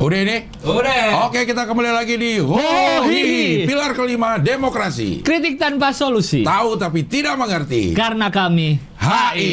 Udah 0.00 0.16
ini? 0.24 0.48
Udah. 0.64 1.28
Oke, 1.28 1.44
kita 1.44 1.68
kembali 1.68 1.92
lagi 1.92 2.16
di 2.16 2.40
Oh, 2.40 2.56
Hohi, 2.56 3.68
pilar 3.68 3.92
kelima 3.92 4.40
demokrasi. 4.40 5.20
Kritik 5.20 5.60
tanpa 5.60 5.92
solusi. 5.92 6.40
Tahu 6.40 6.80
tapi 6.80 7.04
tidak 7.04 7.36
mengerti. 7.36 7.92
Karena 7.92 8.32
kami 8.32 8.80
HI. 8.96 9.52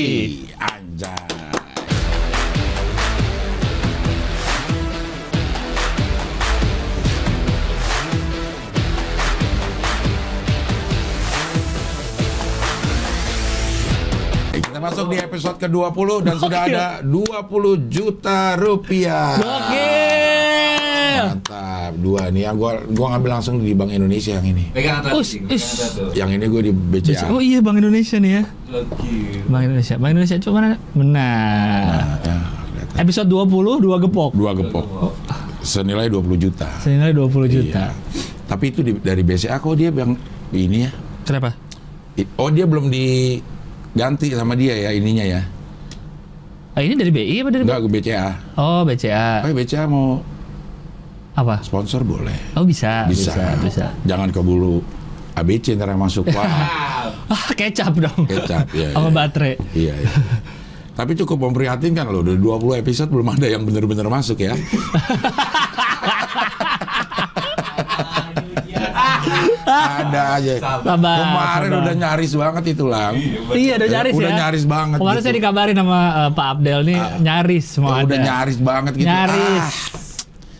Anjay. 0.56 1.37
Masuk 14.98 15.14
di 15.14 15.18
episode 15.22 15.58
ke-20 15.60 16.10
dan 16.26 16.36
sudah 16.42 16.62
Gokil. 16.64 16.74
ada 16.74 16.86
20 17.06 17.86
juta 17.88 18.40
rupiah. 18.58 19.38
Gokil. 19.38 21.24
Mantap, 21.28 21.92
dua 21.98 22.30
nih 22.30 22.46
yang 22.46 22.56
gua 22.56 22.78
gua 22.88 23.14
ngambil 23.14 23.30
langsung 23.32 23.58
di 23.58 23.74
Bank 23.74 23.90
Indonesia 23.90 24.34
yang 24.34 24.46
ini. 24.48 24.70
Pegang 24.70 25.02
atas, 25.02 25.34
Us. 25.44 25.66
Yang 26.14 26.30
ini 26.34 26.46
gue 26.48 26.62
di 26.64 26.72
BCA. 26.74 27.26
Oh 27.28 27.38
iya 27.38 27.58
Bank 27.60 27.78
Indonesia 27.78 28.18
nih 28.18 28.32
ya. 28.32 28.44
Gokil. 28.68 29.46
Bank 29.46 29.62
Indonesia. 29.64 29.96
Bank 29.98 30.12
Indonesia 30.14 30.36
coba 30.40 30.56
mana? 30.58 30.78
Benar. 30.92 31.86
Nah, 31.86 31.94
ya, 31.94 32.36
kelihatan. 32.74 32.98
Episode 32.98 33.28
20 33.30 33.84
dua 33.84 33.96
gepok. 34.00 34.32
Dua 34.34 34.52
gepok. 34.54 34.86
Senilai 35.62 36.08
20 36.08 36.38
juta. 36.40 36.70
Senilai 36.80 37.12
20 37.14 37.46
juta. 37.48 37.94
Iya. 37.94 38.26
Tapi 38.48 38.66
itu 38.72 38.80
di- 38.80 38.98
dari 38.98 39.22
BCA 39.22 39.58
kok 39.58 39.74
dia 39.74 39.90
yang 39.92 40.16
ini 40.50 40.88
ya. 40.88 40.92
Kenapa? 41.22 41.54
Oh 42.40 42.50
dia 42.50 42.64
belum 42.64 42.88
diganti 43.94 44.32
sama 44.34 44.54
dia 44.54 44.76
ya 44.76 44.90
ininya 44.92 45.26
ya. 45.26 45.42
Ah, 46.78 46.86
ini 46.86 46.94
dari 46.94 47.10
BI 47.10 47.42
apa 47.42 47.50
dari 47.50 47.64
Enggak 47.66 47.90
BCA. 47.90 48.28
Oh, 48.54 48.86
BCA. 48.86 49.42
Oh 49.42 49.50
BCA 49.50 49.84
mau 49.90 50.22
Apa? 51.34 51.62
sponsor 51.66 52.06
boleh. 52.06 52.54
Oh, 52.54 52.62
bisa. 52.66 53.10
Bisa. 53.10 53.34
Bisa. 53.34 53.46
bisa. 53.58 53.86
Jangan 54.06 54.30
keburu 54.30 54.82
ABC 55.34 55.74
ntar 55.74 55.90
yang 55.90 56.02
masuk. 56.02 56.30
Wah, 56.34 56.46
Ah, 57.34 57.50
kecap 57.58 57.98
dong. 57.98 58.24
kecap 58.30 58.70
ya. 58.78 58.90
Sama 58.96 59.10
ya. 59.10 59.14
baterai. 59.14 59.54
Iya, 59.74 59.94
iya. 59.98 60.12
Tapi 60.98 61.14
cukup 61.14 61.50
memprihatinkan 61.50 62.10
loh, 62.10 62.26
dari 62.26 62.42
20 62.42 62.82
episode 62.82 63.10
belum 63.14 63.30
ada 63.38 63.46
yang 63.46 63.62
benar-benar 63.66 64.10
masuk 64.10 64.42
ya. 64.42 64.54
ada 69.78 70.22
aja. 70.36 70.54
Sabar. 70.58 71.18
Kemarin 71.18 71.70
sabar. 71.70 71.82
udah 71.82 71.96
nyaris 71.96 72.32
banget 72.34 72.64
itu 72.68 72.86
lang. 72.86 73.14
Iya, 73.52 73.74
udah 73.76 73.90
nyaris 73.90 74.14
Udah 74.14 74.28
ya. 74.28 74.38
nyaris 74.38 74.64
banget 74.66 74.98
Kemarin 74.98 75.16
gitu. 75.16 75.26
saya 75.26 75.36
dikabarin 75.36 75.76
sama 75.76 76.00
eh, 76.00 76.30
Pak 76.32 76.48
Abdel 76.50 76.80
nih 76.84 77.00
nyaris 77.20 77.68
mau 77.78 77.88
Ya, 77.88 77.96
ada. 77.96 78.06
udah 78.06 78.20
nyaris 78.20 78.58
banget 78.60 78.94
gitu. 78.96 79.08
Nyaris. 79.08 79.64
Ah. 79.64 80.06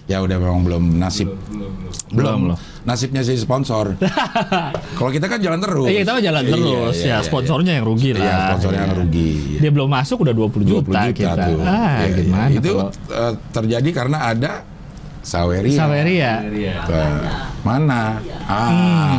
Ya 0.08 0.18
udah 0.20 0.38
memang 0.38 0.64
belum 0.64 0.84
nasib. 0.96 1.28
Belum, 1.28 1.72
belum. 1.74 1.94
Belum. 2.10 2.40
Belum. 2.48 2.58
Nasibnya 2.82 3.20
si 3.20 3.36
sponsor. 3.36 4.00
Kalau 4.98 5.12
kita 5.12 5.28
kan 5.28 5.36
jalan 5.38 5.60
terus. 5.60 5.84
Iya, 5.86 6.00
kita 6.02 6.12
mah 6.14 6.24
jalan 6.24 6.42
Iya, 6.42 6.52
terus 6.54 6.96
iya, 6.96 7.04
ya. 7.04 7.04
iya, 7.04 7.18
Sponsornya 7.20 7.72
yang 7.76 7.86
rugi 7.86 8.10
Iya, 8.10 8.24
lah. 8.24 8.40
sponsornya 8.48 8.80
yang 8.80 8.88
Iya. 8.90 9.02
rugi. 9.04 9.32
Dia 9.60 9.72
belum 9.74 9.90
masuk 9.90 10.18
udah 10.24 10.34
20 10.34 10.64
juta, 10.64 10.88
20 10.88 10.88
juta 10.88 11.02
kita. 11.12 11.46
tuh. 11.46 11.60
Ah, 11.60 11.76
Iya, 12.00 12.08
iya. 12.08 12.16
gimana 12.18 12.50
Itu 12.54 12.72
kalau 12.72 12.88
eh, 13.12 13.34
terjadi 13.52 13.90
karena 13.92 14.18
ada 14.26 14.52
Saweria. 15.28 15.76
Saweria. 15.76 16.34
Iya. 16.48 16.76
Eh, 16.88 17.20
mana? 17.62 18.24
Ah, 18.48 18.72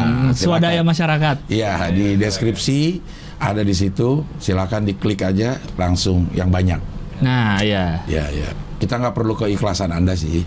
Hmm, 0.09 0.33
swadaya 0.33 0.81
masyarakat. 0.81 1.45
Iya, 1.53 1.92
di 1.92 2.17
deskripsi 2.17 2.97
ada 3.37 3.61
di 3.61 3.77
situ. 3.77 4.25
Silakan 4.41 4.89
diklik 4.89 5.20
aja 5.20 5.61
langsung 5.77 6.33
yang 6.33 6.48
banyak. 6.48 6.81
Nah, 7.20 7.61
ya. 7.61 8.01
Ya, 8.09 8.25
ya. 8.33 8.48
Kita 8.79 8.95
nggak 8.97 9.12
perlu 9.12 9.34
keikhlasan 9.34 9.91
Anda 9.91 10.14
sih. 10.14 10.47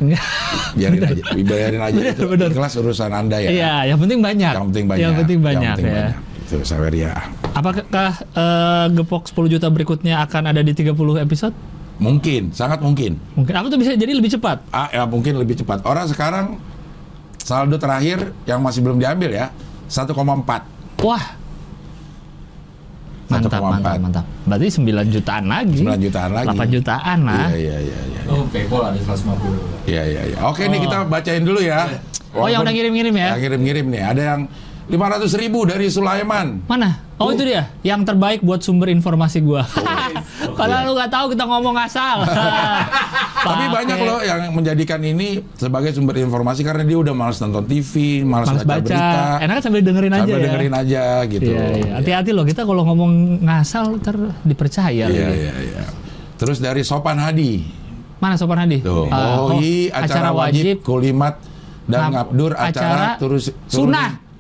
Biarin 0.74 1.04
aja, 1.04 1.22
biarin 1.52 1.84
aja 1.84 2.00
itu. 2.10 2.24
bener. 2.26 2.50
Ikhlas 2.50 2.74
urusan 2.80 3.12
Anda 3.12 3.38
ya. 3.38 3.50
Iya, 3.52 3.74
yang 3.94 4.00
penting 4.02 4.20
banyak. 4.24 4.54
Yang 4.58 4.66
penting 4.74 4.86
banyak. 4.88 5.04
Yang 5.04 5.14
penting 5.22 5.40
banyak 5.44 5.74
penting 5.78 5.86
ya. 5.86 5.94
banyak. 6.10 6.18
Itu 6.48 6.56
Saweria. 6.66 7.12
Apakah 7.54 7.84
eh, 8.34 8.86
gepok 8.98 9.28
10 9.30 9.52
juta 9.52 9.68
berikutnya 9.70 10.24
akan 10.26 10.56
ada 10.56 10.64
di 10.64 10.72
30 10.74 10.96
episode? 11.22 11.54
Mungkin, 12.02 12.50
sangat 12.50 12.82
mungkin. 12.82 13.22
Mungkin 13.38 13.54
apa 13.54 13.70
tuh 13.70 13.78
bisa 13.78 13.94
jadi 13.94 14.18
lebih 14.18 14.34
cepat? 14.34 14.66
Ah, 14.74 14.90
ya 14.90 15.06
mungkin 15.06 15.38
lebih 15.38 15.54
cepat. 15.62 15.86
Orang 15.86 16.10
sekarang 16.10 16.58
saldo 17.38 17.78
terakhir 17.78 18.34
yang 18.50 18.58
masih 18.58 18.82
belum 18.82 18.98
diambil 18.98 19.30
ya 19.30 19.54
1,4. 19.86 20.10
Wah. 21.06 21.26
Mantap, 23.30 23.54
1,4. 23.54 23.64
mantap, 23.64 23.96
mantap. 24.02 24.26
Berarti 24.50 24.68
9 24.82 25.14
jutaan 25.14 25.46
lagi. 25.46 25.80
9 25.86 26.02
jutaan 26.02 26.32
lagi. 26.34 26.48
8 26.58 26.76
jutaan 26.76 27.18
lah. 27.24 27.48
Iya, 27.54 27.56
iya, 27.56 27.78
iya, 27.80 28.00
iya. 28.10 28.22
Oh, 28.34 28.44
PayPal 28.50 28.82
ada 28.92 28.98
150. 28.98 29.88
Iya, 29.88 30.04
iya, 30.10 30.22
iya. 30.34 30.38
Oke, 30.50 30.66
nih 30.68 30.80
kita 30.82 31.06
bacain 31.06 31.46
dulu 31.46 31.62
ya. 31.62 31.86
Oh, 32.34 32.50
yang 32.50 32.66
udah 32.66 32.74
ngirim-ngirim 32.74 33.14
ya? 33.14 33.30
Yang 33.38 33.42
ngirim-ngirim 33.46 33.86
nih. 33.94 34.02
Ada 34.04 34.22
yang 34.36 34.42
500 34.92 35.32
ribu 35.40 35.64
dari 35.64 35.88
Sulaiman. 35.88 36.68
Mana? 36.68 37.00
Oh, 37.16 37.32
itu 37.32 37.48
dia. 37.48 37.72
Yang 37.80 38.12
terbaik 38.12 38.44
buat 38.44 38.60
sumber 38.60 38.90
informasi 38.90 39.40
gua. 39.40 39.64
Kalau 40.52 40.78
lu 40.90 40.92
nggak 40.94 41.08
tahu 41.08 41.26
kita 41.32 41.48
ngomong 41.48 41.76
asal. 41.80 42.26
Tapi 43.48 43.66
banyak 43.72 43.98
loh 44.04 44.20
yang 44.20 44.52
menjadikan 44.52 45.00
ini 45.00 45.40
sebagai 45.56 45.96
sumber 45.96 46.20
informasi 46.20 46.62
karena 46.62 46.84
dia 46.84 46.98
udah 47.00 47.14
malas 47.16 47.40
nonton 47.40 47.66
TV, 47.66 48.22
malas, 48.22 48.52
Males 48.52 48.66
baca, 48.68 48.78
baca. 48.78 48.86
berita. 48.86 49.22
Enak 49.42 49.54
kan 49.56 49.64
sambil 49.64 49.82
dengerin 49.82 50.14
aja 50.14 50.22
sambil 50.22 50.38
ya. 50.38 50.46
dengerin 50.46 50.74
aja 50.76 51.02
gitu. 51.26 51.52
Iya, 51.56 51.66
iya. 51.74 51.92
Hati-hati 51.98 52.32
loh 52.36 52.46
kita 52.46 52.62
kalau 52.66 52.84
ngomong 52.84 53.12
ngasal 53.42 53.98
ntar 53.98 54.18
dipercaya. 54.44 55.06
Iya, 55.08 55.28
iya, 55.32 55.54
iya. 55.58 55.84
Terus 56.36 56.58
dari 56.60 56.82
Sopan 56.84 57.16
Hadi. 57.18 57.62
Mana 58.22 58.38
Sopan 58.38 58.62
Hadi? 58.62 58.82
Tuh, 58.84 59.10
Ah, 59.10 59.46
oh, 59.46 59.58
acara, 59.90 60.30
wajib, 60.34 60.86
kulimat 60.86 61.42
dan 61.90 62.10
Ngab- 62.10 62.14
ngabdur 62.34 62.52
acara, 62.54 62.68
acara 62.70 63.08
terus 63.18 63.50
Sunnah. 63.66 64.31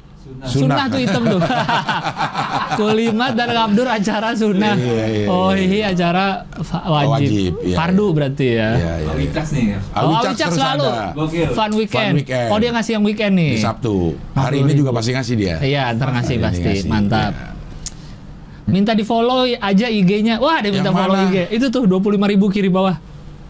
Sunnah 0.42 0.90
tuh 0.90 0.98
hitam 0.98 1.24
tuh. 1.24 1.42
Kulimat 2.80 3.36
dan 3.36 3.52
ngabdur 3.52 3.86
acara 3.86 4.34
sunnah. 4.34 4.74
Iya, 4.74 5.06
iya, 5.06 5.26
oh 5.28 5.52
iya 5.52 5.92
acara 5.92 6.26
fa- 6.58 6.88
wajib. 6.88 7.12
Wajib, 7.12 7.52
iya, 7.62 7.76
Fardu 7.76 8.06
berarti 8.10 8.48
ya. 8.48 8.70
Iya, 8.74 8.94
iya, 8.98 9.12
iya. 9.22 9.42
Nih 9.44 9.66
ya. 9.68 9.80
Oh, 9.94 10.18
Awicak 10.18 10.50
selalu. 10.50 10.88
ada. 10.88 11.06
Fun 11.52 11.72
weekend. 11.76 12.16
Fun 12.16 12.16
weekend. 12.18 12.50
Oh 12.50 12.58
dia 12.58 12.70
ngasih 12.72 12.92
yang 12.98 13.04
weekend 13.04 13.34
nih. 13.36 13.52
di 13.54 13.62
Sabtu. 13.62 14.16
Hari 14.34 14.58
ini 14.62 14.72
juga 14.74 14.90
pasti 14.90 15.12
ngasih 15.12 15.36
dia. 15.36 15.56
Iya, 15.60 15.94
ntar 15.94 16.10
ngasih 16.12 16.36
Hari 16.36 16.46
pasti. 16.48 16.64
ngasih, 16.64 16.90
Mantap. 16.90 17.32
iya. 17.32 17.50
Minta 18.66 18.96
di 18.96 19.04
follow 19.04 19.44
aja 19.44 19.88
IG-nya. 19.92 20.40
Wah, 20.40 20.64
dia 20.64 20.72
minta 20.72 20.90
Yang 20.90 20.98
follow 20.98 21.18
mana? 21.18 21.28
IG. 21.28 21.38
Itu 21.52 21.66
tuh 21.68 21.84
25.000 21.86 22.32
ribu 22.32 22.46
kiri 22.48 22.72
bawah. 22.72 22.96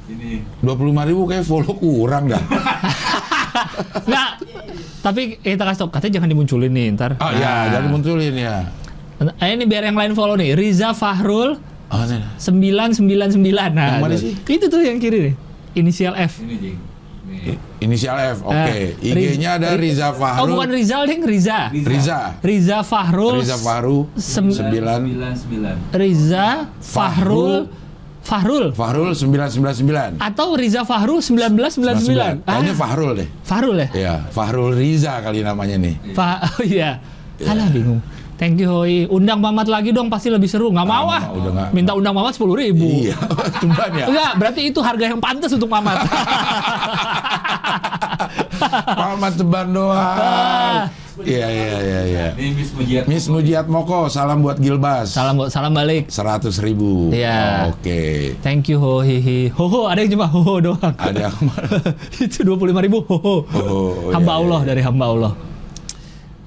Ini. 0.10 0.42
25 0.60 1.08
ribu 1.08 1.22
kayak 1.24 1.46
follow 1.46 1.72
kurang 1.72 2.26
dah. 2.28 2.42
Nggak. 4.10 4.30
Tapi 5.02 5.22
eh, 5.38 5.54
kita 5.54 5.64
kasih 5.64 5.80
tau, 5.80 5.90
katanya 5.90 6.14
jangan 6.18 6.30
dimunculin 6.30 6.72
nih 6.72 6.86
ntar. 6.94 7.12
Oh 7.18 7.32
ya, 7.32 7.72
jadi 7.72 7.88
munculin 7.88 8.34
ya. 8.34 8.56
Eh, 9.38 9.50
ini 9.52 9.66
biar 9.66 9.86
yang 9.86 9.96
lain 9.96 10.14
follow 10.14 10.34
nih. 10.34 10.54
Riza 10.54 10.94
Fahrul 10.94 11.58
Oh, 11.92 12.02
ini. 12.02 12.24
999. 12.40 13.76
Nah, 13.76 13.88
Yang 13.92 14.00
mana 14.00 14.16
sih? 14.16 14.32
Itu 14.38 14.66
tuh 14.66 14.80
yang 14.80 14.96
kiri 14.96 15.20
nih. 15.28 15.34
Inisial 15.74 16.16
F. 16.16 16.40
Ini, 16.40 16.56
Jing. 16.56 16.78
Nih. 17.22 17.58
Inisial 17.82 18.16
F, 18.32 18.44
oke. 18.44 18.56
Eh, 18.72 18.96
IG-nya 19.02 19.60
ada 19.60 19.76
Riz- 19.76 20.00
Riza 20.00 20.08
Oh, 20.08 20.16
Fahrul. 20.16 20.48
bukan 20.56 20.70
Rizal, 20.70 21.04
ding, 21.04 21.22
Riza. 21.22 21.68
Riza. 21.70 22.20
Riza 22.40 22.78
Fahrul. 22.82 23.40
Riza 23.40 23.58
Fahru 23.58 24.08
Sem- 24.16 24.52
9 24.52 24.72
99. 25.04 25.92
Riza 25.92 26.48
Fahrul. 26.80 27.68
Fahrul. 28.22 28.70
Fahrul 28.72 29.12
999. 29.18 30.22
Atau 30.22 30.54
Riza 30.54 30.86
Fahrul 30.86 31.20
1999. 31.20 32.46
99. 32.46 32.46
Kayaknya 32.46 32.74
Ah, 32.74 32.78
Fahrul 32.78 33.12
deh. 33.18 33.28
Fahrul 33.42 33.76
ya? 33.76 33.88
Iya, 33.92 34.14
Fahrul 34.30 34.72
Riza 34.78 35.18
kali 35.20 35.42
namanya 35.42 35.76
nih. 35.76 35.96
Fa 36.14 36.38
oh 36.40 36.62
iya. 36.62 37.02
Alah 37.42 37.68
bingung. 37.70 37.98
Thank 38.38 38.58
you 38.58 38.70
Hoi. 38.74 39.06
Undang 39.06 39.38
Mamat 39.38 39.70
lagi 39.70 39.94
dong 39.94 40.10
pasti 40.10 40.34
lebih 40.34 40.50
seru. 40.50 40.74
Nggak 40.74 40.88
mau 40.88 41.06
Ah, 41.10 41.22
ah. 41.22 41.24
udah. 41.30 41.70
Minta 41.74 41.94
undang 41.94 42.14
Mamat 42.14 42.34
10 42.34 42.50
ribu. 42.58 42.90
Iya, 43.10 43.18
tumban 43.62 43.90
ya. 43.94 44.06
Enggak, 44.10 44.32
berarti 44.42 44.62
itu 44.70 44.80
harga 44.82 45.06
yang 45.14 45.22
pantas 45.22 45.54
untuk 45.54 45.70
Mamat. 45.70 45.98
Paman 48.88 49.32
teban 49.34 49.68
doang. 49.70 50.88
Iya, 51.22 51.44
iya, 51.46 51.76
iya, 51.78 52.00
iya. 52.08 52.26
Ini 52.34 52.50
Miss 52.56 52.72
Mujiat. 52.72 53.04
Miss 53.06 53.26
Mujiat 53.28 53.66
Moko, 53.68 54.08
salam 54.08 54.42
buat 54.42 54.58
Gilbas. 54.58 55.12
salam 55.12 55.38
salam 55.48 55.70
balik. 55.70 56.08
100 56.08 56.48
ribu. 56.58 57.12
Iya. 57.12 57.68
Oke. 57.70 58.34
Thank 58.40 58.72
you 58.72 58.80
ho 58.80 59.00
hi 59.00 59.20
hi. 59.20 59.40
Ho 59.52 59.66
ho 59.66 59.82
ada 59.86 60.00
yang 60.00 60.12
cuma 60.12 60.26
ho 60.26 60.40
ho 60.40 60.54
doang. 60.58 60.94
Ada 60.96 61.28
yang 61.28 61.36
itu 62.26 62.42
25 62.42 62.58
ribu 62.80 63.04
ho 63.04 63.16
ho. 63.18 63.36
Oh, 63.46 64.10
hamba 64.10 64.34
iya, 64.34 64.42
Allah 64.42 64.60
dari 64.64 64.82
hamba 64.82 65.06
Allah. 65.08 65.34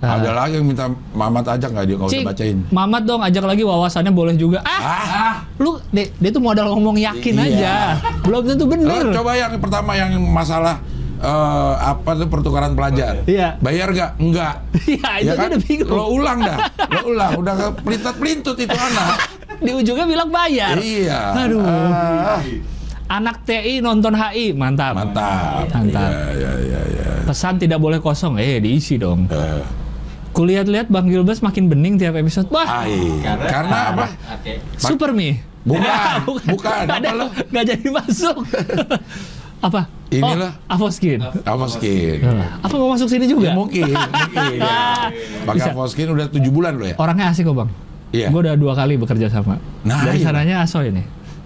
Ah. 0.04 0.20
Ada 0.20 0.36
lagi 0.36 0.60
yang 0.60 0.68
minta 0.68 0.84
Mamat 1.16 1.56
ajak 1.56 1.70
nggak 1.72 1.84
dia 1.86 1.96
kalau 1.96 2.10
udah 2.12 2.28
bacain? 2.28 2.58
Mamat 2.68 3.02
dong 3.04 3.20
ajak 3.24 3.44
lagi 3.44 3.62
wawasannya 3.64 4.12
boleh 4.12 4.36
juga. 4.36 4.60
Ah, 4.60 4.84
Ah, 4.84 5.34
lu 5.56 5.80
dia, 5.88 6.12
dia 6.12 6.28
tuh 6.28 6.44
modal 6.44 6.68
ngomong 6.72 7.00
yakin 7.00 7.32
Iya. 7.36 7.44
aja. 7.48 7.74
Belum 8.20 8.44
tentu 8.44 8.64
Oh, 8.64 8.68
bener. 8.68 9.12
coba 9.12 9.32
yang 9.32 9.56
pertama 9.56 9.96
yang 9.96 10.12
masalah 10.28 10.76
eh, 11.24 11.72
apa 11.80 12.10
tuh 12.14 12.28
pertukaran 12.28 12.72
pelajar. 12.72 13.24
Iya. 13.24 13.56
Bayar 13.58 13.88
nggak? 13.90 14.10
Enggak. 14.18 14.54
Iya, 14.84 15.10
itu 15.18 15.26
Ya 15.26 15.32
kan? 15.34 15.48
udah 15.48 15.60
bingung. 15.60 15.88
Lo 15.90 16.04
ulang 16.12 16.38
dah. 16.38 16.58
Lo 16.92 17.00
ulang. 17.08 17.30
Udah 17.40 17.54
pelintat 17.74 18.14
pelintut 18.14 18.56
itu 18.56 18.70
anak. 18.70 19.16
Di 19.56 19.72
ujungnya 19.72 20.04
bilang 20.04 20.28
bayar. 20.28 20.76
iya. 20.76 21.32
Aduh. 21.32 21.64
Ah, 21.64 22.40
Anak 23.06 23.44
TI 23.44 23.80
nonton 23.80 24.12
HI, 24.12 24.52
mantap. 24.52 24.96
Mantap. 24.96 25.68
Mantap. 25.68 26.08
Ya, 26.08 26.28
ya, 26.34 26.52
ya, 26.58 26.80
ya. 26.90 27.08
Pesan 27.24 27.56
tidak 27.56 27.76
boleh 27.76 28.00
kosong, 28.00 28.36
eh 28.36 28.56
diisi 28.58 28.96
dong. 28.96 29.28
Eh, 29.28 29.60
Kulihat-lihat 30.32 30.88
Bang 30.88 31.06
Gilbert 31.06 31.38
makin 31.38 31.68
bening 31.68 31.94
tiap 31.94 32.16
episode. 32.16 32.48
Wah, 32.48 32.82
ai. 32.82 33.20
Karena 33.22 33.92
apa? 33.92 34.06
Oke. 34.34 34.58
super 34.76 35.12
mi. 35.12 35.36
Bukan, 35.64 36.44
bukan. 36.44 36.84
Apa 36.84 37.00
ada, 37.00 37.10
lo? 37.16 37.26
nggak 37.32 37.64
jadi 37.64 37.88
masuk. 37.88 38.36
Apa? 39.64 39.80
Inilah. 40.12 40.52
Oh, 40.68 40.74
Avoskin. 40.76 41.20
Avoskin. 41.42 42.18
Apa 42.60 42.74
mau 42.76 42.92
masuk 42.92 43.08
sini 43.08 43.26
juga? 43.26 43.50
Ya, 43.50 43.54
mungkin, 43.56 43.88
mungkin. 43.96 44.60
Ya. 44.60 45.10
Pakai 45.42 45.72
Avoskin 45.72 46.06
udah 46.12 46.26
tujuh 46.28 46.52
bulan 46.52 46.76
lo 46.76 46.84
ya? 46.86 46.94
Orangnya 47.00 47.32
asik 47.32 47.48
kok 47.48 47.56
bang. 47.56 47.70
Iya. 48.14 48.28
Gue 48.30 48.46
udah 48.46 48.54
dua 48.54 48.72
kali 48.78 48.94
bekerja 48.94 49.26
sama. 49.26 49.58
Nah, 49.82 50.06
Dari 50.06 50.22
iya. 50.22 50.26
sananya 50.30 50.56
aso 50.62 50.84
ini. 50.84 51.02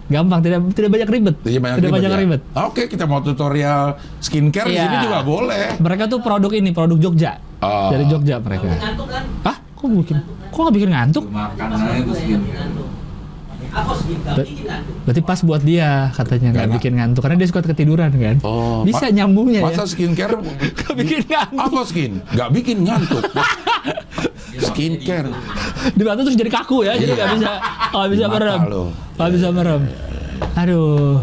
Gampang, 0.08 0.40
tidak 0.40 0.64
tidak 0.72 0.90
banyak 0.90 1.08
ribet. 1.08 1.36
Iya, 1.44 1.60
banyak 1.60 1.76
tidak 1.80 1.88
ribet, 1.88 1.96
banyak 2.00 2.12
ya? 2.12 2.18
ribet. 2.20 2.40
Oke, 2.64 2.82
kita 2.88 3.04
mau 3.04 3.20
tutorial 3.20 3.96
skincare 4.20 4.68
di 4.68 4.76
Iya. 4.76 4.84
sini 4.88 4.96
juga 5.04 5.18
boleh. 5.20 5.76
Mereka 5.76 6.08
tuh 6.08 6.20
produk 6.20 6.48
ini, 6.52 6.72
produk 6.72 6.96
Jogja. 6.96 7.36
Oh. 7.60 7.92
Dari 7.92 8.04
Jogja 8.08 8.40
mereka. 8.40 8.68
Ngantuk 8.68 9.08
kan? 9.08 9.24
Ah, 9.44 9.56
kok 9.60 9.84
bikin? 9.84 10.16
Kok 10.48 10.60
nggak 10.64 10.74
bikin 10.76 10.90
ngantuk? 10.92 11.24
Makanannya 11.28 12.00
tuh 12.04 12.14
sih. 12.16 12.36
Berarti 15.04 15.20
pas 15.20 15.40
buat 15.40 15.62
dia 15.62 16.12
katanya 16.12 16.48
nggak 16.52 16.68
bikin 16.76 16.92
ngantuk 16.96 17.20
karena 17.22 17.36
dia 17.38 17.48
suka 17.48 17.60
ketiduran 17.64 18.10
kan. 18.10 18.36
Oh, 18.42 18.82
Bisa 18.82 19.08
nyambungnya 19.08 19.64
Masa 19.64 19.84
ya. 19.84 19.90
skincare 19.90 20.36
Nggak 20.76 20.94
bikin 20.96 21.20
ngantuk. 21.24 21.60
Avoskin 21.60 22.12
nggak 22.28 22.48
bikin 22.52 22.76
ngantuk. 22.84 23.22
skincare. 24.58 25.28
Dibantu 25.94 26.20
terus 26.26 26.36
jadi 26.36 26.50
kaku 26.50 26.82
ya, 26.82 26.92
jadi 26.94 27.12
nggak 27.14 27.30
bisa 27.36 27.50
nggak 27.92 28.10
bisa 28.10 28.24
merem. 28.26 28.60
Nggak 29.14 29.30
bisa 29.32 29.48
merem. 29.50 29.80
Aduh. 30.54 31.22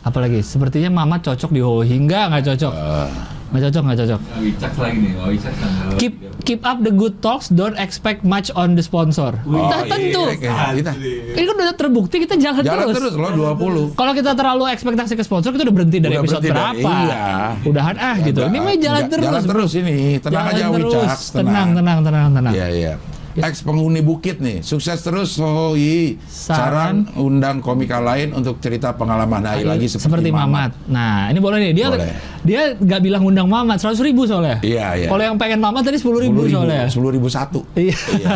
Apalagi 0.00 0.40
sepertinya 0.40 0.88
Mama 0.94 1.20
cocok 1.20 1.50
di 1.50 1.60
Hohi 1.60 1.96
enggak 1.98 2.30
nggak 2.30 2.44
cocok. 2.54 2.72
Eh, 2.72 3.08
Nggak 3.48 3.62
cocok 3.64 3.82
nggak 3.82 3.98
cocok. 3.98 4.20
Wicak 4.38 4.72
lagi 4.76 4.98
nih, 4.98 5.12
Wicak. 5.16 5.52
Keep 5.96 6.14
keep 6.42 6.60
up 6.62 6.78
the 6.78 6.90
good 6.90 7.16
talks, 7.18 7.48
don't 7.48 7.76
expect 7.76 8.20
much 8.22 8.52
on 8.52 8.72
the 8.72 8.82
sponsor. 8.82 9.40
Oh, 9.42 9.56
Nah, 9.66 9.82
tentu. 9.82 10.20
iya, 10.30 10.36
kita 10.70 10.92
Ini 11.32 11.42
kan 11.42 11.54
udah 11.56 11.72
terbukti 11.74 12.16
kita 12.18 12.36
jalan, 12.36 12.60
jalan 12.60 12.84
terus. 12.86 13.08
terus 13.08 13.14
lo 13.14 13.28
20. 13.32 13.96
Kalau 13.96 14.12
kita 14.12 14.32
terlalu 14.32 14.68
ekspektasi 14.68 15.12
ke 15.12 15.22
sponsor, 15.22 15.48
kita 15.50 15.64
udah 15.64 15.74
berhenti 15.74 15.98
dari 15.98 16.12
Udah 16.12 16.22
episode 16.22 16.42
berhenti 16.42 16.52
dari- 16.52 16.84
berapa? 16.84 16.92
iya. 17.02 17.24
Udahan 17.64 17.96
ah 17.96 18.16
gitu. 18.18 18.40
Ini 18.42 18.58
mah 18.58 18.74
jalan 18.76 19.00
Ja- 19.00 19.08
terus. 19.08 19.24
Jalan 19.24 19.44
terus 19.46 19.70
ini. 19.74 19.96
Tenang 20.18 20.32
Jalan 20.34 20.48
aja 20.50 20.62
terus. 20.68 20.92
Wicak, 20.92 21.18
Tenang, 21.34 21.68
tenang, 21.72 21.98
tenang, 22.02 22.28
tenang. 22.30 22.52
Iya, 22.52 22.66
iya. 22.70 22.92
Ex 23.38 23.62
penghuni 23.62 24.00
bukit 24.00 24.38
nih, 24.38 24.60
sukses 24.60 24.98
terus 24.98 25.32
Sohoi. 25.32 26.18
Saran. 26.26 26.58
Saran 26.58 26.96
undang 27.16 27.56
komika 27.58 27.98
lain 27.98 28.30
untuk 28.32 28.58
cerita 28.58 28.90
pengalaman 28.92 29.40
hari 29.40 29.62
lagi 29.62 29.86
seperti, 29.86 30.28
Mamat. 30.28 30.74
Nah, 30.86 31.30
ini 31.30 31.38
boleh 31.38 31.58
nih. 31.60 31.72
Dia 31.72 31.86
Boleh. 31.88 32.10
dia 32.42 32.60
nggak 32.74 33.00
bilang 33.00 33.22
undang 33.22 33.46
Mamat, 33.46 33.78
100 33.78 34.02
ribu 34.02 34.26
soalnya. 34.26 34.58
Iya, 34.60 34.86
iya. 34.96 35.08
Kalau 35.08 35.22
yang 35.22 35.36
pengen 35.36 35.58
Mamat 35.58 35.86
tadi 35.86 35.96
10 35.96 36.18
ribu, 36.18 36.46
soalnya. 36.46 36.90
sepuluh 36.90 37.10
ribu 37.10 37.28
satu. 37.30 37.62
Iya. 37.72 37.94
Iya. 38.18 38.34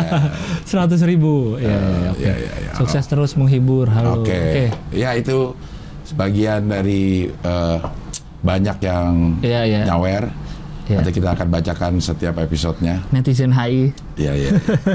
100 0.87 1.03
ribu. 1.03 1.59
Iya, 1.59 1.67
iya, 1.67 2.09
oke. 2.09 2.23
iya, 2.23 2.33
iya, 2.39 2.53
iya. 2.63 2.71
Sukses 2.79 3.03
terus 3.03 3.35
menghibur. 3.35 3.91
Halo. 3.91 4.23
Oke. 4.23 4.71
Ya 4.95 5.11
itu 5.13 5.51
sebagian 6.03 6.67
dari 6.67 7.27
eh, 7.27 7.77
banyak 8.39 8.77
yang 8.79 9.39
Iya, 9.39 9.61
iya. 9.63 9.81
nyawer. 9.87 10.42
Iya. 10.83 10.99
Nanti 10.99 11.11
kita 11.15 11.31
akan 11.31 11.47
bacakan 11.47 11.91
setiap 11.97 12.35
episodenya. 12.37 12.99
Netizen 13.09 13.55
HI. 13.55 13.95
Iya 14.19 14.33
iya. 14.35 14.51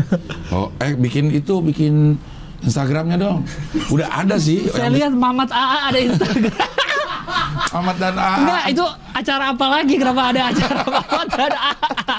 oh 0.54 0.68
eh 0.78 0.92
bikin 0.92 1.32
itu 1.32 1.64
bikin 1.64 2.20
Instagramnya 2.60 3.16
dong. 3.16 3.46
Udah 3.88 4.08
ada 4.20 4.36
sih. 4.36 4.68
Saya 4.68 4.92
yang- 4.92 4.96
lihat 4.98 5.12
Mamat 5.16 5.48
AA 5.48 5.78
ada 5.88 5.98
Instagram. 5.98 6.54
Ahmad 7.76 7.96
dan 8.00 8.14
AA. 8.16 8.36
Enggak, 8.40 8.64
itu 8.72 8.84
acara 9.12 9.44
apa 9.52 9.66
lagi? 9.68 9.94
Kenapa 9.96 10.22
ada 10.32 10.40
acara 10.52 10.80
Mamat 10.84 11.28
dan 11.32 11.52
AA? 11.52 12.16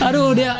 Aduh, 0.00 0.32
dia 0.32 0.52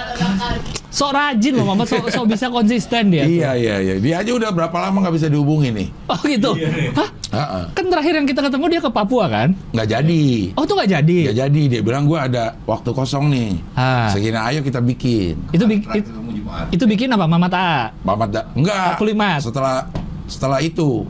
sok 0.89 1.11
rajin 1.11 1.53
loh 1.53 1.67
Mamat, 1.67 1.87
sok, 1.87 2.07
sok 2.09 2.25
bisa 2.31 2.47
konsisten 2.49 3.11
dia. 3.11 3.27
tuh. 3.27 3.35
Iya 3.35 3.51
iya 3.55 3.75
iya. 3.81 3.95
Dia 3.99 4.15
aja 4.21 4.31
udah 4.31 4.51
berapa 4.51 4.77
lama 4.79 5.03
nggak 5.03 5.15
bisa 5.15 5.27
dihubungi 5.27 5.69
nih. 5.71 5.89
Oh 6.07 6.21
gitu. 6.23 6.55
Hah? 6.95 7.09
Heeh. 7.35 7.65
Kan 7.73 7.85
terakhir 7.91 8.15
yang 8.15 8.27
kita 8.27 8.41
ketemu 8.41 8.65
dia 8.69 8.81
ke 8.81 8.91
Papua 8.91 9.27
kan? 9.27 9.49
Nggak 9.71 9.89
jadi. 9.91 10.25
Oh 10.55 10.63
tuh 10.63 10.75
nggak 10.77 10.91
jadi. 10.93 11.19
Nggak 11.27 11.39
jadi. 11.43 11.63
Dia 11.67 11.81
bilang 11.83 12.05
gua 12.05 12.27
ada 12.27 12.55
waktu 12.63 12.91
kosong 12.91 13.27
nih. 13.27 13.59
Ah. 13.75 14.07
Segini 14.09 14.39
ayo 14.39 14.63
kita 14.63 14.79
bikin. 14.79 15.35
Itu, 15.51 15.67
bik- 15.67 15.83
Terakhir 15.85 16.07
it- 16.07 16.73
itu 16.73 16.85
bikin 16.87 17.11
apa 17.11 17.27
Mamat 17.27 17.53
AA? 17.53 17.81
Mamat 18.01 18.29
da- 18.31 18.47
enggak. 18.55 18.95
Setelah 19.41 19.91
setelah 20.25 20.59
itu, 20.59 21.03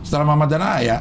setelah 0.00 0.22
Mamat 0.24 0.48
dan 0.48 0.62
AA 0.62 0.78
ya, 0.84 0.96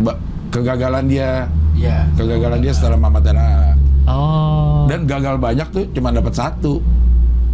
Apa 0.00 0.12
kegagalan 0.50 1.06
dia, 1.06 1.46
Iya. 1.72 2.10
kegagalan 2.18 2.58
dia 2.58 2.72
setelah 2.74 2.98
Mamat 2.98 3.22
dan 3.22 3.38
AA. 3.38 3.70
Oh. 4.10 4.90
Dan 4.90 5.06
gagal 5.06 5.38
banyak 5.38 5.68
tuh 5.70 5.86
cuma 5.94 6.10
dapat 6.10 6.34
satu. 6.34 6.82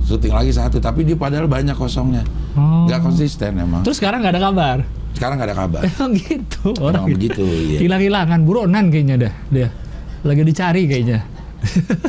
Syuting 0.06 0.32
lagi 0.32 0.54
satu, 0.54 0.78
tapi 0.78 1.02
dia 1.02 1.18
padahal 1.18 1.50
banyak 1.50 1.74
kosongnya. 1.74 2.22
Oh. 2.56 2.86
Nggak 2.86 3.04
konsisten 3.04 3.58
emang. 3.58 3.84
Terus 3.84 4.00
sekarang 4.00 4.24
nggak 4.24 4.38
ada 4.38 4.42
kabar. 4.48 4.78
Sekarang 5.16 5.40
nggak 5.40 5.48
ada 5.48 5.56
kabar. 5.56 5.82
Emang 5.88 6.12
gitu. 6.12 6.76
Orang 6.76 7.08
Emang 7.08 7.16
begitu, 7.16 7.40
iya. 7.40 7.78
Hilang-hilangan, 7.80 8.38
buronan 8.44 8.92
kayaknya 8.92 9.16
dah 9.16 9.32
dia. 9.48 9.68
Lagi 10.28 10.42
dicari 10.44 10.82
kayaknya. 10.84 11.24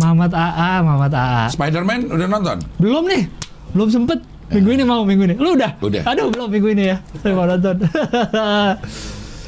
Mamat 0.00 0.32
AA, 0.32 0.70
Mamat 0.86 1.12
AA. 1.12 1.44
Spider-Man 1.50 2.14
udah 2.14 2.26
nonton? 2.30 2.58
Belum 2.78 3.04
nih, 3.10 3.26
belum 3.74 3.88
sempet. 3.90 4.22
Minggu 4.52 4.70
ini 4.70 4.84
mau 4.86 5.02
minggu 5.02 5.24
ini. 5.32 5.34
Lu 5.40 5.58
udah? 5.58 5.82
Udah. 5.82 6.02
Aduh 6.06 6.30
belum 6.30 6.46
minggu 6.46 6.68
ini 6.78 6.84
ya. 6.94 6.96
Saya 7.24 7.34
mau 7.34 7.46
nonton. 7.50 7.76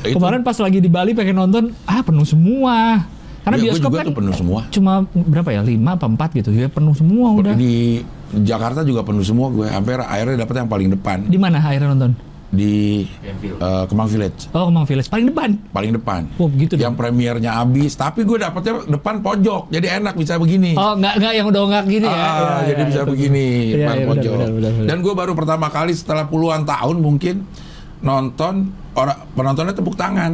Kemarin 0.05 0.43
pas 0.43 0.59
lagi 0.59 0.79
di 0.83 0.91
Bali 0.91 1.15
pengen 1.15 1.39
nonton, 1.39 1.71
ah 1.87 2.03
penuh 2.03 2.27
semua. 2.27 3.07
Karena 3.45 3.57
Ya, 3.61 3.65
bioskop 3.69 3.93
juga 3.93 3.99
kan 4.01 4.07
tuh 4.09 4.17
penuh 4.17 4.35
semua. 4.35 4.61
cuma 4.73 4.93
berapa 5.13 5.51
ya? 5.53 5.61
lima 5.61 5.91
apa 5.95 6.09
empat 6.09 6.33
gitu. 6.33 6.51
Ya 6.51 6.67
penuh 6.67 6.97
semua 6.97 7.29
udah. 7.31 7.53
Di 7.53 8.01
Jakarta 8.35 8.81
juga 8.81 9.05
penuh 9.05 9.21
semua 9.21 9.53
gue. 9.53 9.69
Hampir 9.69 10.01
akhirnya 10.01 10.41
dapet 10.41 10.55
yang 10.57 10.67
paling 10.67 10.89
depan 10.91 11.29
Di 11.29 11.37
mana 11.37 11.61
akhirnya 11.61 11.93
nonton? 11.93 12.13
di 12.55 13.03
eh, 13.35 13.85
Kemang 13.91 14.07
Village. 14.07 14.47
Oh, 14.55 14.71
Kemang 14.71 14.87
Village 14.87 15.11
paling 15.11 15.27
depan. 15.27 15.59
Paling 15.75 15.91
depan. 15.91 16.31
Oh, 16.39 16.47
dong. 16.47 16.79
Yang 16.79 16.95
premiernya 16.95 17.59
abis, 17.59 17.99
tapi 17.99 18.23
gue 18.23 18.39
dapetnya 18.39 18.79
depan 18.87 19.19
pojok. 19.21 19.75
Jadi 19.75 19.87
enak 19.91 20.15
bisa 20.15 20.39
begini. 20.39 20.79
Oh, 20.79 20.95
enggak 20.95 21.19
enggak 21.19 21.33
yang 21.35 21.47
udah 21.51 21.63
enggak 21.67 21.85
gini 21.85 22.07
ya. 22.07 22.15
Ah, 22.15 22.23
Iya, 22.23 22.55
jadi 22.65 22.79
iya, 22.79 22.89
bisa 22.89 23.01
itu. 23.03 23.11
begini 23.11 23.45
Iya, 23.45 23.75
depan 23.75 23.83
iya, 23.91 23.91
benar, 23.99 24.07
pojok. 24.09 24.33
benar, 24.33 24.51
benar, 24.55 24.71
benar. 24.73 24.87
Dan 24.87 24.97
gue 25.03 25.15
baru 25.19 25.33
pertama 25.35 25.67
kali 25.69 25.93
setelah 25.93 26.25
puluhan 26.25 26.63
tahun 26.63 26.97
mungkin 26.97 27.35
nonton 28.01 28.55
orang 28.95 29.19
penontonnya 29.35 29.75
tepuk 29.75 29.97
tangan 29.97 30.33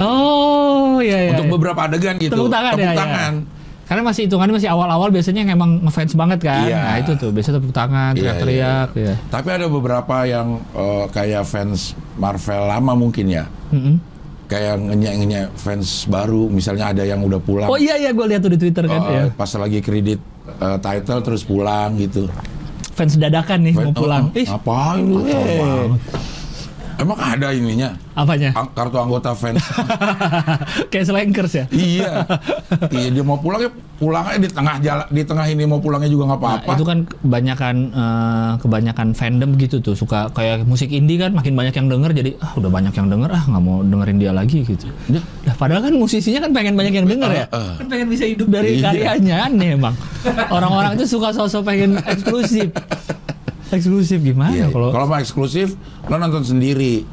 Oh, 0.00 0.98
iya 1.02 1.18
iya. 1.28 1.30
untuk 1.34 1.46
iya. 1.48 1.54
beberapa 1.54 1.80
adegan 1.84 2.14
gitu. 2.18 2.34
Tepuk 2.34 2.50
tangan 2.50 2.72
ya, 2.78 2.92
ya. 2.92 2.98
tangan. 2.98 3.32
Karena 3.82 4.02
masih 4.08 4.22
hitungannya 4.24 4.54
masih 4.56 4.70
awal-awal 4.72 5.08
biasanya 5.12 5.44
yang 5.44 5.52
emang 5.52 5.84
ngefans 5.84 6.16
banget 6.16 6.40
kan. 6.48 6.64
Iya. 6.64 6.78
Nah, 6.80 6.96
itu 7.02 7.12
tuh 7.18 7.28
biasanya 7.28 7.56
tepuk 7.60 7.74
tangan, 7.74 8.10
Iya, 8.14 8.16
teriak-teriak 8.16 8.88
iya. 8.96 9.04
ya. 9.04 9.14
Tapi 9.28 9.48
ada 9.52 9.66
beberapa 9.68 10.16
yang 10.24 10.48
eh, 10.72 11.04
kayak 11.12 11.44
fans 11.44 11.92
Marvel 12.16 12.62
lama 12.72 12.92
mungkin 12.96 13.26
ya. 13.28 13.44
Mm-mm. 13.68 14.00
Kayak 14.48 14.80
ngenyek-ngenyek 14.80 15.46
fans 15.56 16.04
baru, 16.08 16.48
misalnya 16.48 16.92
ada 16.92 17.04
yang 17.04 17.20
udah 17.20 17.40
pulang. 17.40 17.68
Oh 17.68 17.76
iya 17.76 17.96
iya 17.96 18.12
gue 18.12 18.26
lihat 18.28 18.40
tuh 18.40 18.52
di 18.52 18.60
Twitter 18.60 18.84
kan 18.88 19.00
eh, 19.08 19.12
ya. 19.12 19.22
Pas 19.32 19.48
lagi 19.56 19.80
kredit 19.80 20.20
eh, 20.48 20.78
title 20.80 21.20
terus 21.20 21.42
pulang 21.44 21.96
gitu. 22.00 22.32
Fans 22.92 23.16
dadakan 23.16 23.60
nih 23.64 23.72
mau 23.76 23.92
Fan- 23.92 23.96
pulang. 23.96 24.24
oh, 24.28 24.36
Ih, 24.40 24.46
ngapain 24.48 25.04
lu? 25.04 25.20
Emang 27.02 27.18
ada 27.18 27.50
ininya? 27.50 27.90
apanya? 28.12 28.50
Ang- 28.52 28.70
Kartu 28.72 28.96
anggota 28.96 29.32
fans. 29.32 29.58
Kayak 30.90 31.04
slankers 31.04 31.52
ya. 31.54 31.64
iya. 31.68 32.22
Iya 32.88 33.08
dia 33.10 33.22
mau 33.22 33.36
pulang 33.36 33.58
ya 33.58 33.70
pulang 33.96 34.24
aja 34.24 34.34
di 34.36 34.48
tengah 34.48 34.76
jalan 34.78 35.06
di 35.08 35.22
tengah 35.22 35.46
ini 35.46 35.62
mau 35.62 35.78
pulangnya 35.78 36.06
juga 36.06 36.26
nggak 36.26 36.36
Nah, 36.36 36.48
apa-apa. 36.58 36.70
itu 36.72 36.84
kan 36.84 36.98
kebanyakan 37.06 37.76
eh, 37.88 38.52
kebanyakan 38.58 39.08
fandom 39.12 39.50
gitu 39.56 39.78
tuh 39.78 39.94
suka 39.94 40.26
kayak 40.30 40.62
musik 40.62 40.88
indie 40.88 41.16
kan 41.16 41.30
makin 41.30 41.52
banyak 41.52 41.70
yang 41.72 41.86
denger 41.86 42.10
jadi 42.12 42.30
ah 42.38 42.52
udah 42.52 42.68
banyak 42.68 42.90
yang 42.92 43.06
denger 43.08 43.30
ah 43.30 43.42
nggak 43.42 43.62
mau 43.62 43.80
dengerin 43.80 44.18
dia 44.18 44.32
lagi 44.32 44.62
gitu. 44.62 44.86
Ya. 45.08 45.20
Lah 45.44 45.54
padahal 45.54 45.82
kan 45.82 45.94
musisinya 45.94 46.40
kan 46.40 46.50
pengen 46.50 46.74
banyak 46.74 46.94
yang 46.94 47.06
denger 47.06 47.30
ya. 47.32 47.44
Eh, 47.44 47.56
eh. 47.56 47.72
Kan 47.76 47.86
pengen 47.88 48.06
bisa 48.08 48.24
hidup 48.24 48.48
dari 48.48 48.68
Iya. 48.74 48.84
karyanya 48.88 49.36
aneh 49.46 49.68
emang. 49.72 49.94
Orang-orang 50.48 50.94
itu 50.94 51.06
suka 51.08 51.30
sosok 51.30 51.62
pengen 51.64 51.98
eksklusif. 52.00 52.68
Eksklusif 53.72 54.20
gimana 54.20 54.52
Iya, 54.52 54.66
kalau 54.68 54.92
Kalau 54.92 55.06
mau 55.06 55.16
eksklusif, 55.16 55.74
lo 56.04 56.14
nonton 56.14 56.44
sendiri. 56.44 57.08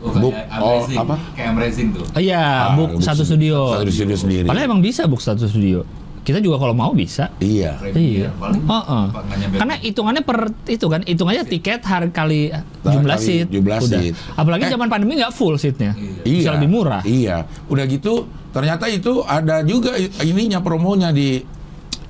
Oh, 0.00 0.10
Book- 0.10 0.32
kayak 0.32 0.48
oh, 0.56 0.80
Amazing. 0.80 0.98
apa? 0.98 1.14
Kayak 1.32 1.48
Amazing 1.52 1.88
tuh. 1.92 2.04
Oh, 2.08 2.18
Iya, 2.18 2.40
Ah, 2.40 2.72
book 2.72 2.90
book 2.90 3.02
satu 3.02 3.22
studio. 3.22 3.76
satu 3.76 3.88
studio 3.88 4.16
sendiri. 4.16 4.46
Padahal 4.46 4.66
emang 4.66 4.80
bisa 4.80 5.04
book 5.04 5.20
satu 5.20 5.44
studio. 5.44 5.84
Kita 6.20 6.36
juga 6.36 6.56
kalau 6.58 6.72
mau 6.72 6.92
bisa. 6.92 7.32
Iya. 7.38 7.76
Premier, 7.76 8.28
paling 8.34 8.60
Heeh. 8.60 9.04
apa, 9.06 9.20
nggak 9.20 9.36
nyampe- 9.38 9.58
Karena 9.58 9.74
hitungannya 9.78 10.22
per 10.22 10.38
itu 10.66 10.86
kan, 10.86 11.00
hitungannya 11.02 11.44
tiket 11.44 11.80
harga 11.82 12.12
kali 12.14 12.52
jumlah 12.82 13.16
kali 13.16 13.24
seat. 13.24 13.46
jumlah 13.48 13.78
Udah. 13.78 14.00
seat. 14.00 14.14
Apalagi 14.34 14.64
Eh. 14.64 14.70
zaman 14.70 14.88
pandemi 14.88 15.16
nggak 15.16 15.32
full 15.32 15.54
seatnya. 15.54 15.92
Iya. 16.24 16.40
Bisa 16.40 16.50
lebih 16.56 16.68
murah. 16.70 17.00
Iya. 17.02 17.44
Udah 17.66 17.84
gitu, 17.84 18.24
ternyata 18.50 18.84
itu 18.86 19.20
ada 19.22 19.60
juga 19.62 19.96
ininya 20.20 20.60
promonya 20.60 21.08
di 21.10 21.40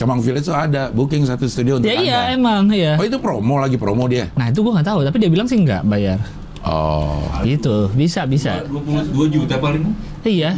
Kemang 0.01 0.25
Village 0.25 0.49
tuh 0.49 0.57
ada 0.57 0.89
booking 0.89 1.29
satu 1.29 1.45
studio 1.45 1.77
untuk 1.77 1.93
Ya 1.93 2.01
iya 2.01 2.19
Anda. 2.33 2.41
emang 2.41 2.73
ya. 2.73 2.97
Oh 2.97 3.05
itu 3.05 3.21
promo 3.21 3.61
lagi 3.61 3.77
promo 3.77 4.09
dia. 4.09 4.33
Nah 4.33 4.49
itu 4.49 4.65
gua 4.65 4.81
nggak 4.81 4.89
tahu, 4.89 5.01
tapi 5.05 5.17
dia 5.21 5.29
bilang 5.29 5.45
sih 5.45 5.61
nggak 5.61 5.85
bayar. 5.85 6.17
Oh. 6.61 7.21
Gitu, 7.41 7.89
bisa 7.93 8.25
bisa. 8.25 8.65
22 8.65 9.13
juta 9.29 9.57
paling. 9.57 9.85
Iya. 10.21 10.57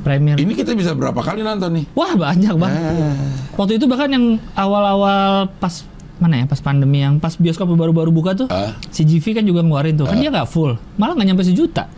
Premier. 0.00 0.36
Ini 0.36 0.52
kita 0.52 0.72
bisa 0.72 0.92
berapa 0.92 1.16
kali 1.16 1.40
nonton 1.40 1.76
nih? 1.76 1.84
Wah 1.92 2.12
banyak 2.12 2.52
bang. 2.56 2.72
Ah. 2.72 3.16
Waktu 3.56 3.76
itu 3.76 3.84
bahkan 3.84 4.08
yang 4.08 4.24
awal-awal 4.52 5.48
pas 5.56 5.84
mana 6.16 6.40
ya, 6.40 6.44
pas 6.44 6.60
pandemi 6.60 7.00
yang 7.00 7.16
pas 7.16 7.32
bioskop 7.32 7.68
baru-baru 7.72 8.12
buka 8.12 8.32
tuh, 8.34 8.48
si 8.88 9.04
GV 9.04 9.40
kan 9.40 9.44
juga 9.44 9.60
ngeluarin 9.60 9.96
tuh, 9.96 10.04
kan 10.04 10.16
dia 10.16 10.28
nggak 10.28 10.44
full, 10.46 10.76
malah 10.96 11.16
nggak 11.16 11.32
nyampe 11.32 11.44
sejuta. 11.44 11.88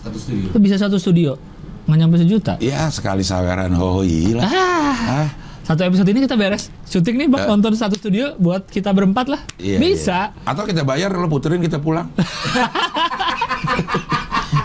Satu 0.00 0.16
studio. 0.16 0.48
Itu 0.48 0.56
bisa 0.56 0.80
satu 0.80 0.96
studio, 0.96 1.36
nggak 1.84 1.98
nyampe 2.00 2.16
sejuta. 2.16 2.56
Ya 2.56 2.88
sekali 2.88 3.20
saweran 3.20 3.76
hoi 3.76 4.32
lah. 4.32 4.48
Ah, 4.48 4.96
Ah, 4.96 5.28
satu 5.66 5.82
episode 5.82 6.06
ini 6.14 6.22
kita 6.22 6.38
beres 6.38 6.70
syuting 6.86 7.18
nih, 7.18 7.26
bang 7.26 7.50
nonton 7.50 7.74
satu 7.74 7.98
studio 7.98 8.38
buat 8.38 8.70
kita 8.70 8.94
berempat 8.94 9.26
lah. 9.26 9.42
iya, 9.58 9.82
bisa. 9.82 10.30
iya. 10.30 10.46
Atau 10.46 10.62
kita 10.62 10.86
bayar 10.86 11.10
lo 11.10 11.26
puterin 11.26 11.58
kita 11.58 11.82
pulang. 11.82 12.06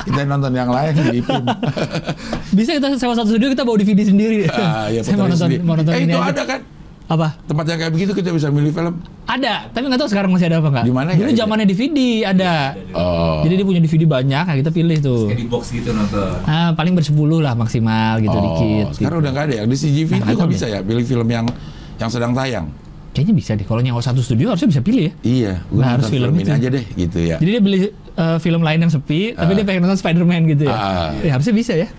kita 0.05 0.29
nonton 0.29 0.53
yang 0.53 0.69
lain 0.69 0.93
di. 1.09 1.25
Bisa 2.53 2.77
kita 2.77 2.93
sewa 3.01 3.17
satu 3.17 3.33
studio 3.33 3.49
kita 3.49 3.65
bawa 3.65 3.81
DVD 3.81 4.13
sendiri. 4.13 4.45
ah, 4.53 4.93
ya, 4.93 5.01
Saya 5.05 5.17
mau 5.17 5.25
nonton, 5.25 5.49
sendiri. 5.49 5.65
mau 5.65 5.73
nonton 5.73 5.93
eh, 5.97 6.05
ini 6.05 6.13
itu 6.13 6.21
aja. 6.21 6.33
ada 6.37 6.43
kan? 6.45 6.61
Apa? 7.11 7.35
Tempat 7.43 7.65
yang 7.67 7.77
kayak 7.77 7.91
begitu 7.91 8.11
kita 8.15 8.31
bisa 8.31 8.47
milih 8.47 8.71
film. 8.71 9.03
Ada, 9.27 9.67
tapi 9.67 9.83
nggak 9.83 9.99
tahu 9.99 10.09
sekarang 10.09 10.31
masih 10.31 10.47
ada 10.47 10.63
apa 10.63 10.69
nggak. 10.71 10.85
Di 10.87 10.93
mana 10.95 11.09
ya? 11.11 11.19
Dulu 11.19 11.31
zamannya 11.35 11.67
DVD 11.67 11.97
ada. 12.23 12.53
Oh. 12.95 13.43
Jadi 13.43 13.53
dia 13.59 13.65
punya 13.67 13.81
DVD 13.81 14.03
banyak, 14.05 14.43
nah 14.43 14.55
kita 14.55 14.71
pilih 14.71 14.95
tuh. 14.97 15.27
Kayak 15.27 15.39
di 15.39 15.47
box 15.47 15.63
gitu 15.71 15.91
nonton. 15.91 16.39
Ah, 16.43 16.71
paling 16.71 16.95
bersepuluh 16.95 17.43
lah 17.43 17.51
maksimal 17.51 18.15
gitu 18.17 18.31
oh, 18.31 18.39
dikit. 18.41 18.85
Sekarang 18.95 19.19
gitu. 19.19 19.23
udah 19.27 19.31
nggak 19.35 19.45
ada 19.45 19.53
ya. 19.53 19.63
Di 19.67 19.75
CGV 19.75 20.09
Nah, 20.13 20.25
itu 20.25 20.35
nggak 20.39 20.51
bisa 20.51 20.65
ya 20.67 20.79
pilih 20.79 21.03
film 21.03 21.27
yang 21.27 21.45
yang 21.99 22.07
sedang 22.07 22.31
tayang. 22.31 22.71
Kayaknya 23.11 23.35
bisa 23.35 23.51
deh. 23.59 23.67
Kalau 23.67 23.81
nyawa 23.83 23.99
satu 23.99 24.23
studio 24.23 24.55
harusnya 24.55 24.71
bisa 24.71 24.79
pilih 24.79 25.03
ya. 25.03 25.13
Iya, 25.21 25.53
gue 25.67 25.81
Nah, 25.83 25.89
harus 25.99 26.07
film 26.07 26.31
film 26.31 26.33
ini 26.33 26.47
itu. 26.47 26.51
aja 26.55 26.67
deh 26.71 26.85
gitu 26.95 27.19
ya. 27.19 27.35
Jadi 27.43 27.49
dia 27.51 27.61
beli 27.61 27.79
eh, 27.91 28.37
film 28.39 28.61
lain 28.63 28.79
yang 28.79 28.91
sepi, 28.91 29.35
tapi 29.35 29.51
Ah. 29.51 29.55
dia 29.59 29.65
pengen 29.67 29.83
nonton 29.83 29.99
Spider-Man 29.99 30.47
gitu 30.49 30.63
ya. 30.63 30.75
Ah. 30.75 31.11
Ya 31.19 31.35
harusnya 31.35 31.51
bisa 31.51 31.75
ya. 31.75 31.91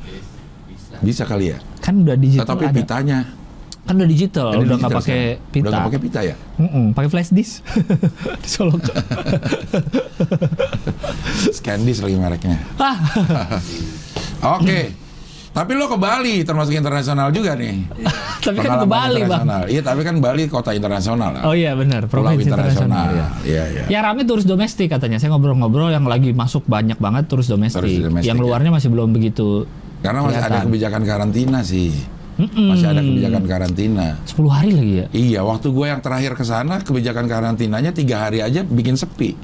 Bisa 1.00 1.24
kali 1.24 1.52
ya. 1.52 1.58
Kan 1.80 2.00
udah 2.00 2.16
digital 2.16 2.46
Tapi 2.46 2.64
ada. 2.64 2.72
pitanya 2.72 3.18
Kan 3.82 3.98
udah 3.98 4.08
digital, 4.08 4.46
Ada 4.54 4.62
udah 4.62 4.76
nggak 4.78 4.98
pakai 5.02 5.20
pita. 5.50 5.66
Udah 5.66 5.70
nggak 5.74 5.86
pakai 5.90 6.00
pita 6.00 6.20
ya? 6.22 6.34
Mm-mm, 6.62 6.94
pakai 6.94 7.10
flash 7.10 7.34
disk. 7.34 7.66
Disolok. 8.46 8.78
Scandis 11.58 11.98
lagi 11.98 12.14
mereknya. 12.14 12.62
ah, 12.78 12.96
Oke. 14.58 15.02
Tapi 15.52 15.76
lo 15.76 15.84
ke 15.84 16.00
Bali 16.00 16.48
termasuk 16.48 16.72
internasional 16.72 17.28
juga 17.28 17.52
nih. 17.52 17.84
tapi 18.40 18.56
kan 18.64 18.80
ke 18.80 18.88
Bali, 18.88 19.20
Bang. 19.28 19.44
Iya, 19.68 19.84
tapi 19.84 20.00
kan 20.00 20.16
Bali 20.16 20.48
kota 20.48 20.72
internasional 20.72 21.28
lah. 21.28 21.42
Oh 21.44 21.52
iya 21.52 21.76
benar, 21.76 22.08
Pulau 22.08 22.32
provinsi 22.32 22.48
internasional. 22.48 23.12
ya. 23.12 23.28
Iya, 23.44 23.64
iya. 23.68 23.84
Ya 23.92 23.98
rame 24.00 24.24
turis 24.24 24.48
domestik 24.48 24.88
katanya. 24.88 25.20
Saya 25.20 25.36
ngobrol-ngobrol 25.36 25.92
yang 25.92 26.08
lagi 26.08 26.32
masuk 26.32 26.64
banyak 26.64 26.96
banget 26.96 27.28
turis 27.28 27.52
domestik. 27.52 27.84
Turis 27.84 28.00
domestik, 28.00 28.32
yang 28.32 28.40
ya. 28.40 28.44
luarnya 28.48 28.72
masih 28.72 28.88
belum 28.88 29.12
begitu. 29.12 29.68
Karena 30.00 30.24
masih 30.24 30.40
ada 30.40 30.64
kebijakan 30.64 31.02
karantina 31.04 31.60
sih. 31.60 31.92
Mm-mm. 32.32 32.68
Masih 32.68 32.86
ada 32.86 33.00
kebijakan 33.00 33.44
karantina. 33.44 34.06
10 34.24 34.40
hari 34.48 34.70
lagi 34.72 34.92
ya. 34.94 35.06
Iya, 35.10 35.40
waktu 35.42 35.68
gue 35.68 35.86
yang 35.86 36.00
terakhir 36.00 36.32
ke 36.32 36.42
sana 36.42 36.80
kebijakan 36.80 37.24
karantinanya 37.24 37.90
tiga 37.90 38.24
hari 38.24 38.40
aja 38.40 38.62
bikin 38.62 38.94
sepi. 38.94 39.36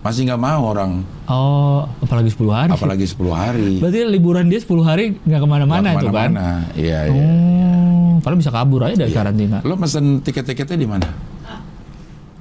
Masih 0.00 0.28
nggak 0.28 0.36
mau 0.36 0.68
orang, 0.68 1.00
Oh, 1.24 1.88
apalagi 1.98 2.28
10 2.28 2.52
hari. 2.52 2.70
apalagi 2.70 3.06
10 3.06 3.32
hari. 3.32 3.80
Berarti 3.80 4.04
liburan 4.04 4.44
dia 4.46 4.60
10 4.60 4.84
hari 4.84 5.16
nggak 5.18 5.40
ke 5.40 5.48
mana-mana 5.48 5.88
tuh 5.96 5.96
kan? 5.96 6.04
ke 6.04 6.12
mana-mana. 6.28 6.48
Iya, 6.74 6.98
iya. 7.08 7.24
Oh, 7.24 8.20
padahal 8.20 8.36
bisa 8.36 8.52
kabur 8.52 8.84
aja 8.84 8.96
dari 8.98 9.08
karantina. 9.10 9.58
Lo 9.60 9.74
pesen 9.74 10.20
tiket-tiketnya 10.20 10.76
di 10.76 10.84
mana? 10.84 11.08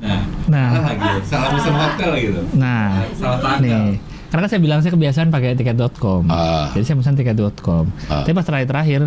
Nah, 0.03 0.19
Nah. 0.51 0.67
salah 0.69 0.83
lagi. 0.85 1.09
Salah 1.23 1.49
pesan 1.49 1.73
hotel 1.73 2.11
gitu. 2.19 2.41
Nah, 2.53 3.07
Salah 3.15 3.39
tanggal. 3.39 3.63
nih. 3.63 3.95
Karena 4.27 4.41
kan 4.43 4.49
saya 4.49 4.59
bilang 4.59 4.79
saya 4.81 4.91
kebiasaan 4.91 5.27
pakai 5.29 5.49
tiket.com. 5.53 6.23
Ah. 6.27 6.67
Jadi 6.75 6.83
saya 6.83 6.97
pesan 6.99 7.15
tiket.com. 7.15 7.85
Ah. 8.09 8.25
Tapi 8.25 8.33
pas 8.33 8.43
terakhir-terakhir, 8.43 9.01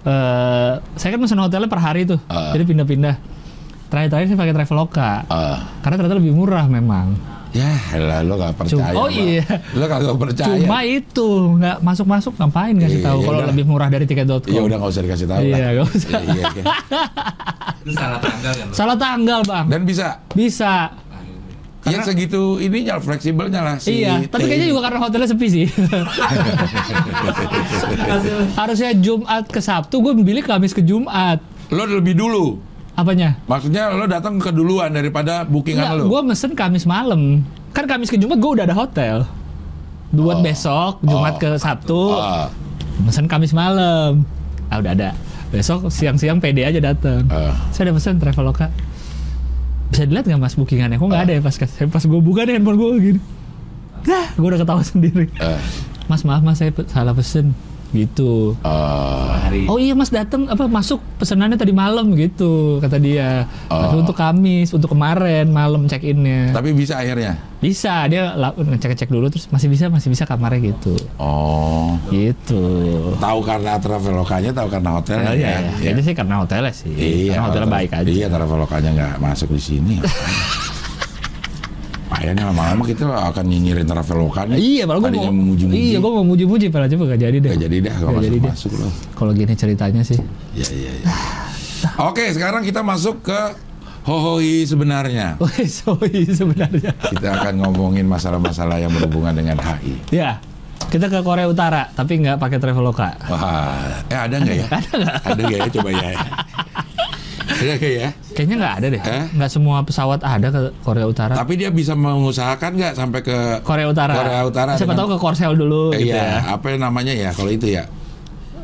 eh 0.00 0.72
saya 0.94 1.10
kan 1.10 1.20
pesan 1.20 1.38
hotelnya 1.38 1.66
per 1.66 1.80
hari 1.80 2.02
tuh. 2.04 2.18
Ah. 2.26 2.50
Jadi 2.50 2.64
pindah-pindah. 2.66 3.16
Terakhir-terakhir 3.88 4.26
saya 4.26 4.38
pakai 4.38 4.54
Traveloka. 4.54 5.10
Ah, 5.26 5.56
Karena 5.80 5.94
ternyata 5.96 6.16
lebih 6.16 6.32
murah 6.32 6.66
memang. 6.66 7.16
ya, 7.48 7.72
lah 7.96 8.20
lo 8.20 8.36
gak 8.36 8.54
percaya. 8.54 8.92
Cuma- 8.92 8.92
oh 8.94 9.08
iya. 9.08 9.40
Lo 9.72 9.88
kagak 9.88 10.16
percaya. 10.20 10.52
Cuma 10.60 10.78
itu 10.84 11.28
nggak 11.56 11.80
masuk-masuk 11.80 12.36
ngapain 12.36 12.76
kasih 12.76 13.00
Iya, 13.00 13.06
tahu 13.08 13.18
iya, 13.18 13.24
kalau 13.24 13.38
udah. 13.40 13.48
lebih 13.48 13.64
murah 13.64 13.88
dari 13.88 14.04
tiket.com. 14.04 14.44
Ya 14.46 14.60
udah 14.60 14.76
nggak 14.76 14.90
usah 14.92 15.02
dikasih 15.02 15.26
tahu 15.26 15.40
Iya, 15.40 15.56
lah. 15.56 15.70
nggak 15.72 15.86
usah. 15.88 16.10
Iya, 16.12 16.28
iya, 16.28 16.44
iya. 16.52 16.64
Itu 17.80 17.92
salah 17.96 18.18
tanggal 18.20 18.52
kan. 18.52 18.66
Salah 18.70 18.96
tanggal, 18.96 19.40
Bang. 19.42 19.66
Dan 19.66 19.80
bisa. 19.82 20.06
Bisa. 20.30 20.72
Ya 21.90 22.00
segitu 22.02 22.42
ininya 22.58 22.96
fleksibelnya 22.96 23.60
lah 23.60 23.76
si 23.76 24.00
iya, 24.00 24.20
tapi 24.22 24.44
kayaknya 24.44 24.68
juga 24.68 24.80
karena 24.84 24.98
hotelnya 25.00 25.28
sepi 25.28 25.46
sih. 25.46 25.66
Harusnya 28.54 28.90
Jumat 28.94 29.44
ke 29.46 29.58
Sabtu, 29.58 30.00
gue 30.00 30.12
memilih 30.14 30.42
Kamis 30.42 30.70
ke 30.70 30.80
Jumat. 30.80 31.40
Lo 31.68 31.84
lebih 31.84 32.14
dulu. 32.14 32.58
Apanya? 32.94 33.38
Maksudnya 33.46 33.90
lo 33.90 34.04
datang 34.04 34.36
keduluan 34.36 34.90
daripada 34.90 35.44
bookingan 35.44 35.98
lo. 35.98 36.04
gue 36.08 36.20
mesen 36.24 36.52
Kamis 36.52 36.82
malam. 36.84 37.46
Kan 37.70 37.86
Kamis 37.86 38.08
ke 38.08 38.16
Jumat 38.16 38.36
gue 38.36 38.50
udah 38.52 38.64
ada 38.64 38.74
hotel. 38.74 39.22
Buat 40.08 40.40
Oh. 40.40 40.42
besok, 40.42 40.92
Jumat 41.02 41.36
Oh. 41.36 41.38
ke 41.38 41.50
Sabtu, 41.56 42.02
Ah, 42.12 42.48
mesen 42.98 43.28
Kamis 43.28 43.52
malam. 43.52 44.24
Ah 44.66 44.78
udah 44.78 44.92
ada. 44.92 45.10
Besok 45.48 45.88
siang-siang 45.88 46.36
PD 46.38 46.60
aja 46.62 46.80
datang. 46.82 47.24
ah. 47.28 47.52
Saya 47.70 47.88
udah 47.88 47.94
pesen 47.96 48.16
Traveloka. 48.16 48.66
Bisa 49.88 50.02
dilihat 50.04 50.24
nggak 50.28 50.40
mas 50.40 50.54
bookingannya? 50.54 51.00
Kok 51.00 51.08
nggak 51.08 51.22
ada 51.28 51.32
ya 51.36 51.40
pas 51.40 51.56
pas 51.56 52.04
gue 52.04 52.20
buka 52.20 52.44
deh 52.44 52.54
handphone 52.56 52.76
gue 52.76 52.88
gini. 53.00 53.20
Nah, 54.08 54.26
gue 54.36 54.48
udah 54.48 54.60
ketawa 54.60 54.82
sendiri. 54.84 55.26
Eh, 55.36 55.60
Mas 56.08 56.24
maaf 56.24 56.40
mas 56.40 56.56
saya 56.56 56.72
salah 56.88 57.12
pesen 57.12 57.52
gitu. 57.92 58.56
Hari. 58.62 59.64
Oh 59.68 59.80
iya 59.80 59.96
mas 59.96 60.12
datang 60.12 60.44
apa 60.48 60.68
masuk 60.68 61.00
pesenannya 61.16 61.56
tadi 61.56 61.72
malam 61.72 62.12
gitu 62.14 62.78
kata 62.84 63.00
dia. 63.00 63.48
Oh. 63.72 64.00
untuk 64.00 64.14
Kamis 64.14 64.70
untuk 64.72 64.92
kemarin 64.92 65.48
malam 65.48 65.88
check 65.88 66.04
innya. 66.04 66.52
Tapi 66.52 66.76
bisa 66.76 67.00
akhirnya. 67.00 67.36
Bisa 67.58 68.06
dia 68.06 68.38
ngecek 68.38 68.94
ngecek 68.94 69.10
dulu 69.10 69.26
terus 69.32 69.50
masih 69.50 69.66
bisa 69.66 69.90
masih 69.90 70.08
bisa 70.12 70.22
kamarnya 70.28 70.72
gitu. 70.74 70.94
Oh. 71.18 71.98
Gitu. 72.12 72.62
Tahu 73.18 73.38
karena 73.42 73.80
travelokanya, 73.82 74.50
tahu 74.54 74.68
karena 74.70 74.90
hotelnya 75.00 75.32
ya. 75.34 75.36
iya. 75.36 75.56
Kayaknya 75.80 76.02
sih 76.04 76.14
karena 76.14 76.34
hotelnya 76.44 76.72
sih. 76.72 76.92
Iya, 76.94 77.34
Karena 77.34 77.44
hotelnya 77.50 77.70
baik 77.70 77.90
aja. 77.92 78.08
Iya, 78.08 78.26
travelokanya 78.30 78.90
nggak 78.94 79.14
masuk 79.18 79.48
di 79.56 79.62
sini. 79.62 79.96
Kayaknya 82.08 82.44
lama-lama 82.48 82.82
kita 82.88 83.04
akan 83.04 83.44
nyinyirin 83.44 83.84
travelokanya. 83.84 84.56
Iya, 84.56 84.88
malah 84.88 85.00
gue 85.04 85.12
mau 85.12 85.28
memuji-muji. 85.28 85.76
Iya, 85.92 85.98
gue 86.00 86.12
mau 86.12 86.24
muji-muji, 86.24 86.66
padahal 86.72 86.90
coba 86.96 87.04
gak 87.14 87.20
jadi 87.20 87.36
deh. 87.36 87.50
Gak 87.52 87.62
jadi 87.68 87.76
dah 87.84 87.94
kalau 88.00 88.10
Nggak 88.16 88.24
jadi 88.24 88.38
masuk 88.38 88.42
deh. 88.42 88.52
masuk 88.52 88.72
loh. 88.80 88.92
Kalau 89.12 89.30
gini 89.36 89.54
ceritanya 89.54 90.02
sih. 90.02 90.18
Iya 90.56 90.68
iya. 90.72 90.92
iya. 91.04 91.06
Oke, 92.02 92.24
sekarang 92.32 92.64
kita 92.64 92.80
masuk 92.80 93.22
ke 93.22 93.40
hohoi 94.08 94.64
sebenarnya. 94.64 95.36
Sorry 95.84 96.24
sebenarnya. 96.26 96.96
Kita 96.96 97.28
akan 97.38 97.54
ngomongin 97.60 98.08
masalah-masalah 98.08 98.80
yang 98.80 98.90
berhubungan 98.90 99.36
dengan 99.36 99.60
HI. 99.60 99.94
Ya, 100.08 100.40
kita 100.88 101.12
ke 101.12 101.20
Korea 101.20 101.44
Utara, 101.44 101.92
tapi 101.92 102.24
nggak 102.24 102.40
pakai 102.40 102.56
Traveloka. 102.56 103.20
Wah, 103.28 104.00
eh 104.08 104.16
ada 104.16 104.40
nggak 104.40 104.56
ya? 104.56 104.66
Ada 104.72 104.90
nggak? 104.96 105.16
Ada 105.28 105.40
nggak 105.44 105.58
ya? 105.60 105.68
Coba 105.76 105.90
ya. 105.92 106.02
Ada 107.58 107.74
nggak 107.74 107.92
ya? 107.92 108.08
Kayaknya 108.32 108.56
nggak 108.56 108.74
ada 108.78 108.86
deh. 108.88 109.02
Eh? 109.02 109.24
Nggak 109.34 109.50
semua 109.50 109.76
pesawat 109.82 110.20
ada 110.20 110.48
ke 110.48 110.60
Korea 110.80 111.04
Utara. 111.04 111.34
Tapi 111.34 111.52
dia 111.54 111.68
bisa 111.68 111.92
mengusahakan 111.92 112.70
nggak 112.72 112.92
sampai 112.94 113.20
ke 113.20 113.36
Korea 113.62 113.86
Utara. 113.86 114.14
Korea 114.14 114.42
Utara 114.42 114.70
Siapa 114.74 114.94
dengan- 114.94 114.98
tahu 115.02 115.08
ke 115.12 115.18
Korsel 115.18 115.52
dulu 115.52 115.90
Eh, 115.90 116.06
gitu 116.06 116.14
iya, 116.14 116.38
ya. 116.38 116.54
apa 116.54 116.66
namanya 116.74 117.10
ya 117.10 117.30
kalau 117.30 117.50
itu 117.50 117.66
ya? 117.68 117.84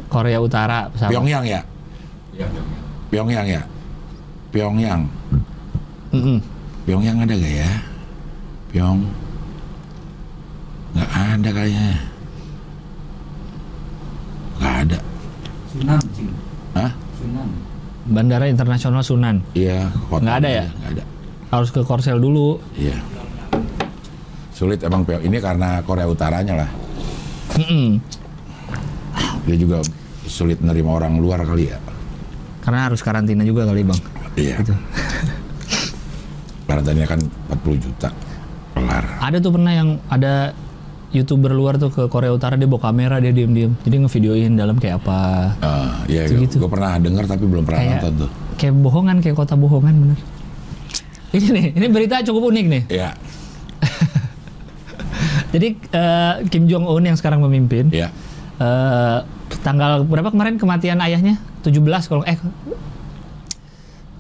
Korea 0.07 0.39
Utara 0.39 0.87
pesawat. 0.89 1.11
Pyongyang 1.11 1.45
ya? 1.45 1.61
Ya, 2.33 2.47
ya. 2.47 2.63
Pyongyang 3.11 3.47
ya? 3.47 3.63
Pyongyang. 4.51 5.03
Mm-mm. 6.15 6.39
Pyongyang 6.87 7.19
ada 7.19 7.35
gak 7.35 7.55
ya? 7.57 7.71
Pyong. 8.71 9.01
Nggak 10.95 11.11
ada 11.11 11.49
kayaknya. 11.51 11.89
Nggak 14.55 14.75
ada. 14.87 14.99
Sunan. 15.75 16.01
Hah? 16.79 16.91
Sunan. 17.19 17.49
Bandara 18.05 18.45
Internasional 18.49 19.01
Sunan. 19.01 19.41
Iya. 19.57 19.89
Nggak 20.13 20.37
ada 20.45 20.49
ya? 20.49 20.67
Nggak 20.69 20.91
ada. 21.01 21.05
Harus 21.53 21.71
ke 21.73 21.81
Korsel 21.81 22.21
dulu. 22.21 22.61
Iya. 22.77 23.01
Sulit 24.55 24.85
emang 24.85 25.03
Pyong. 25.03 25.25
Ini 25.25 25.39
karena 25.41 25.81
Korea 25.83 26.07
Utaranya 26.07 26.55
lah. 26.65 26.71
Mm-mm. 27.59 27.99
Dia 29.45 29.57
juga 29.57 29.81
sulit 30.25 30.61
nerima 30.61 30.97
orang 30.97 31.17
luar 31.21 31.43
kali 31.45 31.69
ya. 31.73 31.79
Karena 32.65 32.89
harus 32.89 33.01
karantina 33.05 33.45
juga 33.45 33.69
kali 33.69 33.85
bang. 33.85 34.01
Iya. 34.37 34.57
Gitu. 34.61 34.75
Karantinanya 36.65 37.09
kan 37.09 37.21
40 37.61 37.85
juta. 37.85 38.09
Kelar. 38.75 39.05
Ada 39.23 39.39
tuh 39.39 39.53
pernah 39.55 39.73
yang 39.73 40.01
ada 40.11 40.51
youtuber 41.15 41.51
luar 41.51 41.75
tuh 41.75 41.89
ke 41.89 42.03
Korea 42.07 42.29
Utara 42.29 42.55
dia 42.55 42.67
bawa 42.67 42.83
kamera 42.85 43.17
dia 43.17 43.31
diem-diem 43.31 43.73
jadi 43.81 43.97
ngevideoin 43.97 44.53
dalam 44.53 44.77
kayak 44.77 44.99
apa 44.99 45.19
Ah, 45.59 46.03
iya, 46.05 46.27
Segitu. 46.27 46.59
gue 46.59 46.67
pernah 46.67 46.99
dengar 46.99 47.25
tapi 47.25 47.45
belum 47.45 47.63
pernah 47.63 47.81
kayak 47.81 47.93
nonton 47.97 48.13
tuh. 48.19 48.31
kayak 48.57 48.75
bohongan 48.77 49.17
kayak 49.19 49.35
kota 49.35 49.55
bohongan 49.55 49.95
bener 49.95 50.19
ini 51.33 51.47
nih 51.49 51.67
ini 51.73 51.87
berita 51.89 52.23
cukup 52.23 52.51
unik 52.51 52.67
nih 52.69 52.83
Iya, 52.91 53.11
jadi 55.55 55.69
eh, 55.73 56.35
Kim 56.49 56.67
Jong 56.67 56.85
Un 56.85 57.05
yang 57.05 57.15
sekarang 57.15 57.39
memimpin 57.41 57.89
iya. 57.89 58.11
eh, 58.59 59.19
tanggal 59.63 60.03
berapa 60.03 60.29
kemarin 60.29 60.59
kematian 60.59 60.99
ayahnya 60.99 61.39
17 61.63 61.79
kalau 62.05 62.23
eh 62.25 62.37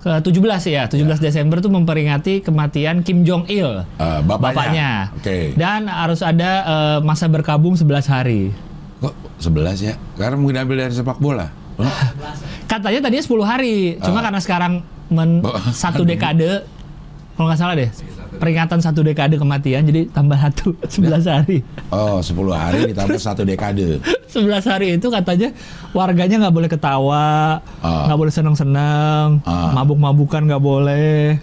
ke 0.04 0.12
17 0.20 0.36
ya 0.68 0.84
17 0.84 1.00
Desember 1.18 1.58
tuh 1.58 1.72
memperingati 1.72 2.38
kematian 2.38 3.00
Kim 3.00 3.24
Jong 3.24 3.48
Il 3.48 3.64
Eh, 3.96 4.20
bapaknya. 4.20 4.52
bapaknya. 4.52 4.90
Oke. 5.16 5.38
Dan 5.54 5.88
harus 5.88 6.20
ada 6.20 6.50
eh, 6.62 6.98
masa 7.00 7.24
berkabung 7.24 7.72
11 7.72 8.04
hari. 8.04 8.52
Kok 9.00 9.14
11 9.40 9.80
ya? 9.80 9.94
Karena 10.14 10.36
mungkin 10.36 10.60
ambil 10.60 10.76
dari 10.78 10.92
sepak 10.92 11.16
bola. 11.16 11.48
Katanya 12.64 13.00
tadinya 13.00 13.24
10 13.24 13.42
hari, 13.42 13.76
cuma 13.98 14.20
Ah. 14.20 14.24
karena 14.24 14.40
sekarang 14.40 14.72
men 15.08 15.40
satu 15.70 16.04
dekade 16.08 16.64
kalau 17.34 17.48
nggak 17.48 17.58
salah 17.58 17.74
deh. 17.74 17.88
Peringatan 18.34 18.78
satu 18.78 19.00
dekade 19.00 19.34
kematian 19.34 19.82
jadi 19.82 20.06
tambah 20.08 20.34
satu 20.34 20.74
11 20.84 21.24
hari. 21.24 21.58
Oh, 21.88 22.18
10 22.18 22.34
hari 22.50 22.90
ditambah 22.90 23.16
satu 23.16 23.42
dekade. 23.42 24.02
11 24.34 24.66
hari 24.66 24.86
itu 24.94 25.06
katanya 25.08 25.54
warganya 25.90 26.42
nggak 26.42 26.54
boleh 26.54 26.66
ketawa, 26.66 27.62
Ah. 27.78 28.10
nggak 28.10 28.18
boleh 28.18 28.32
seneng-seneng, 28.32 29.38
Ah. 29.42 29.70
mabuk-mabukan 29.72 30.42
nggak 30.42 30.58
boleh. 30.58 31.38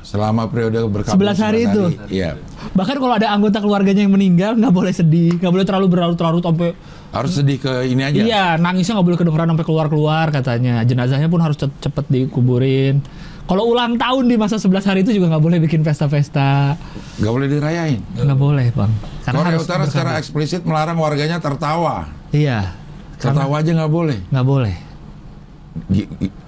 Selama 0.00 0.46
periode 0.46 0.78
berkabung 0.86 1.18
11 1.18 1.40
hari 1.40 1.66
itu? 1.66 1.82
Iya. 2.06 2.38
Bahkan 2.70 2.94
kalau 2.94 3.14
ada 3.16 3.26
anggota 3.26 3.58
keluarganya 3.58 4.06
yang 4.06 4.14
meninggal 4.14 4.54
nggak 4.54 4.70
boleh 4.70 4.94
sedih, 4.94 5.34
nggak 5.34 5.50
boleh 5.50 5.66
terlalu 5.66 5.86
berlarut-larut 5.88 6.40
sampai 6.40 6.70
Harus 7.06 7.32
sedih 7.34 7.56
ke 7.56 7.72
ini 7.86 8.04
aja. 8.04 8.20
Iya, 8.20 8.44
nangisnya 8.56 8.92
nggak 8.92 9.06
boleh 9.08 9.18
kedengeran 9.18 9.48
sampai 9.48 9.64
keluar-keluar 9.64 10.26
katanya. 10.28 10.84
Jenazahnya 10.84 11.26
pun 11.26 11.40
harus 11.40 11.56
cep- 11.56 11.72
cepet 11.80 12.04
dikuburin. 12.06 13.00
Kalau 13.46 13.70
ulang 13.70 13.94
tahun 13.94 14.26
di 14.26 14.34
masa 14.34 14.58
11 14.58 14.82
hari 14.82 15.00
itu 15.06 15.14
juga 15.14 15.30
nggak 15.30 15.40
boleh 15.40 15.58
bikin 15.62 15.80
pesta-pesta. 15.80 16.74
Gak 17.16 17.30
boleh 17.30 17.46
dirayain. 17.46 18.02
Nggak 18.18 18.36
boleh, 18.36 18.66
Bang. 18.74 18.90
Karena 19.22 19.46
Korea 19.46 19.62
Utara 19.62 19.84
secara 19.86 20.18
eksplisit 20.18 20.66
melarang 20.66 20.98
warganya 20.98 21.38
tertawa. 21.38 22.10
Iya. 22.34 22.74
Tertawa 23.16 23.62
aja 23.62 23.70
nggak 23.70 23.88
boleh. 23.88 24.18
nggak 24.28 24.44
boleh. 24.44 24.74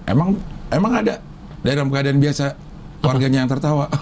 Emang 0.04 0.36
emang 0.68 0.92
ada 0.96 1.22
dalam 1.62 1.86
keadaan 1.86 2.18
biasa 2.18 2.58
warganya 2.98 3.40
yang 3.40 3.50
tertawa. 3.50 3.86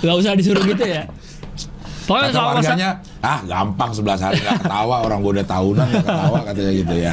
Nggak 0.00 0.16
usah 0.20 0.32
disuruh 0.36 0.62
gitu 0.62 0.84
ya. 0.84 1.02
Pokoknya 2.04 2.28
Kata 2.28 2.36
masa- 2.36 2.48
warganya, 2.50 2.88
ah 3.22 3.38
gampang 3.46 3.90
11 3.94 4.18
hari 4.18 4.36
nggak 4.40 4.58
ketawa 4.66 4.96
orang 5.00 5.18
gue 5.22 5.32
udah 5.38 5.46
tahunan 5.46 5.86
nggak 5.86 6.02
ketawa 6.02 6.38
katanya 6.42 6.72
gitu 6.74 6.94
ya. 6.98 7.12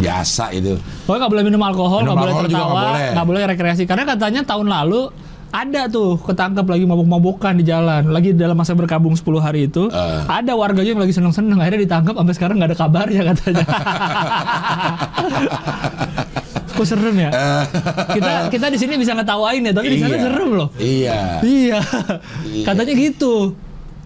Biasa 0.00 0.44
itu. 0.50 0.74
Pokoknya 1.04 1.20
nggak 1.20 1.32
boleh 1.32 1.44
minum 1.44 1.60
alkohol, 1.60 2.00
nggak 2.02 2.16
boleh 2.16 2.34
tertawa, 2.40 2.82
nggak 3.12 3.26
boleh. 3.28 3.44
boleh 3.44 3.52
rekreasi. 3.52 3.84
Karena 3.84 4.08
katanya 4.08 4.40
tahun 4.42 4.66
lalu 4.66 5.12
ada 5.50 5.90
tuh 5.90 6.14
ketangkep 6.22 6.62
lagi 6.62 6.86
mabuk-mabukan 6.86 7.52
di 7.52 7.66
jalan. 7.66 8.06
Lagi 8.08 8.30
dalam 8.32 8.54
masa 8.54 8.70
berkabung 8.72 9.12
10 9.12 9.42
hari 9.42 9.66
itu, 9.66 9.90
Eh. 9.90 10.20
ada 10.24 10.54
warganya 10.54 10.94
yang 10.94 11.02
lagi 11.02 11.10
seneng-seneng. 11.10 11.58
Akhirnya 11.58 11.82
ditangkap 11.84 12.14
sampai 12.14 12.34
sekarang 12.34 12.54
nggak 12.56 12.70
ada 12.70 12.78
kabarnya 12.78 13.22
katanya. 13.34 13.64
Kok 16.70 16.86
serem 16.86 17.16
ya? 17.18 17.30
kita 18.08 18.32
kita 18.48 18.66
di 18.72 18.78
sini 18.80 18.94
bisa 18.96 19.12
ngetawain 19.12 19.60
ya, 19.60 19.72
tapi 19.74 19.86
di 19.90 19.98
sana 20.00 20.16
Iya. 20.16 20.22
serem 20.22 20.50
loh. 20.54 20.68
Iya. 20.78 21.20
Iya. 21.42 21.78
Katanya 22.64 22.92
gitu. 22.94 23.34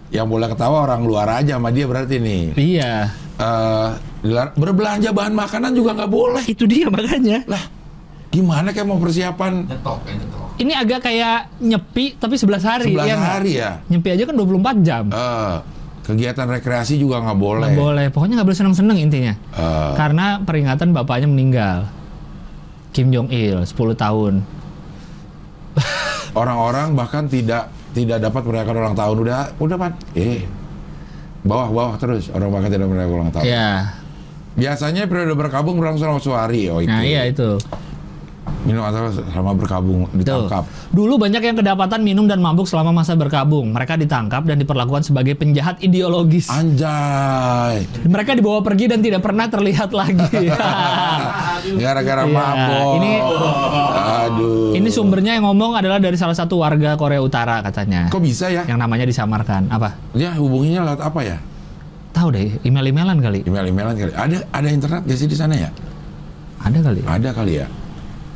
Yang 0.09 0.27
boleh 0.27 0.47
ketawa 0.49 0.77
orang 0.83 1.01
luar 1.05 1.27
aja 1.29 1.55
sama 1.55 1.71
dia 1.71 1.85
berarti 1.87 2.19
nih. 2.19 2.43
Iya. 2.57 2.93
Eh, 3.35 3.89
dilar- 4.21 4.55
berbelanja 4.55 5.11
bahan 5.11 5.31
makanan 5.31 5.71
juga 5.71 5.91
nggak 5.93 6.07
boleh. 6.07 6.43
Itu 6.45 6.63
dia 6.63 6.87
makanya. 6.87 7.43
Lah, 7.45 7.63
gimana 8.27 8.71
kayak 8.71 8.85
mau 8.85 8.95
persiapan 8.95 9.63
Nyetok 9.65 9.97
kayak 10.01 10.17
nyetok. 10.17 10.43
Ini 10.55 10.71
agak 10.73 10.99
kayak 11.03 11.37
nyepi 11.59 12.15
tapi 12.15 12.35
11 12.35 12.63
hari. 12.63 12.87
11 12.89 13.03
iya 13.03 13.13
nggak? 13.13 13.27
hari 13.29 13.51
ya? 13.53 13.71
Nyepi 13.85 14.09
aja 14.09 14.23
kan 14.23 14.35
24 14.35 14.75
jam. 14.81 15.03
Eh, 15.11 15.55
kegiatan 16.01 16.47
rekreasi 16.47 16.95
juga 16.95 17.19
nggak 17.19 17.35
boleh. 17.37 17.67
Nggak 17.67 17.81
boleh. 17.81 18.05
Pokoknya 18.07 18.33
nggak 18.39 18.47
boleh 18.47 18.59
seneng-seneng 18.61 18.97
intinya. 18.97 19.33
Eh, 19.35 19.91
Karena 19.93 20.39
peringatan 20.39 20.95
bapaknya 20.95 21.27
meninggal. 21.27 21.91
Kim 22.91 23.11
Jong 23.11 23.27
Il 23.27 23.59
10 23.61 23.75
tahun. 23.93 24.47
orang-orang 26.33 26.95
bahkan 26.95 27.27
tidak 27.27 27.67
tidak 27.91 28.19
dapat 28.19 28.43
merayakan 28.43 28.75
ulang 28.77 28.95
tahun 28.95 29.17
udah 29.21 29.39
udah 29.55 29.75
pan 29.75 29.91
eh 30.13 30.43
bawah 31.45 31.69
bawah 31.69 31.95
terus 31.95 32.33
orang 32.33 32.49
bahkan 32.49 32.69
tidak 32.69 32.89
merayakan 32.89 33.13
ulang 33.13 33.31
tahun. 33.31 33.45
Ya. 33.45 33.69
Biasanya 34.55 35.05
periode 35.05 35.35
berkabung 35.35 35.77
berlangsung 35.77 36.09
selama 36.09 36.19
sehari 36.19 36.67
oh 36.67 36.79
itu. 36.79 36.89
Nah, 36.89 37.03
iya 37.03 37.27
itu. 37.27 37.59
Minum 38.65 38.81
atau 38.81 39.13
selama 39.13 39.53
berkabung 39.53 40.09
Tuh. 40.09 40.17
ditangkap. 40.17 40.65
Dulu 40.89 41.21
banyak 41.21 41.37
yang 41.37 41.53
kedapatan 41.53 42.01
minum 42.01 42.25
dan 42.25 42.41
mabuk 42.41 42.65
selama 42.65 42.89
masa 42.89 43.13
berkabung. 43.13 43.69
Mereka 43.69 43.93
ditangkap 43.95 44.41
dan 44.41 44.57
diperlakukan 44.57 45.05
sebagai 45.05 45.37
penjahat 45.37 45.77
ideologis. 45.81 46.49
Anjay. 46.49 47.85
Mereka 48.01 48.33
dibawa 48.33 48.65
pergi 48.65 48.89
dan 48.89 49.05
tidak 49.05 49.21
pernah 49.21 49.45
terlihat 49.45 49.93
lagi. 49.93 50.49
Gara-gara 51.83 52.23
Iya, 52.25 52.33
mabok. 52.33 52.89
ini- 52.97 53.21
aduh. 54.27 54.73
Ini 54.73 54.89
sumbernya 54.89 55.37
yang 55.37 55.45
ngomong 55.45 55.77
adalah 55.77 55.97
dari 55.97 56.15
salah 56.15 56.33
satu 56.33 56.59
warga 56.59 56.95
Korea 56.95 57.21
Utara 57.21 57.61
katanya. 57.61 58.09
Kok 58.09 58.21
bisa 58.21 58.49
ya? 58.49 58.65
Yang 58.65 58.79
namanya 58.79 59.05
disamarkan. 59.05 59.69
Apa? 59.69 59.93
Ya 60.13 60.33
hubunginya 60.35 60.85
lewat 60.87 61.01
apa 61.01 61.19
ya? 61.21 61.37
Tahu 62.15 62.27
deh, 62.31 62.47
email-emailan 62.63 63.19
kali. 63.19 63.39
Email-emailan 63.43 63.95
kali. 63.95 64.11
Ada 64.15 64.37
ada 64.49 64.67
internet 64.71 65.01
gak 65.03 65.19
sih 65.19 65.27
di 65.27 65.35
sana 65.35 65.53
ya? 65.53 65.69
Ada 66.63 66.79
kali. 66.79 66.99
Ada 67.03 67.29
kali 67.35 67.53
ya. 67.59 67.67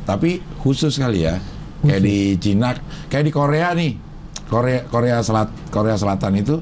Tapi 0.04 0.30
khusus 0.60 0.94
kali 0.94 1.24
ya. 1.24 1.40
Kayak 1.80 2.02
di 2.04 2.16
Cina, 2.36 2.76
kayak 3.08 3.24
di 3.24 3.32
Korea 3.32 3.72
nih. 3.72 3.92
Korea 4.50 4.82
Korea 4.84 5.22
Selat 5.22 5.48
Korea 5.70 5.94
Selatan 5.94 6.34
itu 6.36 6.58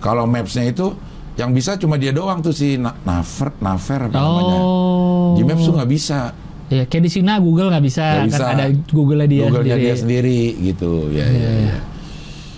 kalau 0.00 0.24
maps-nya 0.24 0.66
itu 0.66 0.90
yang 1.36 1.52
bisa 1.52 1.76
cuma 1.76 2.00
dia 2.00 2.10
doang 2.16 2.40
tuh 2.40 2.50
si 2.50 2.80
Na- 2.80 2.96
Naver 3.04 3.52
Naver 3.60 4.08
apa 4.08 4.16
namanya. 4.16 4.56
Oh. 4.58 5.36
Di 5.36 5.44
Maps 5.44 5.62
tuh 5.62 5.76
nggak 5.76 5.90
bisa. 5.92 6.32
Iya, 6.66 6.82
kayak 6.90 7.02
di 7.06 7.10
Cina 7.10 7.38
Google 7.38 7.70
nggak 7.70 7.84
bisa, 7.86 8.26
kan 8.26 8.26
bisa. 8.26 8.44
ada 8.50 8.66
Google-nya 8.90 9.28
dia 9.30 9.42
Google-nya 9.46 9.78
sendiri. 9.78 9.86
dia 9.86 9.94
sendiri 9.94 10.40
gitu. 10.66 10.92
Ya, 11.14 11.26
ya, 11.30 11.50
ya. 11.70 11.78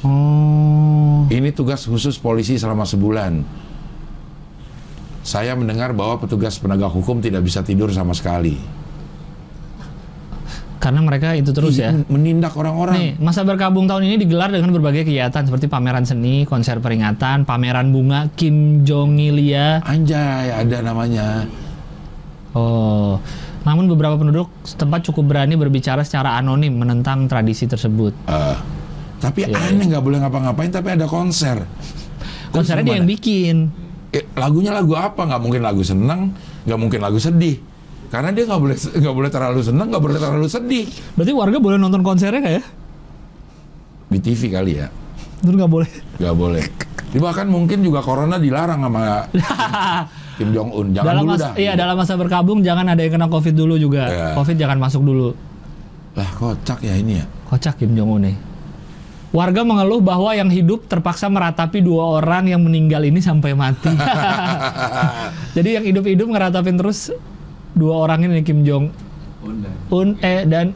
Oh. 0.00 1.28
Ini 1.28 1.52
tugas 1.52 1.84
khusus 1.84 2.16
polisi 2.16 2.56
selama 2.56 2.88
sebulan. 2.88 3.44
Saya 5.20 5.52
mendengar 5.52 5.92
bahwa 5.92 6.24
petugas 6.24 6.56
penegak 6.56 6.88
hukum 6.88 7.20
tidak 7.20 7.44
bisa 7.44 7.60
tidur 7.60 7.92
sama 7.92 8.16
sekali. 8.16 8.56
Karena 10.78 11.04
mereka 11.04 11.36
itu 11.36 11.52
terus 11.52 11.76
ya. 11.76 11.92
Iya, 11.92 12.06
Menindak 12.08 12.56
orang-orang. 12.56 12.96
Nih, 12.96 13.10
masa 13.20 13.44
berkabung 13.44 13.84
tahun 13.84 14.08
ini 14.08 14.24
digelar 14.24 14.48
dengan 14.48 14.72
berbagai 14.72 15.04
kegiatan 15.04 15.44
seperti 15.44 15.68
pameran 15.68 16.08
seni, 16.08 16.48
konser 16.48 16.80
peringatan, 16.80 17.44
pameran 17.44 17.92
bunga 17.92 18.32
Kim 18.32 18.86
Jong 18.88 19.20
Ilia. 19.20 19.84
Anjay, 19.84 20.48
ada 20.48 20.78
namanya. 20.80 21.44
Oh. 22.58 23.14
Namun 23.62 23.86
beberapa 23.86 24.16
penduduk 24.16 24.48
setempat 24.64 25.06
cukup 25.06 25.30
berani 25.30 25.54
berbicara 25.54 26.02
secara 26.02 26.34
anonim 26.34 26.74
menentang 26.74 27.30
tradisi 27.30 27.68
tersebut. 27.68 28.16
Eh, 28.26 28.56
tapi 29.18 29.44
Iya, 29.44 29.54
aneh 29.54 29.86
nggak 29.92 30.02
boleh 30.02 30.18
ngapa-ngapain 30.24 30.70
tapi 30.72 30.94
ada 30.94 31.06
konser. 31.06 31.62
Konsernya 32.50 32.82
dia 32.82 32.96
yang 32.98 33.06
bikin. 33.06 33.68
Eh, 34.08 34.24
lagunya 34.34 34.72
lagu 34.72 34.96
apa? 34.96 35.20
Nggak 35.22 35.42
mungkin 35.42 35.62
lagu 35.62 35.82
seneng, 35.84 36.32
nggak 36.64 36.78
mungkin 36.80 37.00
lagu 37.04 37.20
sedih. 37.20 37.60
Karena 38.08 38.32
dia 38.32 38.48
nggak 38.48 38.60
boleh 38.62 38.76
nggak 38.78 39.14
boleh 39.14 39.30
terlalu 39.30 39.60
seneng, 39.60 39.86
nggak 39.92 40.00
boleh 40.00 40.16
terlalu 40.16 40.48
sedih. 40.48 40.84
Berarti 41.12 41.32
warga 41.36 41.58
boleh 41.60 41.76
nonton 41.76 42.00
konsernya 42.00 42.40
nggak 42.40 42.56
ya? 42.56 42.64
Di 44.08 44.18
TV 44.24 44.42
kali 44.48 44.72
ya, 44.80 44.88
Terus 45.44 45.56
nggak 45.60 45.68
boleh. 45.68 45.90
nggak 46.16 46.36
boleh. 46.36 46.64
Bahkan 47.12 47.46
mungkin 47.52 47.84
juga 47.84 48.00
corona 48.00 48.40
dilarang 48.40 48.80
sama 48.80 49.28
Kim 50.38 50.48
Jong 50.50 50.70
Un. 50.70 50.86
Jangan 50.92 51.04
dalam 51.04 51.22
dulu 51.22 51.32
mas- 51.34 51.42
dah. 51.42 51.52
Iya, 51.54 51.72
dalam 51.74 51.96
masa 51.98 52.14
berkabung 52.14 52.58
jangan 52.62 52.86
ada 52.86 53.00
yang 53.00 53.12
kena 53.12 53.26
Covid 53.26 53.52
dulu 53.52 53.74
juga. 53.74 54.06
Iya. 54.06 54.26
Covid 54.32 54.54
jangan 54.54 54.78
masuk 54.78 55.02
dulu. 55.02 55.28
Lah 56.14 56.30
kocak 56.32 56.78
ya 56.80 56.94
ini 56.94 57.18
ya. 57.18 57.24
Kocak 57.44 57.74
Kim 57.76 57.92
Jong 57.92 58.10
Un 58.12 58.22
nih. 58.24 58.36
Warga 59.28 59.60
mengeluh 59.60 60.00
bahwa 60.00 60.32
yang 60.32 60.48
hidup 60.48 60.88
terpaksa 60.88 61.28
meratapi 61.28 61.78
dua 61.78 62.16
orang 62.16 62.48
yang 62.48 62.64
meninggal 62.64 63.02
ini 63.02 63.20
sampai 63.20 63.52
mati. 63.52 63.92
Jadi 65.56 65.68
yang 65.74 65.84
hidup-hidup 65.84 66.26
ngeratapin 66.28 66.78
terus 66.78 67.12
dua 67.74 68.06
orang 68.06 68.24
ini 68.24 68.40
Kim 68.40 68.62
Jong. 68.62 68.88
Un 69.90 70.08
eh 70.20 70.42
dan 70.44 70.72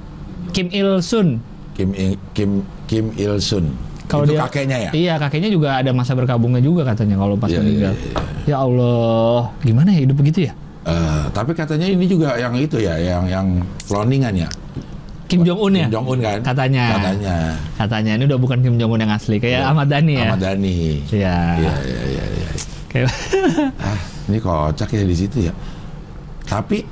Kim 0.51 0.68
Il 0.68 1.01
Sun. 1.01 1.40
Kim 1.72 1.94
Il- 1.94 2.20
Kim 2.33 2.61
Kim 2.85 3.09
Il 3.16 3.40
Sun. 3.40 3.72
Kalau 4.12 4.29
Itu 4.29 4.37
dia 4.37 4.44
kakeknya 4.44 4.77
ya. 4.77 4.90
Iya, 4.92 5.14
kakeknya 5.16 5.48
juga 5.48 5.81
ada 5.81 5.88
masa 5.96 6.12
berkabungnya 6.12 6.61
juga 6.61 6.85
katanya 6.85 7.16
kalau 7.16 7.33
pas 7.33 7.48
Iya, 7.48 7.64
meninggal. 7.64 7.92
iya, 7.96 8.20
Ya 8.44 8.57
Allah, 8.61 9.48
gimana 9.64 9.88
ya 9.88 10.05
hidup 10.05 10.20
begitu 10.20 10.44
ya? 10.44 10.53
Eh, 10.85 11.25
tapi 11.33 11.57
katanya 11.57 11.88
ini 11.88 12.05
juga 12.05 12.37
yang 12.37 12.53
itu 12.53 12.77
ya, 12.77 12.92
yang 12.98 13.25
yang 13.25 13.46
cloningan 13.88 14.37
ya. 14.37 14.48
Kim 15.31 15.48
Jong 15.48 15.57
Un 15.64 15.72
ya? 15.72 15.87
Kim 15.88 15.94
Jong 15.96 16.07
Un 16.12 16.18
kan? 16.20 16.38
Katanya. 16.44 16.85
Katanya. 16.92 17.37
Katanya 17.81 18.12
ini 18.20 18.25
udah 18.29 18.37
bukan 18.37 18.59
Kim 18.61 18.77
Jong 18.77 18.92
Un 18.92 19.01
yang 19.01 19.14
asli, 19.16 19.40
kayak 19.40 19.64
Ahmad 19.64 19.88
Dhani 19.88 20.12
ya. 20.12 20.29
Ahmad 20.29 20.40
Dhani. 20.44 20.77
Iya. 21.09 21.37
Iya, 21.57 21.72
iya, 21.88 22.01
iya, 22.05 22.25
iya. 22.37 22.48
Kayak 22.92 23.09
Ah, 23.88 23.96
ini 24.29 24.37
kocak 24.37 24.92
ya 24.92 25.05
di 25.09 25.16
situ 25.16 25.48
ya. 25.48 25.53
Tapi 26.44 26.85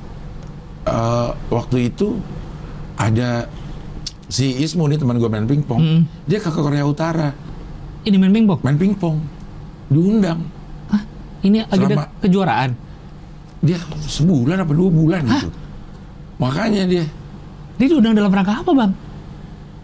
eh, 0.83 1.29
waktu 1.51 1.77
itu 1.85 2.17
ada 2.97 3.45
si 4.31 4.63
Ismu 4.63 4.87
nih 4.87 4.95
teman 4.95 5.19
gue 5.19 5.27
main 5.27 5.43
pingpong. 5.43 5.81
Mm. 5.83 6.01
Dia 6.25 6.39
ke 6.39 6.47
Korea 6.47 6.87
Utara 6.87 7.35
ini 8.07 8.15
main 8.17 8.31
pingpong. 8.33 8.59
main 8.63 8.77
pingpong. 8.79 9.17
Diundang. 9.91 10.39
Hah? 10.89 11.03
Ini 11.43 11.67
agenda 11.67 12.07
kejuaraan. 12.23 12.71
Dia 13.61 13.77
sebulan 14.07 14.63
apa 14.63 14.71
dua 14.73 14.89
bulan 14.89 15.21
gitu. 15.27 15.49
Makanya 16.41 16.87
dia 16.89 17.05
Dia 17.77 17.87
diundang 17.89 18.13
dalam 18.17 18.31
rangka 18.33 18.63
apa, 18.63 18.71
Bang? 18.73 18.93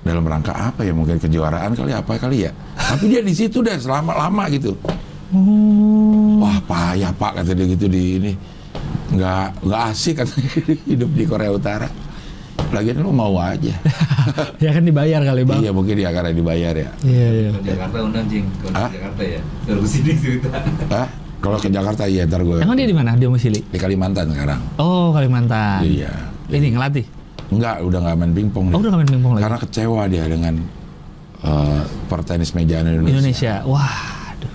dalam 0.07 0.23
rangka 0.23 0.55
apa 0.55 0.87
ya 0.87 0.95
mungkin 0.95 1.19
kejuaraan 1.19 1.75
kali 1.75 1.91
apa 1.91 2.15
kali 2.15 2.47
ya. 2.47 2.51
Tapi 2.79 3.11
dia 3.11 3.19
di 3.19 3.35
situ 3.35 3.59
deh 3.59 3.75
selama 3.75 4.15
lama 4.15 4.47
gitu. 4.47 4.71
Oh. 5.35 6.39
Wah 6.39 6.55
payah 6.63 7.11
pak 7.11 7.43
kata 7.43 7.51
dia 7.51 7.67
gitu 7.67 7.91
di 7.91 8.03
ini 8.15 8.31
nggak 9.11 9.67
nggak 9.67 9.81
asik 9.91 10.23
katanya 10.23 10.51
hidup 10.89 11.11
di 11.11 11.23
Korea 11.27 11.51
Utara. 11.51 11.87
Lagian 12.67 12.99
lu 12.99 13.09
mau 13.09 13.31
aja. 13.37 13.73
ya 14.63 14.69
kan 14.69 14.83
dibayar 14.83 15.23
kali, 15.23 15.41
Bang. 15.43 15.63
iya 15.63 15.71
mungkin 15.71 15.95
dia 15.95 16.11
karena 16.11 16.29
dibayar 16.29 16.73
ya. 16.75 16.89
Iya, 16.99 17.27
iya. 17.31 17.49
Ke 17.53 17.61
Jakarta 17.63 17.97
undang 18.03 18.25
jing, 18.27 18.43
ke? 18.59 18.67
Jakarta 18.67 19.21
ya. 19.23 19.39
Kalau 19.63 19.81
ke 19.81 19.87
sini 19.87 20.11
cerita. 20.13 20.49
Hah? 20.89 21.07
Kalau 21.37 21.57
ke 21.57 21.69
Jakarta 21.69 22.03
iya 22.03 22.25
ntar 22.25 22.41
gue 22.41 22.59
Emang 22.59 22.73
dia 22.73 22.83
di 22.83 22.97
mana? 22.97 23.13
Domisili? 23.13 23.61
di 23.61 23.77
Kalimantan 23.77 24.33
sekarang. 24.33 24.59
Oh, 24.75 25.13
Kalimantan. 25.13 25.85
Iya. 25.85 26.11
Ini 26.49 26.73
ngelatih. 26.73 27.05
Enggak, 27.47 27.79
udah 27.79 27.99
nggak 28.03 28.15
main 28.17 28.33
pingpong. 28.35 28.65
Oh, 28.67 28.71
dia. 28.73 28.79
udah 28.81 28.89
nggak 28.91 28.99
main 28.99 29.11
pingpong 29.15 29.31
lagi. 29.37 29.43
Karena 29.47 29.57
kecewa 29.61 30.01
dia 30.09 30.23
dengan 30.27 30.53
eh, 31.39 31.81
pertenis 32.09 32.51
mejaan 32.51 32.83
Indonesia. 32.85 33.13
Indonesia. 33.15 33.53
Wah, 33.63 33.95
aduh. 34.33 34.51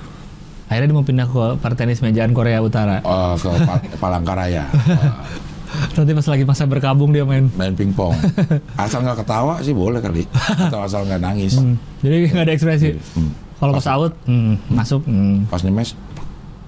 Akhirnya 0.68 0.86
dia 0.86 0.96
mau 0.96 1.06
pindah 1.06 1.26
ke 1.26 1.42
partenis 1.56 2.02
mejaan 2.02 2.36
Korea 2.36 2.60
Utara. 2.60 3.00
Eh, 3.00 3.34
ke 3.38 3.48
Pal- 3.62 3.88
Palangkaraya 4.02 4.68
Nanti 5.72 6.12
pas 6.12 6.26
lagi 6.28 6.44
masa 6.44 6.64
berkabung 6.68 7.10
dia 7.12 7.24
main. 7.24 7.48
main 7.56 7.72
pingpong. 7.72 8.12
Asal 8.82 9.04
nggak 9.04 9.24
ketawa 9.24 9.60
sih 9.64 9.72
boleh 9.72 10.00
kali. 10.00 10.24
Atau 10.68 10.84
asal 10.84 11.08
nggak 11.08 11.20
nangis. 11.20 11.56
Hmm. 11.56 11.76
Jadi 12.04 12.28
nggak 12.32 12.44
ada 12.44 12.52
ekspresi. 12.52 12.88
Hmm. 13.16 13.32
Kalau 13.62 13.72
pas 13.78 13.86
out, 13.94 14.12
hmm, 14.26 14.54
masuk. 14.74 15.00
Hmm. 15.06 15.46
Pas 15.46 15.62
nyemes, 15.62 15.94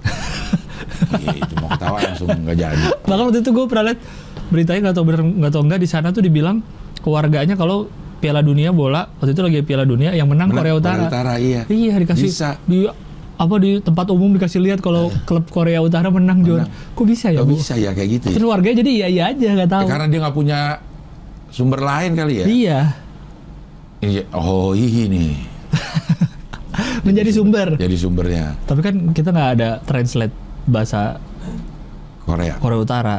Iya, 1.21 1.43
itu 1.43 1.53
mau 1.59 1.69
ketawa 1.75 1.97
langsung 1.99 2.29
nggak 2.31 2.57
jadi. 2.57 2.85
Bahkan 3.03 3.23
waktu 3.29 3.39
itu 3.43 3.49
gue 3.51 3.65
pernah 3.67 3.83
lihat 3.91 3.99
beritanya 4.47 4.79
nggak 4.89 4.95
tahu 4.95 5.05
bener 5.09 5.21
nggak 5.25 5.51
tahu 5.51 5.63
enggak 5.65 5.79
di 5.81 5.89
sana 5.89 6.07
tuh 6.13 6.21
dibilang 6.23 6.61
keluarganya 7.01 7.57
kalau 7.57 7.89
Piala 8.21 8.41
Dunia 8.41 8.71
bola 8.71 9.05
waktu 9.19 9.35
itu 9.35 9.41
lagi 9.43 9.59
Piala 9.65 9.83
Dunia 9.83 10.13
yang 10.15 10.29
menang 10.29 10.49
Menang 10.53 10.61
Korea 10.63 10.73
Utara. 10.77 10.95
Korea 10.95 11.11
Utara 11.11 11.33
iya. 11.41 11.61
Iya 11.67 11.93
dikasih 11.99 12.29
Bisa. 12.29 12.49
di 12.63 12.85
apa 13.35 13.55
di 13.57 13.77
tempat 13.77 14.07
umum 14.09 14.31
dikasih 14.31 14.59
lihat 14.59 14.79
kalau 14.79 15.11
klub 15.23 15.43
Korea 15.47 15.79
Utara 15.79 16.07
menang 16.07 16.39
juara. 16.39 16.65
Kok 16.93 17.03
bisa 17.03 17.29
ya 17.29 17.41
bu? 17.41 17.51
bisa 17.51 17.75
ya 17.75 17.91
kayak 17.91 18.09
gitu 18.15 18.25
ya. 18.31 18.35
Terus 18.35 18.47
warganya 18.47 18.77
jadi 18.79 18.91
iya 18.93 19.07
iya 19.07 19.23
aja 19.29 19.47
nggak 19.53 19.69
tahu. 19.69 19.83
Ya, 19.83 19.89
karena 19.89 20.05
dia 20.07 20.19
nggak 20.19 20.35
punya 20.35 20.59
sumber 21.49 21.79
lain 21.79 22.11
kali 22.13 22.33
ya. 22.35 22.45
Iya 22.45 22.79
Iya. 23.99 24.23
Oh 24.31 24.71
ini 24.71 25.39
menjadi 27.07 27.31
sumber. 27.31 27.75
jadi 27.75 27.95
sumbernya 27.95 28.55
Tapi 28.63 28.79
kan 28.79 28.95
kita 29.11 29.29
nggak 29.29 29.51
ada 29.55 29.69
translate 29.81 30.35
bahasa 30.65 31.17
Korea. 32.21 32.57
Korea 32.57 32.79
Utara 32.79 33.17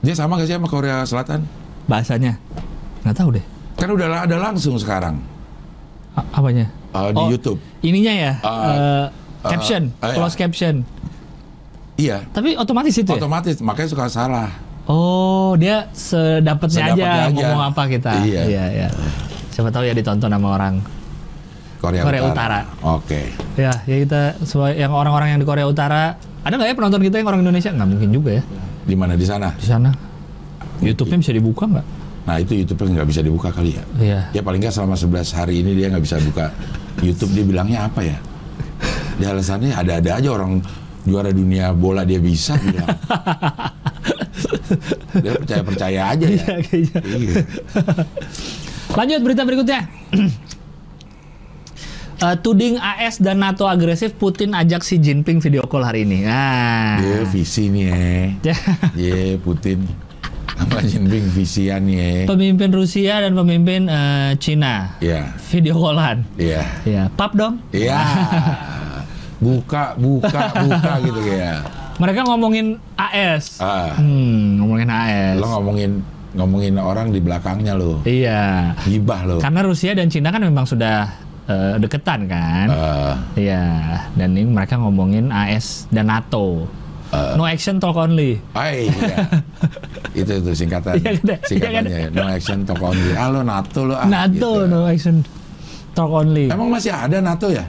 Dia 0.00 0.12
sama 0.12 0.34
gak 0.34 0.46
sih 0.46 0.56
sama 0.56 0.66
Korea 0.66 1.04
Selatan? 1.04 1.46
bahasanya 1.82 2.38
nggak 3.02 3.16
tahu 3.16 3.28
deh 3.34 3.44
Kan 3.74 3.90
udah 3.90 4.22
ada 4.22 4.36
langsung 4.38 4.74
sekarang 4.76 5.18
A- 6.12 6.28
apanya. 6.32 6.68
Eh, 6.92 7.10
di 7.10 7.18
Oh. 7.18 7.28
YouTube. 7.28 7.58
Ininya 7.80 8.12
ya 8.12 8.32
Uh, 8.40 8.52
eh, 8.52 9.06
caption, 9.42 9.82
uh, 9.98 10.06
iya. 10.06 10.14
close 10.14 10.36
caption. 10.36 10.74
Iya. 11.96 12.18
Tapi 12.30 12.56
otomatis 12.56 12.94
itu 12.94 13.08
ya? 13.08 13.18
Otomatis 13.18 13.56
makanya 13.60 13.88
suka 13.88 14.06
salah. 14.08 14.48
Oh, 14.84 15.54
dia 15.54 15.86
sedapatnya 15.92 16.90
aja, 16.90 16.94
Sedapatnya 16.96 17.22
aja. 17.22 17.34
ngomong 17.36 17.62
apa 17.64 17.82
kita. 17.86 18.10
Iya. 18.22 18.42
iya, 18.44 18.64
iya. 18.70 18.88
Siapa 19.50 19.68
tahu 19.68 19.84
ya 19.84 19.92
ditonton 19.92 20.26
sama 20.26 20.48
orang. 20.52 20.80
Korea, 21.78 22.02
Korea 22.02 22.22
Utara. 22.22 22.60
Oke. 22.80 23.34
Ya, 23.54 23.74
ya 23.84 23.96
kita 23.98 24.38
sesuai 24.40 24.78
yang 24.78 24.94
orang-orang 24.94 25.34
yang 25.34 25.40
di 25.42 25.46
Korea 25.46 25.66
Utara. 25.66 26.14
Ada 26.42 26.54
nggak 26.54 26.68
ya 26.70 26.74
penonton 26.74 27.02
kita 27.02 27.18
yang 27.18 27.28
orang 27.28 27.42
Indonesia? 27.42 27.70
Nggak 27.70 27.88
mungkin 27.88 28.10
juga 28.10 28.30
ya 28.38 28.42
Di 28.82 28.94
mana 28.98 29.14
di 29.14 29.26
sana? 29.26 29.50
di 29.54 29.66
sana. 29.66 29.90
YouTube-nya 30.82 31.18
bisa 31.18 31.30
dibuka 31.30 31.66
nggak? 31.66 31.86
Nah 32.22 32.36
itu 32.38 32.54
YouTube 32.54 32.86
nggak 32.86 33.06
bisa 33.06 33.20
dibuka 33.22 33.50
kali 33.50 33.78
ya. 33.78 33.84
Iya. 33.98 34.20
Ya 34.30 34.42
paling 34.42 34.62
nggak 34.62 34.74
selama 34.74 34.94
11 34.94 35.30
hari 35.34 35.62
ini 35.62 35.74
dia 35.74 35.90
nggak 35.90 36.02
bisa 36.02 36.18
buka 36.18 36.50
YouTube. 37.00 37.32
Dia 37.32 37.44
bilangnya 37.46 37.88
apa 37.88 38.04
ya? 38.04 38.18
Dia 39.16 39.32
alasannya 39.32 39.72
ada-ada 39.72 40.20
aja 40.20 40.28
orang 40.28 40.60
juara 41.02 41.32
dunia 41.32 41.72
bola 41.72 42.04
dia 42.04 42.20
bisa 42.20 42.58
bilang. 42.60 42.84
dia 45.22 45.32
percaya-percaya 45.38 46.00
aja 46.12 46.26
ya. 46.26 46.36
Iya, 46.36 46.54
kayaknya. 46.60 47.00
Iya. 47.00 47.42
Lanjut 48.92 49.20
berita 49.24 49.42
berikutnya. 49.48 49.80
Eh, 52.22 52.38
tuding 52.38 52.78
AS 52.78 53.18
dan 53.18 53.42
NATO 53.42 53.66
agresif, 53.66 54.14
Putin 54.14 54.54
ajak 54.54 54.86
Xi 54.86 55.02
Jinping 55.02 55.42
video 55.42 55.66
call 55.66 55.82
hari 55.82 56.06
ini. 56.06 56.22
Nah, 56.22 57.02
Dia 57.02 57.26
visi 57.26 57.66
nih 57.66 57.90
ya. 58.46 58.54
Iya 58.94 59.42
Putin. 59.42 59.82
Sama 60.62 60.78
Jinping 60.80 61.26
visian 61.28 61.82
nih 61.82 61.96
ya. 61.98 62.10
pemimpin 62.24 62.70
Rusia 62.70 63.18
dan 63.18 63.34
pemimpin 63.34 63.90
eh, 63.90 64.38
Cina 64.38 64.94
Iya. 64.98 65.34
video 65.50 65.74
callan. 65.76 66.22
Iya. 66.34 66.62
Ya, 66.86 67.02
pap 67.10 67.34
dong. 67.34 67.58
Iya. 67.70 67.98
Buka, 69.38 69.98
buka, 69.98 70.54
buka 70.54 70.92
gitu 71.02 71.20
ya. 71.26 71.66
Mereka 71.98 72.22
ngomongin 72.24 72.78
AS. 72.94 73.58
Ah, 73.58 73.98
Hmm, 73.98 74.62
ngomongin 74.62 74.86
AS. 74.86 75.34
lo 75.36 75.50
ngomongin 75.50 75.90
ngomongin 76.32 76.74
orang 76.78 77.10
di 77.10 77.18
belakangnya 77.18 77.74
lo. 77.74 77.98
Iya. 78.04 78.70
Gibah 78.86 79.26
lo. 79.26 79.36
Karena 79.42 79.60
Rusia 79.60 79.92
dan 79.92 80.06
Cina 80.06 80.30
kan 80.30 80.40
memang 80.40 80.62
sudah 80.62 81.10
eh, 81.44 81.74
deketan 81.76 82.30
kan. 82.30 82.66
Eh, 82.70 83.14
Iya. 83.42 83.66
Dan 84.14 84.38
ini 84.38 84.46
mereka 84.46 84.78
ngomongin 84.78 85.28
AS 85.28 85.90
dan 85.90 86.06
NATO. 86.06 86.70
Eh. 87.12 87.36
no 87.36 87.44
action 87.44 87.76
talk 87.76 87.92
only. 87.92 88.40
Hai, 88.56 88.88
iya. 88.88 89.16
itu 90.24 90.32
itu 90.40 90.50
singkatan. 90.56 90.96
Iya, 90.96 91.12
kan? 91.20 91.38
Singkatannya 91.44 91.92
Iya, 91.92 92.08
no 92.08 92.24
action 92.24 92.58
talk 92.64 92.80
only. 92.80 93.12
Ah 93.12 93.28
lo 93.28 93.44
NATO 93.44 93.80
lo 93.84 93.94
ah. 94.00 94.08
NATO 94.08 94.64
gitu. 94.64 94.72
no 94.72 94.88
action 94.88 95.16
talk 95.92 96.08
only. 96.08 96.48
Emang 96.48 96.72
masih 96.72 96.88
ada 96.88 97.20
NATO 97.20 97.52
ya? 97.52 97.68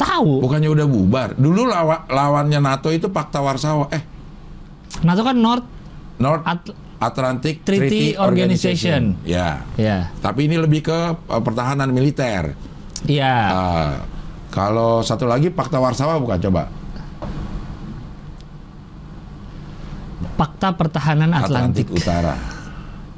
Tahu. 0.00 0.40
Bukannya 0.40 0.72
udah 0.72 0.86
bubar. 0.88 1.28
Dulu 1.36 1.68
lawa- 1.68 2.08
lawannya 2.08 2.56
NATO 2.56 2.88
itu 2.88 3.12
Pakta 3.12 3.44
Warsawa. 3.44 3.92
Eh, 3.92 4.00
NATO 5.04 5.20
kan 5.20 5.36
North 5.36 5.66
North 6.16 6.40
At- 6.48 6.72
Atlantic 7.00 7.64
Treaty 7.68 8.16
Organization. 8.16 9.20
Ya. 9.28 9.64
ya. 9.76 10.08
Tapi 10.24 10.48
ini 10.48 10.56
lebih 10.56 10.88
ke 10.88 10.98
uh, 11.16 11.40
pertahanan 11.44 11.92
militer. 11.92 12.56
Iya. 13.04 13.36
Ah, 13.52 13.92
kalau 14.48 15.04
satu 15.04 15.28
lagi 15.28 15.52
Pakta 15.52 15.76
Warsawa 15.76 16.16
bukan 16.16 16.40
coba? 16.48 16.79
Fakta 20.40 20.72
Pertahanan 20.72 21.36
Atlantik, 21.36 21.84
Atlantik. 21.84 21.86
Utara. 21.92 22.32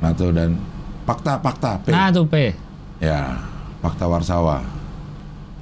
NATO 0.02 0.34
dan 0.34 0.58
Pakta 1.06 1.38
Pakta 1.38 1.78
P. 1.78 1.94
Nah, 1.94 2.10
tuh 2.10 2.26
P. 2.26 2.50
Ya, 2.98 3.38
Pakta 3.78 4.10
Warsawa. 4.10 4.58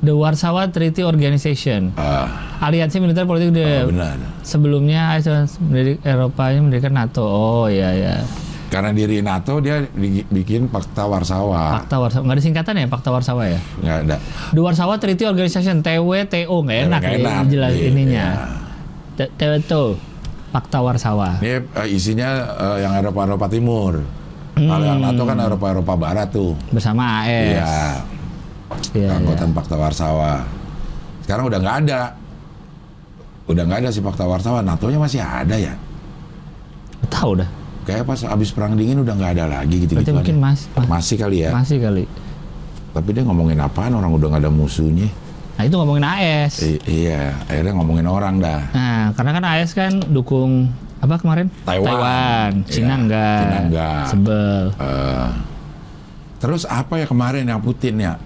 The 0.01 0.17
Warsaw 0.17 0.57
Treaty 0.73 1.05
Organization. 1.05 1.93
Ah, 1.93 2.57
Aliansi 2.65 2.97
militer 2.97 3.29
politik 3.29 3.53
di 3.53 3.61
oh, 3.61 3.93
benar. 3.93 4.17
sebelumnya 4.41 5.21
mendidik 5.61 6.01
Eropa 6.01 6.49
mendirikan 6.57 6.97
NATO. 6.97 7.21
Oh 7.21 7.69
iya 7.69 7.93
ya. 7.93 8.17
Karena 8.73 8.97
diri 8.97 9.21
NATO 9.21 9.61
dia 9.61 9.85
di- 9.85 10.25
bikin 10.25 10.73
Pakta 10.73 11.05
Warsawa. 11.05 11.85
Fakta 11.85 12.01
Warsaw. 12.01 12.25
Nggak 12.25 12.37
ada 12.41 12.45
singkatan 12.45 12.73
ya 12.81 12.89
Fakta 12.89 13.13
Warsaw 13.13 13.37
ya? 13.45 13.61
Nggak 13.85 13.99
ada. 14.09 14.17
The 14.57 14.61
Warsaw 14.65 14.97
Treaty 14.97 15.29
Organization 15.29 15.85
TWTO 15.85 16.57
nggak 16.65 16.79
enak 16.89 17.01
ya 17.05 17.13
enak. 17.21 17.45
jelas 17.53 17.73
Iya. 17.77 17.85
ininya. 17.93 18.27
T- 19.21 19.33
TWTO. 19.37 20.09
Fakta 20.51 20.83
Warsaw. 20.83 21.39
Ini 21.39 21.51
eh, 21.63 21.89
isinya 21.89 22.29
eh, 22.59 22.79
yang 22.83 22.93
Eropa 22.95 23.23
Eropa 23.23 23.47
Timur. 23.47 24.03
Kalau 24.51 24.85
yang 24.85 25.01
NATO 25.01 25.23
kan 25.25 25.39
Eropa 25.39 25.67
Eropa 25.71 25.95
Barat 25.95 26.29
tuh. 26.29 26.53
bersama 26.69 27.23
AS. 27.23 27.31
Iya, 27.31 27.73
Iya, 28.93 29.07
iya. 29.07 29.09
anggotan 29.15 29.51
Pakta 29.51 29.75
Warsawa. 29.75 30.43
Sekarang 31.23 31.47
udah 31.47 31.59
nggak 31.59 31.77
ada. 31.87 32.01
Udah 33.47 33.63
nggak 33.65 33.79
ada 33.83 33.91
si 33.91 33.99
Pakta 33.99 34.27
Warsawa. 34.27 34.61
NATO-nya 34.61 34.99
masih 34.99 35.23
ada 35.23 35.55
ya. 35.55 35.75
Tahu 37.09 37.41
dah. 37.41 37.49
Kayak 37.83 38.05
pas 38.07 38.21
abis 38.23 38.51
perang 38.53 38.77
dingin 38.77 39.01
udah 39.01 39.15
nggak 39.17 39.33
ada 39.35 39.45
lagi 39.49 39.83
gitu 39.83 39.97
gitu. 39.97 40.13
mungkin 40.13 40.37
mas, 40.39 40.69
mas- 40.77 40.87
Masih 40.87 41.17
kali 41.17 41.43
ya. 41.43 41.51
masih 41.51 41.81
kali. 41.81 42.05
Tapi 42.91 43.09
dia 43.11 43.23
ngomongin 43.23 43.59
apaan 43.59 43.95
orang 43.95 44.13
udah 44.13 44.27
nggak 44.35 44.43
ada 44.45 44.53
musuhnya. 44.53 45.09
Nah 45.61 45.69
itu 45.69 45.77
ngomongin 45.77 46.01
AS. 46.01 46.65
I- 46.65 46.81
iya, 46.89 47.37
akhirnya 47.45 47.77
ngomongin 47.77 48.09
orang 48.09 48.41
dah. 48.41 48.73
Nah 48.73 49.13
karena 49.13 49.37
kan 49.37 49.45
AS 49.45 49.77
kan 49.77 49.93
dukung 50.09 50.73
apa 50.97 51.21
kemarin? 51.21 51.53
Taiwan. 51.69 52.65
Cina 52.65 52.89
Iya, 52.89 52.97
enggak. 52.97 53.41
Cina 53.45 53.59
enggak. 53.61 54.03
Sebel. 54.09 54.65
Eh, 54.81 55.29
Terus 56.41 56.65
apa 56.65 56.97
ya 56.97 57.05
kemarin 57.05 57.45
yang 57.45 57.61
Putin 57.61 58.01
ya? 58.01 58.17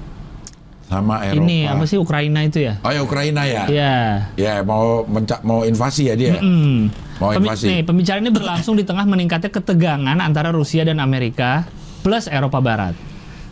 Sama 0.86 1.26
Eropa. 1.26 1.42
Ini 1.42 1.66
apa 1.66 1.82
sih 1.82 1.98
Ukraina 1.98 2.46
itu 2.46 2.62
ya? 2.62 2.78
Oh 2.78 2.94
ya 2.94 3.02
Ukraina 3.02 3.42
ya. 3.42 3.66
Iya. 3.66 3.96
Ya 4.38 4.54
mau 4.62 5.02
menca- 5.02 5.42
mau 5.42 5.66
invasi 5.66 6.06
ya 6.06 6.14
dia. 6.14 6.38
Hmm. 6.38 6.86
Mau 7.18 7.34
Pemi- 7.34 7.50
invasi. 7.50 7.66
nih, 7.66 7.80
pembicaraan 7.82 8.22
ini 8.22 8.30
berlangsung 8.30 8.78
di 8.78 8.86
tengah 8.86 9.02
meningkatnya 9.02 9.50
ketegangan 9.50 10.22
antara 10.22 10.54
Rusia 10.54 10.86
dan 10.86 11.02
Amerika 11.02 11.66
plus 12.06 12.30
Eropa 12.30 12.62
Barat. 12.62 12.94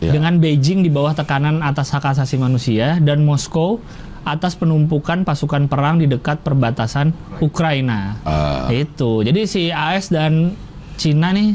Ya. 0.03 0.11
Dengan 0.11 0.37
Beijing 0.43 0.83
di 0.83 0.91
bawah 0.91 1.15
tekanan 1.15 1.63
atas 1.63 1.95
hak 1.95 2.11
asasi 2.11 2.35
manusia 2.35 2.99
dan 2.99 3.23
Moskow 3.23 3.79
atas 4.23 4.55
penumpukan 4.55 5.27
pasukan 5.27 5.67
perang 5.67 5.99
di 5.99 6.07
dekat 6.07 6.43
perbatasan 6.43 7.11
Ukraina. 7.43 8.19
Ah. 8.23 8.67
Itu. 8.71 9.23
Jadi 9.23 9.47
si 9.47 9.67
AS 9.71 10.11
dan 10.11 10.55
Cina 10.95 11.35
nih 11.35 11.51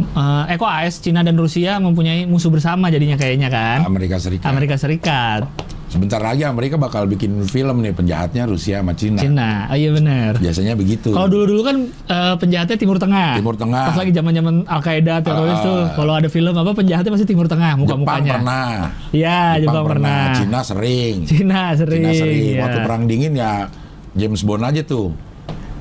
eh, 0.00 0.44
eh 0.52 0.56
kok 0.60 0.68
AS, 0.68 1.00
Cina 1.00 1.24
dan 1.24 1.36
Rusia 1.36 1.80
mempunyai 1.80 2.28
musuh 2.28 2.52
bersama 2.52 2.92
jadinya 2.92 3.16
kayaknya 3.16 3.48
kan? 3.48 3.84
Amerika 3.88 4.20
Serikat. 4.20 4.48
Amerika 4.48 4.76
Serikat, 4.76 5.42
Sebentar 5.90 6.22
lagi 6.22 6.46
Amerika 6.46 6.78
bakal 6.78 7.04
bikin 7.04 7.42
film 7.44 7.82
nih 7.82 7.90
penjahatnya 7.90 8.46
Rusia 8.46 8.78
sama 8.78 8.94
Cina. 8.94 9.18
Cina. 9.18 9.66
Oh 9.66 9.74
iya 9.74 9.90
benar. 9.90 10.38
Biasanya 10.38 10.78
begitu. 10.78 11.10
Kalau 11.10 11.26
dulu-dulu 11.26 11.66
kan 11.66 11.76
eh, 12.06 12.34
penjahatnya 12.38 12.78
Timur 12.78 12.94
Tengah. 12.94 13.34
Timur 13.34 13.58
Tengah. 13.58 13.90
Pas 13.90 13.98
lagi 13.98 14.14
zaman-zaman 14.14 14.54
Al 14.64 14.80
Qaeda 14.80 15.18
teroris 15.18 15.58
Ah. 15.58 15.66
tuh, 15.66 15.80
kalau 15.98 16.14
ada 16.14 16.30
film 16.30 16.54
apa 16.54 16.70
penjahatnya 16.70 17.10
pasti 17.10 17.26
Timur 17.26 17.50
Tengah 17.50 17.74
Jepang 17.74 18.06
muka-mukanya. 18.06 18.32
pernah. 18.38 18.70
Iya, 19.10 19.38
Jepang, 19.58 19.82
pernah. 19.84 20.22
Cina 20.32 20.58
sering. 20.62 21.14
Cina 21.26 21.60
sering. 21.74 22.00
Cina 22.00 22.10
sering. 22.14 22.38
iya. 22.48 22.60
Waktu 22.62 22.78
perang 22.80 23.02
dingin 23.04 23.32
ya 23.34 23.66
James 24.14 24.42
Bond 24.42 24.62
aja 24.62 24.86
tuh. 24.86 25.10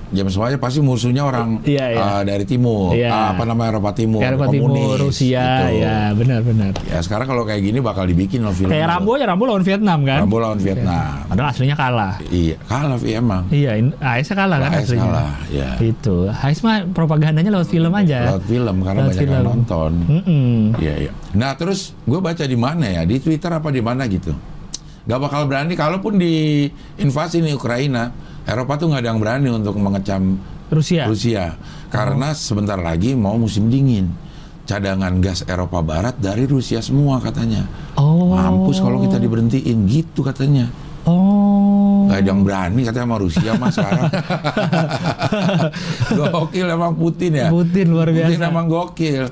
James 0.10 0.34
aja 0.34 0.58
pasti 0.58 0.80
musuhnya 0.80 1.22
orang 1.22 1.62
Iya, 1.62 1.86
iya. 1.90 2.02
eh, 2.02 2.22
dari 2.24 2.44
timur. 2.44 2.92
Iya. 2.92 3.10
Ah, 3.10 3.28
apa 3.32 3.44
namanya 3.44 3.78
Eropa 3.78 3.94
Timur. 3.94 4.20
Eropa 4.20 4.46
komunis, 4.46 4.58
Timur, 4.74 4.96
Rusia, 5.00 5.46
gitu. 5.46 5.66
ya 5.80 5.98
benar-benar. 6.12 6.72
Ya 6.84 7.00
sekarang 7.00 7.26
kalau 7.26 7.44
kayak 7.44 7.62
gini 7.62 7.80
bakal 7.80 8.04
dibikin 8.04 8.42
loh 8.42 8.52
film. 8.52 8.70
Kayak 8.70 8.90
Rambo 8.92 9.14
aja 9.14 9.26
Rambo 9.26 9.44
lawan 9.46 9.62
Vietnam 9.62 10.00
kan? 10.02 10.20
Rambo 10.22 10.38
lawan 10.38 10.58
Vietnam. 10.58 11.14
Padahal 11.26 11.48
aslinya 11.50 11.76
kalah. 11.76 12.14
Iya, 12.26 12.56
kalah 12.64 12.98
Vi 12.98 13.10
emang. 13.12 13.44
Iya, 13.50 13.72
AS 14.00 14.30
kalah 14.30 14.58
kan 14.60 14.72
AS 14.72 14.84
aslinya. 14.84 15.04
kalah, 15.06 15.32
ya. 15.50 15.70
Itu. 15.78 16.18
AS 16.28 16.60
mah 16.60 16.90
propagandanya 16.90 17.50
lewat 17.52 17.68
film 17.68 17.92
aja. 17.92 18.34
Lewat 18.34 18.44
film 18.46 18.76
karena 18.82 19.00
Lewat 19.00 19.10
banyak 19.10 19.22
yang 19.22 19.34
film. 19.36 19.46
nonton. 19.48 19.92
Mm-mm. 20.04 20.58
Iya, 20.76 20.94
iya. 21.00 21.12
Nah, 21.32 21.54
terus 21.54 21.94
gue 22.02 22.18
baca 22.18 22.42
di 22.42 22.58
mana 22.58 22.86
ya? 22.90 23.02
Di 23.04 23.18
Twitter 23.18 23.52
apa 23.52 23.70
di 23.70 23.80
mana 23.80 24.04
gitu. 24.06 24.34
Gak 25.08 25.20
bakal 25.20 25.48
berani, 25.48 25.74
kalaupun 25.78 26.20
di 26.20 26.68
invasi 27.00 27.40
nih 27.40 27.56
Ukraina, 27.56 28.12
Eropa 28.50 28.82
tuh 28.82 28.90
nggak 28.90 29.02
ada 29.06 29.10
yang 29.14 29.22
berani 29.22 29.48
untuk 29.54 29.78
mengecam 29.78 30.42
Rusia. 30.70 31.10
Rusia. 31.10 31.58
Karena 31.90 32.34
sebentar 32.38 32.78
lagi 32.78 33.18
mau 33.18 33.38
musim 33.38 33.70
dingin. 33.70 34.10
Cadangan 34.70 35.18
gas 35.18 35.42
Eropa 35.50 35.82
Barat 35.82 36.22
dari 36.22 36.46
Rusia 36.46 36.78
semua 36.78 37.18
katanya. 37.18 37.66
Oh. 37.98 38.38
Mampus 38.38 38.78
kalau 38.78 39.02
kita 39.02 39.18
diberhentiin, 39.18 39.90
gitu 39.90 40.22
katanya. 40.22 40.70
Oh. 41.10 42.06
Gak 42.06 42.22
ada 42.22 42.30
yang 42.30 42.42
berani 42.46 42.82
katanya 42.86 43.06
sama 43.10 43.18
Rusia 43.18 43.52
mas 43.58 43.74
sekarang. 43.74 44.12
gokil 46.18 46.68
emang 46.70 46.94
Putin 46.94 47.32
ya. 47.34 47.48
Putin 47.50 47.86
luar 47.90 48.14
biasa. 48.14 48.30
Putin 48.30 48.42
emang 48.46 48.66
gokil. 48.70 49.26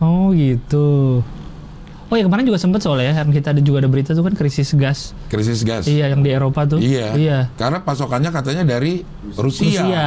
Oh 0.00 0.32
gitu. 0.32 1.20
Oh 2.10 2.18
ya 2.18 2.26
kemarin 2.26 2.42
juga 2.42 2.58
sempet 2.58 2.82
soalnya 2.82 3.14
ya, 3.14 3.22
kita 3.22 3.54
ada 3.54 3.62
juga 3.62 3.80
ada 3.80 3.88
berita 3.88 4.10
tuh 4.10 4.26
kan 4.26 4.34
krisis 4.34 4.74
gas. 4.74 5.14
Krisis 5.30 5.62
gas. 5.62 5.86
Iya 5.86 6.10
yang 6.10 6.20
di 6.20 6.30
Eropa 6.30 6.66
tuh. 6.66 6.82
Iya. 6.82 7.14
Iya. 7.14 7.38
Karena 7.54 7.78
pasokannya 7.78 8.30
katanya 8.30 8.66
dari 8.68 9.06
Rusia. 9.32 9.80
Rusia. 9.80 10.06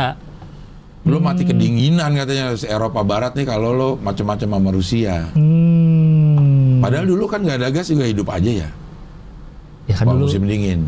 Belum 1.04 1.20
Hmm. 1.20 1.32
mati 1.32 1.44
kedinginan 1.44 2.12
katanya 2.14 2.56
Eropa 2.62 3.04
Barat 3.04 3.32
nih 3.34 3.44
kalau 3.44 3.72
lo 3.72 3.90
macam-macam 3.96 4.48
sama 4.50 4.70
Rusia. 4.70 5.32
Hmm. 5.32 6.80
Padahal 6.80 7.08
dulu 7.08 7.24
kan 7.26 7.40
nggak 7.40 7.58
ada 7.58 7.70
gas 7.72 7.88
juga 7.88 8.04
hidup 8.04 8.28
aja 8.28 8.68
ya. 8.68 8.70
ya 9.84 9.96
kan 9.96 10.08
dulu 10.08 10.28
musim 10.28 10.44
dingin 10.44 10.88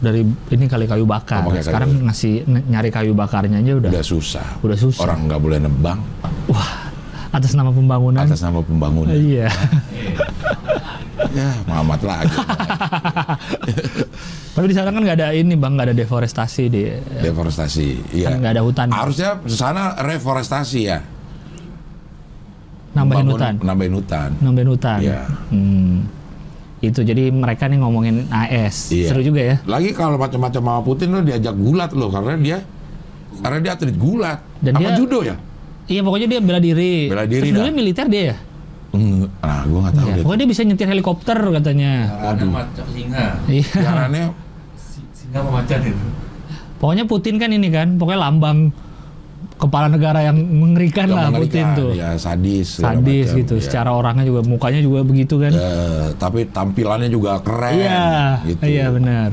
dari 0.00 0.20
ini 0.24 0.64
kali 0.64 0.84
kayu 0.84 1.04
bakar. 1.04 1.44
Oh, 1.44 1.52
kayu. 1.52 1.60
Sekarang 1.60 1.88
ngasih 2.04 2.44
ny- 2.44 2.66
nyari 2.68 2.88
kayu 2.88 3.12
bakarnya 3.12 3.60
aja 3.60 3.72
udah 3.76 3.90
udah 3.92 4.04
susah. 4.04 4.48
udah 4.60 4.76
susah. 4.76 5.00
Orang 5.00 5.28
nggak 5.28 5.40
boleh 5.40 5.58
nebang 5.60 6.00
Wah, 6.48 6.92
atas 7.34 7.52
nama 7.52 7.68
pembangunan. 7.68 8.22
atas 8.22 8.40
nama 8.40 8.60
pembangunan. 8.60 9.10
Iya. 9.10 9.50
ya, 11.30 11.50
Muhammad 11.66 12.00
lagi. 12.00 12.30
Tapi 14.54 14.66
di 14.70 14.74
sana 14.74 14.88
kan 14.88 15.02
nggak 15.02 15.18
ada 15.18 15.28
ini 15.34 15.54
bang, 15.54 15.74
nggak 15.74 15.86
ada 15.90 15.96
deforestasi 15.96 16.62
di, 16.70 16.82
Deforestasi. 17.20 18.14
Iya. 18.14 18.26
kan 18.28 18.38
nggak 18.38 18.54
ada 18.54 18.62
hutan. 18.62 18.86
Harusnya 18.88 19.42
di 19.42 19.50
sana 19.52 19.98
reforestasi 19.98 20.80
ya. 20.84 20.98
nambahin 22.94 23.26
Bangun- 23.26 23.34
hutan, 23.34 23.54
Nambahin 23.58 23.92
hutan. 23.92 24.30
nambahin 24.38 24.68
hutan. 24.70 24.98
Iya. 25.02 25.20
Hmm. 25.50 26.06
Itu 26.78 27.02
jadi 27.02 27.26
mereka 27.28 27.66
nih 27.66 27.82
ngomongin 27.82 28.30
AS, 28.30 28.94
Iya. 28.94 29.10
seru 29.10 29.26
juga 29.26 29.42
ya. 29.42 29.56
Lagi 29.66 29.90
kalau 29.90 30.14
macam-macam 30.14 30.62
sama 30.62 30.78
Putin 30.78 31.10
lo 31.10 31.18
diajak 31.18 31.58
gulat 31.58 31.90
lo 31.90 32.06
karena 32.06 32.38
dia 32.38 32.58
karena 33.42 33.58
dia 33.58 33.72
atlet 33.74 33.98
gulat. 33.98 34.38
Dan 34.62 34.78
apa 34.78 34.86
dia- 34.86 34.94
judo 34.94 35.18
ya? 35.20 35.34
Iya 35.84 36.00
pokoknya 36.00 36.26
dia 36.26 36.40
bela 36.40 36.58
diri. 36.58 37.08
Bela 37.08 37.24
diri 37.24 37.44
Sebelumnya 37.44 37.70
dah. 37.70 37.78
militer 37.78 38.06
dia 38.08 38.24
ya. 38.32 38.36
Nah, 38.94 39.60
gua 39.66 39.78
nggak 39.84 39.94
tahu 39.94 40.06
Iya, 40.06 40.14
deh. 40.14 40.22
Pokoknya 40.22 40.40
dia 40.40 40.48
bisa 40.48 40.62
nyetir 40.62 40.88
helikopter 40.88 41.38
katanya. 41.52 41.92
Ada 42.30 42.44
macam 42.46 42.84
singa. 42.88 43.26
Iya. 43.44 43.66
Siarannya 43.68 44.24
Si- 44.78 45.08
Singa 45.12 45.38
sama 45.40 45.50
macan 45.60 45.80
itu. 45.82 46.06
Pokoknya 46.78 47.04
Putin 47.04 47.34
kan 47.36 47.50
ini 47.50 47.68
kan, 47.68 47.96
pokoknya 47.96 48.20
lambang 48.22 48.58
kepala 49.54 49.86
negara 49.88 50.20
yang 50.20 50.36
mengerikan 50.36 51.06
yang 51.06 51.16
lah 51.16 51.26
mengerikan, 51.28 51.50
Putin 51.50 51.66
tuh. 51.74 51.90
Ya, 51.94 52.08
sadis. 52.14 52.68
Sadis 52.78 53.28
macam, 53.28 53.38
gitu. 53.40 53.54
ya. 53.56 53.62
Secara 53.62 53.90
orangnya 53.90 54.24
juga 54.24 54.40
mukanya 54.44 54.80
juga 54.80 55.00
begitu 55.02 55.34
kan. 55.36 55.52
Eh, 55.52 56.06
tapi 56.14 56.46
tampilannya 56.46 57.08
juga 57.08 57.42
keren. 57.42 57.74
Iya. 57.74 58.08
gitu. 58.46 58.62
Iya 58.62 58.86
benar. 58.88 59.30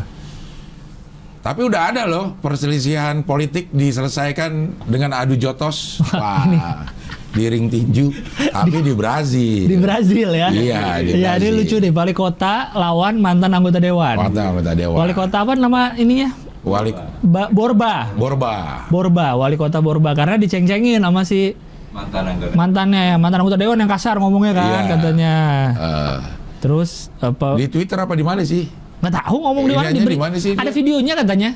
Tapi 1.41 1.62
udah 1.63 1.82
ada 1.89 2.04
loh 2.06 2.38
perselisihan 2.38 3.21
politik 3.21 3.73
diselesaikan 3.73 4.51
dengan 4.84 5.10
adu 5.12 5.34
jotos. 5.34 5.97
Wah, 6.13 6.86
di 7.32 7.47
ring 7.47 7.65
tinju, 7.65 8.13
tapi 8.45 8.77
di 8.80 8.91
Brazil. 8.91 9.65
Di 9.65 9.73
Brazil 9.75 10.30
ya. 10.32 10.47
Iya, 10.47 11.01
di 11.01 11.17
Iya, 11.17 11.32
ini 11.34 11.41
Brazil. 11.41 11.54
lucu 11.58 11.75
deh. 11.77 11.89
Wali 11.89 12.13
kota 12.13 12.69
lawan 12.71 13.17
mantan 13.17 13.51
anggota 13.51 13.80
dewan. 13.80 14.19
Mantan 14.19 14.43
anggota 14.51 14.71
dewan. 14.71 14.97
Wali 14.97 15.13
kota 15.13 15.36
apa 15.39 15.51
nama 15.56 15.95
ininya? 15.95 16.30
Wali 16.62 16.93
Ba- 17.19 17.49
Borba. 17.49 18.13
Borba. 18.13 18.86
Borba, 18.88 19.27
wali 19.34 19.56
kota 19.56 19.80
Borba 19.80 20.13
karena 20.13 20.38
diceng-cengin 20.38 21.01
sama 21.01 21.23
si 21.23 21.58
Mantan 21.89 22.23
anggota. 22.30 22.54
mantannya, 22.54 23.17
mantan 23.17 23.39
anggota 23.41 23.58
dewan 23.58 23.75
yang 23.75 23.89
kasar 23.89 24.15
ngomongnya 24.15 24.54
kan 24.54 24.67
Iya. 24.67 24.82
katanya. 24.91 25.34
Eh, 25.73 26.17
Terus 26.62 27.10
apa? 27.17 27.58
di 27.58 27.65
Twitter 27.65 27.97
apa 27.97 28.13
di 28.13 28.21
mana 28.21 28.43
sih? 28.43 28.69
Nggak 29.02 29.14
tahu 29.18 29.38
ngomong 29.42 29.66
di 29.66 29.74
mana 29.74 29.88
aja 29.90 29.98
diberi- 29.98 30.18
di 30.18 30.40
sih 30.40 30.54
Ada 30.54 30.70
dia? 30.70 30.76
videonya 30.78 31.14
katanya. 31.18 31.50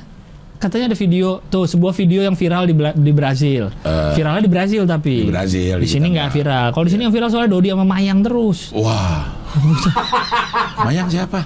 Katanya 0.55 0.86
ada 0.88 0.97
video 0.97 1.27
tuh 1.45 1.67
sebuah 1.67 1.91
video 1.93 2.23
yang 2.23 2.34
viral 2.34 2.63
di, 2.63 2.73
Bla- 2.73 2.95
di 2.95 3.12
Brazil. 3.12 3.69
Eh, 3.84 4.12
Viralnya 4.15 4.41
di 4.41 4.49
Brazil 4.49 4.88
tapi. 4.88 5.21
di 5.21 5.29
Brazil, 5.29 5.75
Di 5.77 5.84
di 5.84 5.88
sini 5.88 6.08
nggak 6.10 6.31
nggak. 6.31 6.36
viral. 6.36 6.67
Kalau 6.71 6.86
di 6.88 6.91
sini 6.91 7.01
yang 7.05 7.13
viral 7.13 7.29
soalnya 7.29 7.51
Dodi 7.51 7.69
sama 7.69 7.86
Mayang 7.86 8.19
terus. 8.23 8.71
Wah. 8.71 9.29
Mayang 10.88 11.08
siapa? 11.08 11.43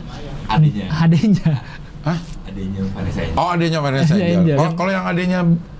Adiknya. 0.47 0.87
Adanya 0.89 1.51
Hah? 1.99 2.17
Adiknya 2.47 2.81
Vanessa 2.89 3.19
Angel. 3.21 3.35
Oh, 3.35 3.49
adanya 3.49 3.79
Vanessa 3.81 4.13
Angel. 4.15 4.37
Angel. 4.39 4.57
Kalau 4.57 4.71
kalau 4.77 4.91
yang 4.93 5.05
adanya 5.05 5.39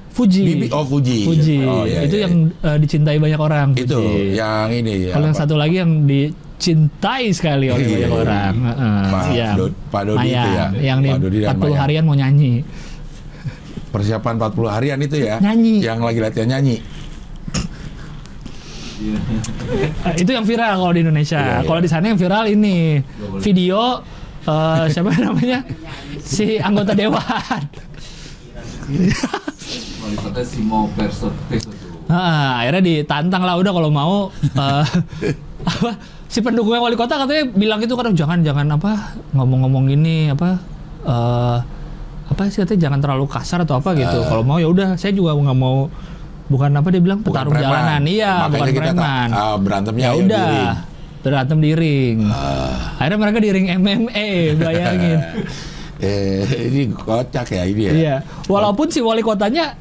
Fuji. 0.10 0.42
Bibi, 0.44 0.68
oh 0.74 0.84
Fuji. 0.84 1.20
Fuji. 1.24 1.58
Oh, 1.64 1.86
iya, 1.86 2.02
itu 2.04 2.18
iya. 2.18 2.26
yang 2.28 2.34
eh, 2.52 2.78
dicintai 2.82 3.18
banyak 3.22 3.40
orang. 3.40 3.68
itu 3.78 3.94
Fuji. 3.94 4.36
yang 4.36 4.68
ini. 4.74 5.14
Kalau 5.14 5.26
yang 5.30 5.38
satu 5.38 5.54
lagi 5.56 5.80
yang 5.80 6.10
dicintai 6.60 7.32
sekali 7.32 7.72
oleh 7.72 7.80
Iya. 7.82 7.96
banyak 7.96 8.12
orang. 8.12 8.54
Heeh, 8.60 9.04
Pak 9.08 9.24
iya. 9.32 9.50
Do- 9.56 9.76
Pak 9.88 10.02
Dodi 10.04 10.28
itu 10.28 10.36
Mayang, 10.36 10.52
ya? 10.52 10.68
Yang 10.84 11.00
Pak 11.00 11.20
Dodi 11.24 11.38
dan 11.40 11.48
40 11.50 11.64
Mayang. 11.64 11.80
harian 11.80 12.04
mau 12.04 12.18
nyanyi. 12.20 12.54
persiapan 13.90 14.38
40 14.38 14.70
harian 14.70 15.00
itu 15.02 15.18
ya. 15.18 15.42
Nyanyi. 15.42 15.82
Yang 15.82 16.00
lagi 16.06 16.20
latihan 16.22 16.48
nyanyi. 16.54 16.78
Iya. 19.00 19.18
Itu 20.14 20.30
yang 20.30 20.46
viral 20.46 20.78
kalau 20.78 20.94
di 20.94 21.02
Indonesia. 21.02 21.40
Iya, 21.40 21.56
iya. 21.56 21.66
Kalau 21.66 21.82
di 21.82 21.90
sana 21.90 22.06
yang 22.06 22.20
viral 22.20 22.46
ini 22.46 23.02
video 23.42 24.04
eh, 24.46 24.84
siapa 24.94 25.10
namanya 25.16 25.66
si 26.20 26.62
anggota 26.62 26.94
dewan. 26.94 27.64
Ah, 32.06 32.62
akhirnya 32.62 32.82
ditantang 32.84 33.42
lah 33.42 33.56
udah 33.56 33.72
kalau 33.72 33.90
mau 33.90 34.14
eh, 34.36 34.86
apa 35.72 35.92
si 36.30 36.40
pendukungnya 36.40 36.78
wali 36.80 36.94
kota 36.94 37.18
katanya 37.18 37.50
bilang 37.52 37.82
gitu 37.82 37.98
kan 37.98 38.14
jangan 38.14 38.46
jangan 38.46 38.78
apa 38.78 39.18
ngomong-ngomong 39.34 39.90
gini 39.90 40.30
apa 40.30 40.62
eh 41.04 41.58
apa 42.30 42.42
sih 42.48 42.62
katanya 42.62 42.86
jangan 42.86 43.00
terlalu 43.02 43.26
kasar 43.26 43.66
atau 43.66 43.82
apa 43.82 43.98
gitu. 43.98 44.22
Kalau 44.22 44.46
mau 44.46 44.62
ya 44.62 44.70
udah 44.70 44.94
saya 44.94 45.10
juga 45.10 45.34
nggak 45.34 45.58
mau 45.58 45.90
bukan 46.46 46.70
apa 46.78 46.88
dia 46.94 47.02
bilang 47.02 47.26
Bukan 47.26 47.34
petarung 47.34 47.54
preman. 47.58 47.66
jalanan 47.66 48.02
iya 48.06 48.46
Makanya 48.46 48.54
bukan 48.54 48.68
kita 48.70 48.82
preman. 48.94 49.28
ah, 49.34 49.56
berantemnya 49.58 50.02
ya 50.02 50.10
ya 50.10 50.18
udah 50.22 50.54
berantem 51.20 51.58
di 51.58 51.72
ring. 51.74 52.18
Akhirnya 52.96 53.18
mereka 53.18 53.38
di 53.42 53.50
ring 53.50 53.68
MMA 53.74 54.30
bayangin. 54.56 55.20
Eh, 56.00 56.72
ini 56.72 56.96
kocak 56.96 57.44
ya 57.52 57.68
ini 57.68 57.84
ya. 57.84 57.92
Iya. 57.92 58.16
Walaupun 58.48 58.88
si 58.88 59.04
wali 59.04 59.20
kotanya 59.20 59.76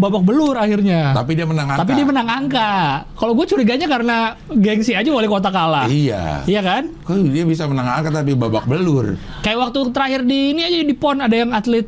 babak 0.00 0.24
belur 0.24 0.56
akhirnya. 0.56 1.12
Tapi 1.12 1.36
dia 1.36 1.44
menang 1.44 1.68
angka. 1.68 1.80
Tapi 1.84 1.92
dia 1.92 2.06
menang 2.08 2.28
angka. 2.28 2.70
Kalau 3.12 3.32
gue 3.36 3.44
curiganya 3.44 3.84
karena 3.84 4.16
gengsi 4.48 4.96
aja 4.96 5.06
wali 5.06 5.28
kota 5.28 5.52
kalah. 5.52 5.84
Iya. 5.84 6.48
Iya 6.48 6.60
kan? 6.64 6.82
Kok 7.04 7.28
dia 7.28 7.44
bisa 7.44 7.68
menang 7.68 7.86
angka 7.86 8.08
tapi 8.10 8.32
babak 8.32 8.64
belur? 8.64 9.20
Kayak 9.44 9.68
waktu 9.68 9.78
terakhir 9.92 10.20
di 10.24 10.56
ini 10.56 10.64
aja 10.64 10.76
di 10.80 10.94
PON 10.96 11.20
ada 11.20 11.36
yang 11.36 11.52
atlet 11.52 11.84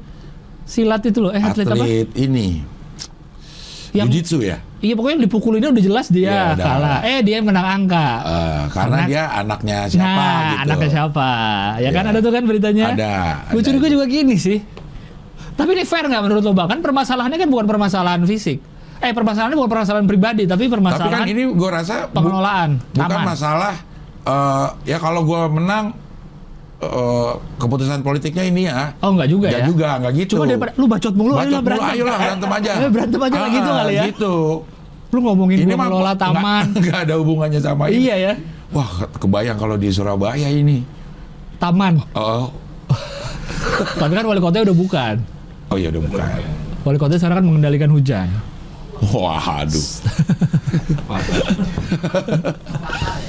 silat 0.63 1.03
itu 1.03 1.19
loh. 1.19 1.33
Eh 1.33 1.41
atlet, 1.41 1.65
apa? 1.65 1.75
Atlet 1.75 2.09
ini. 2.15 2.49
Yang 3.93 4.09
Jiu-jitsu 4.09 4.39
ya? 4.41 4.57
iya 4.83 4.97
pokoknya 4.99 5.15
yang 5.15 5.25
dipukulinnya 5.29 5.69
udah 5.71 5.85
jelas 5.85 6.07
dia 6.09 6.27
Iya, 6.27 6.43
udah. 6.57 6.65
kalah. 6.65 6.99
Eh 7.05 7.19
dia 7.23 7.39
menang 7.39 7.67
angka. 7.71 8.07
Eh, 8.19 8.63
karena, 8.73 8.97
Karena- 8.99 9.07
dia 9.07 9.23
anaknya 9.31 9.79
siapa 9.87 10.09
nah, 10.11 10.41
gitu. 10.43 10.63
anaknya 10.65 10.89
siapa? 10.91 11.29
Ya 11.79 11.91
kan 11.93 12.03
Iya. 12.03 12.11
ada 12.11 12.19
tuh 12.19 12.33
kan 12.33 12.43
beritanya. 12.49 12.85
Ada. 12.91 13.15
Gue 13.53 13.63
curiga 13.63 13.87
juga 13.87 14.05
gini 14.09 14.35
sih. 14.35 14.59
Tapi 15.53 15.71
ini 15.71 15.83
fair 15.83 16.05
nggak 16.05 16.23
menurut 16.23 16.43
lo 16.43 16.53
bang? 16.53 16.69
Kan 16.69 16.81
permasalahannya 16.81 17.37
kan 17.37 17.49
bukan 17.49 17.67
permasalahan 17.67 18.23
fisik. 18.23 18.59
Eh 18.99 19.11
permasalahannya 19.11 19.55
bukan 19.55 19.71
permasalahan 19.71 20.07
pribadi, 20.07 20.43
tapi 20.43 20.65
Tapi 20.65 20.65
kan 20.65 20.73
permasalahan 20.73 21.27
ini 21.27 21.43
gue 21.49 21.71
rasa 21.71 22.07
bu- 22.07 22.15
pengelolaan. 22.15 22.71
bukan 22.91 23.11
Aman. 23.13 23.27
masalah 23.29 23.75
eh, 24.23 24.67
ya 24.87 24.97
kalau 24.97 25.23
gue 25.23 25.41
menang 25.51 25.85
eh, 26.79 27.31
keputusan 27.57 28.01
politiknya 28.01 28.45
ini 28.45 28.63
ya. 28.65 28.95
Oh 28.99 29.11
enggak 29.11 29.29
juga 29.29 29.47
Nggak 29.49 29.59
ya? 29.59 29.67
juga, 29.67 29.89
nggak 29.99 30.13
gitu. 30.17 30.33
Cuma 30.35 30.47
daripada 30.47 30.73
lu 30.73 30.87
bacot 30.87 31.13
mulu, 31.13 31.33
Bacot 31.33 31.43
ayolah 31.43 31.59
mulu, 31.59 31.67
berantem. 31.69 31.93
ayolah 31.93 32.17
berantem 32.17 32.51
aja. 32.53 32.71
Eh, 32.77 32.91
berantem 32.91 33.21
aja 33.21 33.37
lah 33.37 33.51
gitu 33.51 33.69
Ah, 33.69 33.77
kali 33.77 33.93
ya. 33.93 34.05
Gitu. 34.09 34.35
Lu 35.13 35.19
ngomongin 35.21 35.57
Ini 35.61 35.75
mengelola 35.75 36.03
nggak- 36.09 36.23
taman. 36.25 36.65
nggak 36.81 36.99
ada 37.03 37.15
hubungannya 37.17 37.61
sama 37.61 37.85
ini. 37.87 37.97
iya 38.03 38.17
ya, 38.17 38.33
Wah, 38.71 38.89
kebayang 39.13 39.59
kalau 39.59 39.77
di 39.77 39.89
Surabaya 39.89 40.49
ini. 40.49 40.81
taman. 41.59 42.01
Oh, 42.13 42.49
Tapi 44.01 44.13
kan 44.13 44.25
wali 44.25 44.39
kotanya 44.39 44.65
udah 44.65 44.79
bukan. 44.79 45.15
Oh 45.73 45.79
iya 45.81 45.89
udah 45.89 46.03
bukan. 46.05 46.23
Wali 46.83 46.99
kota 47.01 47.17
sekarang 47.17 47.41
kan 47.41 47.47
mengendalikan 47.47 47.89
hujan. 47.89 48.29
Wah, 49.11 49.65
aduh. 49.65 49.83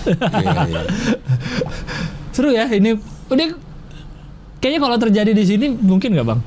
Iya, 0.06 0.62
iya. 0.69 0.82
Seru 2.34 2.49
ya 2.51 2.65
ini. 2.69 2.93
Ini 3.34 3.45
kayaknya 4.60 4.79
kalau 4.79 4.97
terjadi 4.99 5.32
di 5.34 5.43
sini 5.43 5.65
mungkin 5.73 6.13
nggak 6.13 6.27
bang? 6.27 6.39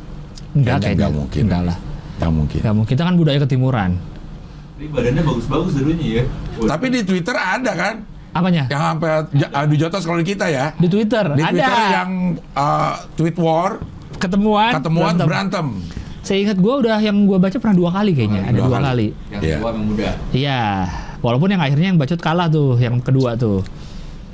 Enggak 0.55 0.77
Kayaknya 0.79 0.79
kayaknya. 0.79 1.01
nggak 1.01 1.15
mungkin. 1.15 1.43
Enggak 1.49 1.63
lah. 1.67 1.77
Nggak 2.17 2.33
mungkin. 2.33 2.61
Nggak 2.63 2.75
mungkin. 2.77 2.93
Kita 2.95 3.03
kan 3.03 3.15
budaya 3.17 3.39
ketimuran. 3.43 3.91
Ini 4.77 4.87
badannya 4.93 5.23
bagus-bagus 5.25 5.73
dulunya 5.75 6.07
ya. 6.21 6.23
Tapi 6.69 6.87
di 6.93 7.01
Twitter 7.03 7.33
ada 7.33 7.73
kan 7.73 7.95
Apanya? 8.37 8.69
yang 8.69 8.83
sampai 8.93 9.11
adu 9.49 9.75
jotos 9.75 10.05
kalau 10.05 10.21
di 10.21 10.27
kita 10.29 10.47
ya. 10.53 10.77
Di 10.77 10.87
Twitter 10.87 11.25
Di 11.33 11.41
ada 11.41 11.49
Twitter 11.51 11.81
yang 11.97 12.11
uh, 12.53 12.95
tweet 13.17 13.37
war, 13.41 13.81
ketemuan. 14.19 14.73
ketemuan 14.75 15.13
berantem. 15.15 15.27
berantem. 15.27 15.67
Saya 16.21 16.39
ingat 16.43 16.59
gue 16.59 16.75
udah 16.77 16.99
yang 16.99 17.17
gue 17.23 17.39
baca 17.39 17.55
pernah 17.55 17.77
dua 17.77 17.91
kali 17.93 18.11
kayaknya. 18.13 18.43
ada 18.45 18.57
Dua 18.57 18.67
dua 18.67 18.79
kali. 18.81 18.85
kali. 18.85 19.09
Yang 19.31 19.43
Iya. 19.43 19.57
tua 19.57 19.71
yang 19.71 19.85
muda. 19.85 20.11
Iya. 20.33 20.63
Walaupun 21.17 21.49
yang 21.49 21.63
akhirnya 21.63 21.87
yang 21.89 21.99
bacot 21.99 22.21
kalah 22.21 22.47
tuh, 22.47 22.75
yang 22.77 22.99
kedua 22.99 23.35
tuh. 23.35 23.63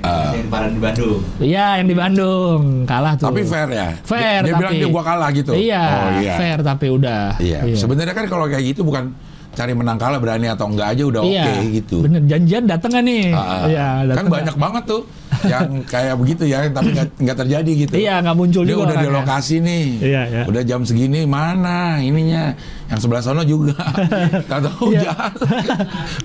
Yang, 0.03 0.35
yang 0.35 0.75
di 0.75 0.83
Bandung. 0.83 1.21
Iya, 1.39 1.67
yang 1.79 1.87
di 1.87 1.95
Bandung 1.95 2.61
kalah 2.85 3.15
tuh. 3.15 3.29
Tapi 3.29 3.43
fair 3.45 3.69
ya. 3.71 3.87
Fair, 4.03 4.41
Dia, 4.41 4.43
dia 4.43 4.53
tapi 4.53 4.59
bilang 4.59 4.75
dia 4.75 4.89
gua 4.91 5.03
kalah 5.05 5.29
gitu. 5.31 5.53
Iya, 5.55 5.85
Oh 5.85 6.11
iya. 6.19 6.35
fair 6.35 6.59
tapi 6.61 6.87
udah. 6.89 7.23
Iya. 7.39 7.59
Sebenarnya 7.73 8.11
kan 8.11 8.27
kalau 8.27 8.51
kayak 8.51 8.65
gitu 8.67 8.83
bukan 8.83 9.15
cari 9.53 9.73
menang 9.77 10.01
kalah 10.01 10.17
berani 10.17 10.49
atau 10.49 10.65
enggak 10.69 10.97
aja 10.97 11.03
udah 11.05 11.23
Iya, 11.23 11.45
oke 11.45 11.55
gitu. 11.77 11.97
Bener, 12.05 12.23
janjian 12.25 12.65
dateng 12.65 12.93
nih? 13.05 13.37
Ah. 13.37 13.69
Iya, 13.69 13.87
kan 14.01 14.07
dateng 14.09 14.29
banyak 14.33 14.57
banget 14.57 14.85
tuh 14.89 15.03
yang 15.43 15.69
kayak 15.85 16.15
begitu 16.17 16.45
ya, 16.49 16.59
tapi 16.73 16.91
nggak 16.97 17.37
terjadi 17.37 17.73
gitu. 17.85 17.95
Iya, 18.01 18.15
nggak 18.25 18.37
muncul 18.37 18.63
Dia 18.65 18.73
juga 18.73 18.83
udah 18.89 18.97
di 18.97 19.09
lokasi 19.13 19.57
nih. 19.61 19.85
Iya, 20.01 20.23
iya. 20.29 20.43
Udah 20.49 20.63
jam 20.65 20.81
segini 20.89 21.29
mana 21.29 22.01
ininya? 22.01 22.57
Yang 22.89 22.99
sebelah 23.09 23.23
sono 23.25 23.43
juga. 23.45 23.73
Gak 24.53 24.61
tahu 24.69 24.93
Iya. 24.93 25.13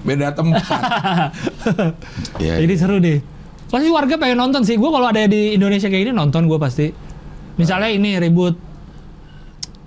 Beda 0.04 0.28
tempat. 0.36 0.64
Iya. 2.44 2.64
Jadi 2.64 2.74
seru 2.76 3.00
deh. 3.00 3.20
Pasti 3.68 3.88
warga 3.92 4.16
pengen 4.16 4.40
nonton 4.40 4.64
sih. 4.64 4.76
Gue 4.80 4.92
kalau 4.92 5.08
ada 5.08 5.28
di 5.28 5.56
Indonesia 5.56 5.88
kayak 5.92 6.08
gini 6.08 6.14
nonton 6.16 6.48
gue 6.48 6.60
pasti. 6.60 6.88
Misalnya 7.60 7.92
ini 7.92 8.20
ribut 8.20 8.56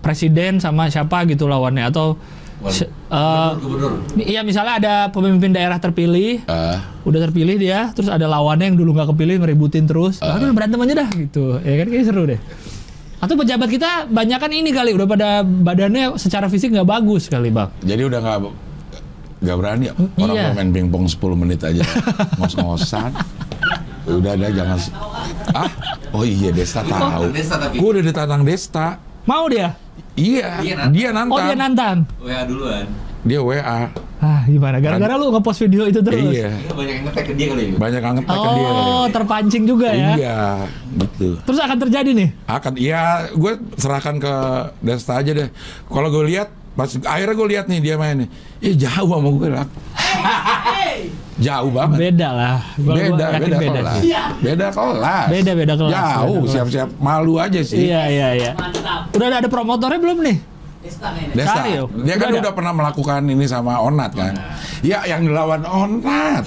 presiden 0.00 0.58
sama 0.58 0.88
siapa 0.88 1.28
gitu 1.28 1.46
lawannya 1.46 1.88
atau 1.92 2.16
Eh, 2.62 3.50
Gubernur. 3.56 3.92
Iya 4.14 4.40
misalnya 4.42 4.74
ada 4.76 4.94
pemimpin 5.08 5.50
daerah 5.50 5.76
terpilih, 5.76 6.42
Eh, 6.42 6.76
udah 7.02 7.20
terpilih 7.22 7.56
dia, 7.56 7.88
terus 7.90 8.06
ada 8.06 8.24
lawannya 8.24 8.68
yang 8.68 8.76
dulu 8.76 8.92
nggak 8.92 9.08
kepilih 9.10 9.40
ngeributin 9.40 9.84
terus, 9.84 10.20
Ah. 10.20 10.36
aduh 10.36 10.52
berantem 10.52 10.76
aja 10.78 10.94
dah 10.98 11.08
gitu, 11.10 11.56
ya 11.58 11.74
kan 11.74 11.86
kayak 11.88 12.04
seru 12.04 12.22
deh. 12.24 12.40
Atau 13.16 13.34
pejabat 13.34 13.68
kita 13.68 13.90
banyak 14.06 14.36
kan 14.36 14.48
ini 14.48 14.70
kali 14.70 14.92
udah 14.92 15.04
pada 15.04 15.28
badannya 15.40 16.16
secara 16.16 16.46
fisik 16.46 16.70
nggak 16.70 16.86
bagus 16.86 17.26
kali 17.26 17.48
bang. 17.48 17.68
jadi 17.80 18.04
udah 18.06 18.18
nggak 18.18 18.38
nggak 19.40 19.56
berani 19.56 19.84
ya? 19.86 19.94
orang 19.96 20.34
Iya. 20.34 20.44
mau 20.46 20.54
main 20.54 20.70
pingpong 20.70 21.04
10 21.06 21.32
menit 21.34 21.60
aja 21.60 21.80
ngos-ngosan. 22.36 23.12
Udah 24.00 24.32
ada 24.32 24.48
jangan 24.50 24.80
ah 25.52 25.70
oh 26.10 26.24
iya 26.24 26.50
Desta 26.50 26.82
tahu. 26.82 27.30
Desta 27.30 27.56
tapi. 27.56 27.78
Gue 27.78 27.94
udah 27.94 28.02
ditantang 28.02 28.42
Desta. 28.42 28.98
Mau 29.22 29.46
dia? 29.46 29.76
Iya, 30.20 30.48
Dia 30.60 30.74
nantang. 30.76 30.92
dia 30.92 31.08
nantang. 31.10 31.28
Oh 31.32 31.38
dia 31.40 31.56
nantang. 31.56 31.98
WA 32.20 32.40
duluan. 32.44 32.86
Dia 33.20 33.40
WA. 33.40 33.80
Ah 34.20 34.44
gimana? 34.44 34.76
Gara-gara 34.84 35.16
lu 35.16 35.32
ngepost 35.32 35.64
video 35.64 35.88
itu 35.88 36.00
terus. 36.04 36.20
Iya. 36.20 36.52
Ini 36.52 36.72
banyak 36.72 36.92
yang 36.92 37.04
ngetek 37.08 37.24
ke 37.24 37.32
dia 37.32 37.46
kali 37.48 37.62
ya. 37.64 37.72
Banyak 37.80 38.02
angkat 38.04 38.24
ke 38.28 38.48
dia. 38.52 38.68
Oh 38.68 39.06
terpancing 39.08 39.64
juga 39.64 39.88
ya? 39.92 40.10
Iya, 40.12 40.38
betul. 40.92 41.32
Terus 41.40 41.58
akan 41.58 41.78
terjadi 41.80 42.10
nih? 42.12 42.28
Akan 42.44 42.72
iya, 42.76 43.00
gue 43.32 43.52
serahkan 43.80 44.20
ke 44.20 44.32
Desta 44.84 45.16
aja 45.16 45.32
deh. 45.32 45.48
Kalau 45.88 46.08
gue 46.12 46.24
lihat 46.28 46.52
pas 46.70 46.86
akhirnya 46.86 47.34
gue 47.34 47.48
lihat 47.48 47.64
nih 47.68 47.80
dia 47.80 47.94
main 47.96 48.24
nih. 48.24 48.28
Eh 48.60 48.76
jauh 48.76 49.08
sama 49.08 49.28
gue 49.32 49.48
lah. 49.48 49.64
Jauh 51.40 51.72
banget. 51.72 51.96
Beda 51.96 52.28
lah. 52.30 52.56
Gua- 52.76 52.92
gua 52.92 53.16
Beda, 53.16 53.24
yakin 53.32 53.40
beda, 53.40 53.56
beda 53.56 53.80
kelas. 53.80 53.96
sih. 53.96 54.12
Beda 54.44 54.66
kelas. 54.68 55.26
Beda, 55.32 55.52
beda 55.56 55.74
kelas. 55.74 55.90
Jauh, 55.90 56.04
Beda 56.20 56.36
kelas. 56.36 56.52
siap-siap 56.52 56.88
malu 57.00 57.34
aja 57.40 57.60
sih. 57.64 57.78
Iya 57.88 58.02
iya 58.06 58.28
iya. 58.36 58.50
Mantap. 58.52 59.08
Udah 59.10 59.26
ada 59.30 59.40
mapromotornya 59.42 59.98
belum 59.98 60.18
nih? 60.20 60.36
Desta 60.80 61.08
kayaknya. 61.12 61.34
Desta, 61.36 61.60
dia 62.04 62.14
kan 62.16 62.28
Udah 62.30 62.40
udah 62.40 62.52
pernah 62.52 62.72
melakukan 62.72 63.20
ini 63.24 63.44
sama 63.44 63.80
Onat 63.80 64.12
kan. 64.12 64.34
Ya, 64.80 65.00
yang 65.04 65.24
dilawan 65.24 65.64
Onat. 65.64 66.44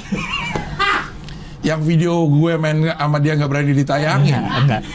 yang 1.68 1.80
video 1.82 2.28
gue 2.28 2.54
main 2.58 2.92
sama 2.92 3.18
dia 3.18 3.34
nggak 3.34 3.50
berani 3.50 3.74
ditayangin. 3.74 4.36
Enggak, 4.36 4.62
enggak. 4.62 4.82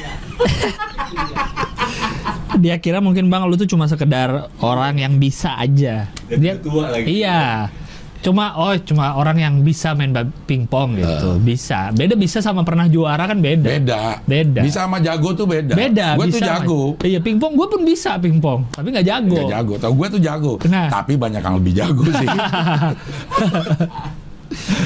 Dia 2.58 2.74
kira 2.74 2.98
mungkin 2.98 3.30
bang 3.30 3.46
lu 3.46 3.54
tuh 3.54 3.70
cuma 3.70 3.86
sekedar 3.86 4.50
orang 4.58 4.98
yang 4.98 5.14
bisa 5.16 5.54
aja. 5.54 6.10
Dia 6.26 6.58
tua 6.58 6.90
lagi. 6.90 7.22
Iya. 7.22 7.70
Cuma 8.18 8.50
oh 8.58 8.74
cuma 8.82 9.14
orang 9.14 9.38
yang 9.38 9.54
bisa 9.62 9.94
main 9.94 10.10
pingpong 10.44 10.98
gitu. 10.98 11.38
Bisa. 11.38 11.94
Beda 11.94 12.18
bisa 12.18 12.42
sama 12.42 12.66
pernah 12.66 12.90
juara 12.90 13.24
kan 13.24 13.38
beda. 13.38 13.68
Beda. 13.78 14.02
Beda. 14.26 14.60
Bisa 14.60 14.84
sama 14.84 14.98
jago 14.98 15.38
tuh 15.38 15.46
beda. 15.46 15.78
Beda. 15.78 16.18
Gue 16.18 16.26
tuh 16.26 16.42
jago. 16.42 16.80
sama- 16.98 17.06
Iya 17.06 17.18
pingpong 17.22 17.54
gue 17.54 17.66
pun 17.70 17.80
bisa 17.86 18.18
pingpong, 18.18 18.66
tapi 18.74 18.90
nggak 18.90 19.06
jago. 19.06 19.38
Gak 19.38 19.52
jago. 19.54 19.74
Tau 19.78 19.92
gue 19.94 20.06
tuh 20.10 20.20
jago. 20.20 20.52
Nah. 20.66 20.90
Tapi 20.90 21.14
banyak 21.14 21.38
yang 21.38 21.56
lebih 21.62 21.72
jago 21.78 22.04
sih. 22.10 22.28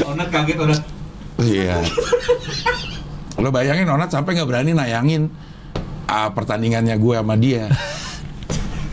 Onat 0.07 0.29
kaget 0.29 0.57
Onat. 0.61 0.83
Iya. 1.41 1.77
Lo 3.41 3.49
bayangin 3.49 3.89
Onat 3.89 4.13
sampai 4.13 4.37
nggak 4.37 4.49
berani 4.49 4.77
nayangin 4.77 5.33
ah, 6.05 6.29
pertandingannya 6.31 6.95
gue 7.01 7.15
sama 7.17 7.35
dia. 7.41 7.73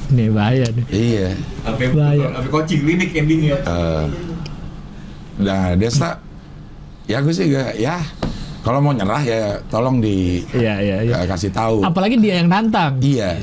Nih 0.09 0.31
bahaya 0.33 0.65
nih. 0.73 0.85
iya. 0.89 1.27
Sampai 1.61 1.93
sampai 1.93 2.49
coaching 2.49 2.81
klinik 2.81 3.09
endingnya. 3.13 3.57
Eh, 3.61 4.03
nah, 5.39 5.73
Desta, 5.73 6.19
ya 7.05 7.19
gue 7.19 7.31
sih 7.31 7.47
gak, 7.47 7.75
ya 7.75 7.97
kalau 8.59 8.83
mau 8.83 8.91
nyerah 8.91 9.23
ya 9.23 9.41
tolong 9.71 9.97
di 9.97 10.43
Iya 10.51 10.75
iya 10.77 10.97
iya. 11.01 11.15
eh, 11.23 11.27
kasih 11.27 11.49
tahu. 11.49 11.79
Apalagi 11.81 12.19
dia 12.19 12.43
yang 12.43 12.51
nantang. 12.51 12.99
Iya. 12.99 13.39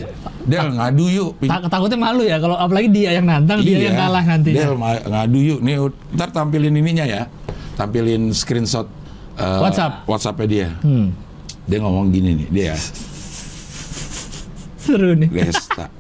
Del 0.47 0.71
ngadu 0.71 1.05
yuk. 1.09 1.31
Tak- 1.43 1.67
takutnya 1.67 1.99
malu 1.99 2.23
ya 2.23 2.37
kalau 2.39 2.55
apalagi 2.55 2.93
dia 2.93 3.17
yang 3.17 3.25
nantang, 3.27 3.65
dia 3.65 3.81
Iya. 3.81 3.87
yang 3.91 3.97
kalah 3.97 4.23
nanti. 4.23 4.51
Del 4.53 4.77
ngadu 4.77 5.39
yuk. 5.41 5.59
Nih 5.65 5.77
ntar 6.15 6.29
tampilin 6.31 6.71
ininya 6.71 7.03
ya. 7.03 7.23
Tampilin 7.75 8.31
screenshot 8.31 8.87
eh, 9.41 9.61
WhatsApp. 9.65 10.05
WhatsAppnya 10.05 10.47
dia. 10.47 10.69
Hmm. 10.85 11.11
Dia 11.67 11.81
ngomong 11.83 12.13
gini 12.13 12.45
nih, 12.45 12.49
dia 12.53 12.75
Seru 14.79 15.19
nih. 15.19 15.27
Desta. 15.27 15.91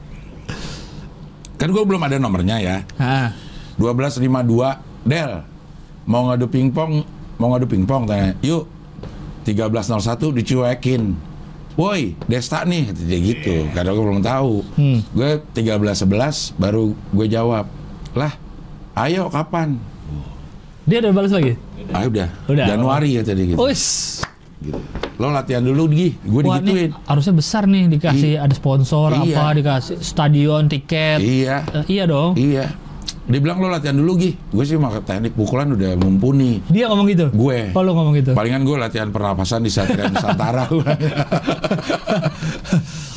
kan 1.56 1.72
gue 1.72 1.82
belum 1.82 2.04
ada 2.04 2.20
nomornya 2.20 2.60
ya. 2.60 2.76
Ah. 3.00 3.32
1252 3.80 4.76
Del 5.02 5.32
mau 6.06 6.26
ngadu 6.26 6.46
pingpong 6.46 7.02
mau 7.36 7.48
ngadu 7.50 7.66
pingpong 7.66 8.06
tanya 8.06 8.32
yuk 8.40 8.64
1301 9.44 10.32
dicuekin 10.32 11.02
woi 11.76 12.16
Desta 12.24 12.62
nih 12.62 12.88
dia 12.90 13.18
gitu 13.20 13.68
karena 13.70 13.90
gue 13.90 14.04
belum 14.04 14.22
tahu 14.24 14.54
Hmm. 14.74 14.98
gue 15.08 15.30
1311 15.52 16.56
baru 16.56 16.84
gue 16.92 17.26
jawab 17.28 17.66
lah 18.12 18.32
ayo 18.96 19.28
kapan 19.28 19.76
Dia 20.82 21.02
udah 21.02 21.12
balas 21.12 21.32
lagi. 21.32 21.58
ah 21.88 22.02
udah, 22.02 22.30
Udah. 22.46 22.62
Januari 22.64 23.18
kata 23.18 23.34
dia 23.34 23.46
gitu. 23.48 23.58
Uis. 23.60 24.22
Gitu. 24.56 24.78
lo 25.16 25.28
latihan 25.28 25.60
dulu 25.60 25.88
Gi 25.88 26.14
gue 26.16 26.40
digituin 26.42 26.64
nih 26.64 26.88
harusnya 27.04 27.34
besar 27.34 27.62
nih 27.64 27.90
dikasih 27.90 28.38
ada 28.38 28.52
sponsor 28.52 29.12
Iya. 29.18 29.34
apa 29.34 29.44
dikasih 29.52 29.96
stadion 29.98 30.64
tiket. 30.66 31.18
iya 31.18 31.60
Eh, 31.74 31.84
iya 31.90 32.04
dong. 32.04 32.32
iya 32.36 32.70
Dia 33.26 33.42
bilang 33.42 33.58
lo 33.58 33.66
latihan 33.66 33.92
dulu 33.92 34.14
Gi. 34.16 34.30
Gue 34.48 34.62
sih 34.62 34.74
mah 34.74 35.02
teknik 35.02 35.34
pukulan 35.34 35.66
udah 35.68 35.98
mumpuni. 35.98 36.62
Dia 36.66 36.86
ngomong 36.86 37.06
gitu. 37.06 37.26
Gue. 37.28 37.74
Oh, 37.74 37.82
lu 37.82 37.90
ngomong 37.90 38.14
gitu. 38.14 38.30
Palingan 38.32 38.62
gue 38.62 38.76
latihan 38.76 39.10
pernapasan 39.10 39.60
di 39.60 39.68
Satria 39.68 40.06
Nusantara. 40.06 40.70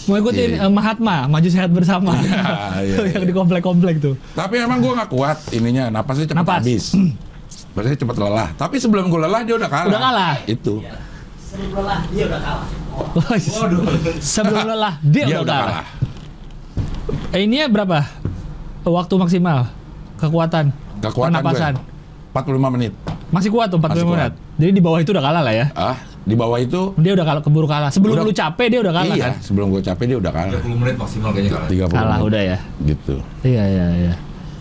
Mau 0.04 0.18
ikutin 0.18 0.58
Iya. 0.58 0.66
eh, 0.66 0.72
Mahatma, 0.72 1.30
maju 1.30 1.46
sehat 1.46 1.70
bersama. 1.70 2.18
Iya, 2.18 2.42
iya, 2.82 2.98
yang 3.14 3.24
di 3.24 3.30
komplek-komplek 3.30 4.02
tuh. 4.02 4.18
Tapi 4.34 4.58
emang 4.58 4.82
gue 4.82 4.90
nggak 4.90 5.06
kuat 5.08 5.38
ininya, 5.54 5.94
napasnya 5.94 6.26
cepat 6.26 6.42
Napas. 6.42 6.58
habis. 6.60 6.86
Berarti 7.78 7.96
cepat 8.02 8.18
lelah. 8.18 8.50
Tapi 8.58 8.82
sebelum 8.82 9.06
gue 9.06 9.22
lelah 9.22 9.46
dia 9.46 9.56
udah 9.56 9.70
kalah. 9.70 9.86
Udah 9.88 10.02
kalah? 10.02 10.34
Itu. 10.50 10.82
Sebelum 11.40 11.72
lelah 11.78 12.02
dia 12.10 12.24
udah 12.26 12.42
kalah. 12.42 12.68
Waduh. 13.30 13.82
Sebelum 14.18 14.64
lelah 14.66 14.94
dia, 15.00 15.24
Dia 15.30 15.38
udah, 15.38 15.46
udah 15.46 15.58
kalah. 15.62 15.86
kalah. 15.86 15.88
Eh, 17.30 17.46
ini 17.46 17.62
berapa? 17.70 18.00
Waktu 18.82 19.14
maksimal 19.14 19.70
kekuatan, 20.20 20.66
Kekuatan 21.00 21.32
pernapasan. 21.34 21.74
gue 21.74 21.98
45 22.30 22.70
menit. 22.70 22.94
Masih 23.30 23.50
kuat 23.50 23.68
tuh 23.68 23.78
45 23.78 23.90
Masih 23.90 24.06
kuat. 24.06 24.18
menit. 24.20 24.34
Jadi 24.56 24.72
di 24.72 24.82
bawah 24.82 25.00
itu 25.00 25.10
udah 25.10 25.24
kalah 25.24 25.42
lah 25.42 25.54
ya. 25.54 25.66
Ah, 25.74 25.98
di 26.22 26.36
bawah 26.36 26.58
itu 26.58 26.94
Dia 26.96 27.14
udah 27.14 27.26
kalah 27.26 27.42
keburu 27.42 27.66
kalah. 27.66 27.90
Sebelum 27.90 28.14
Udah- 28.14 28.26
lu 28.26 28.34
capek 28.34 28.68
dia 28.70 28.80
udah 28.80 28.94
kalah 28.94 29.16
iya, 29.16 29.26
kan? 29.26 29.34
sebelum 29.40 29.68
gue 29.70 29.82
capek 29.82 30.06
dia 30.06 30.18
udah 30.18 30.32
kalah. 30.32 30.54
30 30.56 30.78
menit 30.78 30.96
maksimal 30.96 31.30
kayaknya 31.32 31.52
kalah. 31.52 31.70
30 31.70 31.90
Kalah 31.90 32.06
menit. 32.12 32.28
udah 32.28 32.42
ya. 32.44 32.58
Gitu. 32.84 33.16
Iya 33.42 33.64
iya 33.66 33.86
iya. 33.96 34.14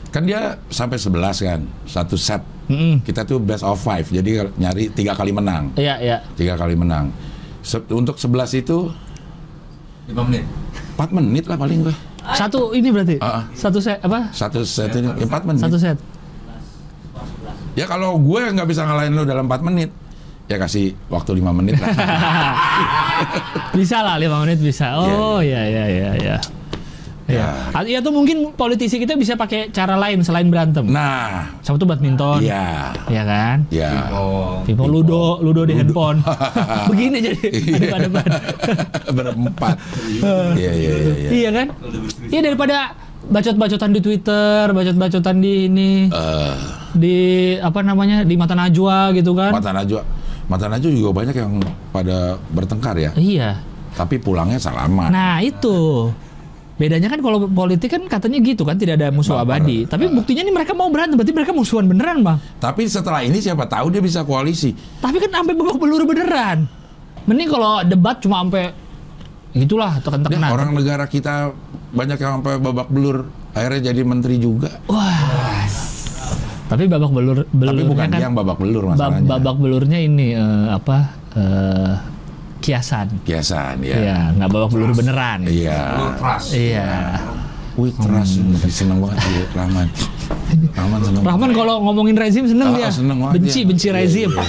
Kan 0.09 0.23
dia 0.25 0.41
sampai 0.69 0.97
11 0.97 1.37
kan, 1.39 1.61
satu 1.85 2.17
set. 2.17 2.41
Mm-mm. 2.69 3.01
Kita 3.01 3.25
tuh 3.25 3.37
best 3.39 3.61
of 3.61 3.77
five, 3.77 4.05
jadi 4.07 4.49
nyari 4.55 4.89
tiga 4.89 5.13
kali 5.13 5.33
menang, 5.33 5.73
Iya 5.75 5.97
iya. 5.99 6.17
tiga 6.33 6.53
kali 6.55 6.73
menang. 6.73 7.09
Se- 7.61 7.85
untuk 7.91 8.17
11 8.17 8.53
itu 8.55 8.89
5 10.07 10.21
menit. 10.23 10.45
4 10.95 11.09
menit 11.11 11.45
lah 11.45 11.57
paling 11.57 11.81
gue. 11.83 11.97
Satu 12.37 12.77
ini 12.77 12.89
berarti. 12.93 13.17
Ah. 13.23 13.49
Satu 13.57 13.79
set 13.81 14.03
apa? 14.05 14.29
Satu 14.37 14.61
set 14.67 14.93
ini 14.97 15.09
4 15.09 15.49
menit. 15.49 15.63
Satu 15.65 15.79
set. 15.81 15.97
Ya 17.79 17.87
kalau 17.87 18.19
gue 18.19 18.43
nggak 18.53 18.69
bisa 18.69 18.83
ngalahin 18.85 19.15
lu 19.15 19.23
dalam 19.23 19.47
4 19.47 19.63
menit, 19.63 19.95
ya 20.51 20.59
kasih 20.59 20.99
waktu 21.09 21.39
5 21.39 21.59
menit 21.63 21.79
lah. 21.79 21.89
Bisa 23.79 24.03
lah 24.03 24.19
5 24.19 24.43
menit 24.47 24.59
bisa. 24.63 24.95
Oh 24.99 25.39
iya 25.43 25.63
iya 25.67 25.85
iya 25.87 26.09
iya. 26.19 26.37
Ya. 26.37 26.37
Ya. 27.29 27.69
Iya 27.85 28.01
tuh 28.01 28.09
mungkin 28.09 28.57
politisi 28.57 28.97
kita 28.97 29.13
bisa 29.13 29.37
pakai 29.37 29.69
cara 29.69 30.01
lain 30.01 30.25
selain 30.25 30.49
berantem. 30.49 30.89
Nah, 30.89 31.61
Sama 31.61 31.77
tuh 31.77 31.85
badminton. 31.85 32.41
iya, 32.41 32.97
Iya 33.05 33.23
kan? 33.23 33.57
ya. 33.69 34.09
Oh. 34.11 34.65
Pipo 34.65 34.89
ludo, 34.89 35.37
ludo 35.45 35.69
di 35.69 35.77
handphone. 35.77 36.25
Begini 36.91 37.21
jadi 37.21 37.37
daripada 37.77 38.07
ban. 38.09 38.31
Berempat. 39.17 39.77
Iya, 40.59 40.73
iya, 40.73 40.73
iya. 40.73 41.13
iya. 41.15 41.31
Iya 41.31 41.51
kan? 41.53 41.67
Iya 42.33 42.41
daripada 42.43 42.77
bacot-bacotan 43.29 43.91
di 43.93 44.01
Twitter, 44.01 44.73
bacot-bacotan 44.73 45.37
di 45.39 45.69
ini, 45.69 45.93
Eh, 46.09 46.55
di 46.97 47.17
apa 47.61 47.85
namanya 47.85 48.25
di 48.25 48.35
mata 48.35 48.57
najwa 48.57 49.13
gitu 49.13 49.37
kan? 49.37 49.53
Mata 49.53 49.71
Najwa, 49.71 50.01
Mata 50.49 50.65
Najwa 50.67 50.89
juga 50.89 51.11
banyak 51.13 51.37
yang 51.37 51.61
pada 51.93 52.41
bertengkar 52.51 52.97
ya. 52.97 53.13
Iya. 53.13 53.61
Tapi 53.93 54.17
pulangnya 54.17 54.57
salaman. 54.57 55.13
Nah 55.13 55.45
itu 55.45 56.09
bedanya 56.79 57.11
kan 57.11 57.19
kalau 57.19 57.45
politik 57.45 57.91
kan 57.91 58.03
katanya 58.07 58.39
gitu 58.39 58.63
kan 58.63 58.79
tidak 58.79 59.03
ada 59.03 59.11
musuh 59.11 59.35
Baper. 59.37 59.59
abadi. 59.61 59.79
Tapi 59.85 60.05
buktinya 60.09 60.47
nih 60.47 60.55
mereka 60.55 60.73
mau 60.73 60.89
berantem, 60.89 61.19
berarti 61.19 61.35
mereka 61.35 61.51
musuhan 61.51 61.85
beneran 61.85 62.23
bang. 62.23 62.39
Tapi 62.57 62.87
setelah 62.87 63.21
ini 63.21 63.43
siapa 63.43 63.67
tahu 63.67 63.91
dia 63.91 63.99
bisa 63.99 64.23
koalisi. 64.23 64.71
Tapi 65.03 65.19
kan 65.19 65.43
sampai 65.43 65.53
babak 65.53 65.77
belur 65.77 66.07
beneran. 66.07 66.71
Mending 67.27 67.49
kalau 67.51 67.83
debat 67.83 68.17
cuma 68.23 68.41
sampai 68.41 68.71
gitulah 69.53 69.99
Dia 69.99 70.05
tekan-tekan. 70.07 70.49
orang 70.49 70.71
negara 70.71 71.05
kita 71.05 71.51
banyak 71.91 72.17
yang 72.17 72.33
sampai 72.41 72.57
babak 72.57 72.89
belur 72.89 73.27
akhirnya 73.53 73.91
jadi 73.91 74.01
menteri 74.07 74.39
juga. 74.39 74.71
Wah. 74.87 75.67
Tapi 76.69 76.85
babak 76.85 77.11
belur 77.11 77.49
Tapi 77.49 77.83
bukan 77.83 78.07
kan 78.07 78.09
dia 78.13 78.29
yang 78.29 78.37
babak 78.37 78.61
belur 78.61 78.93
masalahnya. 78.93 79.25
babak 79.27 79.57
belurnya 79.57 79.99
ini 79.99 80.37
eh, 80.37 80.67
apa 80.69 80.97
eh, 81.33 81.93
kiasan. 82.59 83.07
Kiasan 83.23 83.81
ya. 83.81 83.97
Iya, 83.97 84.19
nggak 84.35 84.49
babak 84.49 84.69
belur 84.71 84.91
beneran. 84.93 85.45
Iya. 85.45 85.81
Iya. 86.51 86.91
Wih, 87.75 87.95
teras 87.95 88.35
seneng 88.69 88.99
banget 88.99 89.19
sih 89.23 89.35
Rahman. 89.53 89.87
Rahman 90.73 90.99
seneng. 91.01 91.23
Rahman 91.23 91.51
kalau 91.53 91.75
ngomongin 91.81 92.15
rezim 92.15 92.43
seneng 92.45 92.69
Ah, 92.69 92.77
dia. 92.77 92.89
seneng 92.91 93.19
banget 93.21 93.35
benci 93.39 93.61
dia. 93.61 93.69
benci 93.69 93.87
Iya, 93.87 93.95
rezim. 93.95 94.29
iya. 94.29 94.43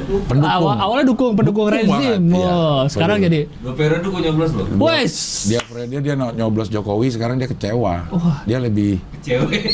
Tuh. 0.00 0.22
pendukung. 0.22 0.50
Awal, 0.66 0.74
awalnya 0.76 1.06
dukung 1.06 1.32
pendukung 1.32 1.66
Dukung 1.66 1.76
rezim. 1.76 1.90
banget, 2.18 2.18
iya. 2.34 2.50
Wah, 2.50 2.82
sekarang 2.86 3.18
jadi 3.20 3.40
Dua 3.56 3.74
periode 3.74 4.02
kok 4.04 4.20
nyoblos 4.20 4.50
loh. 4.52 4.66
wes. 4.80 5.14
Dia 5.46 5.60
dia 5.84 6.00
dia 6.00 6.14
nyoblos 6.14 6.66
Jokowi 6.66 7.06
sekarang 7.08 7.36
dia 7.36 7.46
kecewa. 7.46 8.06
Wah. 8.08 8.38
Dia 8.44 8.58
lebih 8.58 8.98
Cewek. 9.20 9.70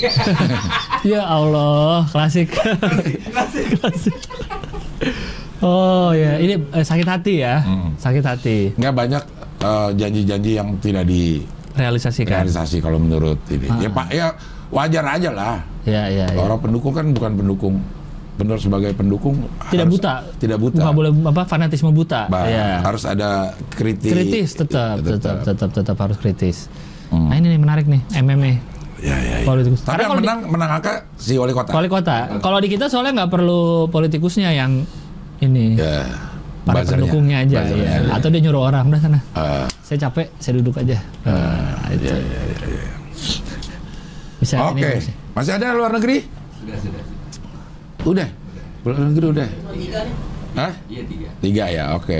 Ya 1.06 1.22
Allah, 1.22 2.02
klasik. 2.10 2.50
klasik. 2.50 4.16
Oh 5.66 6.10
ya, 6.12 6.38
ini 6.38 6.54
eh, 6.62 6.84
sakit 6.84 7.02
hati 7.04 7.34
ya. 7.42 7.58
Hmm. 7.58 7.90
Sakit 7.96 8.22
hati. 8.22 8.58
nggak 8.72 8.94
banyak 8.94 9.22
eh, 9.58 9.88
janji-janji 9.94 10.50
yang 10.54 10.78
tidak 10.78 11.02
Realisasikan. 11.74 12.46
direalisasi 12.46 12.78
kalau 12.78 12.96
menurut 12.96 13.42
ini. 13.50 13.66
Ah. 13.66 13.78
Ya 13.78 13.90
Pak, 13.90 14.06
ya 14.08 14.26
wajar 14.70 15.04
aja 15.10 15.30
lah. 15.30 15.56
Ya, 15.82 16.06
ya, 16.06 16.26
ya. 16.26 16.38
Orang 16.38 16.58
pendukung 16.60 16.94
kan 16.94 17.10
bukan 17.10 17.32
pendukung 17.34 17.74
benar 18.36 18.60
sebagai 18.60 18.92
pendukung 18.92 19.48
Tidak 19.66 19.82
harus- 19.82 19.96
buta. 19.96 20.14
Tidak 20.36 20.58
buta. 20.58 20.80
Nggak 20.82 20.94
boleh 20.94 21.10
apa 21.26 21.42
fanatisme 21.44 21.90
buta. 21.90 22.28
Ba- 22.28 22.46
ya. 22.46 22.80
Harus 22.80 23.02
ada 23.02 23.50
kritik. 23.70 24.12
kritis 24.12 24.54
tetap, 24.54 25.00
Ya, 25.00 25.16
tetap, 25.16 25.36
tetap, 25.42 25.70
tetap 25.72 25.96
harus 25.98 26.16
kritis. 26.16 26.68
Hmm. 27.08 27.28
Nah 27.28 27.34
ini 27.34 27.48
nih 27.48 27.60
menarik 27.60 27.86
nih, 27.86 28.02
MMA 28.14 28.52
Ya, 28.98 29.12
ya, 29.14 29.36
ya. 29.40 29.44
politikus. 29.44 29.80
Tapi 29.80 29.88
Karena 29.90 30.00
yang 30.00 30.10
kalau 30.10 30.20
di- 30.20 30.26
menang 30.26 30.40
menang 30.48 30.70
angka 30.74 30.92
si 31.16 31.32
wali 31.36 31.52
kota. 31.52 31.70
Wali 31.70 31.88
kota. 31.88 32.16
Kalau 32.40 32.58
di 32.58 32.68
kita 32.68 32.88
soalnya 32.88 33.12
nggak 33.16 33.30
perlu 33.30 33.60
politikusnya 33.86 34.50
yang 34.52 34.84
ini, 35.38 35.74
Ya. 35.74 36.06
para 36.62 36.80
buzzernya. 36.80 36.90
pendukungnya 37.02 37.36
aja, 37.40 37.58
Buzzernya 37.60 37.86
ya. 37.86 37.98
aja. 38.00 38.10
Atau 38.14 38.28
dia 38.28 38.40
nyuruh 38.40 38.62
orang 38.64 38.84
udah 38.86 39.00
sana. 39.00 39.18
Eh, 39.32 39.66
Saya 39.80 39.98
capek, 40.02 40.26
saya 40.36 40.54
duduk 40.56 40.74
aja. 40.76 40.98
Nah, 41.22 41.86
itu. 41.90 42.04
ya, 42.04 42.16
ya, 42.16 42.40
ya, 42.42 42.66
ya. 42.66 42.94
Bisa 44.36 44.54
Oke. 44.64 44.78
ini 44.78 44.98
bisa. 44.98 45.12
Masih 45.32 45.52
ada 45.54 45.66
luar 45.72 45.90
negeri? 45.92 46.16
Sudah, 46.56 46.76
sudah. 46.78 47.02
Udah. 48.04 48.28
Luar 48.82 48.96
negeri 49.04 49.26
udah. 49.30 49.48
Tiga 49.72 49.98
nih. 50.02 50.14
Hah? 50.56 50.72
Iya 50.86 51.02
tiga. 51.04 51.28
Tiga 51.38 51.64
ya, 51.68 51.84
oke. 51.92 52.18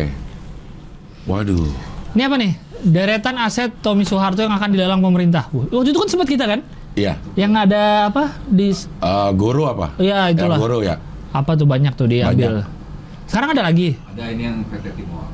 Waduh. 1.27 1.67
Ini 2.13 2.23
apa 2.23 2.37
nih? 2.37 2.53
Deretan 2.79 3.37
aset 3.37 3.73
Tommy 3.81 4.05
Soeharto 4.05 4.39
yang 4.39 4.53
akan 4.53 4.69
dilelang 4.69 5.01
pemerintah. 5.01 5.49
Wah, 5.51 5.65
Waktu 5.67 5.91
itu 5.91 5.99
kan 5.99 6.09
sempat 6.09 6.29
kita 6.29 6.45
kan? 6.47 6.61
Iya. 6.95 7.17
Yang 7.35 7.53
ada 7.67 7.83
apa 8.09 8.25
di 8.47 8.73
Eh, 8.73 9.31
guru 9.35 9.65
apa? 9.67 9.97
Iya, 9.97 10.31
itulah. 10.31 10.57
Ya, 10.57 10.63
guru 10.63 10.79
ya. 10.81 10.97
apa 11.31 11.53
tuh 11.53 11.67
banyak 11.67 11.93
tuh 11.93 12.07
diambil. 12.07 12.65
Sekarang 13.27 13.53
ada 13.53 13.63
lagi. 13.67 13.99
Ada 14.15 14.25
ini 14.33 14.43
yang 14.47 14.57
PT 14.71 14.87
Timor. 14.95 15.27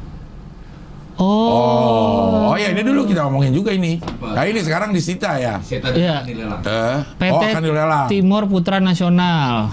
Oh. 1.20 1.28
Oh, 1.28 2.50
oh 2.50 2.56
ya 2.56 2.72
ini 2.72 2.80
dulu 2.82 3.04
kita 3.04 3.28
ngomongin 3.28 3.52
juga 3.52 3.70
ini. 3.70 4.00
Nah 4.00 4.42
ini 4.48 4.60
sekarang 4.64 4.90
disita 4.96 5.36
ya. 5.36 5.60
Iya. 5.60 6.24
kan 6.24 6.26
dilelang. 6.26 6.60
Eh, 6.64 6.98
PT 7.20 7.32
oh 7.36 7.40
akan 7.52 7.62
dilelang. 7.62 8.06
Timor 8.08 8.42
Putra 8.48 8.80
Nasional. 8.80 9.70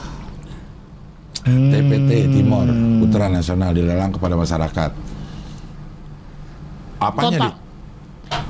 Hmm. 1.48 1.72
TPT 1.72 2.12
Timor 2.28 2.68
Putra 3.02 3.32
Nasional 3.32 3.72
dilelang 3.72 4.12
kepada 4.12 4.36
masyarakat. 4.36 4.92
Apanya 7.00 7.32
Total. 7.32 7.48
di? 7.48 7.70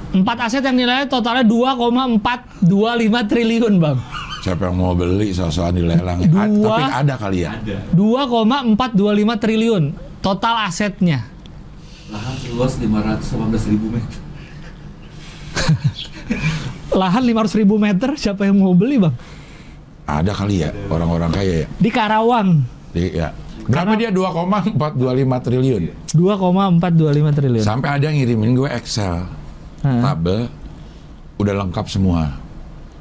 Empat 0.09 0.37
aset 0.49 0.65
yang 0.65 0.73
nilainya 0.73 1.05
totalnya 1.05 1.45
2,425 1.45 3.29
triliun, 3.29 3.77
Bang. 3.77 4.01
Siapa 4.39 4.67
yang 4.67 4.75
mau 4.75 4.95
beli 4.95 5.35
soal 5.35 5.71
dilelang? 5.71 6.23
A- 6.23 6.47
Dua. 6.47 6.79
tapi 6.79 6.83
ada 6.87 7.15
kali 7.15 7.43
ya. 7.43 7.51
Ada. 7.55 7.91
2,425 7.91 8.95
triliun 9.35 9.83
total 10.19 10.55
asetnya. 10.63 11.27
Lahan 12.09 12.35
seluas 12.37 12.73
518 12.75 13.69
ribu 13.69 13.87
meter. 13.91 14.19
Lahan 16.99 17.23
500 17.23 17.59
ribu 17.59 17.75
meter, 17.77 18.09
siapa 18.15 18.45
yang 18.45 18.57
mau 18.57 18.73
beli, 18.73 18.97
Bang? 18.97 19.13
Ada 20.09 20.33
kali 20.33 20.65
ya 20.65 20.73
orang-orang 20.89 21.29
kaya 21.29 21.53
ya. 21.63 21.67
Di 21.77 21.89
Karawang. 21.93 22.65
Di- 22.89 23.13
ya. 23.13 23.29
Berapa 23.69 23.93
dia 23.93 24.09
2,425 24.09 24.73
triliun? 25.45 25.83
2,425 26.09 27.37
triliun. 27.37 27.61
Sampai 27.61 27.89
ada 27.93 28.09
yang 28.09 28.17
ngirimin 28.17 28.57
gue 28.57 28.65
Excel 28.65 29.29
tabel 29.79 30.49
udah 31.37 31.53
lengkap 31.53 31.85
semua. 31.85 32.33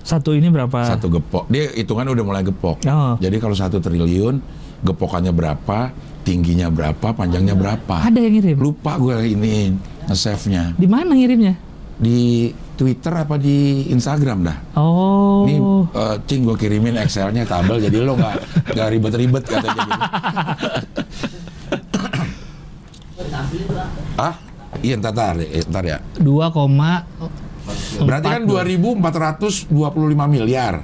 Satu 0.03 0.33
ini 0.33 0.49
berapa? 0.49 0.85
Satu 0.89 1.09
gepok. 1.09 1.47
Dia 1.49 1.69
hitungan 1.73 2.09
udah 2.09 2.25
mulai 2.25 2.43
gepok. 2.43 2.81
Oh. 2.89 3.15
Jadi 3.21 3.37
kalau 3.37 3.53
satu 3.53 3.77
triliun, 3.79 4.41
gepokannya 4.81 5.33
berapa, 5.33 5.93
tingginya 6.23 6.71
berapa, 6.71 7.13
panjangnya 7.13 7.53
berapa. 7.53 8.07
Ada 8.09 8.19
yang 8.19 8.35
ngirim. 8.39 8.57
Lupa 8.57 8.97
gue 8.97 9.15
ini 9.27 9.75
nge-save-nya. 10.09 10.79
Di 10.79 10.89
mana 10.89 11.13
ngirimnya? 11.13 11.55
Di 11.99 12.49
Twitter 12.79 13.11
apa 13.11 13.35
di 13.37 13.91
Instagram 13.91 14.39
dah. 14.47 14.59
Oh. 14.79 15.43
Ini 15.45 15.57
eh, 15.93 16.17
Cing 16.25 16.47
gue 16.47 16.55
kirimin 16.55 16.95
Excelnya 16.95 17.43
tabel 17.43 17.83
jadi 17.83 17.99
lo 18.01 18.15
nggak 18.15 18.35
nggak 18.71 18.89
ribet-ribet 18.95 19.45
gitu. 19.45 19.67
Ditampilin 23.19 23.67
tuh, 23.67 24.21
ah. 24.23 24.35
Iya 24.79 24.95
ntar, 24.95 25.11
ntar, 25.11 25.35
eh, 25.43 25.65
ntar 25.67 25.83
ya. 25.83 25.99
2, 26.23 26.55
koma- 26.55 27.03
Berarti 28.03 28.27
kan 28.29 28.43
2.425 28.45 29.73
miliar. 30.29 30.75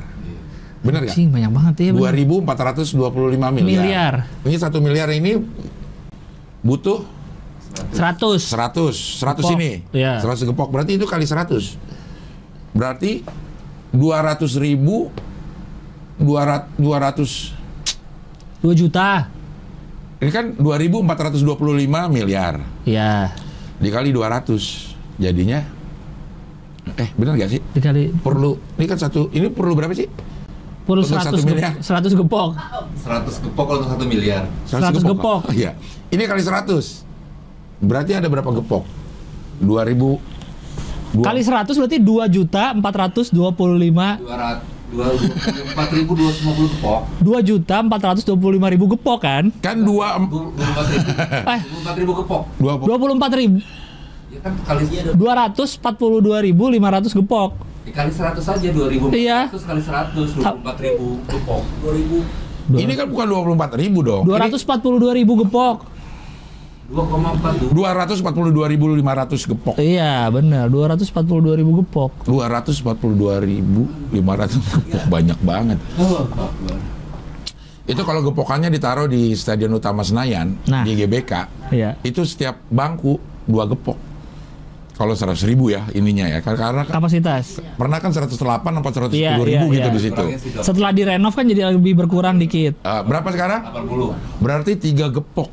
Bener 0.85 1.01
nggak? 1.05 1.17
Anjing, 1.17 1.29
banyak 1.33 1.51
banget 1.53 1.75
ya. 1.81 1.91
bener. 1.97 2.13
2.425 2.13 3.57
miliar. 3.57 3.65
Miliar. 3.65 4.15
Ini 4.45 4.57
satu 4.61 4.79
miliar 4.85 5.09
ini 5.13 5.41
butuh 6.61 7.05
100. 7.93 8.41
100, 8.53 9.21
100 9.21 9.41
Gepok. 9.41 9.53
ini. 9.57 9.73
Iya. 9.93 10.21
100 10.21 10.45
gepok. 10.45 10.69
Berarti 10.73 11.01
itu 11.01 11.07
kali 11.09 11.25
100. 11.25 11.75
Berarti 12.77 13.25
200 13.95 14.59
ribu 14.59 15.09
200 16.19 16.75
200 16.79 17.55
2 18.65 18.73
juta. 18.75 19.29
ini 20.19 20.31
kan 20.33 20.57
2.425 20.57 21.45
miliar 22.09 22.65
Ya, 22.89 23.35
dikali 23.77 24.09
200 24.09 24.95
jadinya 25.21 25.63
eh 26.95 27.09
benar 27.15 27.33
nggak 27.35 27.51
sih 27.51 27.61
dikali 27.71 28.13
perlu 28.15 28.55
ini 28.75 28.85
kan 28.85 28.99
satu 28.99 29.29
ini 29.31 29.49
perlu 29.49 29.73
berapa 29.73 29.93
sih 29.93 30.05
perlu 30.85 31.01
Untuk 31.01 31.17
100 31.17 31.25
satu 31.25 31.37
ge- 31.39 31.49
miliar. 31.49 31.73
100 31.81 32.13
gepok. 32.15 32.49
100 33.01 33.41
gepok 33.41 33.65
kalau 33.65 33.79
untuk 33.81 33.97
1 33.97 34.05
miliar. 34.05 34.43
100 34.69 35.01
gepok. 35.03 35.41
Iya. 35.51 35.73
Ini 36.07 36.23
kali 36.23 36.45
100. 36.45 37.01
Berarti 37.81 38.13
ada 38.13 38.29
berapa 38.29 38.45
gepok? 38.53 38.85
2000 39.59 40.21
dua- 41.11 41.25
Kali 41.25 41.41
100 41.41 41.73
berarti 41.75 41.97
2 41.99 42.29
juta 42.29 42.77
425 42.77 43.33
200 43.33 44.61
4.250 45.73 46.69
gepok. 46.69 47.01
2 47.19 47.41
juta 47.43 47.77
425 47.81 48.37
ribu 48.69 48.85
gepok 48.91 49.19
kan? 49.21 49.45
kan 49.59 49.81
dua 49.81 50.15
em- 50.15 50.29
24.000 50.29 51.49
Eh, 51.49 51.61
24.000 51.65 52.13
gepok. 52.21 52.43
dua 52.55 52.73
24 52.77 53.33
ribu 53.35 53.57
Ya 54.35 54.41
kan 54.43 54.53
kali 54.67 54.83
242 55.15 55.15
ribu 56.43 56.65
500 56.67 57.15
gepok. 57.15 57.51
dikali 57.85 58.09
100 58.11 58.41
saja 58.41 58.65
2.000. 58.73 59.13
Iya. 59.13 59.47
Kali 59.53 59.79
100 59.79 60.35
24.000 60.35 61.31
gepok. 61.31 61.63
2000 61.85 62.81
ini 62.81 62.97
kan 62.97 63.07
bukan 63.07 63.27
24 63.45 63.77
ribu 63.77 64.01
dong. 64.01 64.25
Ini 64.25 64.49
242 64.49 65.13
ribu 65.15 65.37
gepok. 65.45 65.85
2,4 66.85 67.73
242.500 67.73 69.49
gepok. 69.53 69.77
Iya 69.77 70.29
benar 70.29 70.69
242 70.69 71.61
ribu 71.61 71.81
gepok. 71.81 72.25
242.500 72.25 74.13
gepok 74.61 75.05
banyak 75.09 75.39
banget. 75.41 75.79
Itu 77.85 78.01
kalau 78.01 78.25
gepokannya 78.25 78.73
ditaruh 78.73 79.05
di 79.05 79.37
Stadion 79.37 79.77
Utama 79.77 80.01
Senayan 80.01 80.57
Nah. 80.65 80.89
di 80.89 80.97
GBK, 80.97 81.33
Iya. 81.69 82.01
itu 82.01 82.25
setiap 82.25 82.57
bangku 82.69 83.21
dua 83.45 83.69
gepok. 83.69 84.14
Kalau 84.95 85.11
100 85.11 85.35
ribu 85.43 85.69
ya 85.69 85.91
ininya 85.91 86.23
ya, 86.25 86.39
Kar- 86.39 86.55
karena 86.55 86.83
kan- 86.83 87.03
Kapasitas. 87.03 87.59
pernah 87.75 87.99
kan 87.99 88.15
108 88.15 88.39
apa 88.73 88.89
110 88.89 89.11
Iya, 89.13 89.35
ribu 89.35 89.67
iya, 89.69 89.83
gitu 89.83 89.89
iya. 89.89 89.91
di 89.91 90.01
situ. 90.01 90.25
Setelah 90.63 90.95
direnov 90.95 91.35
kan 91.35 91.43
jadi 91.43 91.67
lebih 91.69 91.99
berkurang 91.99 92.39
dikit. 92.39 92.79
Eh, 92.79 93.03
berapa 93.03 93.27
sekarang? 93.29 93.75
80 93.75 94.15
Berarti 94.39 94.79
tiga 94.79 95.11
gepok 95.11 95.51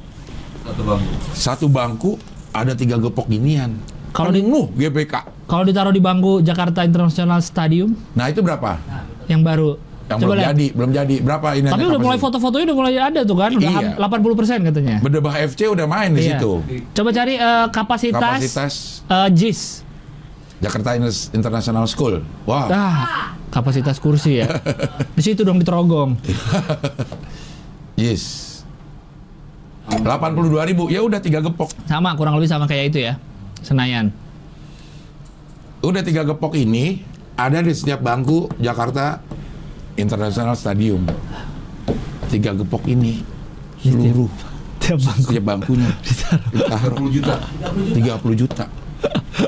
satu 0.61 0.81
bangku. 0.83 1.11
satu 1.33 1.65
bangku 1.67 2.11
ada 2.51 2.77
tiga 2.77 2.95
gepok 2.95 3.25
ginian. 3.27 3.81
Kalau 4.11 4.29
Kan 4.29 4.37
di- 4.37 4.45
GBK. 4.77 5.13
Kalau 5.47 5.63
ditaruh 5.63 5.89
di 5.89 5.99
bangku 5.99 6.39
Jakarta 6.39 6.83
International 6.83 7.41
Stadium 7.41 7.97
Nah 8.13 8.29
itu 8.29 8.39
berapa? 8.39 8.77
yang 9.25 9.41
baru. 9.41 9.73
Yang 10.11 10.19
belum 10.21 10.35
lihat. 10.35 10.47
jadi, 10.51 10.65
belum 10.71 10.91
jadi. 10.91 11.15
Berapa 11.19 11.47
ini? 11.53 11.67
Tapi 11.67 11.83
udah 11.87 12.01
mulai 12.01 12.19
foto-fotonya 12.19 12.65
udah 12.67 12.77
mulai 12.77 12.93
ada 12.95 13.21
tuh 13.23 13.35
kan, 13.35 13.51
udah 13.53 13.71
Iya. 13.71 13.89
80% 13.95 14.59
katanya. 14.67 14.95
Berdebah 14.99 15.33
FC 15.37 15.59
udah 15.65 15.85
main 15.85 16.11
di 16.11 16.21
Iya. 16.21 16.35
situ. 16.35 16.51
Coba 16.91 17.09
cari 17.09 17.33
eh, 17.35 17.65
kapasitas, 17.69 18.19
Kapasitas 18.19 18.73
eh, 19.05 19.29
JIS. 19.31 19.61
Jakarta 20.59 20.93
Inter- 20.93 21.29
International 21.33 21.85
School. 21.85 22.21
Wow. 22.45 22.69
Ah, 22.69 23.33
kapasitas 23.49 23.97
kursi 23.97 24.37
ya. 24.37 24.47
di 25.17 25.21
situ 25.21 25.41
dong 25.41 25.57
diterogong. 25.57 26.13
Yes. 27.95 28.47
82 29.91 30.01
ribu. 30.65 30.87
Ya 30.87 31.03
udah 31.03 31.19
tiga 31.19 31.37
gepok. 31.39 31.69
Sama 31.85 32.15
kurang 32.15 32.33
lebih 32.33 32.47
sama 32.47 32.65
kayak 32.65 32.85
itu 32.89 32.99
ya. 33.03 33.19
Senayan. 33.61 34.09
Udah 35.81 36.01
tiga 36.01 36.23
gepok 36.23 36.55
ini 36.55 37.01
ada 37.33 37.59
di 37.59 37.73
setiap 37.73 37.99
bangku 37.99 38.49
Jakarta 38.57 39.19
International 40.01 40.57
Stadium. 40.57 41.05
Tiga 42.27 42.55
gepok 42.55 42.87
ini 42.87 43.21
seluruh 43.77 44.31
Tiap 44.79 44.97
bangku. 44.97 45.21
setiap 45.21 45.43
bangkunya 45.45 45.89
ditaruh 46.53 46.97
30 47.05 47.15
juta. 47.15 47.35
30 47.93 48.41
juta. 48.41 48.65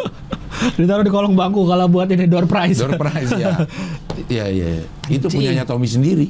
Ditaruh 0.79 1.03
di 1.03 1.11
kolong 1.11 1.33
bangku 1.33 1.65
kalau 1.65 1.85
buat 1.87 2.07
ini 2.07 2.23
door 2.23 2.45
prize. 2.45 2.79
Door 2.79 2.95
prize 2.95 3.33
ya. 3.33 3.51
Iya 4.29 4.45
iya. 4.47 4.85
Itu 5.09 5.25
Anjing. 5.27 5.41
punyanya 5.41 5.63
Tommy 5.65 5.89
sendiri. 5.89 6.29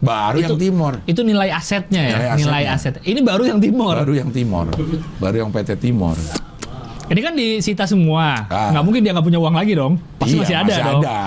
Baru 0.00 0.40
yang 0.40 0.56
Timor. 0.56 1.04
Itu 1.04 1.20
nilai 1.20 1.52
asetnya 1.52 2.00
ya, 2.00 2.16
Nilai 2.32 2.38
nilai, 2.38 2.64
aset. 2.70 2.96
Ini 3.02 3.20
baru 3.20 3.44
yang 3.44 3.58
timur. 3.60 3.92
Baru 3.98 4.14
yang 4.14 4.30
Timor. 4.32 4.72
Baru 5.18 5.36
yang 5.36 5.50
PT 5.50 5.74
Timor. 5.76 6.16
Ini 7.08 7.20
kan 7.24 7.32
disita 7.32 7.84
semua. 7.84 8.44
Ah. 8.46 8.68
Nggak 8.68 8.84
mungkin 8.84 9.00
dia 9.00 9.12
nggak 9.16 9.24
punya 9.24 9.40
uang 9.40 9.56
lagi 9.56 9.72
dong. 9.72 9.96
Pasti 10.20 10.36
Iya, 10.36 10.40
masih 10.44 10.56
ada 10.56 10.64
masih 10.68 10.84
dong. 10.84 11.00
Ada. 11.00 11.20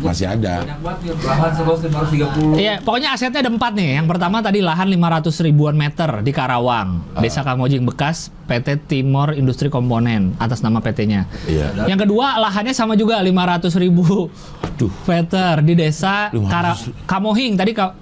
Masih 0.00 0.26
ada. 0.26 0.54
Banyak 0.60 0.78
banget 0.82 0.98
nih. 1.00 1.10
Lahan 1.20 1.50
seluas 1.54 1.78
530. 1.82 2.58
Iya, 2.58 2.74
pokoknya 2.82 3.08
asetnya 3.10 3.40
ada 3.42 3.50
empat 3.50 3.72
nih. 3.74 3.90
Yang 3.98 4.06
pertama 4.06 4.36
tadi 4.38 4.58
lahan 4.62 4.86
500 4.86 5.34
ribuan 5.40 5.74
meter 5.74 6.10
di 6.22 6.30
Karawang, 6.30 6.88
Ah. 7.14 7.22
Desa 7.22 7.42
Kamojing 7.42 7.82
Bekas, 7.82 8.30
PT 8.46 8.86
Timor 8.86 9.34
Industri 9.34 9.66
Komponen 9.66 10.34
atas 10.38 10.62
nama 10.62 10.78
PT-nya. 10.78 11.26
Iya. 11.46 11.86
Yang 11.86 12.06
kedua 12.06 12.38
lahannya 12.38 12.74
sama 12.74 12.94
juga 12.94 13.18
500 13.18 13.74
ribu 13.76 14.30
Aduh. 14.62 14.90
meter 15.06 15.54
di 15.62 15.74
desa 15.74 16.30
500. 16.30 16.46
Kara 16.46 16.72
Kamohing 17.06 17.54
tadi 17.54 17.74
ka 17.74 17.94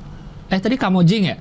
eh 0.48 0.60
tadi 0.60 0.76
Kamojing 0.76 1.22
ya? 1.24 1.36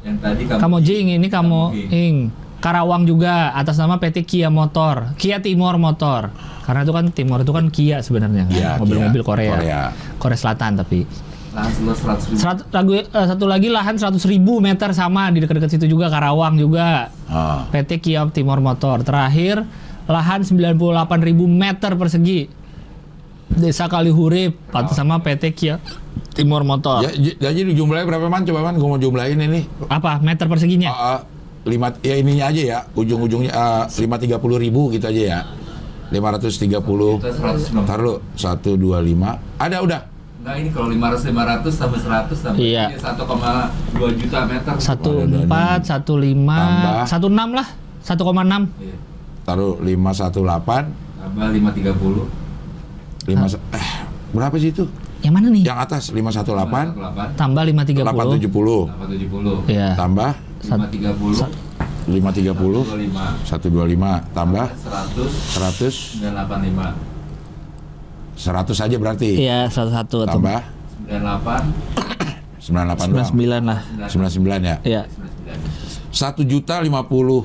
Yang 0.00 0.16
tadi 0.20 0.42
kamu 0.44 0.60
Kamojing 0.60 1.04
ini 1.16 1.28
Kamohing. 1.28 2.16
Karawang 2.60 3.02
juga 3.02 3.50
atas 3.50 3.74
nama 3.74 3.96
PT 3.96 4.22
Kia 4.22 4.48
Motor, 4.48 5.16
Kia 5.16 5.40
Timor 5.40 5.74
Motor. 5.74 6.28
Karena 6.60 6.80
itu 6.82 6.92
kan 6.92 7.04
Timor 7.08 7.40
itu 7.40 7.50
kan 7.50 7.66
Kia 7.66 7.98
sebenarnya, 7.98 8.44
kan? 8.44 8.52
Iya, 8.52 8.70
mobil-mobil. 8.76 9.22
Korea. 9.22 9.50
Korea. 9.54 9.80
Korea 10.16 10.38
Selatan 10.38 10.76
tapi. 10.76 11.02
lahan 11.50 11.66
seluas 11.72 11.98
100 11.98 12.30
ribu. 12.30 12.38
Serat, 12.38 12.58
lagu, 12.70 12.92
eh, 12.94 13.04
satu 13.10 13.44
lagi 13.44 13.66
lahan 13.66 13.96
100 13.96 14.22
ribu 14.24 14.60
meter 14.60 14.92
sama 14.92 15.28
di 15.28 15.40
dekat-dekat 15.40 15.66
situ 15.72 15.88
juga 15.88 16.06
Karawang 16.06 16.54
juga 16.54 17.10
Ah. 17.26 17.66
PT 17.66 17.98
Kia 17.98 18.22
Timor 18.28 18.60
Motor 18.60 19.02
terakhir 19.02 19.66
lahan 20.06 20.46
98 20.46 20.86
ribu 21.20 21.44
meter 21.44 21.96
persegi 21.96 22.46
Desa 23.50 23.90
Kalihurip 23.90 24.62
atas 24.70 24.94
sama 24.94 25.18
PT 25.18 25.50
Kia 25.50 25.82
Timor 26.30 26.62
Motor 26.62 27.02
Ya, 27.02 27.10
j- 27.10 27.34
jadi 27.34 27.66
jumlahnya 27.68 28.06
berapa 28.06 28.26
man? 28.26 28.46
Coba 28.46 28.62
man, 28.62 28.74
gue 28.76 28.86
mau 28.86 28.94
jumlahin 28.96 29.38
ini. 29.40 29.66
apa 29.88 30.22
meter 30.22 30.46
perseginya 30.46 30.86
Ah, 30.88 31.02
ah, 31.02 31.20
lima, 31.62 31.92
ya 32.00 32.14
ininya 32.14 32.44
aja 32.46 32.62
ya, 32.62 32.78
ujung-ujungnya 32.92 33.50
ah, 33.50 33.84
lima 33.94 34.16
tiga 34.16 34.36
puluh 34.36 34.56
ribu 34.56 34.88
gitu 34.88 35.04
aja 35.04 35.22
ya. 35.36 35.40
530 36.10 36.66
Kita 37.22 37.30
190. 37.30 37.86
Ntar 37.86 38.02
lu 38.02 38.18
125 38.34 38.82
Ada 39.62 39.78
udah 39.78 40.00
Enggak 40.42 40.54
ini 40.58 40.68
kalau 40.74 40.88
500 40.90 41.30
500 41.62 41.70
tambah 41.70 42.00
100 42.00 42.34
tambah 42.34 42.58
Iya. 42.58 42.84
ini 42.88 42.98
1,2 42.98 44.18
juta 44.18 44.38
meter. 44.42 44.72
satu 44.74 45.22
empat 45.22 45.80
satu 45.86 46.18
lima 46.18 46.58
satu 47.06 47.30
enam 47.30 47.54
lah 47.54 47.68
1,6 48.02 48.26
Iya. 48.82 48.96
Taruh 49.46 49.78
518 49.78 50.34
Tambah 50.34 51.46
530. 51.46 52.26
5 53.30 53.46
eh 53.70 53.88
berapa 54.32 54.56
sih 54.56 54.70
itu? 54.72 54.84
yang 55.20 55.30
mana 55.30 55.46
nih 55.46 55.62
Yang 55.62 55.78
atas 55.78 56.02
518 56.10 56.90
8 56.90 57.38
tambah 57.38 57.62
530 57.62 58.02
870 58.02 59.70
870. 59.70 59.70
ya 59.70 59.94
tambah 59.94 60.32
530. 60.60 61.46
530 62.08 62.10
125. 62.10 63.44
125 63.46 64.36
tambah 64.36 64.66
100 64.66 65.20
100 65.56 66.20
985. 66.24 67.10
100 68.40 68.84
aja 68.84 68.96
berarti. 68.96 69.30
iya 69.36 69.68
101 69.68 70.00
atau 70.08 70.24
Tambah 70.26 70.60
98 71.06 72.60
98 72.60 73.12
doang. 73.12 73.28
99 73.36 73.68
lah 73.68 73.80
99 74.08 74.64
ya. 74.64 74.76
ya 74.84 75.02
99. 76.10 76.44
1 76.44 76.50
juta 76.50 76.74
50 76.80 77.44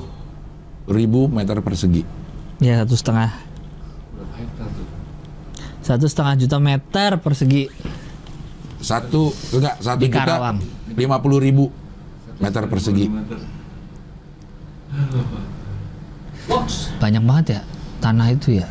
ribu 0.88 1.20
meter 1.28 1.56
persegi. 1.60 2.02
ya 2.58 2.80
satu 2.82 2.96
setengah 2.96 3.30
satu 5.80 6.06
setengah 6.06 6.34
juta 6.36 6.58
meter 6.58 7.20
persegi 7.20 7.70
Satu 8.76 9.30
enggak 9.52 9.80
satu 9.80 10.00
Di 10.02 10.08
juta 10.10 10.24
Karawang. 10.24 10.58
50 10.94 11.46
ribu 11.46 11.70
meter 12.40 12.62
persegi. 12.68 13.06
Banyak 17.00 17.22
banget 17.26 17.46
ya 17.58 17.60
tanah 18.00 18.28
itu 18.32 18.60
ya 18.62 18.68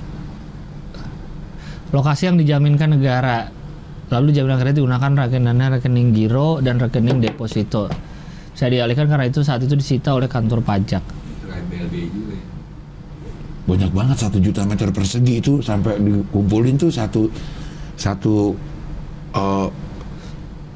lokasi 1.94 2.28
yang 2.28 2.38
dijaminkan 2.40 2.92
negara 2.92 3.48
lalu 4.12 4.36
jaminan 4.36 4.62
kredit 4.62 4.84
digunakan 4.84 5.12
rekeningnya 5.26 5.68
rekening 5.80 6.14
giro 6.14 6.60
dan 6.62 6.78
rekening 6.78 7.24
deposito 7.24 7.90
bisa 8.52 8.68
dialihkan 8.72 9.08
karena 9.08 9.26
itu 9.28 9.42
saat 9.42 9.64
itu 9.64 9.76
disita 9.76 10.16
oleh 10.16 10.30
kantor 10.30 10.62
pajak 10.64 11.04
ya. 11.04 12.42
Banyak 13.66 13.92
banget 13.98 14.18
satu 14.22 14.38
juta 14.38 14.62
meter 14.62 14.94
persegi 14.94 15.42
itu 15.42 15.58
sampai 15.58 15.98
dikumpulin 15.98 16.78
tuh 16.78 16.94
satu 16.94 17.26
satu 17.98 18.54
eh, 19.34 19.68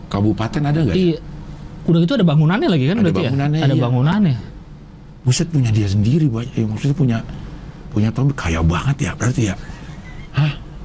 kabupaten 0.09 0.61
ada 0.65 0.79
nggak? 0.81 0.97
ya? 0.97 1.21
Udah 1.89 1.99
gitu 2.05 2.13
ada 2.21 2.25
bangunannya 2.25 2.69
lagi 2.69 2.85
kan 2.85 2.97
Ada 3.01 3.03
berarti 3.09 3.21
bangunannya, 3.25 3.57
ya? 3.57 3.65
Ada 3.65 3.75
iya. 3.75 3.83
bangunannya. 3.83 4.37
Buset 5.25 5.47
punya 5.49 5.69
dia 5.73 5.87
sendiri 5.89 6.29
banyak. 6.29 6.53
Eh, 6.53 6.65
maksudnya 6.69 6.95
punya 6.95 7.17
punya 7.89 8.09
Tommy 8.13 8.33
kaya 8.37 8.61
banget 8.61 9.09
ya 9.09 9.11
berarti 9.17 9.49
ya. 9.49 9.55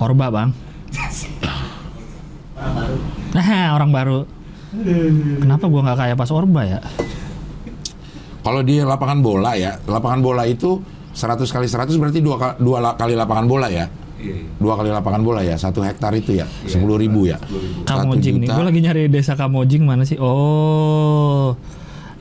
Orba, 0.00 0.26
Bang. 0.32 0.50
Nah, 3.34 3.76
orang 3.76 3.90
baru. 3.94 4.18
Kenapa 5.38 5.64
gua 5.70 5.80
nggak 5.86 5.98
kayak 6.02 6.16
pas 6.18 6.30
Orba 6.34 6.62
ya? 6.66 6.80
Kalau 8.44 8.60
di 8.60 8.82
lapangan 8.82 9.24
bola 9.24 9.56
ya, 9.56 9.78
lapangan 9.88 10.20
bola 10.20 10.44
itu 10.44 10.76
100 11.14 11.48
kali 11.48 11.64
100 11.70 11.96
berarti 11.96 12.20
dua, 12.20 12.36
kali 12.98 13.14
lapangan 13.14 13.46
bola 13.46 13.68
ya. 13.70 13.86
Iya. 14.24 14.34
iya. 14.40 14.48
Dua 14.56 14.72
kali 14.80 14.88
lapangan 14.88 15.20
bola 15.20 15.40
ya, 15.44 15.60
satu 15.60 15.84
hektar 15.84 16.16
itu 16.16 16.40
ya, 16.40 16.48
sepuluh 16.64 16.96
ribu 16.96 17.28
ya. 17.28 17.36
10.000. 17.36 17.84
Satu 17.84 17.98
Kamojing 18.08 18.34
nih. 18.40 18.48
Gue 18.48 18.64
lagi 18.64 18.80
nyari 18.80 19.02
desa 19.12 19.36
Kamojing 19.36 19.84
mana 19.84 20.08
sih? 20.08 20.16
Oh, 20.16 21.52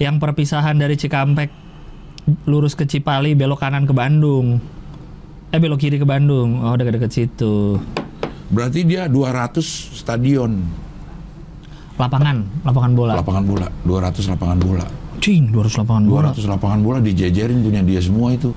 yang 0.03 0.19
perpisahan 0.19 0.75
dari 0.75 0.99
Cikampek 0.99 1.49
lurus 2.47 2.75
ke 2.75 2.83
Cipali, 2.83 3.35
belok 3.35 3.63
kanan 3.63 3.87
ke 3.87 3.95
Bandung. 3.95 4.59
Eh 5.53 5.59
belok 5.61 5.79
kiri 5.79 6.01
ke 6.01 6.07
Bandung. 6.07 6.59
Oh 6.65 6.75
dekat-dekat 6.75 7.11
situ. 7.13 7.77
Berarti 8.53 8.85
dia 8.85 9.07
200 9.09 9.63
stadion 9.97 10.83
Lapangan, 11.93 12.65
lapangan 12.65 12.91
bola. 12.97 13.13
lapangan 13.21 13.43
bola, 13.45 13.67
200 13.85 14.33
lapangan 14.33 14.57
bola. 14.57 14.85
Cing, 15.21 15.53
200 15.53 15.85
lapangan 15.85 16.03
bola. 16.09 16.29
200 16.33 16.49
lapangan 16.49 16.79
bola 16.81 16.97
dijejerin 17.05 17.61
punya 17.61 17.85
dia 17.85 18.01
semua 18.01 18.33
itu. 18.33 18.49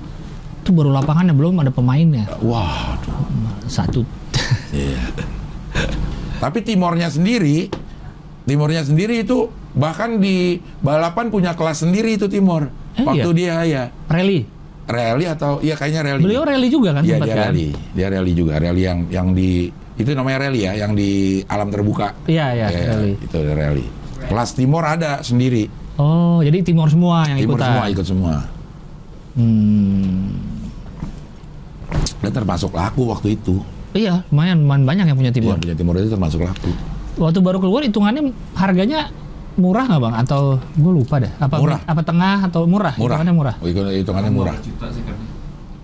Itu 0.67 0.75
baru 0.75 0.91
lapangannya 0.91 1.31
belum 1.31 1.63
ada 1.63 1.71
pemainnya. 1.71 2.27
Wah, 2.43 2.99
aduh. 2.99 3.15
Satu. 3.71 4.03
Iya. 4.75 4.99
Tapi 6.43 6.59
timornya 6.59 7.07
sendiri, 7.07 7.71
timornya 8.43 8.83
sendiri 8.83 9.23
itu 9.23 9.47
bahkan 9.71 10.19
di 10.19 10.59
balapan 10.83 11.31
punya 11.31 11.55
kelas 11.55 11.87
sendiri 11.87 12.19
itu 12.19 12.27
timor. 12.27 12.67
Eh, 12.99 13.07
Waktu 13.07 13.29
dia 13.31 13.63
ya 13.63 13.83
Rally. 14.11 14.43
rally 14.91 15.23
atau 15.23 15.63
iya 15.63 15.79
kayaknya 15.79 16.03
rally. 16.03 16.23
Beliau 16.27 16.43
rally 16.43 16.67
juga 16.67 16.99
kan 16.99 17.07
Iya 17.07 17.15
dia 17.15 17.31
kan? 17.31 17.47
rally, 17.47 17.67
dia 17.95 18.07
rally 18.11 18.33
juga, 18.35 18.53
rally 18.59 18.83
yang 18.83 18.99
yang 19.07 19.27
di 19.31 19.71
itu 19.95 20.11
namanya 20.11 20.51
rally 20.51 20.67
ya, 20.67 20.75
yang 20.75 20.91
di 20.91 21.39
alam 21.47 21.71
terbuka. 21.71 22.11
Iya, 22.27 22.51
iya, 22.51 22.67
Iya, 22.67 22.83
rally. 22.91 23.11
Itu 23.23 23.35
ada 23.39 23.53
rally. 23.55 23.87
Kelas 24.19 24.51
timor 24.51 24.83
ada 24.83 25.23
sendiri. 25.23 25.71
Oh, 25.95 26.43
jadi 26.43 26.59
Timor 26.59 26.91
semua 26.91 27.23
yang 27.23 27.39
Timor 27.39 27.55
ikutan. 27.55 27.67
semua 27.71 27.83
ikut 27.87 28.05
semua. 28.05 28.33
Hmm. 29.31 30.56
Dan 32.19 32.31
termasuk 32.33 32.71
laku 32.71 33.07
waktu 33.07 33.35
itu. 33.35 33.61
Iya, 33.93 34.21
lumayan, 34.29 34.61
lumayan 34.61 34.83
banyak 34.83 35.05
yang 35.07 35.17
punya 35.17 35.31
Timor. 35.31 35.55
Iya, 35.57 35.63
punya 35.63 35.75
timor 35.75 35.93
itu 35.97 36.09
termasuk 36.09 36.39
laku. 36.43 36.71
Waktu 37.17 37.39
baru 37.41 37.57
keluar 37.57 37.81
hitungannya 37.81 38.29
harganya 38.53 39.09
murah 39.57 39.89
nggak 39.89 40.01
bang? 40.01 40.13
Atau 40.21 40.41
gue 40.75 40.91
lupa 40.93 41.17
deh. 41.17 41.31
Apa 41.35 41.57
Murah. 41.57 41.81
apa 41.81 42.01
tengah 42.05 42.45
atau 42.45 42.69
murah? 42.69 42.93
Murah. 42.93 43.17
Hitungannya 43.17 43.33
murah. 43.33 43.55
Oh, 43.57 43.65
hitung- 43.65 43.89
hitungannya 43.89 44.31
murah. 44.31 44.53
15 44.53 44.67
juta 44.67 44.85
sih. 44.91 45.01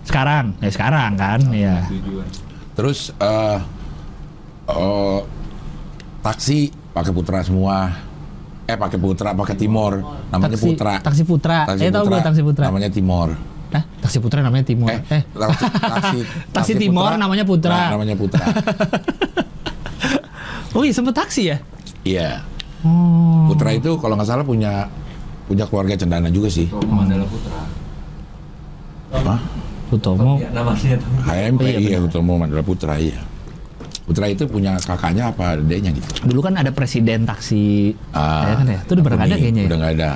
Sekarang, 0.04 0.44
ya 0.60 0.70
sekarang 0.70 1.10
kan, 1.16 1.40
ya. 1.50 1.88
Terus 2.76 3.10
eh 3.16 3.58
eh, 4.68 5.20
taksi 6.20 6.58
pakai 6.92 7.10
putra 7.10 7.40
semua. 7.42 7.90
Eh 8.64 8.76
pakai 8.78 8.96
putra, 8.96 9.34
pakai 9.34 9.56
timor. 9.58 10.00
Namanya 10.30 10.54
Taksi- 10.54 10.64
putra. 10.64 10.92
Taksi 11.02 11.22
Putra. 11.24 11.58
eh 11.74 11.90
tahu 11.90 12.04
gue 12.08 12.20
taksi 12.20 12.42
Putra. 12.42 12.64
Namanya 12.70 12.88
timor. 12.88 13.34
Hah? 13.74 13.82
Taksi 14.06 14.22
Putra 14.22 14.38
namanya 14.38 14.70
Timor. 14.70 14.94
Eh, 14.94 15.02
Eh, 15.10 15.22
taksi, 15.34 15.64
taksi, 15.82 16.18
Taksi 16.54 16.72
Timor 16.86 17.18
namanya 17.18 17.42
Putra. 17.42 17.74
Nah, 17.74 17.90
namanya 17.98 18.14
putra. 18.14 18.46
oh 20.78 20.86
iya 20.86 20.94
sempet 20.94 21.18
taksi 21.18 21.50
ya? 21.50 21.58
Iya. 22.06 22.46
Oh. 22.86 23.50
Putra 23.50 23.74
itu 23.74 23.98
kalau 23.98 24.14
nggak 24.14 24.30
salah 24.30 24.46
punya 24.46 24.86
punya 25.50 25.66
keluarga 25.66 25.98
cendana 25.98 26.30
juga 26.30 26.46
sih. 26.46 26.70
Tomo 26.70 27.02
Mandala 27.02 27.26
Putra. 27.26 27.58
Hah? 29.14 29.40
Sutomo. 29.90 30.38
Ya, 30.38 30.48
namanya 30.50 30.96
tuh. 30.98 31.10
HMP 31.22 31.60
Oh, 31.60 31.66
iya, 31.66 31.98
iya, 31.98 32.20
mau 32.22 32.36
adalah 32.38 32.64
putra 32.66 32.94
iya. 32.98 33.20
Putra 34.04 34.28
itu 34.28 34.44
punya 34.44 34.76
kakaknya 34.84 35.32
apa 35.32 35.56
adeknya 35.56 35.90
gitu. 35.96 36.28
Dulu 36.28 36.40
kan 36.44 36.60
ada 36.60 36.70
presiden 36.74 37.24
taksi. 37.24 37.94
Ah, 38.12 38.52
ya 38.52 38.54
kan 38.60 38.66
ya? 38.68 38.80
Itu 38.84 38.92
udah 39.00 39.04
pernah 39.04 39.18
nggak 39.22 39.30
ada 39.30 39.36
kuning, 39.36 39.44
kayaknya. 39.48 39.62
ya? 39.62 39.68
Udah 39.68 39.78
nggak 39.80 39.92
ada. 39.96 40.12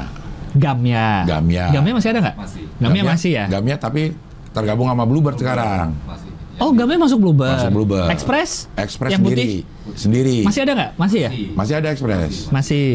Gamya. 0.59 1.23
Gamya. 1.25 1.65
Gamya 1.71 1.93
masih 1.95 2.09
ada 2.11 2.19
nggak? 2.21 2.37
Masih. 2.37 2.63
Gamya 2.77 3.03
masih 3.07 3.31
ya? 3.33 3.45
Gamya 3.47 3.77
tapi 3.79 4.03
tergabung 4.51 4.91
sama 4.91 5.07
Bluebird 5.07 5.39
sekarang. 5.39 5.95
Masih. 6.03 6.31
Oh, 6.59 6.75
Gamya 6.75 6.99
masuk 6.99 7.19
Bluebird. 7.23 7.55
Masuk 7.55 7.71
Bluebird. 7.73 8.09
Express? 8.11 8.67
Express 8.75 9.11
Yang 9.15 9.23
sendiri. 9.23 9.39
putih? 9.39 9.53
Sendiri. 9.95 10.37
Masih 10.43 10.61
ada 10.67 10.73
nggak? 10.75 10.91
Masih 10.99 11.19
ya? 11.23 11.31
Masih. 11.31 11.49
Masih 11.55 11.75
ada 11.79 11.89
Express. 11.89 12.33
Masih. 12.51 12.89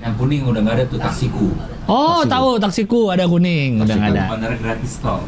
Yang 0.00 0.14
kuning 0.16 0.42
udah 0.44 0.60
nggak 0.60 0.74
ada 0.76 0.84
tuh 0.86 0.98
taksiku. 0.98 1.48
Oh, 1.84 2.20
Taksiku. 2.20 2.32
tahu 2.32 2.48
taksiku 2.56 3.00
ada 3.08 3.24
kuning, 3.24 3.80
udah 3.80 3.94
nggak 3.96 4.12
ada. 4.12 4.24
Bandara 4.28 4.56
gratis 4.56 4.92
tol. 5.00 5.20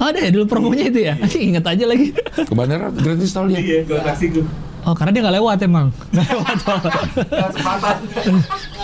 Oh, 0.00 0.06
ada 0.08 0.16
ya 0.16 0.30
dulu 0.32 0.44
promonya 0.44 0.84
itu 0.88 1.00
ya? 1.04 1.12
Anjing 1.20 1.42
inget 1.52 1.64
aja 1.64 1.84
lagi. 1.84 2.06
Ke 2.16 2.52
bandara 2.56 2.88
gratis 2.88 3.28
tol 3.32 3.48
dia. 3.48 3.60
Iya, 3.60 3.78
kalau 3.84 4.02
taksiku. 4.04 4.40
Oh, 4.86 4.94
karena 4.94 5.10
dia 5.10 5.20
nggak 5.22 5.36
lewat 5.36 5.58
emang. 5.60 5.86
Nggak 6.12 6.26
lewat 6.30 6.56
tol. 6.60 6.80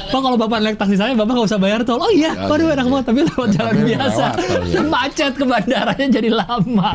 Pak 0.07 0.20
kalau 0.20 0.36
bapak 0.36 0.59
naik 0.61 0.76
taksi 0.76 0.94
saya, 0.94 1.12
bapak 1.12 1.32
nggak 1.34 1.49
usah 1.49 1.59
bayar 1.59 1.80
tol. 1.82 1.99
Oh 1.99 2.12
iya, 2.12 2.30
Ya, 2.30 2.47
waduh 2.47 2.68
iya, 2.68 2.74
enak 2.76 2.84
iya. 2.84 2.92
banget. 2.92 3.07
Tapi 3.07 3.20
lewat 3.24 3.49
jalan 3.53 3.74
biasa. 3.82 4.24
lewat. 4.36 4.68
Dan 4.70 4.86
macet 4.94 5.32
ke 5.32 5.44
bandaranya 5.44 6.07
jadi 6.12 6.30
lama. 6.30 6.90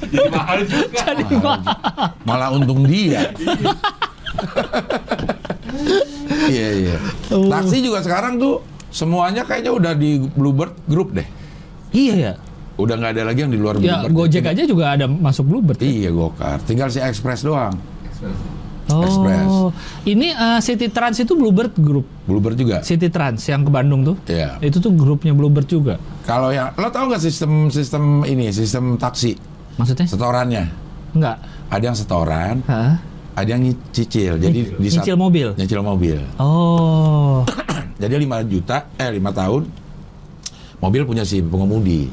Jadi 0.00 0.28
mahal 0.30 0.58
juga. 0.62 1.00
jadi 1.04 1.24
mahal. 1.36 1.78
Malah 2.22 2.48
untung 2.50 2.80
dia. 2.84 3.22
Iya 6.50 6.68
iya. 6.76 6.96
Oh. 7.30 7.46
Taksi 7.46 7.78
juga 7.78 8.02
sekarang 8.02 8.36
tuh 8.36 8.58
semuanya 8.90 9.46
kayaknya 9.46 9.70
udah 9.70 9.92
di 9.94 10.18
Bluebird 10.18 10.74
Group 10.84 11.14
deh. 11.14 11.26
Iya 11.90 12.14
ya. 12.16 12.32
Udah 12.74 12.96
nggak 12.96 13.12
ada 13.14 13.22
lagi 13.28 13.44
yang 13.44 13.52
di 13.52 13.60
luar 13.60 13.76
Ya 13.78 14.02
Bluebird. 14.02 14.34
Gojek 14.34 14.44
aja 14.46 14.62
juga 14.64 14.84
ada 14.90 15.06
masuk 15.06 15.46
Bluebird. 15.46 15.78
Iya 15.78 16.10
Gokar. 16.10 16.58
Tinggal 16.64 16.88
si 16.88 16.98
Express 16.98 17.44
doang. 17.44 17.74
Express. 18.20 18.38
Oh, 18.90 19.06
Express. 19.06 19.48
ini 20.04 20.28
eh, 20.28 20.60
City 20.60 20.90
Trans 20.90 21.16
itu 21.16 21.32
Bluebird 21.32 21.72
Group. 21.74 22.04
Bluebird 22.26 22.58
juga. 22.58 22.82
City 22.82 23.06
Trans 23.06 23.38
yang 23.40 23.62
ke 23.62 23.70
Bandung 23.70 24.02
tuh. 24.02 24.16
Iya. 24.26 24.58
Itu 24.58 24.78
tuh 24.78 24.92
grupnya 24.92 25.30
Bluebird 25.30 25.64
juga. 25.64 25.94
Kalau 26.22 26.50
yang 26.50 26.74
lo 26.74 26.90
tau 26.90 27.06
nggak 27.06 27.22
sistem 27.22 27.70
sistem 27.70 28.22
ini 28.24 28.50
sistem 28.50 28.94
taksi 28.94 29.38
Maksudnya? 29.78 30.04
setorannya? 30.04 30.64
Enggak. 31.10 31.36
Ada 31.70 31.84
yang 31.86 31.96
setoran, 31.96 32.54
Hah? 32.66 32.98
ada 33.32 33.48
yang 33.48 33.62
cicil. 33.88 34.36
Jadi 34.36 34.74
di 34.74 34.88
saat- 34.90 35.06
Nyicil 35.06 35.16
mobil. 35.16 35.48
Nyicil 35.54 35.80
mobil. 35.80 36.18
Oh. 36.36 37.46
Jadi 38.02 38.14
5 38.16 38.42
juta, 38.44 38.90
eh 38.96 39.06
5 39.08 39.22
tahun, 39.30 39.62
mobil 40.78 41.02
punya 41.04 41.22
si 41.22 41.38
pengemudi. 41.38 42.08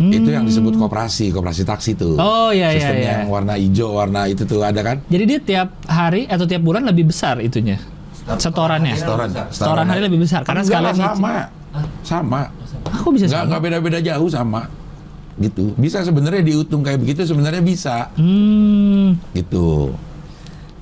Itu 0.00 0.28
yang 0.28 0.48
disebut 0.48 0.76
koperasi, 0.76 1.28
koperasi 1.30 1.62
taksi 1.62 1.92
tuh. 1.94 2.16
Hmm. 2.16 2.24
Oh, 2.24 2.50
iya, 2.50 2.72
iya, 2.72 2.80
Sistem 2.80 2.96
iya. 2.96 3.08
yang 3.12 3.22
warna 3.28 3.54
hijau, 3.56 3.92
warna 3.92 4.24
itu 4.24 4.42
tuh 4.44 4.64
ada 4.64 4.80
kan? 4.80 4.96
Jadi 5.06 5.24
dia 5.28 5.38
tiap 5.38 5.68
hari 5.84 6.24
atau 6.26 6.48
tiap 6.48 6.62
bulan 6.64 6.88
lebih 6.88 7.12
besar 7.12 7.38
itunya. 7.38 7.76
Setorannya. 8.22 8.94
Setoran. 8.94 9.28
Setoran 9.50 9.86
hari 9.86 10.00
lebih 10.06 10.22
besar 10.22 10.46
karena 10.46 10.62
sekalian 10.62 10.94
nyicil. 10.94 11.10
sama. 11.18 11.34
Sama. 12.06 12.40
Aku 13.02 13.10
bisa 13.10 13.26
Enggak 13.26 13.38
sama. 13.38 13.46
enggak 13.50 13.60
beda-beda 13.62 13.98
jauh 14.00 14.28
sama. 14.30 14.62
Gitu. 15.40 15.72
Bisa 15.80 16.04
sebenarnya 16.04 16.42
dihitung 16.44 16.82
kayak 16.84 16.98
begitu 17.02 17.24
sebenarnya 17.26 17.62
bisa. 17.64 18.10
Hmm. 18.14 19.16
Gitu. 19.34 19.90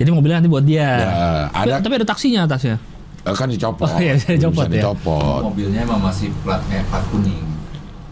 Jadi 0.01 0.09
mobilnya 0.17 0.41
nanti 0.41 0.49
buat 0.49 0.65
dia. 0.65 0.81
Ya, 0.81 1.13
Tapi, 1.53 1.69
ada 1.69 1.75
tapi 1.85 1.95
ada 2.01 2.07
taksinya 2.09 2.41
atasnya. 2.49 2.77
eh, 3.21 3.37
kan 3.37 3.53
dicopot. 3.53 3.85
Oh, 3.85 4.01
iya, 4.01 4.17
bisa 4.17 4.33
dicopot 4.37 4.65
Bisa 4.65 4.73
ya. 4.73 4.81
dicopot. 4.81 5.41
Mobilnya 5.45 5.81
emang 5.85 6.01
masih 6.01 6.33
plat 6.41 6.61
kayak 6.73 6.89
plat 6.89 7.05
kuning. 7.13 7.45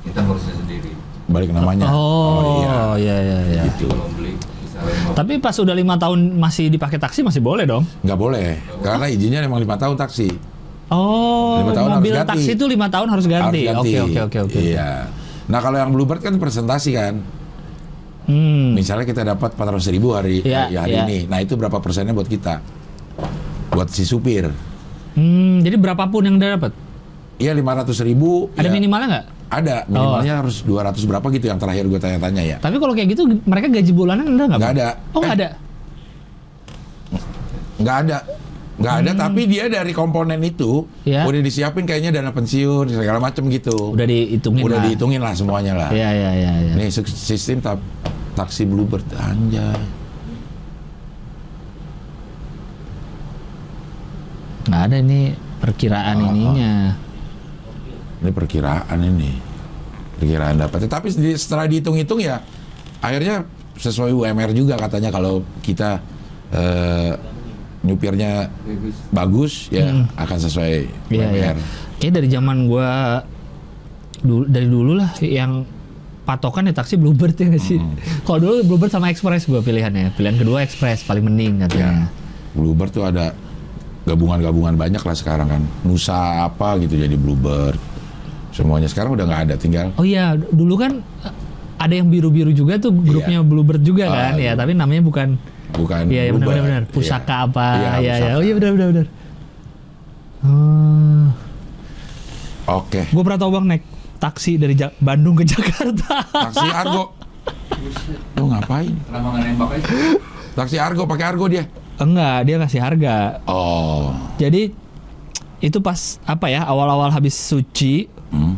Kita 0.05 0.21
sendiri. 0.21 0.68
Balik 1.29 1.53
namanya. 1.53 1.87
Oh, 1.93 2.65
iya. 2.65 2.77
iya 2.97 3.17
iya 3.21 3.39
iya. 3.47 3.63
Gitu. 3.69 3.89
Tapi 5.13 5.37
pas 5.43 5.53
udah 5.53 5.75
lima 5.75 5.99
tahun 5.99 6.39
masih 6.39 6.71
dipakai 6.71 6.97
taksi 6.97 7.21
masih 7.21 7.45
boleh 7.45 7.69
dong. 7.69 7.85
Nggak 8.01 8.19
boleh. 8.19 8.49
Karena 8.81 9.07
izinnya 9.07 9.45
memang 9.45 9.61
lima 9.61 9.77
tahun 9.77 9.99
taksi. 9.99 10.29
Oh, 10.89 11.61
Lima 11.61 11.77
tahun 11.77 12.01
mobil 12.01 12.17
harus 12.17 12.25
ganti. 12.25 12.33
taksi 12.33 12.51
itu 12.57 12.65
lima 12.65 12.87
tahun 12.89 13.09
harus 13.13 13.27
ganti. 13.29 13.69
Oke 13.69 13.97
oke 14.01 14.19
oke 14.25 14.39
oke. 14.49 14.59
Iya. 14.59 15.05
Nah 15.53 15.61
kalau 15.61 15.77
yang 15.77 15.93
Bluebird 15.93 16.25
kan 16.25 16.33
presentasi 16.41 16.97
kan. 16.97 17.21
Hmm. 18.25 18.73
Misalnya 18.73 19.05
kita 19.05 19.25
dapat 19.25 19.57
400 19.57 19.89
ribu 19.89 20.13
hari, 20.13 20.45
Iya, 20.45 20.69
ya 20.69 20.81
hari 20.85 20.97
iya. 20.97 21.05
ini. 21.05 21.19
Nah 21.25 21.41
itu 21.41 21.57
berapa 21.57 21.81
persennya 21.81 22.13
buat 22.13 22.29
kita? 22.29 22.61
Buat 23.69 23.89
si 23.89 24.05
supir. 24.05 24.49
Hmm, 25.13 25.61
jadi 25.61 25.77
berapapun 25.77 26.25
yang 26.25 26.37
dia 26.37 26.57
dapat. 26.57 26.73
Iya 27.37 27.53
500 27.53 27.93
ribu. 28.01 28.49
Ada 28.53 28.69
ya, 28.69 28.73
minimalnya 28.73 29.07
nggak? 29.09 29.27
Ada. 29.49 29.85
Minimalnya 29.87 30.35
harus 30.39 30.61
200 30.61 31.01
berapa 31.03 31.27
gitu 31.31 31.47
yang 31.47 31.57
terakhir 31.57 31.85
gue 31.85 31.97
tanya-tanya 31.97 32.43
ya. 32.43 32.57
Tapi 32.59 32.77
kalau 32.77 32.93
kayak 32.93 33.09
gitu 33.11 33.25
mereka 33.43 33.67
gaji 33.67 33.93
bulanan 33.93 34.25
ada 34.31 34.45
nggak? 34.47 34.59
Nggak 34.59 34.73
ada. 34.73 34.89
Oh 35.11 35.19
nggak 35.19 35.31
Eh, 35.31 35.39
ada. 35.39 35.49
Nggak 37.79 37.97
ada. 37.99 38.19
Nggak 38.79 38.95
ada, 38.97 39.11
tapi 39.13 39.43
dia 39.45 39.67
dari 39.67 39.91
komponen 39.91 40.39
itu 40.41 40.87
Hmm. 41.03 41.03
Iya. 41.05 41.23
udah 41.25 41.41
disiapin 41.41 41.83
kayaknya 41.83 42.15
dana 42.15 42.31
pensiun 42.31 42.87
segala 42.89 43.19
macam 43.19 43.49
gitu. 43.49 43.91
Udah 43.91 44.05
dihitungin 44.05 44.63
Udah 44.63 44.79
lah. 44.79 44.85
dihitungin 44.87 45.19
lah 45.19 45.35
semuanya 45.35 45.75
lah. 45.75 45.91
Iya 45.91 46.09
iya 46.09 46.31
iya. 46.33 46.53
iya. 46.63 46.73
Nih 46.77 46.87
sistem 46.95 47.59
ta- 47.59 47.83
taksi 48.35 48.63
Bluebird 48.65 49.03
anjay. 49.13 49.83
nggak 54.63 54.83
ada 54.85 54.97
ini 55.01 55.21
perkiraan 55.59 56.17
Oh, 56.19 56.29
ininya. 56.29 56.75
Ini 58.19 58.31
perkiraan 58.35 58.99
ini. 59.03 59.31
Perkiraan 60.19 60.59
dapatnya. 60.59 60.91
Tapi 60.91 61.15
setelah 61.39 61.71
dihitung-hitung 61.71 62.19
ya 62.19 62.43
akhirnya 62.99 63.47
sesuai 63.79 64.11
UMR 64.11 64.51
juga 64.51 64.75
katanya 64.75 65.15
kalau 65.15 65.47
kita 65.63 66.03
eh, 66.51 67.15
nyupirnya 67.87 68.51
bagus 69.15 69.71
ya 69.71 69.95
akan 70.19 70.39
sesuai 70.43 70.73
iya. 71.15 71.31
UMR. 71.31 71.57
Kayak 72.03 72.13
dari 72.19 72.29
zaman 72.31 72.67
gua 72.67 73.23
dulu 74.19 74.45
dari 74.51 74.67
dulu 74.67 74.99
lah 74.99 75.15
yang 75.23 75.63
patokan 76.27 76.67
ya 76.67 76.75
taksi 76.75 76.99
Bluebird 76.99 77.39
ya 77.39 77.55
sih. 77.57 77.79
Hmm. 77.79 77.95
Kalau 78.27 78.39
dulu 78.43 78.55
Bluebird 78.75 78.91
sama 78.91 79.15
Express 79.15 79.47
gua 79.47 79.63
pilihannya. 79.63 80.13
Pilihan 80.19 80.37
kedua 80.37 80.67
Express 80.67 81.07
paling 81.07 81.23
mending 81.23 81.63
Ya. 81.63 81.71
katanya. 81.71 82.11
Bluebird 82.59 82.91
tuh 82.91 83.07
ada 83.07 83.31
gabungan-gabungan 84.05 84.75
banyak 84.75 85.03
lah 85.07 85.17
sekarang 85.17 85.47
kan. 85.47 85.63
Nusa 85.87 86.45
apa 86.51 86.83
gitu 86.83 86.99
jadi 86.99 87.15
Bluebird. 87.15 87.79
Semuanya 88.51 88.87
sekarang 88.87 89.13
udah 89.13 89.25
nggak 89.25 89.43
ada 89.45 89.55
tinggal 89.55 89.87
Oh 89.95 90.03
iya, 90.03 90.33
dulu 90.35 90.75
kan 90.77 90.99
eh, 91.23 91.35
ada 91.77 91.95
yang 91.95 92.07
biru-biru 92.07 92.51
juga 92.51 92.75
tuh 92.77 92.91
grupnya 92.91 93.39
Bluebird 93.41 93.81
juga 93.81 94.07
Ah, 94.07 94.15
kan 94.31 94.33
ya, 94.35 94.43
iya. 94.43 94.53
tapi 94.55 94.73
namanya 94.73 95.01
bukan 95.01 95.39
bukan 95.71 96.09
Iya, 96.09 96.23
iya 96.25 96.33
Bluebird. 96.33 96.49
benar 96.59 96.65
benar 96.65 96.83
pusaka 96.89 97.29
Iya. 97.35 97.47
apa 97.47 97.67
Iya, 97.71 97.91
ya 97.99 98.15
ya. 98.19 98.33
Oh 98.35 98.43
iya 98.43 98.55
benar 98.55 98.71
benar 98.73 98.89
benar. 98.91 99.07
Hmm. 100.39 101.25
Oke. 102.69 103.01
Gue 103.07 103.23
pernah 103.23 103.39
tau 103.39 103.51
bang 103.51 103.67
naik 103.67 103.85
taksi 104.19 104.53
dari 104.55 104.75
Ja- 104.75 104.95
Bandung 104.99 105.35
ke 105.35 105.45
Jakarta. 105.51 106.25
Taksi 106.27 106.67
Argo. 106.69 107.15
Lu 108.35 108.47
ngapain? 108.47 108.93
Kenapa 109.03 109.27
nggak 109.31 109.43
nembak 109.47 109.69
aja? 109.73 109.89
Taksi 110.55 110.77
Argo 110.77 111.03
pakai 111.05 111.27
Argo 111.27 111.47
dia. 111.47 111.65
Enggak, 111.97 112.39
dia 112.45 112.57
ngasih 112.57 112.79
harga. 112.79 113.43
Oh. 113.45 114.15
Jadi 114.37 114.71
itu 115.59 115.79
pas 115.79 115.99
apa 116.23 116.47
ya 116.47 116.63
awal-awal 116.63 117.11
habis 117.11 117.35
suci, 117.35 118.07
Hmm. 118.29 118.55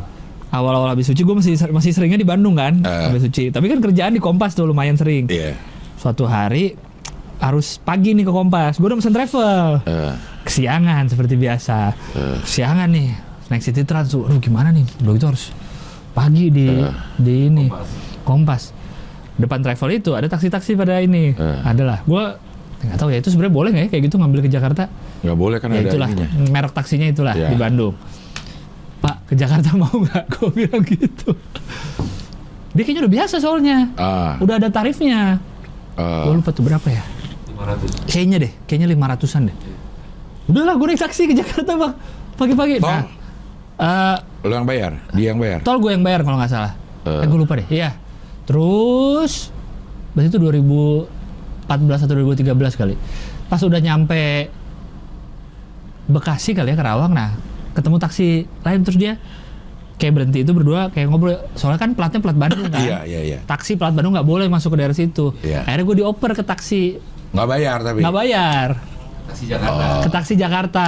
awal-awal 0.51 0.91
habis 0.91 1.07
suci 1.07 1.21
gue 1.21 1.31
masih 1.31 1.55
masih 1.71 1.91
seringnya 1.91 2.17
di 2.17 2.25
Bandung 2.25 2.55
kan 2.55 2.81
Eh. 2.81 3.07
habis 3.07 3.23
suci. 3.23 3.49
Tapi 3.49 3.67
kan 3.67 3.79
kerjaan 3.79 4.13
di 4.13 4.19
Kompas 4.19 4.53
tuh 4.53 4.65
lumayan 4.65 4.95
sering. 4.95 5.27
Iya. 5.27 5.55
Suatu 5.95 6.25
hari 6.25 6.75
harus 7.39 7.79
pagi 7.79 8.13
nih 8.13 8.23
ke 8.23 8.31
Kompas. 8.31 8.77
Gue 8.77 8.87
udah 8.87 8.99
pesen 8.99 9.11
travel. 9.11 9.81
Eh, 9.85 10.13
Kesiangan 10.43 11.07
seperti 11.07 11.35
biasa. 11.35 11.95
Kesiangan 12.43 12.89
nih 12.89 13.09
naik 13.47 13.63
City 13.63 13.83
Trans 13.83 14.09
tuh. 14.09 14.25
Aduh 14.25 14.39
gimana 14.39 14.69
nih? 14.69 14.83
Udah 15.01 15.13
gitu 15.15 15.27
harus 15.29 15.55
pagi 16.11 16.49
di 16.49 16.67
di 17.17 17.35
ini 17.47 17.71
Kompas. 18.21 18.75
Depan 19.37 19.61
travel 19.61 19.91
itu 19.95 20.13
ada 20.13 20.27
taksi-taksi 20.27 20.75
pada 20.75 20.99
ini. 20.99 21.31
Eh. 21.31 21.59
Adalah. 21.63 22.03
Gue 22.03 22.27
nggak 22.81 22.97
tahu 22.97 23.09
ya 23.09 23.19
itu 23.19 23.29
sebenarnya 23.29 23.53
boleh 23.53 23.71
nggak 23.71 23.85
ya 23.85 23.91
kayak 23.91 24.03
gitu 24.05 24.17
ngambil 24.17 24.41
ke 24.41 24.51
Jakarta? 24.51 24.89
nggak 25.21 25.37
boleh 25.37 25.61
kan 25.61 25.69
ya 25.69 25.79
ada 25.79 25.91
itulah 25.93 26.09
ininya. 26.09 26.29
merek 26.49 26.73
taksinya 26.73 27.07
itulah 27.07 27.35
Ya. 27.37 27.53
di 27.53 27.57
Bandung. 27.57 27.93
Pak 29.01 29.17
ke 29.27 29.35
Jakarta 29.35 29.73
mau 29.75 29.89
nggak? 29.91 30.25
Gue 30.37 30.49
bilang 30.53 30.83
gitu. 30.85 31.33
Dia 32.71 32.83
kayaknya 32.85 33.03
udah 33.09 33.15
biasa 33.17 33.35
soalnya. 33.41 33.79
Ah, 33.97 34.37
Udah 34.39 34.61
ada 34.61 34.69
tarifnya. 34.69 35.41
eh, 35.97 36.23
Gue 36.23 36.35
lupa 36.37 36.53
tuh 36.53 36.63
berapa 36.63 36.87
ya? 36.87 37.03
500. 37.57 38.07
Kayaknya 38.09 38.37
deh, 38.47 38.53
kayaknya 38.65 38.89
lima 38.89 39.05
ratusan 39.09 39.51
deh. 39.51 39.57
Udahlah, 40.47 40.75
gue 40.77 40.87
naik 40.87 41.01
taksi 41.01 41.29
ke 41.29 41.35
Jakarta 41.35 41.77
bang, 41.77 41.93
pagi-pagi. 42.35 42.81
Tol? 42.81 42.89
Nah, 42.89 43.05
eh, 43.77 44.17
lu 44.47 44.53
yang 44.55 44.65
bayar, 44.65 44.93
dia 45.13 45.27
yang 45.33 45.39
bayar. 45.39 45.61
tol 45.61 45.77
gue 45.79 45.93
yang 45.93 46.01
bayar 46.01 46.25
kalau 46.25 46.37
nggak 46.41 46.51
salah. 46.51 46.73
Eh. 47.05 47.21
Eh, 47.21 47.27
gue 47.27 47.39
lupa 47.39 47.55
deh. 47.59 47.67
Iya. 47.69 47.91
Terus, 48.47 49.53
berarti 50.13 50.29
itu 50.29 50.39
2014 50.39 52.05
atau 52.05 52.15
2013 52.17 52.75
kali. 52.75 52.95
Pas 53.47 53.61
udah 53.61 53.79
nyampe 53.79 54.51
Bekasi 56.11 56.51
kali 56.53 56.75
ya 56.75 56.77
Karawang, 56.77 57.15
nah 57.15 57.31
ketemu 57.73 57.97
taksi 57.97 58.29
lain 58.61 58.81
terus 58.83 58.99
dia 58.99 59.15
kayak 59.97 60.13
berhenti 60.17 60.41
itu 60.41 60.53
berdua 60.53 60.89
kayak 60.89 61.07
ngobrol. 61.09 61.37
Soalnya 61.55 61.77
kan 61.79 61.93
platnya 61.93 62.19
plat 62.19 62.33
Bandung 62.33 62.67
kan. 62.67 62.81
Iya, 62.81 62.99
iya, 63.05 63.21
iya. 63.21 63.39
Taksi 63.45 63.77
plat 63.77 63.93
Bandung 63.93 64.17
nggak 64.17 64.25
boleh 64.25 64.49
masuk 64.49 64.73
ke 64.73 64.81
daerah 64.81 64.97
situ. 64.97 65.37
Iya. 65.45 65.63
Akhirnya 65.63 65.85
gue 65.85 65.97
dioper 66.01 66.33
ke 66.33 66.41
taksi, 66.41 66.97
Nggak 67.31 67.47
bayar 67.47 67.79
tapi. 67.81 67.99
nggak 68.01 68.15
bayar. 68.17 68.69
Taksi 69.31 69.45
Jakarta. 69.47 69.85
Oh. 69.87 70.03
ke 70.03 70.09
taksi 70.11 70.35
Jakarta. 70.35 70.87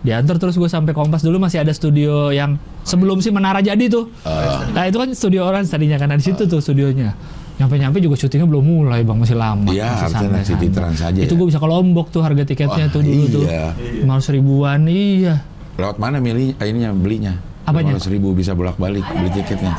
Diantar 0.00 0.36
terus 0.40 0.56
gue 0.56 0.66
sampai 0.66 0.90
Kompas 0.90 1.22
dulu 1.22 1.38
masih 1.38 1.62
ada 1.62 1.70
studio 1.70 2.32
yang 2.32 2.58
sebelum 2.82 3.20
si 3.20 3.30
Menara 3.30 3.60
jadi 3.60 3.86
tuh. 3.86 4.10
Eh, 4.24 4.74
Nah 4.74 4.88
itu 4.88 4.98
kan 4.98 5.12
studio 5.14 5.44
orang 5.44 5.62
tadinya 5.62 5.94
kan 5.94 6.10
Nah, 6.10 6.18
di 6.18 6.24
situ 6.24 6.42
tuh 6.44 6.58
studionya. 6.58 7.14
Nyampe-nyampe 7.54 8.02
juga 8.02 8.18
syutingnya 8.18 8.50
belum 8.50 8.64
mulai 8.66 9.06
bang 9.06 9.14
masih 9.14 9.38
lama. 9.38 9.70
Iya, 9.70 9.86
masih 9.94 10.26
harusnya 10.26 10.42
City 10.42 10.68
Trans 10.74 10.98
aja 10.98 11.14
Itu 11.22 11.36
ya. 11.36 11.38
gue 11.38 11.46
bisa 11.46 11.62
ke 11.62 11.68
Lombok 11.70 12.10
tuh 12.10 12.18
harga 12.18 12.42
tiketnya 12.42 12.90
Wah, 12.90 12.90
tuh 12.90 13.00
dulu 13.06 13.24
tuh. 13.30 13.44
iya. 13.46 13.70
Lima 13.78 14.18
ribuan 14.18 14.80
iya. 14.90 15.34
Lewat 15.74 15.96
mana 15.98 16.22
milih 16.22 16.54
eh, 16.58 16.66
ininya 16.70 16.90
belinya? 16.94 17.34
Apanya? 17.64 17.96
ribu 17.96 18.36
bisa 18.36 18.52
bolak-balik 18.52 19.02
beli 19.08 19.30
tiketnya. 19.32 19.72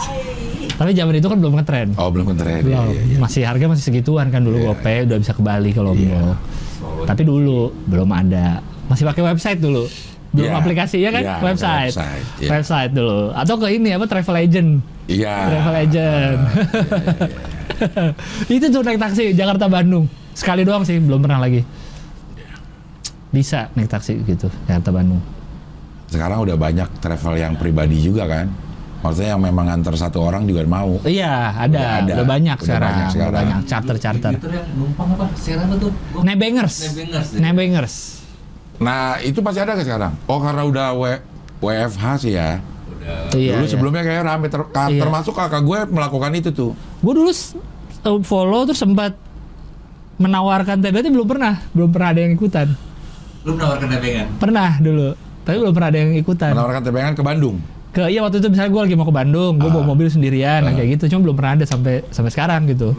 Tapi 0.76 0.92
zaman 0.92 1.14
itu 1.16 1.28
kan 1.32 1.38
belum 1.40 1.54
ngetren. 1.56 1.90
Oh, 1.96 2.12
belum 2.12 2.36
keren. 2.36 2.62
Belum. 2.68 2.92
Iya, 2.92 2.92
iya, 2.92 3.04
iya. 3.16 3.20
Masih 3.24 3.42
harga 3.48 3.66
masih 3.72 3.84
segituan 3.88 4.28
kan 4.28 4.44
dulu 4.44 4.60
Iya, 4.60 4.66
gope 4.76 4.94
udah 5.08 5.18
bisa 5.24 5.32
ke 5.32 5.42
Bali 5.46 5.72
ke 5.72 5.80
Lombok. 5.80 6.04
Iya. 6.04 6.36
Tapi 7.08 7.22
dulu 7.24 7.72
belum 7.88 8.10
ada. 8.12 8.60
Masih 8.92 9.08
pakai 9.08 9.24
website 9.24 9.60
dulu. 9.64 9.88
Belum 10.36 10.52
Iya. 10.52 10.60
aplikasi 10.60 10.98
ya 11.00 11.10
kan? 11.16 11.24
Iya, 11.24 11.36
website. 11.40 11.94
website, 11.96 12.26
iya. 12.44 12.50
Website 12.52 12.92
dulu. 12.92 13.20
Atau 13.32 13.56
ke 13.56 13.68
ini 13.72 13.90
apa 13.96 14.06
travel 14.10 14.36
agent. 14.36 14.70
Iya. 15.08 15.36
Travel 15.48 15.76
agent. 15.80 16.40
itu 18.56 18.66
tuh 18.68 18.82
naik 18.84 19.00
taksi 19.00 19.32
Jakarta 19.32 19.72
Bandung. 19.72 20.12
Sekali 20.36 20.68
doang 20.68 20.84
sih, 20.84 21.00
belum 21.00 21.24
pernah 21.24 21.40
lagi. 21.40 21.64
Bisa 23.32 23.72
naik 23.80 23.88
taksi 23.88 24.20
gitu 24.28 24.52
Jakarta 24.68 24.92
Bandung. 24.92 25.35
Sekarang 26.06 26.42
udah 26.42 26.56
banyak 26.56 26.88
travel 26.98 27.34
yang 27.36 27.54
pribadi 27.56 27.98
juga 28.00 28.26
kan. 28.26 28.48
Maksudnya 29.02 29.38
yang 29.38 29.44
memang 29.44 29.70
antar 29.70 29.94
satu 29.94 30.18
orang 30.18 30.50
juga 30.50 30.66
mau. 30.66 30.98
Iya, 31.06 31.54
ada. 31.54 31.78
Udah 31.78 31.94
Udah, 32.02 32.16
ada. 32.18 32.24
banyak 32.26 32.58
Udah 32.58 32.66
sekarang. 32.66 32.90
banyak 32.90 33.08
sekarang. 33.12 33.30
Udah 33.30 33.42
banyak 33.46 33.60
charter-charter. 33.70 34.32
Twitter 34.34 34.52
yang 34.56 34.68
numpang 34.74 35.08
apa? 35.14 35.26
Tuh? 35.78 35.92
Nebengers. 36.26 36.76
Nebengers. 36.82 37.28
ya? 37.30 37.38
Nebengers. 37.38 37.96
Nah, 38.76 39.22
itu 39.22 39.40
pasti 39.40 39.60
ada 39.62 39.78
ke 39.78 39.86
sekarang? 39.86 40.14
Oh, 40.26 40.42
karena 40.42 40.66
udah 40.66 40.88
w 40.92 41.04
WFH 41.62 42.04
sih 42.20 42.34
ya. 42.34 42.58
Udah. 42.90 43.30
Iya, 43.38 43.52
Dulu 43.56 43.66
iya. 43.66 43.72
sebelumnya 43.72 44.02
kayak 44.02 44.22
rame 44.26 44.48
ter- 44.50 44.70
Iya. 44.90 45.02
termasuk 45.06 45.34
kakak 45.38 45.62
gue 45.62 45.80
melakukan 45.94 46.32
itu 46.34 46.50
tuh. 46.50 46.72
Gue 47.00 47.14
dulu 47.14 47.30
uh, 47.30 48.20
follow 48.26 48.66
terus 48.66 48.82
sempat 48.82 49.14
menawarkan 50.16 50.80
TBT 50.80 51.12
belum 51.12 51.28
pernah, 51.28 51.62
belum 51.72 51.90
pernah 51.92 52.10
ada 52.10 52.20
yang 52.24 52.34
ikutan. 52.34 52.68
Lu 53.44 53.54
menawarkan 53.54 53.88
nebengan? 53.92 54.26
Pernah 54.42 54.70
dulu, 54.80 55.14
tapi 55.46 55.56
belum 55.56 55.72
pernah 55.72 55.90
ada 55.90 56.00
yang 56.00 56.12
ikutan. 56.14 56.52
Menawarkan 56.52 56.82
tebengan 56.82 57.14
ke 57.14 57.22
Bandung. 57.22 57.56
Ke 57.92 58.10
iya 58.10 58.20
waktu 58.20 58.42
itu 58.42 58.50
misalnya 58.50 58.68
gue 58.68 58.82
lagi 58.84 58.96
mau 58.96 59.06
ke 59.06 59.14
Bandung, 59.14 59.56
gue 59.56 59.70
bawa 59.70 59.80
Ah. 59.80 59.88
mobil 59.88 60.10
sendirian 60.10 60.60
nah, 60.60 60.74
kayak 60.74 61.00
gitu, 61.00 61.08
cuma 61.08 61.24
belum 61.24 61.36
pernah 61.36 61.52
ada 61.54 61.64
sampai 61.64 62.04
sampai 62.10 62.28
sekarang 62.28 62.68
gitu. 62.68 62.92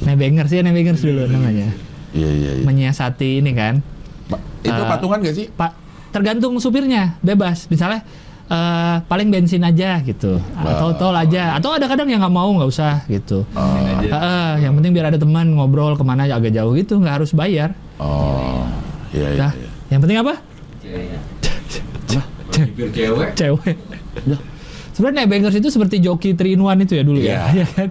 Nebengers 0.00 0.48
ya 0.48 0.62
Nebengers 0.62 0.98
dulu 0.98 1.26
namanya. 1.26 1.68
Iya, 2.12 2.30
iya, 2.30 2.50
iya. 2.54 2.64
Menyiasati 2.64 3.40
ini 3.40 3.52
kan. 3.52 3.84
Pa- 4.26 4.40
itu 4.60 4.72
Eh, 4.72 4.88
patungan 4.88 5.18
gak 5.18 5.34
sih? 5.34 5.46
Pak 5.48 5.72
tergantung 6.08 6.56
supirnya, 6.58 7.16
bebas. 7.18 7.66
Misalnya 7.66 8.04
eh, 8.44 8.96
paling 9.02 9.28
bensin 9.28 9.60
aja 9.60 9.96
gitu, 10.00 10.36
atau 10.54 10.92
tol 10.92 11.12
aja, 11.12 11.56
atau 11.56 11.72
ada 11.72 11.84
kadang 11.86 12.04
yang 12.04 12.20
nggak 12.20 12.32
mau 12.32 12.52
nggak 12.52 12.68
usah 12.68 13.00
gitu. 13.06 13.48
Oh, 13.50 13.64
aja. 13.80 14.12
Heeh, 14.12 14.50
yang 14.64 14.76
penting 14.76 14.92
biar 14.92 15.08
ada 15.08 15.16
teman 15.16 15.48
ngobrol 15.50 15.92
ke 15.92 16.04
mana 16.04 16.24
agak 16.26 16.52
jauh 16.52 16.72
gitu, 16.72 17.00
nggak 17.00 17.20
harus 17.22 17.32
bayar. 17.32 17.72
oh, 17.96 18.60
iya, 19.08 19.28
iya. 19.30 19.48
Iya. 19.48 19.68
Yang 19.88 20.00
penting 20.04 20.18
apa? 20.20 20.34
Bibir 22.52 22.88
cewek. 22.92 23.28
Cewek. 23.34 23.76
Sebenarnya 24.92 25.24
Nebengers 25.24 25.56
itu 25.56 25.68
seperti 25.72 26.04
joki 26.04 26.36
3 26.36 26.52
in 26.52 26.60
1 26.60 26.84
itu 26.84 26.94
ya 27.00 27.04
dulu 27.04 27.18
ya. 27.18 27.24
Iya. 27.24 27.40
Iya 27.56 27.66
kan? 27.72 27.88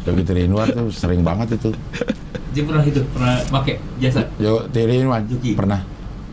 Tapi 0.00 0.20
Trinuar 0.22 0.66
tuh 0.70 0.88
sering 0.90 1.22
banget 1.22 1.58
itu. 1.58 1.70
Dia 2.50 2.62
pernah 2.66 2.82
itu, 2.82 3.00
pernah 3.14 3.34
pakai 3.46 3.74
jasa. 4.02 4.26
Yo, 4.38 4.66
Trinuar 4.70 5.22
Juki. 5.26 5.54
pernah. 5.54 5.82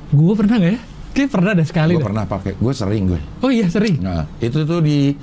Gue 0.09 0.33
pernah 0.33 0.55
nggak 0.57 0.73
ya? 0.73 0.81
Kayak 1.13 1.29
pernah 1.33 1.51
deh 1.57 1.67
sekali. 1.67 1.93
Gue 1.93 2.01
deh. 2.01 2.07
pernah 2.09 2.23
pakai. 2.25 2.51
Gue 2.57 2.73
sering 2.73 3.03
gue. 3.09 3.21
Oh 3.41 3.49
iya 3.49 3.65
sering. 3.69 4.01
Nah, 4.01 4.25
itu 4.41 4.65
tuh 4.65 4.79
di 4.81 5.13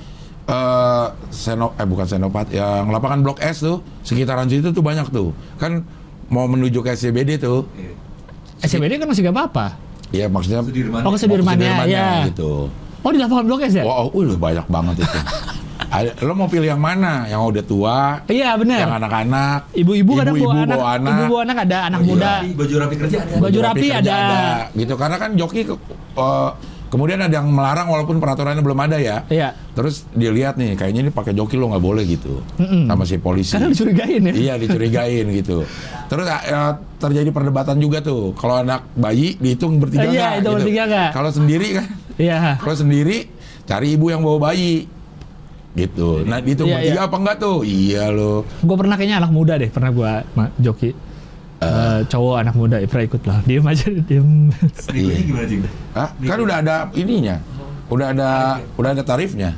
eh 0.45 1.07
Seno 1.33 1.73
eh 1.75 1.87
bukan 1.89 2.05
Senopat, 2.05 2.53
yang 2.53 2.91
lapangan 2.93 3.19
Blok 3.25 3.39
S 3.41 3.65
tuh, 3.65 3.81
sekitaran 4.05 4.45
situ 4.45 4.71
tuh 4.71 4.83
banyak 4.83 5.09
tuh. 5.09 5.33
Kan 5.57 5.83
mau 6.29 6.45
menuju 6.45 6.79
ke 6.85 6.93
SCBD 6.93 7.41
tuh. 7.41 7.65
SCBD 8.61 9.01
kan 9.01 9.07
masih 9.09 9.25
gak 9.25 9.35
apa-apa. 9.35 9.67
Ya 10.15 10.25
maksudnya 10.25 10.63
Sudirman. 10.63 11.01
Oh 11.03 11.11
ke 11.11 11.13
ke 11.13 11.21
Sudirmannya, 11.21 11.67
Sudirmannya 11.67 11.99
ya. 11.99 12.27
gitu. 12.31 12.51
Oh 13.03 13.11
di 13.11 13.19
lapangan 13.19 13.43
blok 13.45 13.61
S 13.61 13.75
ya? 13.75 13.83
Wah, 13.83 14.01
oh, 14.01 14.09
uh, 14.09 14.35
banyak 14.35 14.65
banget 14.65 14.95
itu. 15.03 15.19
Ada- 15.95 16.17
lo 16.23 16.33
mau 16.33 16.49
pilih 16.49 16.65
yang 16.65 16.81
mana? 16.81 17.23
Yang 17.25 17.41
udah 17.45 17.63
tua, 17.63 17.99
Iya 18.25 18.55
yang 18.55 18.59
benar. 18.59 18.97
anak-anak, 18.97 19.59
Ibu-ibu 19.71 20.11
kadang 20.17 20.35
ibu-ibu 20.35 20.49
bawa 20.49 20.65
anak, 20.65 20.75
bawa 20.75 20.89
anak, 20.91 21.11
ibu 21.13 21.23
bawa 21.29 21.41
anak 21.45 21.57
ada 21.61 21.77
anak 21.85 21.99
Iya. 21.99 22.09
muda. 22.09 22.31
Rapi, 22.33 22.49
baju 22.51 22.75
rapi 22.75 22.95
kerja 22.97 23.17
ada. 23.21 23.33
Baju 23.37 23.59
rapi 23.61 23.85
kerja 23.93 24.13
ada. 24.17 24.39
gitu. 24.73 24.93
Karena 24.97 25.15
kan 25.15 25.29
joki 25.37 25.61
ke, 25.61 25.73
eh, 26.17 26.49
Kemudian 26.95 27.19
ada 27.19 27.35
yang 27.35 27.51
melarang 27.51 27.91
walaupun 27.91 28.23
peraturannya 28.23 28.63
belum 28.63 28.79
ada 28.79 28.95
ya. 28.95 29.27
Iya. 29.27 29.51
Terus 29.75 30.07
dia 30.15 30.31
lihat 30.31 30.55
nih, 30.55 30.79
kayaknya 30.79 31.03
ini 31.03 31.11
pakai 31.11 31.35
joki 31.35 31.59
lo 31.59 31.67
nggak 31.67 31.83
boleh 31.83 32.07
gitu, 32.07 32.39
Mm-mm. 32.55 32.87
sama 32.87 33.03
si 33.03 33.19
polisi. 33.19 33.51
Karena 33.51 33.67
dicurigain 33.67 34.23
ya. 34.23 34.31
Iya 34.31 34.53
dicurigain 34.55 35.27
gitu. 35.43 35.67
Terus 36.07 36.23
eh, 36.23 36.71
terjadi 36.95 37.29
perdebatan 37.35 37.75
juga 37.83 37.99
tuh. 37.99 38.31
Kalau 38.33 38.63
anak 38.63 38.87
bayi 38.95 39.35
dihitung 39.35 39.83
bertiga 39.83 40.07
Iya, 40.07 40.15
nggak, 40.15 40.31
itu 40.39 40.49
bertiga 40.55 40.83
nggak. 40.87 41.09
Kalau 41.11 41.29
sendiri 41.35 41.67
kan, 41.75 41.85
Iya. 42.15 42.35
kalau 42.63 42.75
sendiri 42.79 43.17
cari 43.67 43.87
ibu 43.91 44.07
yang 44.07 44.23
bawa 44.23 44.39
bayi. 44.49 44.87
Gitu. 45.75 46.23
Nah 46.23 46.39
dihitung 46.39 46.71
Iya, 46.71 46.75
bertiga 46.79 47.01
iya. 47.03 47.07
apa 47.11 47.15
enggak 47.19 47.37
tuh? 47.37 47.57
Iya 47.67 48.03
lo. 48.07 48.47
Gue 48.63 48.77
pernah 48.79 48.95
kayaknya 48.95 49.19
anak 49.19 49.31
muda 49.35 49.59
deh, 49.59 49.67
pernah 49.67 49.91
ma- 50.31 50.55
joki. 50.55 50.95
Eh, 51.55 51.99
cowok 52.11 52.35
anak 52.43 52.53
muda 52.53 52.77
ya 52.77 52.87
pernah 52.87 53.05
ikut 53.07 53.21
lah. 53.23 53.37
Diem 53.47 53.63
aja, 53.63 53.87
diem. 53.87 54.29
Berikutnya 54.51 55.23
gimana 55.23 55.45
sih? 55.47 55.57
Hah? 55.95 56.09
Kan 56.11 56.39
udah 56.43 56.57
ada 56.59 56.75
ininya. 56.93 57.35
Udah 57.87 58.07
ada 58.11 58.29
udah 58.75 58.89
ada 58.91 59.03
tarifnya. 59.05 59.55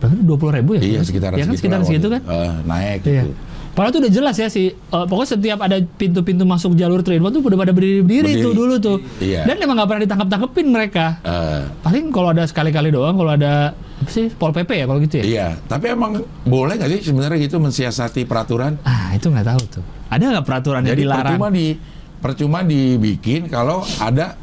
Berarti 0.00 0.24
dua 0.24 0.36
puluh 0.36 0.52
ribu 0.58 0.70
ya? 0.74 0.82
Iya 0.82 1.00
sekitaran 1.04 1.36
ya 1.38 1.44
kan 1.46 1.54
sekitar 1.54 1.78
segitu 1.84 2.08
kan? 2.08 2.22
Eh, 2.24 2.52
naik 2.66 3.00
Iya. 3.04 3.22
gitu. 3.28 3.32
Padahal 3.70 3.92
tuh 3.92 4.00
udah 4.02 4.12
jelas 4.12 4.34
ya 4.34 4.46
sih. 4.46 4.70
eh, 4.70 5.04
pokoknya 5.06 5.30
setiap 5.30 5.58
ada 5.62 5.76
pintu-pintu 5.80 6.42
masuk 6.42 6.74
jalur 6.74 7.00
train 7.00 7.20
tuh 7.20 7.40
udah 7.40 7.56
pada 7.56 7.70
berdiri-berdiri 7.70 8.34
Berdiri. 8.34 8.42
tuh 8.42 8.52
dulu 8.52 8.74
tuh. 8.76 8.96
Iya. 9.18 9.44
Dan 9.44 9.56
emang 9.58 9.78
nggak 9.78 9.88
pernah 9.88 10.02
ditangkap-tangkepin 10.04 10.66
mereka. 10.66 11.04
Eh, 11.22 11.62
Paling 11.80 12.10
kalau 12.10 12.28
ada 12.30 12.44
sekali-kali 12.44 12.90
doang, 12.90 13.14
kalau 13.14 13.30
ada 13.30 13.72
apa 13.72 14.08
sih 14.08 14.32
pol 14.32 14.48
pp 14.48 14.64
ya 14.72 14.84
kalau 14.88 14.96
gitu 14.98 15.20
ya? 15.20 15.24
iya, 15.24 15.46
tapi 15.62 15.92
emang 15.92 16.24
boleh 16.42 16.72
nggak 16.74 16.88
sih 16.90 17.12
sebenarnya 17.12 17.36
gitu 17.38 17.60
mensiasati 17.60 18.24
peraturan? 18.24 18.80
Ah 18.80 19.12
itu 19.12 19.28
nggak 19.28 19.44
tahu 19.46 19.62
tuh. 19.70 19.84
Ada 20.08 20.24
nggak 20.32 20.46
peraturan 20.48 20.80
yang 20.82 20.96
Jadi 20.96 21.02
dilarang? 21.04 21.24
percuma 21.36 21.48
di 21.52 21.66
percuma 22.16 22.58
dibikin 22.60 23.44
kalau 23.46 23.84
ada 23.96 24.39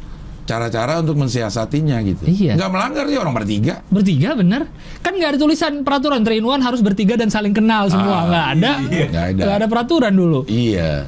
cara-cara 0.48 0.96
untuk 0.96 1.20
mensiasatinya 1.20 2.00
gitu. 2.00 2.24
Iya. 2.24 2.56
Nggak 2.56 2.70
melanggar 2.72 3.04
sih 3.04 3.20
orang 3.20 3.36
bertiga. 3.36 3.84
Bertiga 3.92 4.32
bener? 4.32 4.64
Kan 5.04 5.12
nggak 5.12 5.36
ada 5.36 5.38
tulisan 5.38 5.84
peraturan 5.84 6.24
train 6.24 6.40
one 6.40 6.64
harus 6.64 6.80
bertiga 6.80 7.20
dan 7.20 7.28
saling 7.28 7.52
kenal 7.52 7.92
semua. 7.92 8.24
Ah, 8.24 8.24
Nggak 8.24 8.46
ada. 8.56 8.72
iya. 8.88 9.04
Nggak 9.06 9.24
ada. 9.28 9.42
Nggak 9.44 9.56
ada 9.60 9.66
peraturan 9.68 10.12
dulu. 10.16 10.40
Iya. 10.48 11.04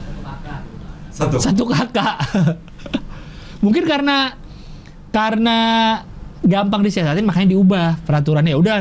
Satu. 1.08 1.40
Satu 1.40 1.64
kakak. 1.64 2.20
Mungkin 3.64 3.84
karena 3.88 4.36
karena 5.08 5.58
gampang 6.40 6.84
disiasatin 6.84 7.24
makanya 7.24 7.48
diubah 7.52 7.88
peraturannya. 8.04 8.52
Ya 8.52 8.58
Udah 8.60 8.78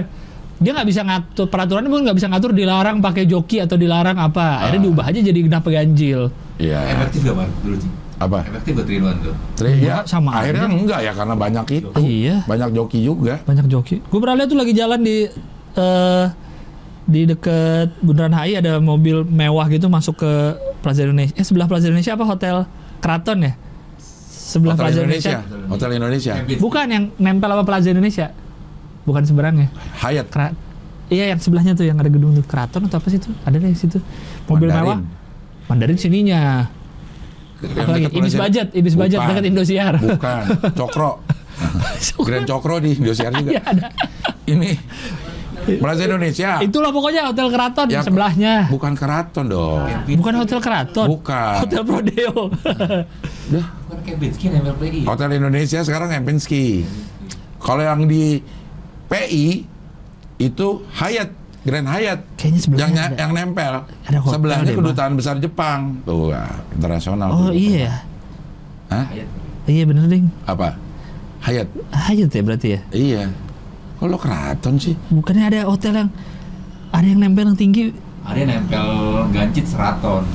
dia 0.60 0.76
nggak 0.76 0.88
bisa 0.91 1.07
ngatur 1.07 1.47
peraturannya 1.47 1.88
pun 1.88 2.03
nggak 2.03 2.18
bisa 2.20 2.28
ngatur 2.28 2.51
dilarang 2.51 2.99
pakai 2.99 3.24
joki 3.24 3.64
atau 3.64 3.80
dilarang 3.80 4.20
apa. 4.20 4.68
Akhirnya 4.68 4.84
Ah. 4.84 4.86
diubah 4.91 5.05
aja 5.07 5.20
jadi 5.24 5.39
genap 5.39 5.64
ganjil. 5.64 6.28
Iya. 6.60 6.80
Efektif 6.99 7.24
gak 7.24 7.36
Mar? 7.39 7.47
Dulu 7.64 7.80
sih. 7.80 7.91
Apa? 8.20 8.43
Efektif 8.43 8.76
gak 8.76 8.88
Trinuan 8.88 9.15
tuh? 9.24 9.36
Tri- 9.55 9.80
Enggak, 9.80 10.03
ya, 10.03 10.11
sama 10.11 10.30
akhirnya 10.36 10.67
aja. 10.67 10.76
enggak 10.76 10.99
ya 11.01 11.11
karena 11.15 11.36
banyak 11.39 11.65
itu. 11.72 11.89
Iya. 11.95 12.36
Banyak 12.43 12.70
joki 12.76 12.99
juga. 12.99 13.39
Banyak 13.47 13.65
joki. 13.72 14.03
Gue 14.03 14.20
pernah 14.20 14.36
lihat 14.36 14.49
tuh 14.51 14.59
lagi 14.59 14.74
jalan 14.76 14.99
di 14.99 15.17
eh 15.80 16.26
di 17.09 17.26
deket 17.26 17.95
Bundaran 18.05 18.36
HI 18.36 18.59
ada 18.59 18.78
mobil 18.78 19.24
mewah 19.24 19.65
gitu 19.65 19.88
masuk 19.88 20.20
ke 20.20 20.32
Plaza 20.84 21.01
Indonesia. 21.01 21.34
Eh 21.34 21.45
sebelah 21.47 21.65
Plaza 21.65 21.88
Indonesia 21.88 22.13
apa 22.13 22.26
hotel 22.28 22.55
Kraton 22.99 23.39
ya? 23.39 23.53
Sebelah 23.97 24.76
Hotel 24.76 24.84
Plaza 24.84 24.99
Indonesia. 25.01 25.36
Indonesia. 25.39 25.67
Hotel 25.72 25.89
Indonesia. 25.95 26.34
Bukan 26.59 26.86
yang 26.91 27.03
nempel 27.15 27.49
sama 27.49 27.63
Plaza 27.63 27.88
Indonesia. 27.89 28.28
Bukan 29.07 29.24
seberangnya. 29.24 29.72
Hyatt. 29.95 30.28
Kra 30.28 30.51
iya 31.09 31.34
yang 31.34 31.41
sebelahnya 31.41 31.74
tuh 31.74 31.89
yang 31.89 31.97
ada 31.97 32.11
gedung 32.11 32.38
tuh 32.38 32.45
Kraton 32.45 32.86
atau 32.86 32.99
apa 33.01 33.07
sih 33.09 33.17
itu? 33.17 33.32
Ada 33.41 33.57
deh 33.57 33.72
di 33.72 33.80
situ. 33.80 33.97
Mobil 34.45 34.70
Mandarin. 34.70 34.86
mewah. 34.86 34.99
Mandarin 35.65 35.97
sininya. 35.97 36.41
Apalagi 37.60 38.05
dekat 38.07 38.20
Ibis 38.20 38.34
Budget, 38.36 38.68
Ibis 38.72 38.95
Budget 38.95 39.20
Bukan. 39.20 39.30
dekat 39.36 39.45
Indosiar. 39.51 39.93
Bukan. 39.99 40.43
Cokro. 40.76 41.12
Grand 42.28 42.47
Cokro 42.47 42.76
di 42.80 42.95
Indosiar 42.95 43.32
juga. 43.36 43.51
Iya 43.51 43.62
ada. 43.68 43.88
Ini 44.47 44.70
Plaza 45.78 46.01
Indonesia. 46.07 46.57
Itulah 46.64 46.89
pokoknya 46.89 47.30
Hotel 47.30 47.47
Kraton 47.51 47.88
Ya, 47.91 48.01
sebelahnya. 48.01 48.66
Bukan 48.72 48.97
keraton 48.97 49.45
dong. 49.51 49.86
Bukan 50.07 50.34
Hotel 50.39 50.60
Kraton. 50.64 51.07
Bukan. 51.12 51.55
Hotel 51.62 51.82
Prodeo. 51.86 52.34
Dah. 53.53 53.66
Bukan 53.86 53.99
Kempinski 54.01 54.49
nempel 54.49 54.74
PI. 54.80 55.05
Hotel 55.05 55.30
Indonesia 55.38 55.80
sekarang 55.86 56.10
Kempinski. 56.10 56.88
Kalau 57.60 57.84
yang 57.84 58.07
di 58.07 58.39
PI 59.12 59.68
itu 60.39 60.68
Hyatt, 60.95 61.30
Grand 61.70 61.86
Hyatt. 61.86 62.20
Kayaknya 62.34 62.76
yang, 62.82 62.91
ada. 62.97 63.15
yang 63.15 63.32
nempel. 63.32 63.74
Ada 64.09 64.17
hotel 64.17 64.34
Sebelahnya 64.34 64.65
Bang. 64.65 64.80
kedutaan 64.82 65.11
besar 65.13 65.36
Jepang. 65.38 65.80
Tuh, 66.01 66.34
ah, 66.34 66.57
internasional. 66.74 67.30
oh 67.30 67.38
tuh. 67.47 67.53
iya. 67.53 68.01
Hah? 68.89 69.05
Iya 69.70 69.84
bener 69.86 70.09
ding. 70.09 70.26
Apa? 70.43 70.74
Hyatt. 71.45 71.70
Hayat 71.93 72.30
ya 72.34 72.41
berarti 72.41 72.67
ya. 72.74 72.80
Iya. 72.89 73.24
Kalau 74.01 74.17
keraton 74.17 74.82
sih? 74.82 74.97
Bukannya 75.13 75.45
ada 75.45 75.59
hotel 75.70 75.93
yang 75.93 76.09
ada 76.89 77.05
yang 77.05 77.22
nempel 77.22 77.45
yang 77.45 77.59
tinggi. 77.59 77.93
Ada 78.26 78.38
yang 78.39 78.49
nempel 78.65 78.88
gancit 79.30 79.65
seraton. 79.70 80.26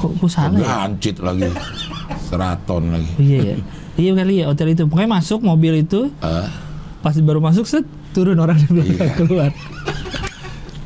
Kok, 0.00 0.10
kok 0.18 0.30
salah 0.32 0.56
ya? 0.56 0.88
Gancit 0.88 1.20
lagi. 1.20 1.52
Seraton 2.24 2.96
lagi. 2.96 3.12
Iya 3.20 3.38
ya. 3.44 3.56
Iya 3.94 4.10
kali 4.16 4.34
ya 4.40 4.44
hotel 4.48 4.72
itu. 4.72 4.82
Pokoknya 4.88 5.20
masuk 5.20 5.44
mobil 5.44 5.84
itu 5.84 6.08
Eh, 6.18 6.48
pas 6.98 7.14
baru 7.14 7.38
masuk 7.38 7.68
set 7.68 7.84
turun 8.10 8.38
orang 8.38 8.56
di 8.56 8.66
belakang 8.72 8.96
Iya. 8.98 9.14
keluar. 9.14 9.50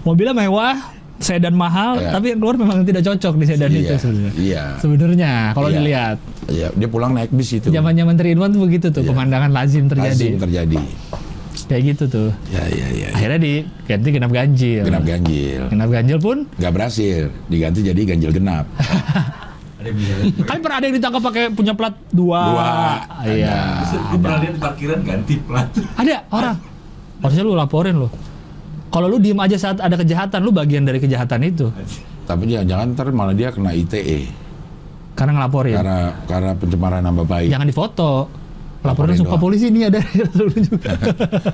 Mobilnya 0.09 0.33
mewah, 0.33 0.73
sedan 1.21 1.53
mahal, 1.53 2.01
Iya. 2.01 2.17
tapi 2.17 2.33
yang 2.33 2.41
keluar 2.41 2.57
memang 2.57 2.81
tidak 2.89 3.05
cocok 3.05 3.35
di 3.37 3.45
sedan 3.45 3.71
itu 3.77 3.93
iya. 3.93 3.99
sebenarnya. 4.01 4.33
Iya. 4.41 4.65
Sebenarnya 4.81 5.33
kalau 5.53 5.69
Iya. 5.69 5.77
dilihat 5.77 6.17
Iya, 6.49 6.69
dia 6.73 6.89
pulang 6.89 7.13
naik 7.13 7.29
bis 7.29 7.61
itu. 7.61 7.69
zaman-zaman 7.69 8.17
Trinuan 8.17 8.49
tuh 8.57 8.65
begitu 8.65 8.89
tuh 8.89 9.05
Iya. 9.05 9.11
pemandangan 9.13 9.51
lazim 9.53 9.85
terjadi. 9.85 10.17
Lazim 10.17 10.41
terjadi. 10.41 10.81
Kayak 11.69 11.83
gitu 11.93 12.05
tuh. 12.09 12.31
Ya, 12.49 12.65
ya, 12.73 12.87
ya. 12.89 13.09
Akhirnya 13.13 13.41
diganti 13.45 14.09
genap 14.09 14.33
ganjil. 14.33 14.83
Genap 14.89 15.05
ganjil. 15.05 15.63
Genap 15.69 15.89
ganjil 15.93 16.19
pun 16.23 16.37
Nggak 16.57 16.73
berhasil. 16.73 17.23
Diganti 17.53 17.81
jadi 17.85 18.01
ganjil 18.09 18.31
genap. 18.33 18.65
Ada 19.79 19.95
kan 20.43 20.59
pernah 20.59 20.77
ada 20.83 20.91
yang 20.91 20.97
ditangkap 20.99 21.23
pakai 21.23 21.45
punya 21.55 21.71
plat 21.71 21.95
dua. 22.11 22.41
Dua. 22.51 22.71
Iya. 23.23 23.87
Pernah 24.11 24.39
lihat 24.43 24.55
di 24.59 24.61
parkiran 24.65 24.99
ganti 25.07 25.35
plat. 25.39 25.71
Ada 25.95 26.27
orang. 26.35 26.57
Harusnya 27.23 27.43
lu 27.47 27.55
laporin 27.55 27.95
lu. 27.95 28.11
Kalau 28.89 29.07
lu 29.07 29.21
diem 29.21 29.37
aja 29.37 29.57
saat 29.57 29.79
ada 29.79 29.95
kejahatan, 29.95 30.41
lu 30.41 30.51
bagian 30.51 30.85
dari 30.85 30.97
kejahatan 30.97 31.45
itu. 31.45 31.69
Tapi 32.25 32.49
jangan 32.49 32.93
ntar 32.97 33.09
malah 33.13 33.37
dia 33.37 33.53
kena 33.53 33.73
ITE. 33.73 34.29
Karena 35.13 35.33
ngelaporin. 35.41 35.75
Karena 35.77 35.99
karena 36.25 36.51
pencemaran 36.55 37.03
nama 37.05 37.23
baik. 37.25 37.49
Jangan 37.53 37.67
difoto. 37.69 38.13
Laporin 38.79 39.11
langsung 39.11 39.27
ke 39.27 39.39
polisi 39.43 39.67
nih 39.75 39.91
ada 39.91 39.99
juga. 40.55 40.95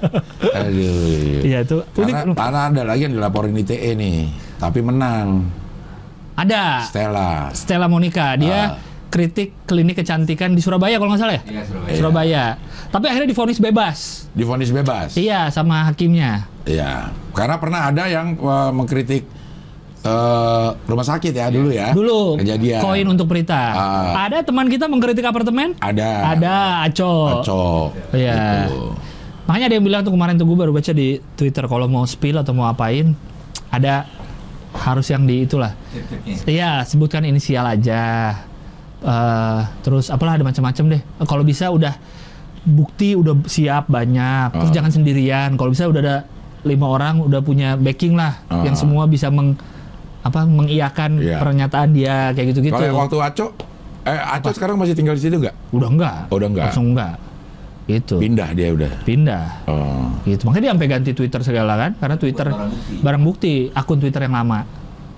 Aduh. 0.60 1.40
Iya 1.40 1.58
itu 1.64 1.80
unik. 1.80 2.12
Karena, 2.12 2.32
karena 2.36 2.60
ada 2.68 2.82
lagi 2.84 3.00
yang 3.08 3.14
dilaporin 3.16 3.56
ITE 3.56 3.90
nih. 3.96 4.28
Tapi 4.60 4.78
menang. 4.84 5.48
Ada 6.36 6.84
Stella. 6.90 7.48
Stella 7.54 7.86
Monica, 7.88 8.34
dia 8.36 8.74
Ah. 8.74 8.93
Kritik 9.14 9.54
klinik 9.62 10.02
kecantikan 10.02 10.58
di 10.58 10.58
Surabaya 10.58 10.98
kalau 10.98 11.14
nggak 11.14 11.22
salah 11.22 11.38
ya. 11.38 11.42
Iya, 11.46 11.62
Surabaya. 11.70 11.94
Surabaya. 11.94 12.44
Tapi 12.90 13.04
akhirnya 13.06 13.28
divonis 13.30 13.58
bebas. 13.62 13.98
Divonis 14.34 14.70
bebas. 14.74 15.14
Iya 15.14 15.54
sama 15.54 15.86
hakimnya. 15.86 16.50
Iya. 16.66 17.14
Karena 17.30 17.62
pernah 17.62 17.94
ada 17.94 18.10
yang 18.10 18.34
eh, 18.34 18.70
mengkritik 18.74 19.22
eh, 20.02 20.68
rumah 20.74 21.06
sakit 21.06 21.30
ya 21.30 21.46
dulu 21.46 21.70
ya. 21.70 21.94
Dulu 21.94 22.42
Kejadian. 22.42 22.82
koin 22.82 23.06
untuk 23.06 23.30
berita. 23.30 23.62
Ah. 23.70 24.26
Ada 24.26 24.42
teman 24.42 24.66
kita 24.66 24.90
mengkritik 24.90 25.22
apartemen? 25.22 25.78
Ada. 25.78 26.34
Ada, 26.34 26.54
Aco. 26.90 27.38
Cocok. 27.38 28.18
Iya. 28.18 28.66
Gitu. 28.66 28.98
Makanya 29.46 29.64
ada 29.70 29.74
yang 29.78 29.86
bilang 29.86 30.02
tuh 30.02 30.10
kemarin 30.10 30.34
tuh 30.34 30.46
gue 30.50 30.58
baru 30.58 30.74
baca 30.74 30.90
di 30.90 31.22
Twitter 31.38 31.70
kalau 31.70 31.86
mau 31.86 32.02
spill 32.02 32.42
atau 32.42 32.50
mau 32.50 32.66
apain 32.66 33.14
ada 33.70 34.10
harus 34.74 35.06
yang 35.06 35.22
di 35.22 35.46
itulah. 35.46 35.70
Iya, 36.50 36.82
sebutkan 36.82 37.22
inisial 37.22 37.62
aja. 37.62 38.34
Eh, 39.04 39.60
terus 39.80 40.08
apalah 40.08 40.34
ada 40.34 40.42
macam-macam 40.42 40.84
deh. 40.90 41.02
Eh, 41.04 41.26
Kalau 41.28 41.44
bisa 41.44 41.68
udah 41.68 41.92
bukti 42.64 43.12
udah 43.12 43.36
siap 43.44 43.84
banyak. 43.86 44.56
Terus 44.56 44.70
Ah. 44.72 44.74
jangan 44.74 44.90
sendirian. 44.90 45.50
Kalau 45.54 45.68
bisa 45.68 45.84
udah 45.84 46.00
ada 46.00 46.16
lima 46.64 46.88
orang 46.88 47.20
udah 47.20 47.44
punya 47.44 47.76
backing 47.76 48.16
lah 48.16 48.40
Ah. 48.48 48.64
yang 48.64 48.72
semua 48.72 49.04
bisa 49.04 49.28
meng 49.28 49.52
apa 50.24 50.48
mengiyakan 50.48 51.20
Iya. 51.20 51.36
pernyataan 51.36 51.92
dia 51.92 52.32
kayak 52.32 52.56
gitu-gitu. 52.56 52.72
Kalau 52.72 52.96
waktu 52.98 53.16
Aco, 53.20 53.46
eh 54.02 54.16
Aco 54.16 54.48
sekarang 54.50 54.80
masih 54.80 54.96
tinggal 54.96 55.12
di 55.12 55.20
situ 55.20 55.36
nggak? 55.36 55.52
Udah 55.70 55.88
enggak. 55.92 56.18
Oh, 56.32 56.40
udah 56.40 56.48
enggak. 56.48 56.64
Langsung 56.72 56.96
enggak. 56.96 57.14
Gitu. 57.84 58.16
Pindah 58.16 58.48
dia 58.56 58.72
udah. 58.72 58.92
Pindah. 59.04 59.44
Oh. 59.68 60.08
Gitu. 60.24 60.48
Makanya 60.48 60.62
dia 60.62 60.72
sampai 60.72 60.88
ganti 60.88 61.10
Twitter 61.12 61.40
segala 61.44 61.76
kan 61.76 61.92
karena 61.94 62.16
Twitter 62.16 62.48
barang 62.48 62.72
bukti. 62.72 62.94
barang 63.04 63.22
bukti 63.22 63.52
akun 63.68 63.98
Twitter 64.00 64.24
yang 64.24 64.32
lama. 64.32 64.64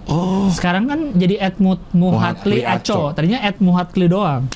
Oh. 0.07 0.46
Sekarang 0.54 0.86
kan 0.86 1.00
jadi 1.18 1.50
@muhatli 1.59 1.90
Muhatli 1.94 2.59
Aco. 2.62 3.11
Tadinya 3.11 3.42
@muhatli 3.59 4.07
doang. 4.07 4.46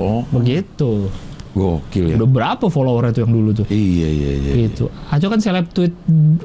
Oh. 0.00 0.24
Begitu. 0.32 1.12
Gokil 1.50 2.14
ya. 2.14 2.16
Udah 2.16 2.30
berapa 2.30 2.66
follower 2.70 3.10
itu 3.10 3.26
yang 3.26 3.32
dulu 3.34 3.50
tuh? 3.52 3.66
Iya 3.68 4.08
iya 4.08 4.30
iya. 4.38 4.52
Gitu. 4.64 4.86
Aco 4.88 5.26
kan 5.28 5.40
seleb 5.42 5.66
tweet 5.74 5.92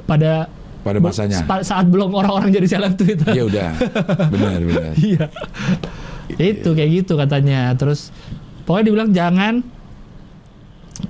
pada 0.03 0.49
Pada 0.81 0.97
masanya. 1.01 1.41
Sa- 1.45 1.65
saat 1.65 1.89
belum 1.89 2.13
orang-orang 2.13 2.53
jadi 2.53 2.67
seleb 2.77 2.93
Twitter. 2.93 3.31
Iya 3.33 3.43
udah. 3.49 3.69
Benar 4.29 4.59
benar. 4.61 4.91
Iya. 5.07 5.25
Itu 6.35 6.73
kayak 6.73 6.89
gitu 7.05 7.13
katanya. 7.15 7.73
Terus 7.77 8.09
pokoknya 8.65 8.85
dibilang 8.89 9.09
jangan 9.13 9.53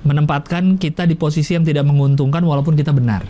menempatkan 0.02 0.76
kita 0.76 1.06
di 1.06 1.14
posisi 1.16 1.56
yang 1.56 1.64
tidak 1.64 1.86
menguntungkan 1.88 2.42
walaupun 2.44 2.76
kita 2.76 2.92
benar. 2.92 3.24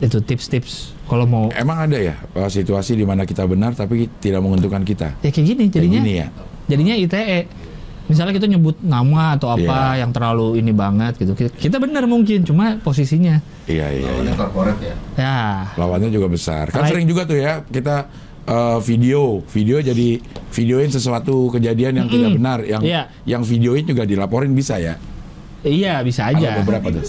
Itu 0.00 0.18
tips-tips 0.18 0.96
kalau 1.04 1.26
mau 1.26 1.44
Emang 1.52 1.78
ada 1.78 1.94
ya 1.94 2.16
uh, 2.32 2.48
situasi 2.48 2.94
di 2.94 3.04
mana 3.04 3.22
kita 3.22 3.44
benar 3.44 3.74
tapi 3.74 4.08
tidak 4.18 4.40
menguntungkan 4.40 4.82
kita? 4.82 5.14
ya 5.20 5.28
kayak 5.28 5.46
gini 5.46 5.64
Kayak 5.68 5.74
jadinya. 5.76 5.98
gini 6.00 6.12
ya. 6.16 6.26
Jadinya 6.64 6.94
ITE. 6.96 7.40
Misalnya 8.02 8.34
kita 8.34 8.50
nyebut 8.50 8.82
nama 8.82 9.38
atau 9.38 9.46
apa 9.48 9.94
Iya. 9.94 10.02
yang 10.02 10.10
terlalu 10.10 10.58
ini 10.58 10.74
banget 10.74 11.16
gitu. 11.16 11.32
Kita, 11.38 11.78
benar 11.78 12.02
mungkin 12.04 12.42
cuma 12.42 12.76
posisinya 12.78 13.38
Iya 13.64 13.86
iya. 13.88 13.94
iya. 13.94 14.10
Lawannya 14.10 14.34
korporat 14.34 14.78
ya. 14.82 14.94
ya 15.14 15.38
Lawannya 15.78 16.10
juga 16.10 16.26
besar. 16.26 16.66
Kan 16.68 16.82
Right. 16.82 16.90
sering 16.90 17.06
juga 17.06 17.22
tuh 17.24 17.38
ya 17.38 17.62
kita 17.62 18.10
uh, 18.44 18.82
video, 18.82 19.38
video 19.46 19.78
jadi 19.78 20.18
videoin 20.50 20.90
sesuatu 20.90 21.46
kejadian 21.48 22.02
yang 22.02 22.08
tidak 22.10 22.30
benar, 22.34 22.58
yang 22.66 22.82
Iya. 22.82 23.02
yang 23.22 23.42
videoin 23.46 23.86
juga 23.86 24.02
dilaporin 24.02 24.50
bisa 24.50 24.82
ya. 24.82 24.98
iya 25.62 26.02
bisa 26.02 26.26
aja. 26.26 26.58
Ada 26.58 26.66
beberapa 26.66 26.90
tuh. 26.90 27.06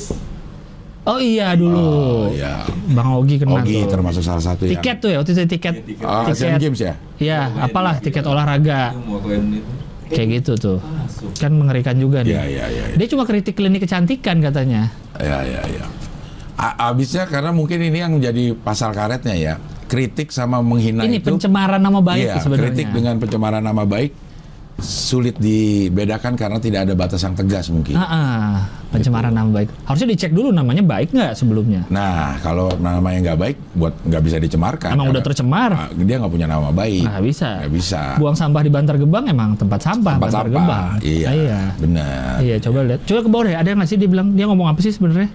Oh 1.04 1.20
iya 1.20 1.51
dulu. 1.51 1.76
Oh 1.76 2.24
iya. 2.32 2.64
Bang 2.89 3.12
Ogi 3.14 3.36
kena 3.36 3.60
Ogi 3.60 3.84
tuh. 3.84 3.91
termasuk 3.91 4.24
salah 4.24 4.39
satu 4.39 4.64
yang 4.64 4.80
Tiket 4.80 4.97
tuh 4.97 5.10
ya, 5.12 5.18
waktu 5.20 5.32
itu 5.32 5.43
tiket. 5.51 5.74
Ah, 5.99 6.24
Asian 6.26 6.56
Games 6.56 6.80
ya. 6.80 6.93
Iya, 7.18 7.39
apalah 7.60 7.99
tiket 7.99 8.24
olahraga. 8.24 8.91
Itu 8.91 9.04
mau 9.04 9.20
kalian 9.20 9.45
itu 9.54 9.72
Kayak 10.10 10.28
gitu 10.39 10.51
tuh. 10.56 10.78
masuk. 10.80 11.32
Kan 11.36 11.51
mengerikan 11.54 11.95
juga 11.97 12.22
nih. 12.22 12.32
Iya 12.32 12.43
iya 12.45 12.66
iya. 12.70 12.84
Dia 12.93 13.08
cuma 13.10 13.24
kritik 13.24 13.51
klinik 13.54 13.82
kecantikan 13.82 14.39
katanya. 14.39 14.91
Iya 15.18 15.38
iya 15.43 15.62
iya. 15.68 15.86
A- 16.54 16.88
Abisnya 16.88 17.26
karena 17.26 17.51
mungkin 17.51 17.82
ini 17.82 17.97
yang 17.97 18.14
menjadi 18.14 18.56
pasal 18.56 18.93
karetnya 18.93 19.34
ya. 19.34 19.54
Kritik 19.84 20.30
sama 20.30 20.58
menghina 20.58 21.04
Ini 21.04 21.20
itu. 21.20 21.30
pencemaran 21.30 21.78
nama 21.78 21.99
baik 21.99 22.24
iya, 22.24 22.39
sebenarnya. 22.39 22.72
kritik 22.72 22.88
dengan 22.89 23.16
pencemaran 23.18 23.62
nama 23.62 23.84
baik 23.84 24.12
sulit 24.76 25.38
dibedakan 25.38 26.34
karena 26.34 26.58
tidak 26.58 26.84
ada 26.84 26.94
batas 26.94 27.20
yang 27.20 27.34
tegas 27.34 27.70
mungkin. 27.70 27.94
Ah, 27.94 28.04
ah, 28.04 28.52
pencemaran 28.90 29.30
nama 29.30 29.46
baik. 29.52 29.70
Harusnya 29.84 30.10
dicek 30.10 30.32
dulu 30.32 30.50
namanya 30.50 30.82
baik 30.82 31.10
nggak 31.10 31.34
sebelumnya. 31.34 31.86
Nah, 31.88 32.36
kalau 32.40 32.74
namanya 32.76 33.20
nggak 33.24 33.40
baik, 33.40 33.58
buat 33.72 33.94
nggak 34.02 34.22
bisa 34.24 34.38
dicemarkan. 34.38 34.92
Emang 34.92 35.08
udah 35.08 35.22
tercemar. 35.22 35.72
Ah, 35.72 35.88
dia 35.92 36.18
nggak 36.18 36.32
punya 36.32 36.48
nama 36.48 36.70
baik. 36.70 37.06
Nggak 37.06 37.24
bisa. 37.24 37.50
Nggak 37.60 37.72
bisa. 37.72 38.02
Buang 38.18 38.34
sampah 38.34 38.62
di 38.62 38.72
Bantar 38.72 38.98
Gebang 38.98 39.26
emang 39.26 39.54
tempat 39.54 39.80
sampah 39.80 40.18
Tempat 40.18 40.28
Bantar 40.28 40.44
sampah. 40.44 40.58
Gebang. 40.58 40.86
Iya, 41.00 41.26
Ah, 41.26 41.34
iya. 41.34 41.60
benar. 41.78 42.34
Iya, 42.42 42.56
coba 42.60 42.80
lihat. 42.84 43.00
Coba 43.04 43.20
ke 43.20 43.30
bawah 43.30 43.44
deh. 43.46 43.56
Ada 43.56 43.70
nggak 43.74 43.88
sih 43.88 43.98
dia 43.98 44.10
bilang 44.10 44.28
dia 44.32 44.46
ngomong 44.46 44.68
apa 44.68 44.80
sih 44.80 44.90
sebenarnya? 44.90 45.30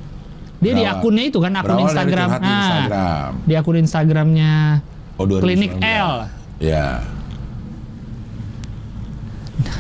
Dia 0.59 0.73
di 0.73 0.83
Berawal- 0.83 0.99
akunnya 0.99 1.25
itu 1.25 1.39
kan 1.39 1.53
akun 1.55 1.79
Instagram. 1.81 2.29
di 2.29 2.43
Nah, 2.43 2.59
Instagram. 2.59 3.31
Di 3.47 3.55
akun 3.55 3.77
Instagramnya 3.79 4.53
Oh, 5.15 5.25
2019. 5.25 5.43
Klinik 5.47 5.73
L. 5.81 6.11
Ya. 6.59 6.87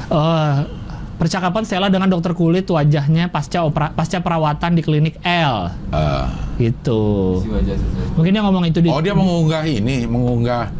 Oh, 0.09 0.53
percakapan 1.15 1.63
Stella 1.63 1.89
dengan 1.89 2.09
dokter 2.09 2.33
kulit 2.33 2.65
wajahnya 2.65 3.29
pasca 3.29 3.61
opera, 3.61 3.93
pasca 3.93 4.19
perawatan 4.19 4.73
di 4.73 4.83
klinik 4.83 5.21
L. 5.21 5.69
eh, 5.93 6.27
Gitu. 6.59 7.03
Mungkin 8.15 8.31
dia 8.31 8.43
ngomong 8.43 8.65
itu 8.65 8.81
di 8.81 8.89
oh, 8.89 8.99
dia 8.99 9.13
mengunggah 9.13 9.63
ini, 9.63 10.05
mengunggah 10.05 10.73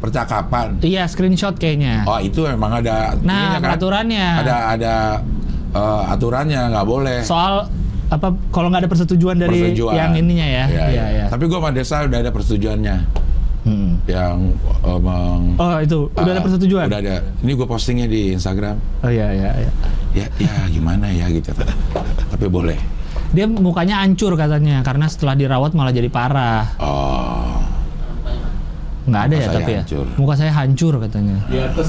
percakapan. 0.00 0.80
Iya, 0.80 1.04
screenshot 1.06 1.54
kayaknya. 1.54 2.02
Oh, 2.02 2.16
itu 2.16 2.42
memang 2.42 2.80
ada 2.80 3.14
Nah, 3.20 3.36
ininya 3.36 3.50
kan? 3.54 3.62
peraturannya. 3.68 4.26
Ada 4.42 4.56
ada 4.74 4.94
eh, 5.70 6.02
aturannya 6.08 6.60
nggak 6.72 6.86
boleh. 6.88 7.20
Soal 7.22 7.68
apa 8.10 8.34
kalau 8.50 8.72
nggak 8.72 8.88
ada 8.88 8.90
persetujuan 8.90 9.38
dari 9.38 9.70
Persetujuan. 9.70 9.94
yang 9.94 10.12
ininya 10.16 10.42
ya. 10.42 10.64
Iya, 10.66 10.66
Iya, 10.66 10.84
iya. 10.90 11.04
iya. 11.14 11.24
Tapi 11.28 11.46
gua 11.46 11.62
sama 11.62 11.70
Desa 11.70 12.02
udah 12.02 12.18
ada 12.18 12.32
persetujuannya 12.32 12.96
Hmm. 13.70 13.94
yang 14.04 14.50
eh, 14.82 14.98
meng- 14.98 15.54
Oh, 15.54 15.78
itu 15.78 16.10
udah 16.10 16.26
ada 16.26 16.34
Ah, 16.34 16.42
persetujuan. 16.42 16.86
Udah 16.90 16.98
ada. 16.98 17.16
Ini 17.38 17.50
gue 17.54 17.64
postingnya 17.64 18.06
di 18.06 18.34
Instagram. 18.34 18.74
Oh 19.00 19.08
iya 19.08 19.30
iya 19.30 19.50
iya. 19.56 19.70
Ya, 20.12 20.26
ya 20.36 20.54
gimana 20.66 21.06
ya 21.06 21.30
gitu. 21.30 21.54
Tapi 22.28 22.46
boleh. 22.46 22.74
Dia 23.30 23.46
mukanya 23.46 24.02
hancur 24.02 24.34
katanya 24.34 24.82
karena 24.82 25.06
setelah 25.06 25.38
dirawat 25.38 25.70
malah 25.70 25.90
jadi 25.90 26.10
parah. 26.10 26.66
Oh, 26.76 27.62
Nggak 29.02 29.22
ada 29.24 29.34
Muka 29.34 29.40
ya 29.40 29.48
tapi 29.54 29.72
hancur. 29.76 30.04
ya. 30.04 30.14
Muka 30.16 30.34
saya 30.34 30.52
hancur 30.52 30.94
katanya. 30.98 31.36
Di 31.46 31.58
atas 31.58 31.88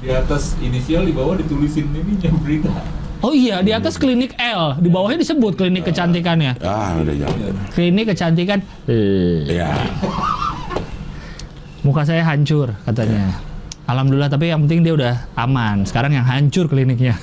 di 0.00 0.08
atas 0.08 0.42
inisial 0.58 1.04
di 1.04 1.12
bawah 1.12 1.36
ditulisin 1.36 1.88
ininya 1.90 2.32
berita. 2.34 2.72
Oh 3.20 3.36
iya, 3.36 3.60
di 3.60 3.68
atas 3.68 4.00
klinik 4.00 4.32
L, 4.34 4.80
di 4.80 4.88
bawahnya 4.88 5.20
disebut 5.20 5.52
klinik 5.52 5.84
kecantikannya. 5.84 6.56
ah 6.58 6.96
udah 6.96 7.12
jangan. 7.14 7.52
Klinik 7.70 8.08
kecantikan. 8.08 8.64
Eh. 8.88 9.44
Muka 11.80 12.04
saya 12.04 12.20
hancur 12.22 12.76
katanya. 12.84 13.40
Alhamdulillah 13.88 14.30
tapi 14.30 14.46
yang 14.46 14.62
penting 14.62 14.86
dia 14.86 14.94
udah 14.94 15.14
aman. 15.34 15.82
Sekarang 15.82 16.14
yang 16.14 16.22
hancur 16.22 16.70
kliniknya. 16.70 17.16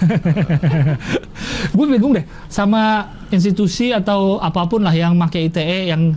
Gue 1.75 1.85
bingung 1.87 2.11
deh 2.11 2.25
sama 2.47 3.07
institusi 3.29 3.93
atau 3.93 4.41
apa 4.41 4.65
pun 4.65 4.83
lah 4.83 4.91
yang 4.91 5.15
pakai 5.17 5.47
ITE 5.47 5.79
yang 5.87 6.11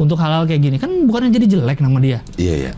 untuk 0.00 0.16
hal-hal 0.16 0.48
kayak 0.48 0.62
gini 0.62 0.76
kan 0.80 0.88
bukannya 1.04 1.28
jadi 1.28 1.46
jelek 1.58 1.84
nama 1.84 2.00
dia. 2.00 2.18
iya 2.40 2.54
iya, 2.56 2.72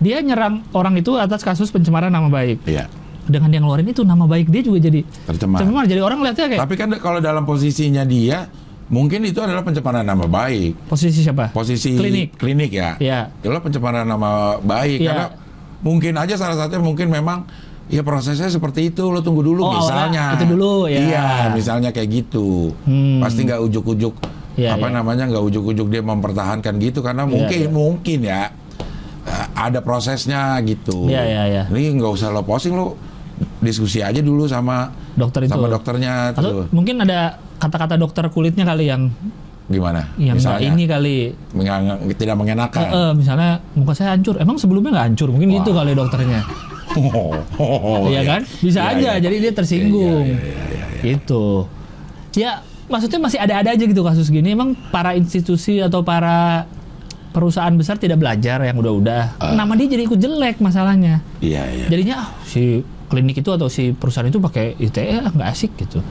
Dia 0.00 0.24
nyerang 0.24 0.64
orang 0.72 0.96
itu 0.96 1.12
atas 1.20 1.44
kasus 1.44 1.68
pencemaran 1.68 2.08
nama 2.08 2.32
baik. 2.32 2.64
iya. 2.64 2.88
Dengan 3.26 3.50
dia 3.50 3.58
ngeluarin 3.58 3.90
itu 3.90 4.06
nama 4.06 4.22
baik 4.24 4.48
dia 4.48 4.62
juga 4.62 4.78
jadi 4.78 5.02
Tercemar. 5.26 5.58
cemar. 5.60 5.84
Jadi 5.84 5.98
orang 6.00 6.22
lihatnya 6.22 6.46
kayak 6.46 6.62
Tapi 6.62 6.74
kan 6.78 6.88
kalau 7.02 7.18
dalam 7.18 7.42
posisinya 7.42 8.06
dia, 8.06 8.46
mungkin 8.86 9.20
itu 9.22 9.38
adalah 9.38 9.60
pencemaran 9.60 10.02
nama 10.02 10.24
baik. 10.24 10.86
posisi 10.86 11.20
siapa? 11.20 11.50
Posisi 11.50 11.94
Klinik. 11.94 12.38
klinik 12.38 12.70
ya. 12.70 12.94
Iya. 12.96 13.20
Itulah 13.36 13.58
pencemaran 13.58 14.02
nama 14.02 14.56
baik 14.56 14.98
Iya. 14.98 15.08
karena 15.08 15.26
mungkin 15.78 16.12
aja 16.14 16.34
salah 16.34 16.56
satunya 16.56 16.80
mungkin 16.80 17.08
memang 17.08 17.44
ya 17.86 18.02
prosesnya 18.02 18.46
seperti 18.46 18.90
itu 18.90 19.06
lo 19.06 19.20
tunggu 19.20 19.42
dulu 19.42 19.62
Oh, 19.62 19.70
misalnya 19.72 20.34
awalnya 20.34 20.34
itu 20.34 20.44
dulu, 20.48 20.72
ya. 20.86 20.98
iya 20.98 21.26
misalnya 21.50 21.90
kayak 21.90 22.08
gitu 22.10 22.74
Hmm. 22.82 23.18
pasti 23.18 23.42
nggak 23.42 23.62
ujuk-ujuk 23.62 24.14
Iya, 24.56 24.72
apa 24.72 24.88
iya. 24.88 24.96
namanya 24.96 25.24
nggak 25.28 25.44
ujuk-ujuk 25.44 25.86
dia 25.86 26.00
mempertahankan 26.00 26.74
gitu 26.80 26.98
karena 27.00 27.22
Iya, 27.22 27.30
mungkin 27.30 27.60
iya. 27.60 27.70
mungkin 27.70 28.18
ya 28.24 28.42
eh, 29.22 29.46
ada 29.54 29.78
prosesnya 29.80 30.56
gitu 30.62 31.06
Iya, 31.06 31.22
iya, 31.22 31.42
iya. 31.46 31.62
ini 31.68 31.94
nggak 31.94 32.10
usah 32.10 32.30
lo 32.30 32.42
posting 32.42 32.72
lo 32.72 32.96
diskusi 33.60 34.00
aja 34.00 34.18
dulu 34.18 34.46
sama 34.46 34.90
Dokter 35.16 35.40
itu. 35.42 35.50
sama 35.50 35.66
dokternya 35.66 36.12
Atau 36.30 36.42
tuh 36.44 36.64
mungkin 36.70 37.00
ada 37.00 37.18
kata-kata 37.56 37.96
dokter 37.96 38.28
kulitnya 38.28 38.62
kali 38.62 38.86
yang 38.86 39.08
gimana 39.66 40.06
yang 40.14 40.36
misalnya 40.36 40.62
ini 40.62 40.84
kali 40.84 41.16
mengang- 41.50 41.98
tidak 42.14 42.36
mengenakan 42.36 42.80
Eh, 42.80 42.92
eh, 42.92 43.10
misalnya 43.12 43.50
muka 43.72 43.92
saya 43.92 44.14
hancur. 44.14 44.36
Emang 44.36 44.54
sebelumnya 44.56 44.94
nggak 44.94 45.06
hancur? 45.10 45.28
Mungkin 45.28 45.48
gitu 45.52 45.70
Wah. 45.70 45.82
kali 45.82 45.92
dokternya. 45.92 46.40
Oh, 46.94 48.06
Iya 48.12 48.22
kan? 48.22 48.40
Bisa 48.56 48.78
Iya, 48.78 48.90
aja. 48.90 49.10
iya. 49.10 49.12
Jadi 49.18 49.36
dia 49.38 49.52
tersinggung. 49.52 50.22
Iya, 50.24 50.38
iya, 50.38 50.54
iya, 50.54 50.64
iya, 50.70 50.84
iya. 50.94 51.02
Gitu. 51.02 51.44
Ya, 52.36 52.50
maksudnya 52.86 53.18
masih 53.18 53.38
ada-ada 53.38 53.68
aja 53.70 53.82
gitu 53.82 54.00
kasus 54.00 54.28
gini. 54.28 54.48
Emang 54.48 54.72
para 54.88 55.12
institusi 55.12 55.76
atau 55.78 56.00
para 56.00 56.64
perusahaan 57.30 57.72
besar 57.72 57.96
tidak 57.96 58.16
belajar 58.16 58.62
yang 58.62 58.76
udah-udah. 58.76 59.36
Ah. 59.36 59.52
Nama 59.52 59.72
dia 59.74 59.88
jadi 59.90 60.02
ikut 60.04 60.16
jelek 60.16 60.56
masalahnya. 60.58 61.20
iya 61.38 61.66
iya 61.66 61.84
Jadinya 61.86 62.16
ah, 62.18 62.28
si 62.42 62.80
klinik 63.06 63.38
itu 63.38 63.50
atau 63.50 63.66
si 63.66 63.90
perusahaan 63.90 64.26
itu 64.26 64.38
pakai 64.38 64.76
ITE 64.76 65.22
ah, 65.22 65.30
nggak 65.30 65.48
asik 65.50 65.72
gitu. 65.78 66.02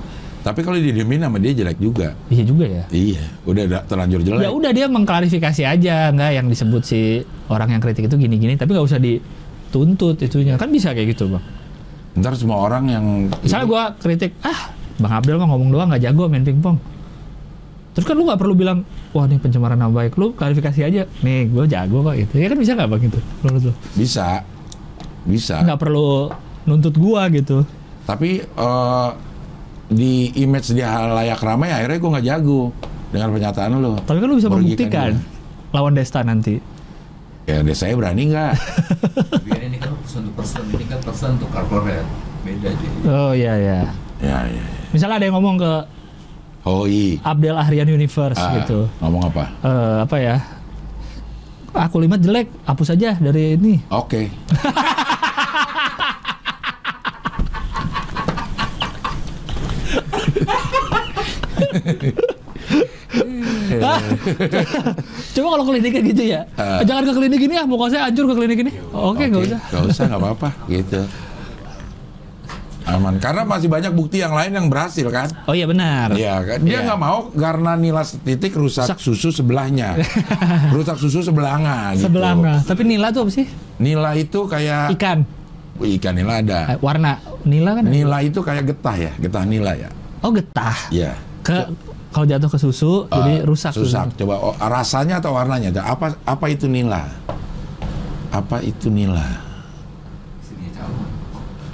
tapi 0.46 0.62
kalau 0.62 0.78
didiemin 0.78 1.26
sama 1.26 1.42
dia 1.42 1.58
jelek 1.58 1.82
juga 1.82 2.14
Iya 2.30 2.44
juga 2.46 2.66
ya. 2.70 2.84
Iya, 2.94 3.24
udah 3.50 3.64
da- 3.66 3.86
terlanjur 3.90 4.22
jelek. 4.22 4.46
Ya 4.46 4.50
udah 4.54 4.72
dia 4.78 4.86
mengklarifikasi 4.86 5.62
aja 5.66 6.14
nggak 6.14 6.32
yang 6.38 6.46
disebut 6.46 6.82
si 6.86 7.26
orang 7.50 7.74
yang 7.74 7.82
kritik 7.82 8.06
itu 8.06 8.14
gini-gini 8.14 8.54
tapi 8.54 8.78
nggak 8.78 8.86
usah 8.86 9.02
dituntut 9.02 10.22
itunya 10.22 10.54
kan 10.56 10.70
bisa 10.70 10.94
kayak 10.94 11.18
gitu 11.18 11.34
bang. 11.34 11.42
Ntar 12.16 12.38
semua 12.38 12.62
orang 12.62 12.84
yang 12.88 13.06
Misalnya 13.42 13.66
gua 13.66 13.84
kritik 13.98 14.38
ah 14.46 14.70
bang 15.02 15.14
Abdel 15.18 15.42
mah 15.42 15.50
ngomong 15.50 15.70
doang 15.74 15.88
nggak 15.90 16.04
jago 16.06 16.30
main 16.30 16.46
pingpong. 16.46 16.78
Terus 17.98 18.06
kan 18.06 18.14
lu 18.14 18.30
nggak 18.30 18.38
perlu 18.38 18.54
bilang 18.54 18.86
wah 19.16 19.24
ini 19.26 19.40
pencemaran 19.40 19.80
nama 19.80 19.90
baik 19.90 20.20
lu 20.20 20.36
klarifikasi 20.36 20.80
aja 20.84 21.08
nih 21.24 21.48
gue 21.48 21.66
jago 21.72 22.04
kok 22.04 22.20
gitu 22.20 22.36
ya 22.44 22.52
kan 22.52 22.60
bisa 22.60 22.76
nggak 22.76 22.90
bang 22.92 23.02
gitu 23.08 23.20
menurut 23.40 23.62
lu 23.72 23.74
bisa, 23.96 24.44
bisa. 25.24 25.64
nggak 25.64 25.80
perlu 25.80 26.28
nuntut 26.66 26.96
gua 26.96 27.30
gitu 27.30 27.62
Tapi 28.04 28.42
eh, 28.42 29.10
di 29.86 30.14
image 30.36 30.72
dia 30.72 30.90
layak 31.08 31.38
ramai, 31.40 31.70
akhirnya 31.70 31.98
gue 31.98 32.12
nggak 32.12 32.26
jago 32.28 32.74
dengan 33.08 33.30
pernyataan 33.30 33.72
lo. 33.76 33.94
tapi 34.00 34.18
kan 34.18 34.28
lu 34.28 34.36
bisa 34.36 34.50
membuktikan 34.50 35.22
lawan 35.72 35.94
Desta 35.94 36.22
nanti 36.22 36.58
Ya, 37.46 37.62
deh 37.62 37.72
saya 37.72 37.94
berani 37.94 38.26
nggak? 38.28 38.54
Kan 39.46 39.62
ini 39.64 39.78
kan 39.78 39.94
person 39.96 40.26
to 40.26 40.34
person, 40.34 40.66
ini 40.68 40.82
kan 40.84 40.98
person 41.00 41.38
to 41.38 41.46
corporate. 41.48 42.02
Beda 42.42 42.70
jadi. 42.72 42.98
oh 43.06 43.32
iya 43.32 43.54
ya 43.56 43.80
ya, 44.18 44.38
ya, 44.44 44.50
ya. 44.52 44.66
misalnya 44.90 45.16
ada 45.18 45.26
yang 45.26 45.36
ngomong 45.36 45.56
ke 45.56 45.74
Hoi. 46.64 47.22
Abdel 47.22 47.54
Ahrian 47.54 47.86
Universe 47.88 48.38
Ah, 48.38 48.58
gitu 48.58 48.90
Ngomong 48.98 49.30
apa? 49.30 49.46
eh 49.62 49.98
apa 50.02 50.18
ya 50.18 50.36
aku 51.72 52.00
limat 52.00 52.18
jelek 52.18 52.50
hapus 52.64 52.90
aja 52.92 53.14
dari 53.16 53.54
ini 53.54 53.78
Oke. 53.88 54.34
Hah? 54.56 55.05
coba 65.36 65.48
kalau 65.52 65.64
kliniknya 65.66 66.02
gitu 66.06 66.24
ya 66.26 66.42
Ah. 66.56 66.80
jangan 66.82 67.04
ke 67.04 67.14
klinik 67.14 67.42
ini 67.42 67.54
ya 67.54 67.64
muka 67.64 67.86
saya 67.88 68.08
hancur 68.08 68.26
ke 68.26 68.36
klinik 68.36 68.58
ini 68.60 68.72
oke 68.90 69.24
nggak 69.24 69.44
usah 69.46 69.60
Nggak 69.66 69.84
usah, 69.88 70.04
nggak 70.06 70.22
apa-apa. 70.22 70.50
Gitu. 70.68 71.02
aman. 72.86 73.18
Karena 73.18 73.42
masih 73.44 73.66
banyak 73.66 73.92
bukti 73.92 74.22
yang 74.22 74.30
lain 74.30 74.54
yang 74.54 74.70
berhasil 74.70 75.10
kan. 75.10 75.26
Oh 75.44 75.58
iya 75.58 75.66
benar. 75.66 76.14
Iya 76.14 76.38
kan. 76.40 76.60
Dia 76.62 76.72
Iya. 76.72 76.80
nggak 76.86 77.00
mau 77.02 77.34
karena 77.34 77.74
nila 77.74 78.06
titik 78.06 78.54
rusak 78.54 78.86
Rusak. 78.86 79.02
susu 79.02 79.34
sebelahnya. 79.34 79.98
rusak 80.76 80.94
susu 80.96 81.20
sebelahnya 81.20 81.98
gitu. 81.98 82.06
Sebelahnya. 82.06 82.62
Tapi 82.62 82.86
nila 82.86 83.10
tuh 83.10 83.26
apa 83.26 83.32
sih? 83.34 83.50
Nila 83.76 84.14
itu 84.14 84.46
kayak 84.46 84.94
Ikan. 84.94 85.26
Ikan 85.76 86.14
nila 86.14 86.40
ada. 86.40 86.60
Eh, 86.72 86.78
warna 86.78 87.18
nila 87.42 87.74
kan? 87.74 87.84
Nila 87.84 88.18
itu 88.22 88.40
kayak 88.40 88.64
getah 88.68 88.96
ya, 89.02 89.12
getah 89.18 89.44
nila 89.44 89.74
ya. 89.74 89.90
Oh 90.22 90.30
getah. 90.30 90.78
Iya. 90.88 91.18
Ke 91.42 91.66
kalau 92.16 92.24
jatuh 92.26 92.48
ke 92.48 92.56
susu 92.56 92.94
jadi 93.06 93.34
Eh, 93.34 93.44
rusak. 93.44 93.76
Rusak. 93.76 94.08
susu. 94.08 94.20
Coba 94.24 94.40
oh, 94.40 94.56
rasanya 94.58 95.20
atau 95.20 95.36
warnanya? 95.36 95.76
Apa 95.76 96.16
apa 96.24 96.46
itu 96.48 96.64
nila? 96.66 97.12
Apa 98.32 98.64
itu 98.64 98.88
nila? 98.88 99.44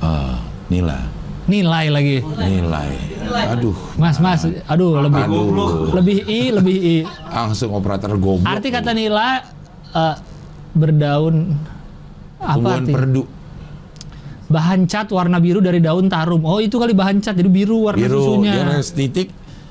Eh, 0.01 0.35
nila. 0.67 0.97
Nilai 1.45 1.85
lagi. 1.89 2.17
Nilai. 2.23 2.89
Aduh. 3.51 3.75
Mas, 3.95 4.17
mas, 4.17 4.41
aduh 4.65 4.97
lebih 4.99 5.21
Aduh. 5.21 5.93
lebih 5.93 6.17
i, 6.25 6.41
lebih 6.49 6.77
i. 6.77 6.97
Langsung 7.27 7.69
operator 7.71 8.13
goblok. 8.15 8.49
Arti 8.49 8.69
kata 8.69 8.91
nila 8.91 9.45
eh, 9.91 10.15
berdaun 10.73 11.53
apa 12.39 12.55
Tumbuhan 12.57 12.81
arti? 12.81 12.91
perdu. 12.91 13.23
Bahan 14.51 14.83
cat 14.83 15.07
warna 15.07 15.39
biru 15.39 15.61
dari 15.61 15.79
daun 15.79 16.09
tarum. 16.09 16.43
Oh 16.43 16.59
itu 16.59 16.75
kali 16.75 16.91
bahan 16.91 17.21
cat 17.21 17.37
jadi 17.37 17.47
biru 17.47 17.87
warna 17.87 18.01
Biru. 18.01 18.19
susunya. 18.19 18.51
Dia 18.51 18.65
res 18.73 18.89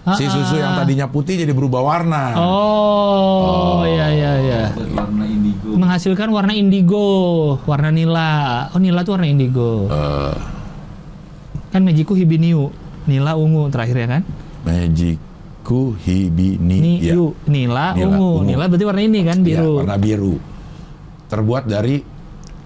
titik. 0.03 0.17
Si 0.17 0.25
Ah, 0.25 0.31
susu 0.31 0.55
yang 0.57 0.73
ah. 0.73 0.79
tadinya 0.79 1.07
putih 1.07 1.37
jadi 1.37 1.53
berubah 1.53 1.81
warna. 1.81 2.33
Oh, 2.35 3.85
iya 3.85 4.07
iya 4.09 4.33
iya. 4.39 4.63
Buat 4.73 4.91
warna 4.97 5.25
indigo. 5.25 5.69
Menghasilkan 5.71 6.29
warna 6.29 6.53
indigo, 6.53 7.09
warna 7.65 7.91
nila. 7.91 8.29
Oh 8.71 8.81
nila 8.81 9.01
tuh 9.03 9.13
warna 9.15 9.27
indigo. 9.27 9.87
Eh, 9.87 10.35
Kan 11.71 11.87
Mejiku 11.87 12.13
hibiniu, 12.13 12.75
nila 13.05 13.39
ungu 13.39 13.71
terakhir 13.71 13.95
ya 13.97 14.09
kan? 14.11 14.23
Magiku 14.67 15.95
hibini. 15.97 16.77
Ni 16.77 16.93
ya. 16.99 17.15
yu, 17.15 17.31
nila, 17.47 17.95
Nila, 17.95 18.11
ungu. 18.11 18.43
ungu. 18.43 18.49
Nila 18.49 18.65
berarti 18.67 18.85
warna 18.85 19.03
ini 19.03 19.21
kan 19.23 19.39
Ya, 19.41 19.47
biru. 19.63 19.73
warna 19.79 19.95
biru. 19.95 20.35
Terbuat 21.29 21.65
dari 21.65 22.03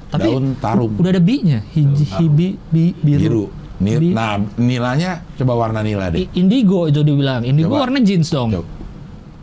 Tapi 0.09 0.24
daun 0.24 0.57
tarum. 0.57 0.97
Udah 0.97 1.11
ada 1.11 1.20
bi-nya, 1.20 1.61
Hiji, 1.68 2.07
hibi, 2.16 2.57
bi, 2.64 2.95
biru. 2.97 3.20
biru. 3.20 3.45
Ni- 3.83 3.99
Bi- 3.99 4.14
nah, 4.14 4.39
nilanya 4.55 5.27
coba 5.35 5.59
warna 5.59 5.83
nila 5.83 6.07
deh. 6.09 6.22
I- 6.25 6.31
Indigo 6.39 6.87
itu 6.87 7.03
dibilang. 7.03 7.43
Indigo 7.43 7.75
Coba. 7.75 7.91
warna 7.91 7.99
jeans 8.01 8.31
dong. 8.31 8.55
Coba. 8.55 8.68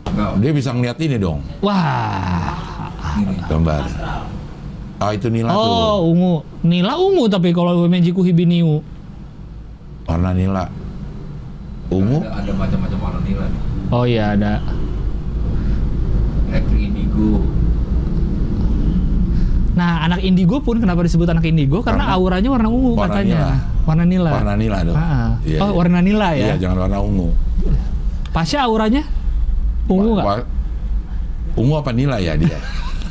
Enggak. 0.08 0.30
Dia 0.40 0.52
bisa 0.52 0.70
ngeliat 0.72 0.98
ini 1.00 1.16
dong, 1.16 1.40
Wah. 1.60 2.52
Ini. 3.16 3.36
gambar. 3.44 3.82
Oh, 5.02 5.10
itu 5.10 5.28
nila 5.28 5.50
tuh. 5.50 5.58
Oh, 5.58 5.96
ungu. 6.06 6.34
Nila 6.62 6.94
ungu 6.94 7.26
tapi 7.26 7.50
kalau 7.50 7.84
Mejiku 7.86 8.22
hibiniu. 8.22 8.80
Warna 10.04 10.30
nila. 10.32 10.68
Ungu. 11.88 12.22
Ada, 12.22 12.40
ada 12.40 12.52
macam-macam 12.54 12.98
warna 13.00 13.20
nila 13.20 13.44
nih. 13.48 13.60
Oh 13.90 14.04
iya 14.04 14.32
ada. 14.32 14.64
Elektrik 16.48 16.80
indigo. 16.88 17.44
Nah, 19.72 20.04
anak 20.04 20.20
indigo 20.20 20.60
pun 20.60 20.76
kenapa 20.76 21.00
disebut 21.00 21.24
anak 21.26 21.44
indigo? 21.44 21.80
Karena, 21.80 22.04
Karena 22.04 22.14
auranya 22.14 22.48
warna 22.50 22.68
ungu 22.68 22.92
warna 22.92 23.08
katanya. 23.08 23.34
nila. 23.34 23.48
Warna 23.82 24.04
nila. 24.04 24.30
Warna 24.30 24.54
nila 24.54 24.76
dong. 24.84 24.96
Ah, 24.96 25.30
Iya, 25.42 25.58
oh, 25.58 25.66
iya. 25.66 25.74
warna 25.74 25.98
nila 26.00 26.26
ya. 26.32 26.44
Iya, 26.44 26.54
jangan 26.58 26.76
warna 26.82 26.98
ungu. 27.00 27.28
Pasha 28.30 28.58
auranya 28.62 29.02
ungu 29.86 30.14
nggak? 30.14 30.26
Wa- 30.26 30.46
Ungu 31.52 31.74
apa 31.76 31.92
nila 31.92 32.16
ya 32.16 32.32
dia? 32.32 32.56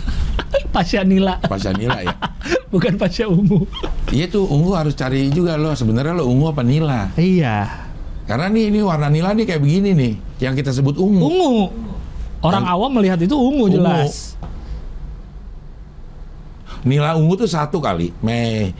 Pasha 0.74 1.04
nila, 1.04 1.38
Pasca 1.42 1.70
nila 1.72 2.02
ya. 2.02 2.16
bukan 2.74 2.96
Pasha 2.96 3.28
ungu. 3.28 3.68
Iya 4.08 4.26
tuh 4.28 4.46
ungu 4.46 4.72
harus 4.72 4.94
cari 4.94 5.30
juga 5.30 5.54
loh. 5.56 5.74
Sebenarnya 5.74 6.14
lo 6.14 6.26
ungu 6.26 6.48
apa 6.48 6.62
nila? 6.62 7.12
Iya, 7.14 7.68
Karena 8.24 8.48
nih 8.48 8.72
ini 8.72 8.80
warna 8.80 9.10
nila 9.10 9.34
nih 9.34 9.46
kayak 9.46 9.60
begini 9.60 9.92
nih, 9.92 10.14
yang 10.40 10.54
kita 10.54 10.72
sebut 10.72 10.96
ungu. 10.96 11.20
ungu. 11.22 11.54
Orang 12.40 12.64
Dan- 12.64 12.72
awam 12.72 12.92
melihat 12.94 13.20
itu 13.20 13.36
ungu, 13.36 13.68
Ungu. 13.68 13.76
jelas. 13.76 14.31
Nila 16.82 17.14
ungu 17.14 17.38
tuh 17.38 17.46
satu 17.46 17.78
kali. 17.78 18.10
Me 18.22 18.72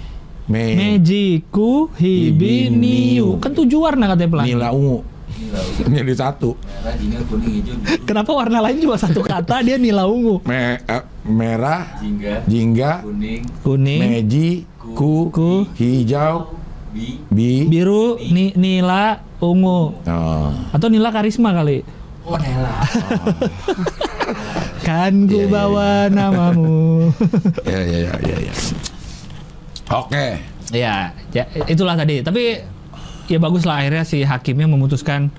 me 0.50 0.74
Mejiku 0.74 1.88
hibiniu. 1.96 3.38
Kan 3.38 3.54
tujuh 3.54 3.78
warna 3.80 4.10
katanya 4.10 4.30
pelan. 4.30 4.46
nila 4.46 4.68
ungu. 4.74 5.06
Nila 5.32 6.04
Jadi 6.04 6.14
satu. 6.14 6.60
merah, 6.60 6.94
jingga, 7.00 7.20
kuning, 7.24 7.54
hijau, 7.64 7.76
biru, 7.80 8.04
Kenapa 8.04 8.32
warna 8.32 8.60
lain 8.60 8.78
cuma 8.78 8.96
satu 8.96 9.24
kata 9.24 9.64
dia 9.64 9.80
nila 9.80 10.04
ungu? 10.04 10.44
Me, 10.44 10.76
eh, 10.78 11.04
merah, 11.24 11.88
jingga, 11.98 12.44
jingga, 12.46 12.92
kuning, 13.02 13.42
Kuning, 13.64 14.00
meji, 14.02 14.68
ku, 14.76 15.32
Ku. 15.32 15.64
hijau, 15.74 16.52
bi, 16.92 17.16
bi. 17.32 17.64
biru, 17.66 18.20
ni, 18.22 18.52
nila, 18.54 19.24
ungu. 19.40 19.96
Oh. 20.04 20.52
Atau 20.70 20.92
nila 20.92 21.10
karisma 21.10 21.56
kali. 21.56 21.80
oh 22.22 22.36
nela. 22.38 22.76
Kan 24.82 25.30
ku 25.30 25.38
Iya, 25.38 25.46
iya, 25.46 25.54
bawa 25.54 25.90
namamu. 26.16 27.12
Ya 27.66 27.80
ya 27.86 27.98
ya 28.10 28.14
ya. 28.26 28.38
ya. 28.50 28.54
Oke. 29.92 30.26
ya, 30.72 30.96
ya, 31.36 31.44
itulah 31.68 31.94
tadi. 32.00 32.24
Tapi 32.24 32.64
ya 33.28 33.38
bagus 33.40 33.64
lah 33.68 33.84
akhirnya 33.84 34.04
si 34.08 34.24
hakimnya 34.24 34.68
memutuskan 34.68 35.30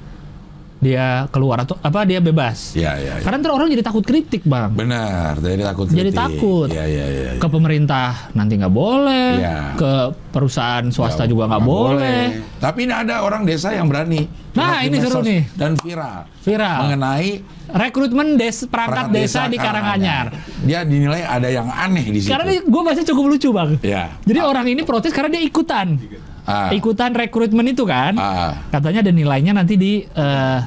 dia 0.82 1.30
keluar 1.30 1.62
atau 1.62 1.78
apa 1.78 2.02
dia 2.02 2.18
bebas. 2.18 2.74
Ya 2.74 2.98
ya. 2.98 3.16
ya. 3.16 3.22
Karena 3.22 3.38
ntar 3.38 3.54
orang 3.54 3.70
jadi 3.70 3.86
takut 3.86 4.02
kritik 4.02 4.42
bang. 4.42 4.74
Benar. 4.74 5.38
Jadi 5.38 5.62
takut. 5.62 5.86
Jadi 5.86 6.10
kritik. 6.10 6.18
takut. 6.18 6.68
Ya 6.74 6.82
ya 6.90 7.06
ya. 7.06 7.22
ya. 7.30 7.32
Ke 7.38 7.46
pemerintah 7.46 8.34
nanti 8.34 8.58
nggak 8.58 8.74
boleh, 8.74 9.30
Iya. 9.38 9.78
ke 9.78 9.92
perusahaan 10.34 10.82
swasta 10.90 11.24
Ya, 11.24 11.30
juga 11.30 11.46
nggak 11.46 11.62
boleh. 11.62 12.22
Tapi 12.58 12.90
ini 12.90 12.92
ada 12.98 13.22
orang 13.22 13.46
desa 13.46 13.70
yang 13.70 13.86
berani. 13.86 14.26
Nah, 14.52 14.84
ini 14.84 14.98
seru 14.98 15.22
nih. 15.22 15.48
Dan 15.54 15.78
viral. 15.78 16.28
Viral. 16.42 16.78
Mengenai 16.84 17.30
Rekrutmen 17.72 18.36
des 18.36 18.68
perangkat 18.68 19.08
desa, 19.08 19.48
di 19.48 19.56
Karanganyar. 19.56 20.28
Dia 20.60 20.84
dinilai 20.84 21.24
ada 21.24 21.48
yang 21.48 21.72
aneh 21.72 22.04
di 22.04 22.20
situ. 22.20 22.28
Karena 22.28 22.52
gue 22.60 22.82
baca 22.84 23.00
cukup 23.00 23.24
lucu 23.32 23.48
bang. 23.48 23.70
Ya. 23.80 24.12
Jadi 24.28 24.40
orang 24.44 24.68
ini 24.68 24.84
protes 24.84 25.08
karena 25.08 25.40
dia 25.40 25.42
ikutan, 25.46 25.96
Ah, 26.42 26.70
ikutan 26.70 27.10
rekrutmen 27.10 27.66
itu 27.66 27.82
kan. 27.82 28.14
ah, 28.14 28.58
Katanya 28.68 29.00
ada 29.00 29.10
nilainya 29.10 29.52
nanti 29.52 29.74
di 29.74 30.02
eh, 30.02 30.58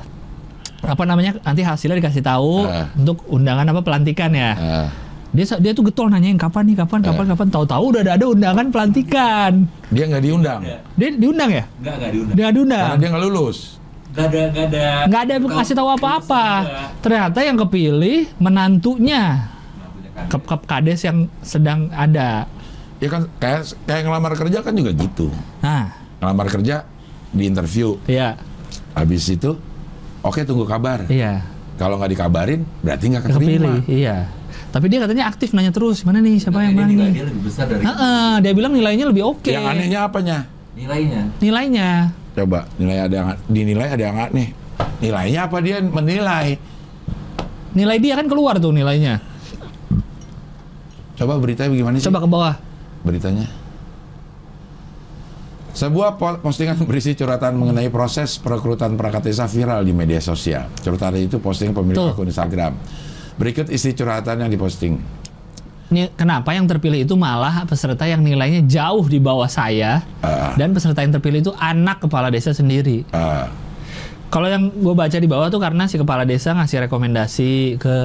apa 0.81 1.03
namanya 1.03 1.35
nanti 1.41 1.61
hasilnya 1.61 1.97
dikasih 1.97 2.21
tahu 2.21 2.63
Ah. 2.63 2.87
untuk 2.93 3.25
undangan 3.27 3.65
apa 3.65 3.81
pelantikan 3.81 4.31
ya. 4.31 4.51
ah. 4.53 4.87
Dia 5.29 5.43
dia 5.59 5.71
tuh 5.71 5.83
getol 5.83 6.07
nanyain 6.07 6.35
kapan 6.35 6.63
nih 6.65 6.77
kapan 6.77 7.03
kapan 7.03 7.25
Ah. 7.25 7.29
kapan 7.33 7.47
tahu-tahu 7.49 7.83
udah 7.91 8.01
ada, 8.01 8.11
ada 8.15 8.25
undangan 8.25 8.65
pelantikan. 8.69 9.67
Dia 9.89 10.03
nggak 10.05 10.23
diundang. 10.23 10.59
Dia 10.95 11.07
diundang 11.11 11.49
ya? 11.51 11.63
Enggak, 11.75 11.93
enggak 11.93 12.11
diundang. 12.13 12.31
Dia 12.31 12.41
nggak 12.41 12.55
diundang. 12.55 12.85
Karena 12.85 12.95
dia 12.97 13.09
nggak 13.09 13.23
lulus. 13.25 13.57
Enggak 14.07 14.25
ada, 14.25 14.39
enggak 14.47 14.65
ada. 14.65 14.85
Nggak 15.05 15.21
ada 15.21 15.31
yang 15.33 15.43
kasih 15.51 15.75
tahu 15.75 15.89
apa-apa. 15.91 16.45
Ternyata 17.01 17.39
yang 17.41 17.57
kepilih 17.59 18.17
menantunya 18.39 19.21
ke, 20.25 20.37
ke 20.39 20.55
kades 20.63 21.03
yang 21.03 21.17
sedang 21.41 21.91
ada. 21.91 22.47
Ya 22.97 23.07
kan 23.07 23.27
kayak 23.37 23.59
kayak 23.83 24.01
ngelamar 24.03 24.33
kerja 24.33 24.59
kan 24.59 24.71
juga 24.71 24.91
gitu. 24.91 25.27
Nah, 25.59 25.91
Ngelamar 26.17 26.47
kerja 26.49 26.87
di 27.29 27.43
interview. 27.43 27.99
iya, 28.05 28.39
Habis 28.91 29.27
itu 29.29 29.59
oke 30.21 30.39
tunggu 30.41 30.63
kabar. 30.63 31.03
iya. 31.07 31.43
Kalau 31.75 31.99
nggak 31.99 32.07
dikabarin 32.09 32.63
berarti 32.79 33.11
nggak 33.11 33.19
Yang 33.21 33.35
keterima. 33.35 33.51
kepilih, 33.51 33.77
iya. 33.85 34.17
Tapi 34.71 34.85
dia 34.87 35.03
katanya 35.03 35.27
aktif 35.27 35.51
nanya 35.51 35.71
terus, 35.71 36.03
mana 36.03 36.19
nih 36.19 36.39
siapa 36.39 36.63
yang 36.63 36.71
Nilai 36.71 36.75
menang 36.77 36.89
nilai 36.89 37.03
nih? 37.03 37.13
dia 37.13 37.25
lebih 37.27 37.41
besar 37.43 37.65
dari 37.67 37.83
Heeh, 37.83 38.31
dia 38.39 38.51
bilang 38.55 38.71
nilainya 38.71 39.05
lebih 39.05 39.23
oke. 39.25 39.51
Yang 39.51 39.65
anehnya 39.67 39.99
apanya? 40.03 40.37
nilainya. 40.71 41.21
Nilainya. 41.39 41.89
Coba 42.31 42.59
nilai 42.75 42.97
ada 43.01 43.15
yang 43.15 43.27
dinilai 43.45 43.87
ada 43.91 44.03
yang 44.05 44.17
aneh. 44.21 44.49
Nilainya 44.99 45.39
apa 45.47 45.57
dia 45.59 45.79
menilai? 45.79 46.47
Nilai 47.71 47.97
dia 47.99 48.13
kan 48.15 48.27
keluar 48.27 48.55
tuh 48.55 48.71
nilainya. 48.71 49.19
Coba 51.15 51.39
beritanya 51.39 51.71
bagaimana 51.71 51.95
sih? 51.99 52.07
Coba 52.07 52.19
ke 52.19 52.27
bawah. 52.27 52.55
Beritanya. 53.05 53.45
Sebuah 55.71 56.15
po- 56.15 56.39
postingan 56.39 56.79
berisi 56.89 57.13
curhatan 57.13 57.53
mengenai 57.53 57.87
proses 57.87 58.35
perekrutan 58.35 58.95
perangkat 58.95 59.27
desa 59.27 59.45
viral 59.45 59.83
di 59.83 59.91
media 59.91 60.19
sosial. 60.19 60.71
Curhatan 60.73 61.19
itu 61.21 61.37
posting 61.37 61.71
pemilik 61.71 61.95
Tuh. 61.95 62.11
akun 62.11 62.25
Instagram. 62.25 62.73
Berikut 63.35 63.67
isi 63.67 63.91
curhatan 63.91 64.39
yang 64.39 64.49
diposting. 64.49 64.95
Ini 65.85 66.09
kenapa 66.11 66.49
yang 66.49 66.65
terpilih 66.65 67.05
itu 67.05 67.13
malah 67.13 67.61
peserta 67.63 68.03
yang 68.03 68.17
nilainya 68.19 68.65
jauh 68.65 69.05
di 69.05 69.21
bawah 69.21 69.45
saya 69.45 70.01
Ah. 70.17 70.55
dan 70.55 70.73
peserta 70.73 70.99
yang 70.99 71.13
terpilih 71.13 71.39
itu 71.41 71.53
anak 71.53 72.01
kepala 72.01 72.27
desa 72.27 72.51
sendiri. 72.51 73.05
Eh, 73.05 73.45
Kalau 74.25 74.49
yang 74.49 74.67
gue 74.67 74.91
baca 74.91 75.13
di 75.13 75.29
bawah 75.29 75.47
tuh 75.47 75.61
karena 75.61 75.85
si 75.85 75.95
kepala 75.95 76.25
desa 76.25 76.51
ngasih 76.51 76.89
rekomendasi 76.89 77.51
ke 77.77 77.95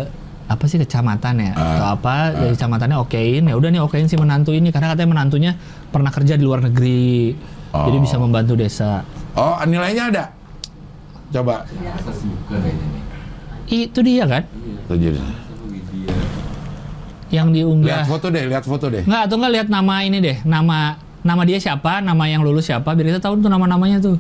apa 0.51 0.67
sih 0.67 0.77
kecamatan 0.77 1.35
ya 1.39 1.51
Ah. 1.55 1.63
atau 1.79 1.87
apa 1.95 2.15
dari 2.35 2.53
kecamatannya 2.53 2.99
okein 2.99 3.47
ya 3.47 3.55
udah 3.55 3.71
nih 3.71 3.81
okein 3.81 4.11
si 4.11 4.19
menantu 4.19 4.51
ini 4.51 4.75
karena 4.75 4.91
katanya 4.91 5.11
menantunya 5.15 5.53
pernah 5.89 6.11
kerja 6.11 6.35
di 6.35 6.43
luar 6.43 6.59
negeri 6.61 7.39
jadi 7.71 7.97
Oh. 7.97 8.03
bisa 8.03 8.19
membantu 8.19 8.59
desa 8.59 9.07
oh, 9.39 9.55
nilainya 9.63 10.11
ada. 10.11 10.25
Coba. 11.31 11.63
Itu 13.71 14.03
dia 14.03 14.27
kan 14.27 14.43
jadi. 14.91 15.23
Yang 17.31 17.47
Lihat 17.47 17.55
diunggah 17.55 18.03
foto 18.11 18.27
deh, 18.27 18.43
lihat 18.51 18.65
foto 18.67 18.91
deh. 18.91 19.07
nggak 19.07 19.23
atau 19.31 19.37
nggak 19.39 19.53
lihat 19.55 19.69
nama 19.71 20.03
ini 20.03 20.19
deh 20.19 20.43
nama 20.43 20.99
nama 21.23 21.43
dia 21.47 21.63
siapa, 21.63 22.03
nama 22.03 22.27
yang 22.27 22.43
lulus 22.43 22.67
siapa, 22.67 22.91
biar 22.91 23.07
kita 23.07 23.21
tahu 23.23 23.39
tuh 23.39 23.47
nama-namanya 23.47 24.03
tuh. 24.03 24.19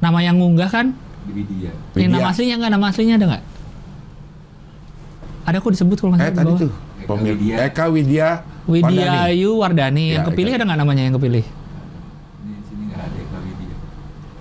Nama 0.00 0.18
yang 0.24 0.40
ngunggah 0.40 0.70
kan? 0.72 0.96
Widya. 1.28 1.68
Ini 1.92 2.08
nama 2.08 2.32
aslinya 2.32 2.56
nggak? 2.56 2.72
Nama 2.72 2.86
aslinya 2.88 3.14
ada 3.20 3.26
nggak? 3.28 3.44
Ada 5.46 5.56
kok 5.56 5.70
disebut 5.70 5.96
kalau 5.96 6.10
nggak 6.12 6.20
Eh 6.20 6.26
salah 6.26 6.34
di 6.34 6.40
tadi 6.42 6.52
tuh. 6.58 6.70
Eka 6.96 7.06
Pemil- 7.08 7.38
Widya. 7.38 7.54
Eka 7.62 7.84
Widya. 7.86 8.28
Widya 8.66 8.90
Wardani. 9.06 9.18
Ayu 9.24 9.50
Wardani. 9.54 10.04
Yang 10.08 10.18
Ya, 10.18 10.26
kepilih 10.26 10.50
Eka. 10.50 10.56
ada 10.56 10.64
nggak 10.66 10.80
namanya 10.80 11.02
yang 11.02 11.14
kepilih? 11.14 11.44
Ini 11.46 11.54
di 12.50 12.62
sini 12.64 12.82
nggak 12.84 12.98
ada 13.00 13.16
Eka 13.16 13.38
Widya. 13.40 13.74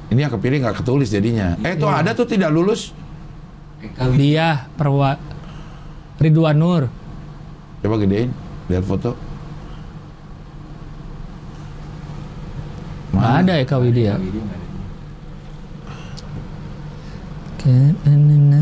Ini 0.08 0.20
yang 0.20 0.34
kepilih 0.34 0.58
nggak 0.60 0.76
ketulis 0.76 1.08
jadinya. 1.08 1.48
Eh 1.62 1.74
tuh 1.76 1.88
Iya. 1.88 2.02
ada 2.02 2.12
tuh 2.12 2.26
tidak 2.26 2.50
lulus. 2.50 2.90
Eka 3.80 4.04
Widya. 4.08 4.18
Dia 4.18 4.48
Perwa 4.74 5.10
Ridwan 6.18 6.58
Nur. 6.58 6.84
Coba 7.80 7.96
gedein, 7.96 8.34
lihat 8.66 8.82
foto. 8.84 9.14
Nggak 13.12 13.22
Mana? 13.22 13.40
ada 13.46 13.54
Eka 13.56 13.78
Widya. 13.78 14.18
Nggak. 14.18 14.34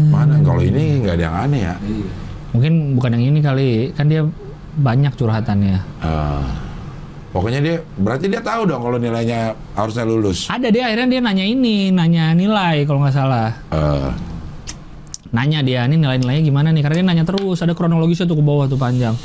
Mana? 0.10 0.36
Kalau 0.40 0.60
ini 0.60 1.00
nggak 1.00 1.14
ada 1.14 1.24
yang 1.24 1.36
aneh 1.38 1.62
ya. 1.62 1.76
Iya. 1.80 2.08
Mungkin 2.54 2.74
bukan 2.94 3.18
yang 3.18 3.34
ini 3.34 3.40
kali, 3.42 3.70
kan 3.92 4.06
dia 4.06 4.22
banyak 4.74 5.14
curhatannya. 5.14 5.78
Eh, 6.02 6.44
pokoknya 7.30 7.60
dia 7.60 7.76
berarti 7.98 8.30
dia 8.30 8.42
tahu 8.42 8.66
dong 8.66 8.82
kalau 8.82 8.98
nilainya 8.98 9.58
harusnya 9.74 10.06
lulus. 10.06 10.46
Ada 10.48 10.70
dia 10.70 10.86
akhirnya 10.86 11.18
dia 11.18 11.22
nanya 11.22 11.46
ini, 11.46 11.90
nanya 11.90 12.34
nilai 12.34 12.86
kalau 12.86 13.02
nggak 13.02 13.16
salah. 13.16 13.50
Eh, 13.70 14.10
Nanya 15.34 15.66
dia, 15.66 15.90
ini 15.90 15.98
nilai-nilainya 15.98 16.46
gimana 16.46 16.70
nih? 16.70 16.86
Karena 16.86 16.96
dia 17.02 17.06
nanya 17.10 17.26
terus, 17.26 17.58
ada 17.58 17.74
kronologisnya 17.74 18.30
tuh 18.30 18.38
ke 18.38 18.46
bawah 18.46 18.70
tuh 18.70 18.78
panjang. 18.78 19.18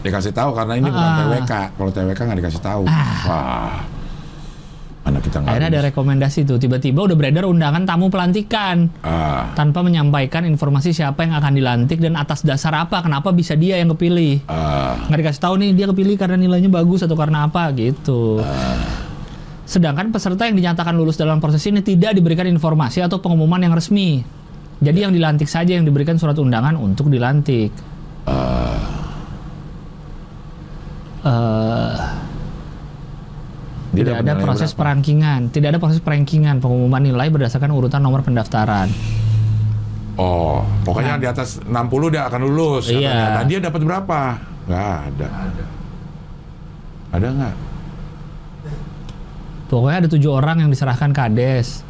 dikasih 0.00 0.32
tahu 0.32 0.56
karena 0.56 0.80
ini 0.80 0.88
bukan 0.88 0.96
Ah. 1.12 1.16
TWK. 1.28 1.52
Kalau 1.76 1.90
TWK 1.92 2.20
nggak 2.24 2.38
dikasih 2.40 2.62
tahu. 2.64 2.82
Wah, 2.88 3.84
mana 5.00 5.18
kita 5.18 5.40
nggak 5.40 5.48
Akhirnya 5.48 5.68
ada 5.72 5.80
rekomendasi 5.88 6.44
tuh, 6.44 6.60
tiba-tiba 6.60 7.08
udah 7.08 7.16
beredar 7.16 7.48
undangan 7.48 7.88
tamu 7.88 8.12
pelantikan. 8.12 8.92
Ah, 9.00 9.48
Tanpa 9.56 9.80
menyampaikan 9.80 10.44
informasi 10.44 10.92
siapa 10.92 11.24
yang 11.24 11.34
akan 11.40 11.56
dilantik 11.56 11.98
dan 11.98 12.20
atas 12.20 12.44
dasar 12.44 12.76
apa, 12.76 13.00
kenapa 13.00 13.32
bisa 13.32 13.56
dia 13.56 13.80
yang 13.80 13.90
kepilih. 13.96 14.44
ah, 14.46 15.00
nggak 15.08 15.18
dikasih 15.24 15.42
tahu 15.42 15.54
nih 15.56 15.70
dia 15.72 15.86
kepilih 15.88 16.16
karena 16.20 16.36
nilainya 16.36 16.68
bagus 16.68 17.00
atau 17.04 17.16
karena 17.16 17.48
apa 17.48 17.72
gitu. 17.72 18.44
Sedangkan 19.64 20.10
peserta 20.10 20.50
yang 20.50 20.58
dinyatakan 20.58 20.92
lulus 20.98 21.14
dalam 21.14 21.38
proses 21.38 21.62
ini 21.70 21.80
tidak 21.80 22.18
diberikan 22.18 22.44
informasi 22.50 23.00
atau 23.06 23.22
pengumuman 23.22 23.62
yang 23.62 23.72
resmi. 23.72 24.20
Jadi 24.80 24.98
yang 25.04 25.12
dilantik 25.12 25.46
saja 25.46 25.76
yang 25.76 25.84
diberikan 25.86 26.16
surat 26.16 26.34
undangan 26.40 26.74
untuk 26.74 27.12
dilantik. 27.12 27.70
Eh, 28.26 28.80
dia 31.20 31.59
tidak 33.90 34.22
dapat 34.22 34.26
ada 34.26 34.34
proses 34.38 34.70
berapa? 34.70 34.80
perankingan, 34.86 35.40
tidak 35.50 35.68
ada 35.74 35.78
proses 35.82 35.98
perankingan 35.98 36.62
pengumuman 36.62 37.02
nilai 37.02 37.26
berdasarkan 37.26 37.70
urutan 37.74 38.00
nomor 38.02 38.22
pendaftaran. 38.22 38.86
Oh, 40.20 40.62
pokoknya 40.84 41.16
di 41.16 41.26
atas 41.26 41.58
60 41.64 42.12
dia 42.12 42.28
akan 42.28 42.40
lulus. 42.44 42.92
Nah. 42.92 43.00
Iya. 43.00 43.18
Nah, 43.40 43.44
dia 43.48 43.58
dapat 43.58 43.80
berapa? 43.82 44.20
Nggak 44.68 44.90
ada. 45.10 45.28
Ada. 47.10 47.28
Nggak? 47.34 47.54
Pokoknya 49.70 49.96
ada 50.02 50.08
tujuh 50.10 50.30
orang 50.34 50.66
yang 50.66 50.70
diserahkan 50.70 51.14
kades. 51.14 51.86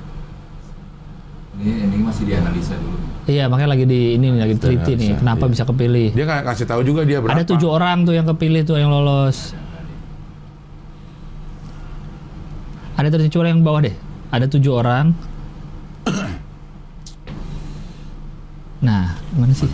Ini 1.61 1.91
ini 1.91 1.97
masih 2.01 2.25
dianalisa 2.29 2.77
dulu. 2.77 2.97
Iya, 3.29 3.45
makanya 3.53 3.77
lagi 3.77 3.85
di 3.85 4.17
ini 4.17 4.33
nih, 4.33 4.41
lagi 4.41 4.57
teliti 4.57 4.93
nih, 4.97 5.11
kenapa 5.21 5.45
iya. 5.45 5.53
bisa 5.53 5.63
kepilih. 5.69 6.09
Dia 6.17 6.25
nggak 6.25 6.43
kasih 6.49 6.67
tahu 6.67 6.81
juga 6.83 7.05
dia 7.05 7.21
berapa. 7.21 7.37
Ada 7.37 7.45
tujuh 7.45 7.69
orang 7.69 8.09
tuh 8.09 8.17
yang 8.17 8.25
kepilih 8.25 8.65
tuh 8.65 8.81
yang 8.81 8.89
lolos. 8.89 9.53
Ada 13.01 13.17
tujuh 13.17 13.41
orang 13.41 13.57
yang 13.57 13.65
bawah 13.65 13.81
deh. 13.81 13.97
Ada 14.29 14.45
tujuh 14.45 14.73
orang. 14.77 15.17
Nah, 18.85 19.17
mana 19.33 19.53
sih? 19.57 19.73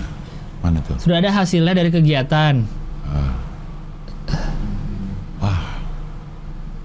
Mana 0.63 0.79
tuh? 0.87 0.95
Sudah 1.03 1.19
ada 1.19 1.35
hasilnya 1.35 1.75
dari 1.75 1.91
kegiatan. 1.91 2.63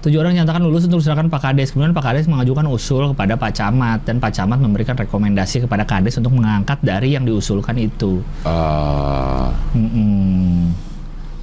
Tujuh 0.02 0.18
orang 0.18 0.34
nyatakan 0.34 0.66
lulus 0.66 0.90
untuk 0.90 0.98
diserahkan 0.98 1.30
Pak 1.30 1.40
Kades. 1.46 1.70
Kemudian 1.70 1.94
Pak 1.94 2.02
Kades 2.02 2.26
mengajukan 2.26 2.66
usul 2.66 3.14
kepada 3.14 3.38
Pak 3.38 3.54
Camat 3.54 4.02
dan 4.02 4.18
Pak 4.18 4.34
Camat 4.34 4.58
memberikan 4.58 4.98
rekomendasi 4.98 5.62
kepada 5.62 5.86
Kades 5.86 6.18
untuk 6.18 6.34
mengangkat 6.34 6.82
dari 6.82 7.14
yang 7.14 7.22
diusulkan 7.22 7.78
itu. 7.78 8.18
Eh, 8.42 9.48
Mm-mm. 9.78 10.74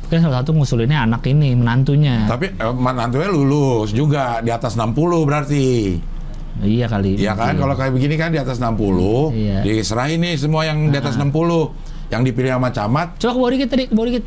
Mungkin 0.10 0.26
salah 0.26 0.42
satu 0.42 0.52
ngusulinnya 0.52 1.06
anak 1.06 1.22
ini, 1.24 1.54
menantunya. 1.54 2.26
tapi 2.26 2.50
eh, 2.50 2.74
menantunya 2.74 3.30
lulus 3.30 3.94
juga 3.94 4.42
di 4.42 4.50
atas 4.50 4.74
60 4.74 4.98
berarti. 5.22 6.02
Iya 6.60 6.90
kali. 6.90 7.14
Iya 7.14 7.38
kan? 7.38 7.54
mungkin. 7.54 7.62
Kalau 7.62 7.76
kayak 7.78 7.94
begini 7.94 8.16
kan 8.18 8.34
di 8.34 8.42
atas 8.42 8.58
60, 8.58 9.30
Iya. 9.32 9.62
diserahin 9.62 10.18
nih 10.20 10.34
semua 10.36 10.66
yang 10.66 10.90
di 10.90 10.98
atas 10.98 11.14
60. 11.14 11.78
Yang 12.10 12.22
dipilih 12.26 12.52
sama 12.52 12.74
camat, 12.74 13.08
Coba 13.16 13.30
ke 13.30 13.38
bawah 13.38 13.52
dikit 13.54 13.70
tadi, 13.70 13.84
ke 13.86 13.94
bawah 13.94 14.08
dikit. 14.10 14.26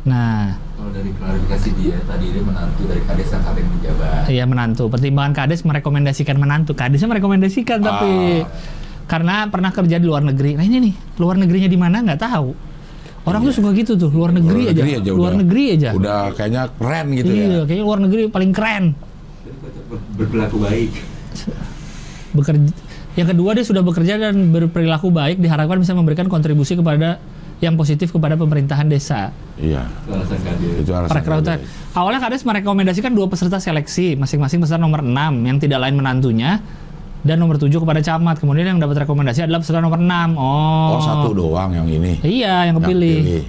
Nah, 0.00 0.56
Kalau 0.72 0.90
dari 0.90 1.12
klarifikasi 1.12 1.68
dia 1.76 1.96
tadi 2.02 2.26
dia 2.32 2.40
menantu 2.40 2.82
dari 2.88 3.04
kades 3.04 3.28
yang 3.28 3.44
kalian 3.44 3.66
menjabat. 3.68 4.22
iya 4.26 4.44
menantu. 4.48 4.88
Pertimbangan 4.88 5.32
Kades 5.36 5.60
merekomendasikan 5.60 6.40
menantu. 6.40 6.72
Kadesnya 6.72 7.04
merekomendasikan 7.06 7.78
tapi 7.78 8.40
Ah. 8.40 8.48
karena 9.04 9.44
pernah 9.46 9.68
kerja 9.68 10.00
di 10.00 10.06
luar 10.08 10.24
negeri. 10.24 10.56
Nah 10.56 10.64
ini 10.64 10.80
nih, 10.80 10.94
luar 11.20 11.36
negerinya 11.36 11.68
di 11.68 11.76
mana 11.76 12.00
nggak 12.00 12.16
tahu. 12.18 12.69
Orang 13.20 13.40
tuh 13.42 13.52
suka 13.52 13.70
gitu 13.72 13.92
tuh, 13.94 14.08
luar 14.08 14.32
negeri, 14.32 14.64
Luar 14.64 14.72
aja. 14.72 14.80
negeri 14.80 14.92
aja 14.96 15.10
luar 15.10 15.20
udah- 15.28 15.38
negeri 15.38 15.64
aja. 15.70 15.88
udah 15.92 16.20
kayaknya 16.32 16.62
keren 16.72 17.06
gitu 17.12 17.30
iya, 17.30 17.44
ya. 17.44 17.60
kayaknya 17.62 17.84
luar 17.84 17.98
negeri 18.00 18.22
paling 18.26 18.50
keren. 18.50 18.84
Ber- 19.86 20.04
Berperilaku 20.16 20.56
baik. 20.58 20.92
Bekerja. 22.32 22.70
Yang 23.12 23.28
kedua 23.34 23.50
dia 23.52 23.64
sudah 23.66 23.82
bekerja 23.82 24.14
dan 24.16 24.34
berperilaku 24.48 25.10
baik 25.10 25.36
diharapkan 25.36 25.76
bisa 25.76 25.92
memberikan 25.92 26.26
kontribusi 26.26 26.72
kepada 26.72 27.18
yang 27.60 27.76
positif 27.76 28.08
kepada 28.08 28.34
pemerintahan 28.34 28.88
desa. 28.88 29.34
Iya. 29.60 29.84
Itu 29.84 30.10
alasan 30.14 30.38
kades. 30.40 30.72
Itu 30.80 30.90
alasan. 30.94 31.12
Perekrutan. 31.12 31.58
Awalnya 31.92 32.20
Kades 32.22 32.42
merekomendasikan 32.42 33.12
dua 33.12 33.28
peserta 33.28 33.60
seleksi, 33.60 34.16
masing-masing 34.16 34.64
peserta 34.64 34.80
nomor 34.80 35.02
6 35.02 35.12
yang 35.44 35.60
tidak 35.60 35.84
lain 35.84 36.00
menantunya 36.00 36.62
dan 37.20 37.36
nomor 37.36 37.56
7 37.56 37.68
kepada 37.70 38.00
camat. 38.00 38.36
Kemudian 38.38 38.66
yang 38.66 38.78
dapat 38.78 39.04
rekomendasi 39.04 39.44
adalah 39.44 39.60
peserta 39.60 39.80
nomor 39.80 40.00
6. 40.00 40.34
Oh. 40.34 40.96
Oh, 40.96 41.00
satu 41.00 41.28
doang 41.30 41.70
yang 41.70 41.86
ini. 41.86 42.16
Iya, 42.20 42.68
yang 42.68 42.76
Yang 42.76 42.76
kepilih. 42.82 43.16
pilih. 43.20 43.44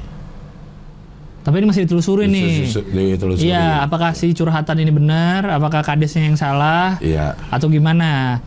Tapi 1.41 1.55
ini 1.57 1.65
masih 1.65 1.81
ditelusuri 1.85 2.29
nih. 2.29 2.69
Ditelusuri. 2.85 3.49
Iya, 3.49 3.81
apakah 3.81 4.13
si 4.13 4.29
curhatan 4.31 4.77
ini 4.77 4.93
benar? 4.93 5.49
Apakah 5.49 5.81
kadesnya 5.81 6.21
yang 6.23 6.37
salah? 6.37 7.01
Iya. 7.01 7.33
Atau 7.49 7.65
gimana? 7.65 8.37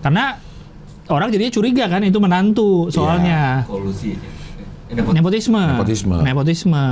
Karena 0.00 0.32
orang 1.12 1.28
jadinya 1.28 1.52
curiga 1.52 1.84
kan 1.86 2.00
itu 2.00 2.16
menantu 2.16 2.88
soalnya. 2.88 3.68
Kolusi. 3.68 4.16
Eh, 4.88 4.96
nepot- 4.96 5.12
Nepotisme. 5.12 5.60
Nepotisme. 5.60 6.16
Nepotisme. 6.24 6.84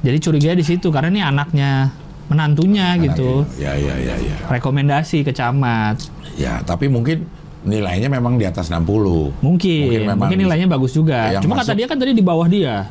Jadi 0.00 0.18
curiga 0.18 0.56
di 0.56 0.64
situ 0.64 0.88
karena 0.88 1.12
ini 1.12 1.20
anaknya, 1.20 1.92
menantunya 2.32 2.96
gitu. 2.96 3.44
Ya, 3.60 3.76
ya, 3.76 3.92
ya, 3.94 4.16
ya. 4.16 4.36
Rekomendasi 4.48 5.20
ke 5.20 5.36
camat. 5.36 6.00
Ya, 6.34 6.60
tapi 6.60 6.86
mungkin 6.86 7.28
nilainya 7.62 8.08
memang 8.08 8.34
di 8.34 8.44
atas 8.44 8.66
60. 8.66 8.82
Mungkin, 9.38 9.38
Mungkin 9.38 9.38
mungkin, 9.38 10.00
memang 10.08 10.28
nilainya 10.32 10.68
bagus 10.68 10.92
juga. 10.92 11.36
Cuma 11.38 11.56
kata 11.56 11.68
masuk- 11.68 11.78
dia 11.78 11.86
kan 11.86 11.96
tadi 11.96 12.12
di 12.12 12.20
bawah 12.20 12.46
dia 12.46 12.88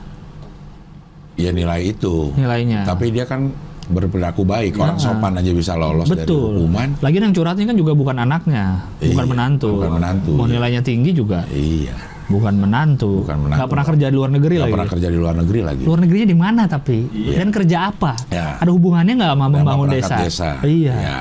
Ya 1.34 1.50
nilai 1.50 1.90
itu. 1.90 2.30
nilainya. 2.34 2.84
Tapi 2.84 3.10
dia 3.10 3.26
kan 3.26 3.50
berperilaku 3.88 4.46
baik. 4.46 4.78
Orang 4.78 4.96
Nah. 4.96 5.04
sopan 5.04 5.34
aja 5.36 5.52
bisa 5.52 5.74
lolos 5.74 6.06
dari 6.06 6.24
Betul. 6.24 6.64
hukuman. 6.64 6.96
Lagi 7.02 7.18
yang 7.18 7.34
curhatnya 7.34 7.66
kan 7.66 7.76
juga 7.76 7.92
bukan 7.92 8.16
anaknya, 8.16 8.88
bukan 8.96 9.10
Iya, 9.18 9.26
menantu. 9.28 9.70
bukan 9.74 9.92
menantu, 9.98 10.32
Mau 10.32 10.46
iya. 10.46 10.54
nilainya 10.56 10.82
tinggi 10.82 11.12
juga 11.12 11.44
Iya. 11.50 11.98
bukan 12.30 12.54
menantu. 12.56 13.26
Bukan 13.26 13.38
menantu. 13.42 13.58
Nggak 13.58 13.70
pernah 13.70 13.86
kerja 13.90 14.06
di 14.08 14.16
luar 14.16 14.32
negeri 14.32 14.54
Nggak 14.54 14.64
lagi. 14.64 14.72
pernah 14.72 14.88
kerja 14.88 15.08
di 15.10 15.18
luar 15.18 15.36
negeri 15.36 15.60
lagi. 15.62 15.84
Luar 15.84 16.00
negerinya 16.00 16.28
di 16.30 16.38
mana 16.38 16.62
tapi? 16.66 16.98
Iya. 17.10 17.36
Dan 17.36 17.50
kerja 17.52 17.78
apa? 17.90 18.12
Ya. 18.30 18.48
Ada 18.56 18.72
hubungannya 18.72 19.14
nggak 19.18 19.32
sama 19.34 19.46
membangun 19.50 19.88
perangkat 19.90 20.20
desa? 20.24 20.50
Iya. 20.62 20.96
Ya. 20.96 21.20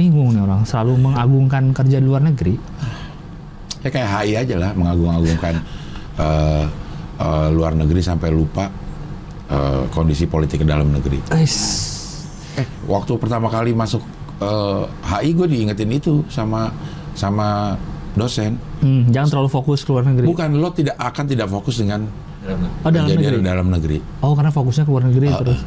Bingung 0.00 0.32
nih 0.32 0.40
orang 0.40 0.64
selalu 0.64 0.96
mengagungkan 0.96 1.76
kerja 1.76 2.00
di 2.00 2.06
luar 2.08 2.24
negeri. 2.24 2.56
Ya 3.84 3.88
kayak 3.92 4.08
HI 4.08 4.32
aja 4.32 4.56
lah 4.56 4.70
mengagung-agungkan 4.72 5.54
eh, 6.16 6.64
eh, 7.20 7.48
luar 7.52 7.76
negeri 7.76 8.00
sampai 8.00 8.32
lupa 8.32 8.72
eh, 9.44 9.82
kondisi 9.92 10.24
politik 10.24 10.64
dalam 10.64 10.88
negeri. 10.88 11.20
Eh, 11.36 11.44
waktu 12.88 13.12
pertama 13.20 13.52
kali 13.52 13.76
masuk 13.76 14.00
eh, 14.40 14.82
HI 15.04 15.36
gue 15.36 15.46
diingetin 15.52 15.92
itu 15.92 16.24
sama 16.32 16.72
sama 17.12 17.76
dosen. 18.16 18.56
Hmm, 18.80 19.04
jangan 19.12 19.36
terlalu 19.36 19.50
fokus 19.52 19.84
ke 19.84 19.92
luar 19.92 20.08
negeri. 20.08 20.24
Bukan 20.32 20.56
lo 20.56 20.72
tidak 20.72 20.96
akan 20.96 21.24
tidak 21.28 21.46
fokus 21.52 21.76
dengan 21.76 22.08
dalam 22.40 22.56
negeri. 22.56 22.80
Oh, 22.80 22.90
dalam 22.90 23.08
kejadian 23.12 23.32
negeri. 23.36 23.50
dalam 23.52 23.66
negeri. 23.68 23.98
Oh, 24.24 24.32
karena 24.32 24.48
fokusnya 24.48 24.84
ke 24.88 24.90
luar 24.90 25.04
negeri 25.12 25.26
Ah, 25.28 25.38
terus. 25.44 25.60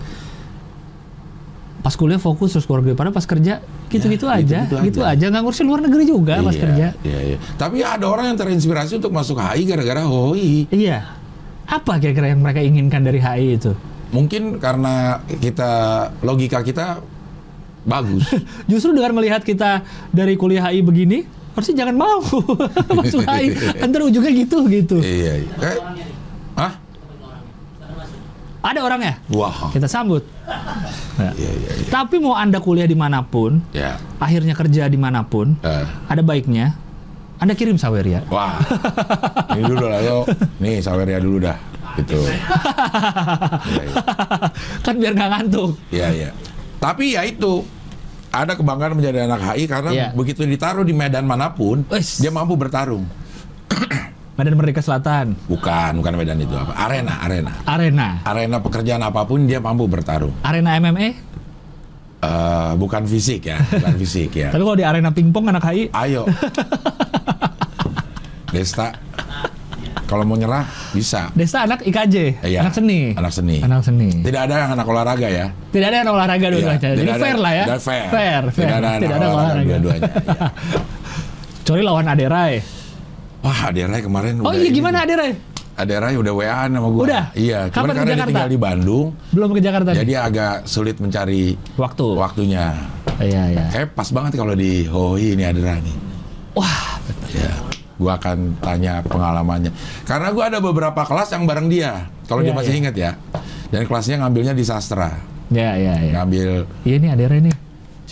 Pas 1.84 1.94
kuliah 1.94 2.16
fokus 2.16 2.56
terus 2.56 2.64
ke 2.64 2.72
luar 2.72 2.80
negeri. 2.80 2.96
Padahal 2.96 3.12
pas 3.12 3.28
kerja 3.28 3.60
gitu-gitu 3.92 4.26
Ya, 4.26 4.40
aja, 4.40 4.60
gitu-gitu 4.66 4.88
gitu 4.88 5.00
aja. 5.04 5.20
aja. 5.20 5.26
Nggak 5.30 5.42
ngurusin 5.44 5.66
luar 5.68 5.82
negeri 5.84 6.04
juga 6.08 6.34
pas 6.40 6.50
Iya, 6.50 6.62
kerja. 6.64 6.88
Iya, 7.04 7.20
iya. 7.22 7.38
Tapi 7.54 7.78
ada 7.80 8.06
orang 8.08 8.32
yang 8.32 8.38
terinspirasi 8.40 8.98
untuk 8.98 9.12
masuk 9.12 9.36
HI 9.36 9.68
gara-gara 9.68 10.02
HOI. 10.02 10.72
Iya. 10.72 11.04
Apa 11.64 12.00
kira-kira 12.00 12.32
yang 12.32 12.40
mereka 12.40 12.60
inginkan 12.60 13.04
dari 13.04 13.20
HI 13.20 13.60
itu? 13.60 13.72
mungkin 14.10 14.62
karena 14.62 15.18
kita 15.42 15.72
logika 16.22 16.62
kita 16.62 17.02
bagus. 17.84 18.30
Justru 18.70 18.94
dengan 18.94 19.18
melihat 19.18 19.42
kita 19.42 19.82
dari 20.08 20.38
kuliah 20.38 20.64
HI 20.64 20.80
begini, 20.80 21.26
harusnya 21.52 21.82
jangan 21.82 21.96
mau 21.98 22.22
masuk 23.02 23.26
HI. 23.26 23.58
Antar 23.82 24.06
ujungnya 24.08 24.32
gitu 24.32 24.70
gitu. 24.70 24.98
iya. 25.02 25.42
iya. 25.42 25.50
Eh? 25.66 25.78
Ada 28.64 28.80
orangnya? 28.80 29.20
Wah. 29.28 29.70
Kita 29.70 29.86
sambut. 29.86 30.24
Ya. 31.20 31.30
Iya, 31.36 31.52
iya, 31.52 31.72
iya. 31.78 31.90
Tapi 31.92 32.16
mau 32.18 32.32
anda 32.34 32.58
kuliah 32.58 32.88
di 32.88 32.96
mana 32.96 33.20
pun, 33.20 33.60
Ya. 33.70 34.00
akhirnya 34.18 34.56
kerja 34.56 34.88
di 34.88 34.96
mana 34.96 35.22
pun, 35.22 35.60
Eh. 35.60 35.84
ada 36.08 36.24
baiknya 36.24 36.72
anda 37.38 37.54
kirim 37.54 37.76
saweria. 37.76 38.24
Wah. 38.32 38.56
Ini 39.52 39.68
dulu 39.68 39.84
lah 39.84 40.00
lo. 40.00 40.24
Nih 40.64 40.80
Saweria 40.80 41.20
dulu 41.20 41.44
dah. 41.44 41.60
Gitu. 41.94 42.16
Iya, 43.68 43.84
iya. 43.84 44.02
kan 44.80 44.96
biar 44.96 45.12
nggak 45.14 45.30
ngantuk. 45.30 45.72
Iya, 45.92 46.08
iya. 46.10 46.30
Tapi 46.80 47.14
ya 47.14 47.22
itu 47.22 47.68
ada 48.30 48.56
kebanggaan 48.56 48.96
menjadi 48.96 49.28
anak 49.28 49.44
HI 49.46 49.64
karena 49.68 49.92
Iya. 49.92 50.08
begitu 50.12 50.42
ditaruh 50.42 50.82
di 50.82 50.96
medan 50.96 51.28
mana 51.28 51.52
pun, 51.52 51.84
Wes. 51.92 52.18
dia 52.18 52.32
mampu 52.32 52.56
bertarung. 52.56 53.04
Medan 54.34 54.58
Merdeka 54.58 54.82
Selatan, 54.82 55.38
Bukan, 55.46 55.92
bukan 55.96 56.14
medan 56.16 56.38
itu 56.38 56.52
apa? 56.52 56.74
Arena, 56.76 57.22
arena. 57.22 57.54
arena, 57.64 58.08
Arena 58.24 58.58
pekerjaan 58.60 59.00
apa 59.00 59.24
pun 59.24 59.46
dia 59.46 59.58
mampu 59.58 59.86
bertarung. 59.86 60.34
arena 60.42 60.74
MMA. 60.76 61.08
Eh, 62.18 62.72
bukan 62.74 63.04
fisik 63.04 63.46
ya, 63.46 63.62
bukan 63.62 63.94
fisik 64.02 64.32
ya. 64.34 64.50
Tapi 64.50 64.58
kalau 64.60 64.74
di 64.74 64.82
arena 64.82 65.12
pingpong 65.12 65.46
anak 65.48 65.62
HI, 65.64 65.92
Ayo. 65.92 66.24
Desta. 68.50 68.94
Kalau 70.04 70.24
mau 70.24 70.34
nyerah 70.34 70.66
bisa. 70.92 71.30
Desta 71.34 71.66
anak 71.66 71.82
IKJ, 71.84 72.42
Iya, 72.44 72.62
anak 72.62 72.74
seni. 72.74 73.14
anak 73.14 73.34
seni. 73.34 73.58
Anak 73.60 73.82
seni. 73.82 74.10
Tidak 74.20 74.42
ada 74.42 74.56
yang 74.60 74.72
anak 74.74 74.86
olahraga 74.86 75.26
ya. 75.26 75.46
Tidak 75.68 75.88
ada 75.90 75.98
yang 76.00 76.10
olahraga 76.10 76.46
dua-duanya. 76.48 76.74
Iya, 76.76 76.90
Jadi 76.92 77.02
tidak 77.02 77.14
ada- 77.14 77.24
fair 77.24 77.38
lah 77.38 77.52
ya. 77.52 77.64
tidak 77.66 77.82
fair. 77.82 78.06
fair, 78.08 78.42
fair. 78.50 78.66
Tidak 78.66 78.78
ada 78.78 78.90
anak 78.94 79.30
olahraga 79.32 79.62
dua-duanya, 79.64 80.10
iya. 80.10 80.48
Cori 81.66 81.82
lawan 81.82 82.06
Aderai. 82.08 82.54
Wah, 83.44 83.70
Aderai 83.70 84.00
kemarin 84.00 84.40
Oh 84.40 84.50
iya 84.50 84.66
ini 84.66 84.72
gimana. 84.72 85.04
Aderai? 85.04 85.32
Aderai 85.74 86.16
udah 86.16 86.32
WA 86.32 86.64
sama 86.66 86.88
gua. 86.88 87.04
Udah? 87.04 87.24
Iya, 87.34 87.68
Kapan 87.68 87.74
cuman 87.74 87.96
karena 87.98 88.14
dia 88.16 88.26
tinggal 88.30 88.48
di 88.48 88.60
Bandung, 88.62 89.08
Belum 89.30 89.50
ke 89.52 89.60
Jakarta 89.60 89.90
nih? 89.90 90.00
jadi 90.00 90.14
agak 90.24 90.54
sulit 90.64 90.96
mencari 90.98 91.58
Waktu. 91.76 92.06
waktunya. 92.14 92.78
Iya, 93.18 93.44
iya. 93.52 93.66
Kayak 93.70 93.94
pas 93.94 94.10
banget 94.10 94.38
kalau 94.38 94.54
di 94.54 94.86
Hoi 94.86 95.34
ini 95.34 95.44
Aderai 95.44 95.82
nih. 95.82 95.98
Wah, 96.56 96.96
Ya, 97.34 97.50
gua 97.98 98.16
akan 98.16 98.54
tanya 98.62 99.02
pengalamannya. 99.04 99.74
Karena 100.06 100.30
gua 100.30 100.48
ada 100.48 100.62
beberapa 100.62 101.02
kelas 101.02 101.34
yang 101.34 101.44
bareng 101.44 101.68
dia. 101.68 102.06
Kalau 102.24 102.40
dia 102.40 102.54
Iya, 102.54 102.58
masih 102.58 102.72
iya. 102.72 102.80
ingat 102.80 102.96
ya. 102.96 103.12
Dan 103.68 103.82
kelasnya 103.84 104.22
ngambilnya 104.22 104.54
di 104.54 104.64
sastra. 104.64 105.10
ya, 105.50 105.74
ya, 105.74 105.94
ya. 106.00 106.12
Ngambil 106.16 106.70
Iya 106.86 106.96
nih 106.96 107.10
Aderai 107.12 107.40
nih. 107.44 107.53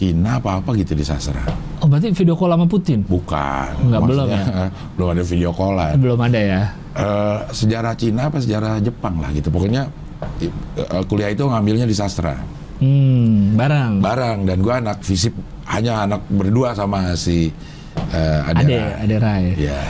Cina 0.02 0.42
apa-apa 0.42 0.74
gitu 0.82 0.98
di 0.98 1.06
sastra. 1.06 1.46
Oh 1.78 1.86
berarti 1.86 2.10
video 2.10 2.34
call 2.34 2.50
sama 2.58 2.66
Putin? 2.66 3.06
Bukan. 3.06 3.70
Nggak, 3.86 4.02
belum 4.02 4.26
ya? 4.34 4.44
Belum 4.98 5.10
ada 5.14 5.22
video 5.22 5.50
callan. 5.54 5.94
Belum 6.02 6.18
ada 6.18 6.40
ya. 6.42 6.62
Eh, 6.98 7.38
sejarah 7.54 7.94
Cina 7.94 8.34
apa 8.34 8.42
sejarah 8.42 8.82
Jepang 8.82 9.22
lah 9.22 9.30
gitu. 9.30 9.54
Pokoknya 9.54 9.86
eh, 10.42 10.50
kuliah 11.06 11.30
itu 11.30 11.46
ngambilnya 11.46 11.86
di 11.86 11.94
sastra. 11.94 12.34
Hmm, 12.82 13.54
barang. 13.54 14.02
Barang 14.02 14.38
dan 14.50 14.58
gua 14.66 14.82
anak 14.82 15.06
fisip 15.06 15.38
hanya 15.70 16.10
anak 16.10 16.26
berdua 16.34 16.74
sama 16.74 17.14
si 17.14 17.54
eh, 18.10 18.50
Ade, 18.50 18.58
Adera. 18.58 18.86
Aderai. 19.06 19.44
Ya. 19.54 19.82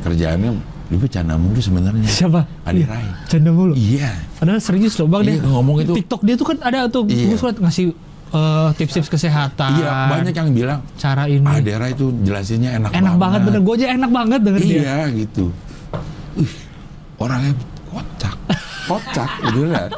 Kerjaannya 0.00 0.50
dia 0.88 0.96
bercanda 0.96 1.36
mulu 1.36 1.60
sebenarnya. 1.60 2.08
Siapa? 2.08 2.40
Aderai. 2.64 3.04
Canda 3.28 3.52
mulu. 3.52 3.76
Iya. 3.76 4.16
Padahal 4.40 4.64
serius 4.64 4.96
loh 4.96 5.12
bang 5.12 5.28
Iya, 5.28 5.32
dia. 5.40 5.48
ngomong 5.48 5.76
itu. 5.84 5.92
TikTok 5.92 6.20
dia 6.24 6.34
tuh 6.40 6.46
kan 6.48 6.56
ada 6.64 6.88
tuh. 6.88 7.04
Iya. 7.04 7.32
Gue 7.32 7.36
suka 7.36 7.52
ngasih 7.60 7.92
eh, 8.32 8.68
tips-tips 8.76 9.08
kesehatan. 9.12 9.70
Iya, 9.78 9.92
banyak 10.08 10.34
yang 10.34 10.48
bilang 10.52 10.80
Cara 10.96 11.28
ini. 11.28 11.44
Adera 11.44 11.86
itu 11.92 12.10
jelasinnya 12.24 12.80
enak, 12.80 12.90
enak 12.96 13.14
banget 13.20 13.40
bener. 13.46 13.60
Gue 13.60 13.74
aja 13.78 13.88
enak 13.92 14.10
banget 14.10 14.40
denger 14.40 14.60
dia. 14.64 14.80
Iya 14.80 14.96
gitu. 15.12 15.44
Ih, 16.40 16.52
orangnya 17.20 17.52
kocak. 17.92 18.34
Kocak 18.90 19.30
gitu 19.46 19.70
kan. 19.70 19.90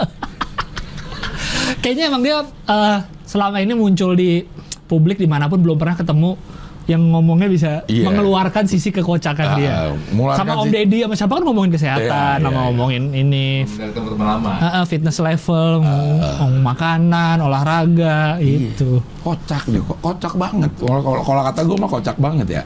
Kayaknya 1.80 2.04
emang 2.12 2.22
dia 2.22 2.36
eh, 2.44 2.98
selama 3.24 3.56
ini 3.62 3.72
muncul 3.72 4.12
di 4.12 4.44
publik 4.84 5.16
di 5.16 5.26
mana 5.26 5.48
pun 5.48 5.58
belum 5.58 5.80
pernah 5.80 5.96
ketemu 5.96 6.36
yang 6.84 7.00
ngomongnya 7.08 7.48
bisa 7.48 7.70
Iya. 7.86 8.04
mengeluarkan 8.04 8.64
sisi 8.64 8.88
kekocakan 8.88 9.46
Ah, 9.46 9.56
dia. 9.56 9.72
mengeluarkan 10.12 10.38
Sama 10.38 10.52
Om 10.58 10.68
Deddy 10.68 10.98
sama 11.00 11.14
siapa 11.14 11.32
kan 11.32 11.42
ngomongin 11.42 11.72
kesehatan, 11.72 12.04
Iya, 12.36 12.36
sama 12.38 12.44
iya, 12.44 12.52
iya. 12.52 12.64
ngomongin 12.68 13.02
ini 13.10 13.46
Dari 13.64 13.90
teman-teman 13.90 14.26
lama. 14.28 14.52
Ah, 14.54 14.66
ah, 14.68 14.84
fitness 14.84 15.16
level, 15.18 15.80
ngomong 15.80 16.60
makanan, 16.60 17.36
olahraga, 17.38 18.36
itu. 18.36 19.00
Kocak 19.18 19.64
dia, 19.66 19.80
ko- 19.80 19.96
kocak 19.98 20.34
banget. 20.34 20.68
Kalau 20.76 21.00
kalau 21.22 21.42
kata 21.42 21.60
gue 21.62 21.76
mah 21.78 21.90
kocak 21.90 22.16
banget 22.18 22.48
ya. 22.50 22.62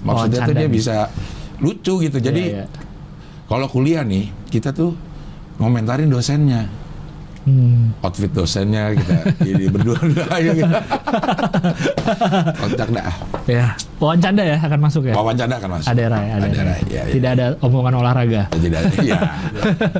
Maksudnya 0.00 0.38
tuh 0.40 0.46
canda 0.46 0.54
dia 0.56 0.68
bisa 0.70 0.96
lucu 1.58 1.94
gitu. 2.00 2.16
Jadi 2.16 2.42
Iya, 2.52 2.62
iya. 2.62 2.66
kalau 3.44 3.66
kuliah 3.66 4.06
nih 4.06 4.30
kita 4.46 4.70
tuh 4.70 4.94
ngomentarin 5.56 6.06
dosennya. 6.06 6.83
Hmm. 7.44 7.92
outfit 8.00 8.32
dosennya 8.32 8.96
kita 8.96 9.36
jadi 9.44 9.64
berdua-dua 9.68 10.24
aja 10.40 10.50
gitu. 10.64 10.74
Kocak 12.56 12.88
dah. 12.88 13.12
Ya, 13.44 13.66
wawancara 14.00 14.42
ya 14.42 14.56
akan 14.64 14.80
masuk 14.80 15.12
ya. 15.12 15.14
Wawancara 15.14 15.60
kan 15.60 15.68
mas. 15.68 15.84
Ada 15.84 16.08
Rai, 16.08 16.28
ada, 16.32 16.48
Ada 16.48 16.56
Rai. 16.56 16.64
Rai, 16.64 16.80
iya, 16.88 17.02
iya. 17.04 17.12
Tidak 17.12 17.30
ada 17.36 17.46
omongan 17.60 17.94
olahraga. 18.00 18.42
Tidak, 18.48 18.80
iya. 19.04 19.20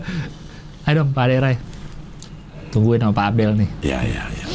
Ayo 0.88 1.04
dong 1.04 1.12
Pak 1.12 1.24
Aderai. 1.28 1.56
Tungguin 2.72 3.00
sama 3.04 3.12
Pak 3.12 3.26
Abdel 3.36 3.52
nih. 3.60 3.68
Iya, 3.84 3.98
iya, 4.08 4.22
iya. 4.32 4.46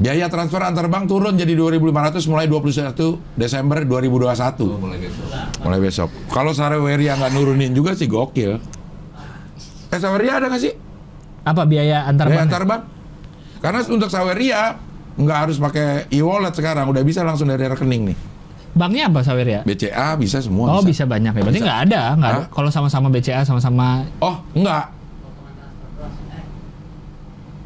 Biaya 0.00 0.32
transfer 0.32 0.64
antar 0.64 0.88
bank 0.88 1.12
turun 1.12 1.36
jadi 1.36 1.52
2.500 1.52 2.24
mulai 2.24 2.48
21 2.48 3.36
Desember 3.36 3.84
2021. 3.84 4.64
Oh, 4.64 4.80
mulai 4.80 4.96
besok. 4.96 5.28
Mulai 5.60 5.80
besok. 5.84 6.08
Kalau 6.32 6.56
Sareweria 6.56 7.20
nggak 7.20 7.36
nurunin 7.36 7.76
juga 7.76 7.92
sih 7.92 8.08
gokil. 8.08 8.56
Eh 9.92 10.00
Saweria 10.00 10.40
ada 10.40 10.48
nggak 10.48 10.62
sih? 10.64 10.72
Apa 11.40 11.62
biaya 11.64 12.04
antar 12.04 12.28
Biaya 12.28 12.44
bank? 12.44 12.48
antar 12.50 12.62
bank? 12.68 12.82
Karena 13.60 13.80
untuk 13.86 14.08
Saweria 14.08 14.76
nggak 15.16 15.38
harus 15.48 15.56
pakai 15.60 16.08
e-wallet 16.08 16.52
sekarang, 16.52 16.88
udah 16.88 17.02
bisa 17.04 17.20
langsung 17.20 17.48
dari 17.48 17.64
rekening 17.64 18.12
nih. 18.12 18.18
Banknya 18.70 19.10
apa 19.10 19.20
Saweria? 19.26 19.60
BCA 19.66 20.14
bisa 20.14 20.38
semua. 20.38 20.78
Oh 20.78 20.82
bisa 20.84 21.02
banyak 21.04 21.34
ya. 21.34 21.42
Berarti 21.42 21.58
Bisa. 21.60 21.66
nggak 21.66 21.80
ada, 21.90 22.02
nggak 22.16 22.30
ada. 22.30 22.42
Kalau 22.48 22.70
sama-sama 22.70 23.10
BCA 23.10 23.42
sama-sama 23.42 24.06
Oh, 24.22 24.38
enggak. 24.54 24.94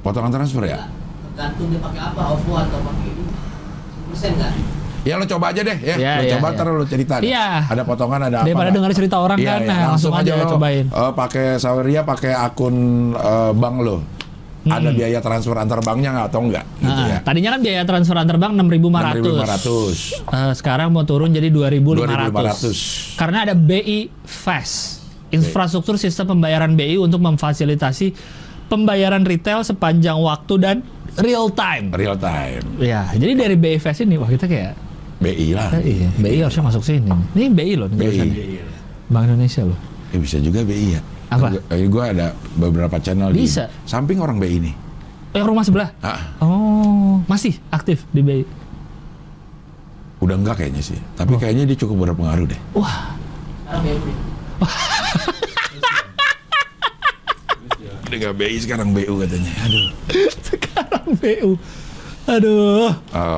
Potongan 0.01 0.32
transfer 0.32 0.64
ya? 0.64 0.80
Tergantung 1.32 1.72
dia 1.72 1.80
pakai 1.80 2.01
apa, 2.01 2.20
OVO 2.36 2.52
atau 2.56 2.78
pakai 2.84 3.09
ini. 3.09 3.24
Persen 4.12 4.30
nggak? 4.36 4.52
Ya 5.05 5.14
lo 5.14 5.24
coba 5.26 5.52
aja 5.52 5.60
deh 5.60 5.76
ya. 5.78 5.94
Iya, 5.94 6.12
lo 6.16 6.22
iya, 6.22 6.32
coba 6.35 6.47
iya. 6.47 6.55
ntar 6.55 6.66
lo 6.66 6.85
cerita. 6.85 7.14
Iya. 7.20 7.47
Ada 7.68 7.82
potongan 7.85 8.20
ada 8.22 8.36
apa. 8.40 8.47
Daripada 8.48 8.70
dengar 8.72 8.90
cerita 8.90 9.16
orang 9.18 9.36
Iya, 9.36 9.52
kan, 9.55 9.60
nah, 9.62 9.81
langsung 9.93 10.12
aja 10.12 10.32
lo, 10.32 10.44
cobain. 10.51 10.85
eh, 10.86 11.12
pakai 11.14 11.47
Saweria 11.56 12.02
pakai 12.02 12.32
akun 12.32 12.76
eh, 13.12 13.52
bank 13.52 13.76
lo. 13.78 13.97
Ada 14.64 14.89
Hmm. 14.89 14.97
biaya 14.97 15.20
transfer 15.20 15.52
antar 15.55 15.85
banknya 15.85 16.09
nggak 16.10 16.26
atau 16.26 16.40
enggak 16.40 16.64
gitu 16.78 16.89
Nah, 16.97 17.05
ya. 17.06 17.18
Tadinya 17.20 17.51
kan 17.52 17.60
biaya 17.60 17.82
transfer 17.85 18.16
antar 18.16 18.36
bank 18.39 18.52
6.500. 18.56 19.20
6.500. 19.20 20.24
Eh, 20.24 20.52
sekarang 20.56 20.89
mau 20.89 21.05
turun 21.05 21.28
jadi 21.31 21.52
2.500. 21.52 22.01
2.500. 22.01 23.12
Karena 23.14 23.44
ada 23.44 23.52
BI 23.52 24.09
Fast, 24.24 25.05
infrastruktur 25.28 25.94
sistem 25.94 26.32
pembayaran 26.32 26.72
BI 26.72 26.97
untuk 26.97 27.20
memfasilitasi 27.20 28.16
pembayaran 28.64 29.20
retail 29.20 29.60
sepanjang 29.60 30.16
waktu 30.16 30.55
dan 30.56 30.76
real 31.14 31.52
time. 31.52 31.93
Real 31.93 32.16
time. 32.16 32.64
Ya, 32.81 33.12
jadi 33.12 33.36
dari 33.36 33.55
BI 33.55 33.76
Fast 33.76 34.01
ini 34.01 34.16
wah 34.16 34.26
kita 34.26 34.48
kayak 34.48 34.72
BI 35.24 35.48
lah. 35.56 35.72
eh, 35.74 36.05
iya, 36.05 36.09
BI 36.14 36.38
harusnya 36.44 36.64
masuk 36.64 36.84
sini. 36.84 37.09
Ini 37.32 37.48
BI 37.48 37.72
loh, 37.74 37.88
BI. 37.88 37.96
tulisannya. 37.96 38.44
Bank 39.09 39.24
Indonesia 39.24 39.62
loh. 39.64 39.78
Eh, 40.12 40.20
bisa 40.20 40.36
juga 40.38 40.60
BI 40.60 40.86
ya. 40.92 41.01
Apa? 41.32 41.56
Gue 41.88 42.05
ada 42.05 42.36
beberapa 42.55 43.01
channel 43.01 43.32
Bisa. 43.32 43.66
di 43.66 43.88
samping 43.88 44.20
orang 44.20 44.36
BI 44.36 44.60
nih. 44.60 44.74
Yang 45.32 45.46
rumah 45.48 45.64
sebelah. 45.64 45.88
Ah, 45.98 46.20
Oh, 46.38 47.18
masih 47.24 47.56
aktif 47.68 48.05
di 48.12 48.20
BI. 48.20 48.44
udah 50.20 50.36
enggak 50.36 50.56
kayaknya 50.56 50.80
sih. 50.80 50.96
Oh. 50.96 51.20
Tapi 51.20 51.36
kayaknya 51.36 51.64
dia 51.68 51.76
cukup 51.76 52.09
berpengaruh 52.09 52.48
deh. 52.48 52.60
Wah. 52.72 53.12
Udah 58.05 58.16
nggak 58.20 58.34
BI 58.36 58.56
sekarang 58.56 58.94
BU 58.94 59.14
katanya. 59.20 59.52
Aduh. 59.66 59.86
sekarang 60.48 61.06
BU. 61.18 61.51
Aduh. 62.24 62.88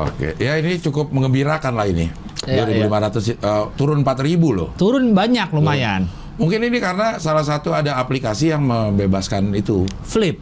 Oke, 0.07 0.39
ya 0.39 0.57
ini 0.57 0.79
cukup 0.79 1.11
mengembirakan 1.11 1.75
lah 1.75 1.87
ini. 1.87 2.07
Iya, 2.47 2.63
2.500 2.87 3.35
eh, 3.35 3.65
turun 3.75 4.07
4.000 4.07 4.39
loh. 4.55 4.69
Turun 4.79 5.11
banyak 5.11 5.51
lumayan. 5.51 6.07
Mungkin 6.37 6.63
ini 6.63 6.79
karena 6.79 7.17
salah 7.19 7.43
satu 7.43 7.73
ada 7.73 7.99
aplikasi 7.99 8.55
yang 8.55 8.63
membebaskan 8.63 9.57
itu. 9.57 9.89
Flip. 10.05 10.39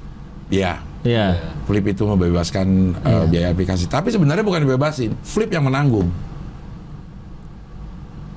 Ya, 0.52 0.84
Ya. 1.04 1.36
Flip 1.68 1.84
itu 1.84 2.04
membebaskan 2.04 2.96
eh, 3.00 3.08
Iya. 3.08 3.24
biaya 3.28 3.48
aplikasi. 3.52 3.84
Tapi 3.86 4.08
sebenarnya 4.08 4.40
bukan 4.40 4.64
dibebasin, 4.64 5.12
Flip 5.20 5.48
yang 5.48 5.64
menanggung. 5.64 6.08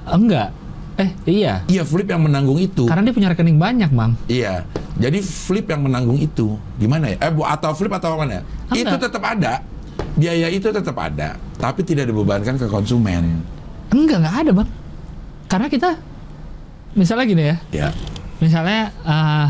Enggak. 0.07 0.51
Eh, 0.97 1.11
iya. 1.29 1.61
Iya, 1.69 1.85
flip 1.85 2.09
yang 2.09 2.25
menanggung 2.25 2.57
itu. 2.57 2.89
Karena 2.89 3.05
dia 3.05 3.13
punya 3.13 3.29
rekening 3.29 3.61
banyak, 3.61 3.91
Bang. 3.93 4.17
Iya. 4.25 4.65
Jadi 4.97 5.21
flip 5.21 5.69
yang 5.69 5.85
menanggung 5.85 6.17
itu 6.17 6.57
gimana 6.75 7.13
ya? 7.13 7.17
Eh, 7.21 7.29
bu- 7.29 7.45
atau 7.45 7.69
flip 7.77 7.93
atau 7.93 8.17
mana? 8.17 8.41
Enggak. 8.73 8.81
Itu 8.81 8.95
tetap 8.97 9.21
ada. 9.21 9.61
Biaya 10.17 10.49
itu 10.49 10.65
tetap 10.67 10.97
ada, 10.97 11.37
tapi 11.55 11.81
tidak 11.81 12.09
dibebankan 12.09 12.57
ke 12.57 12.65
konsumen. 12.65 13.37
Enggak, 13.93 14.17
enggak 14.19 14.35
ada, 14.41 14.51
Bang. 14.51 14.69
Karena 15.45 15.67
kita 15.69 15.89
misalnya 16.91 17.25
gini 17.25 17.43
ya. 17.45 17.55
Ya, 17.71 17.87
Misalnya 18.37 18.89
eh 18.99 19.47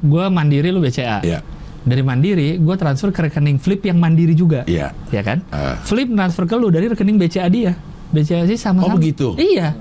gue 0.00 0.24
mandiri 0.28 0.70
lu 0.70 0.78
BCA. 0.78 1.20
ya, 1.20 1.42
Dari 1.82 2.00
mandiri 2.00 2.56
gue 2.56 2.74
transfer 2.74 3.10
ke 3.10 3.28
rekening 3.28 3.58
flip 3.58 3.82
yang 3.82 3.98
mandiri 3.98 4.32
juga. 4.32 4.62
iya. 4.64 4.94
Ya 5.10 5.20
kan? 5.20 5.42
Ah. 5.50 5.76
Flip 5.82 6.06
transfer 6.08 6.46
ke 6.46 6.54
lu 6.54 6.70
dari 6.70 6.86
rekening 6.86 7.18
BCA 7.18 7.46
dia. 7.46 7.74
BCA 8.08 8.46
sih 8.46 8.56
sama 8.56 8.86
Oh, 8.86 8.94
begitu? 8.94 9.34
Iya. 9.34 9.74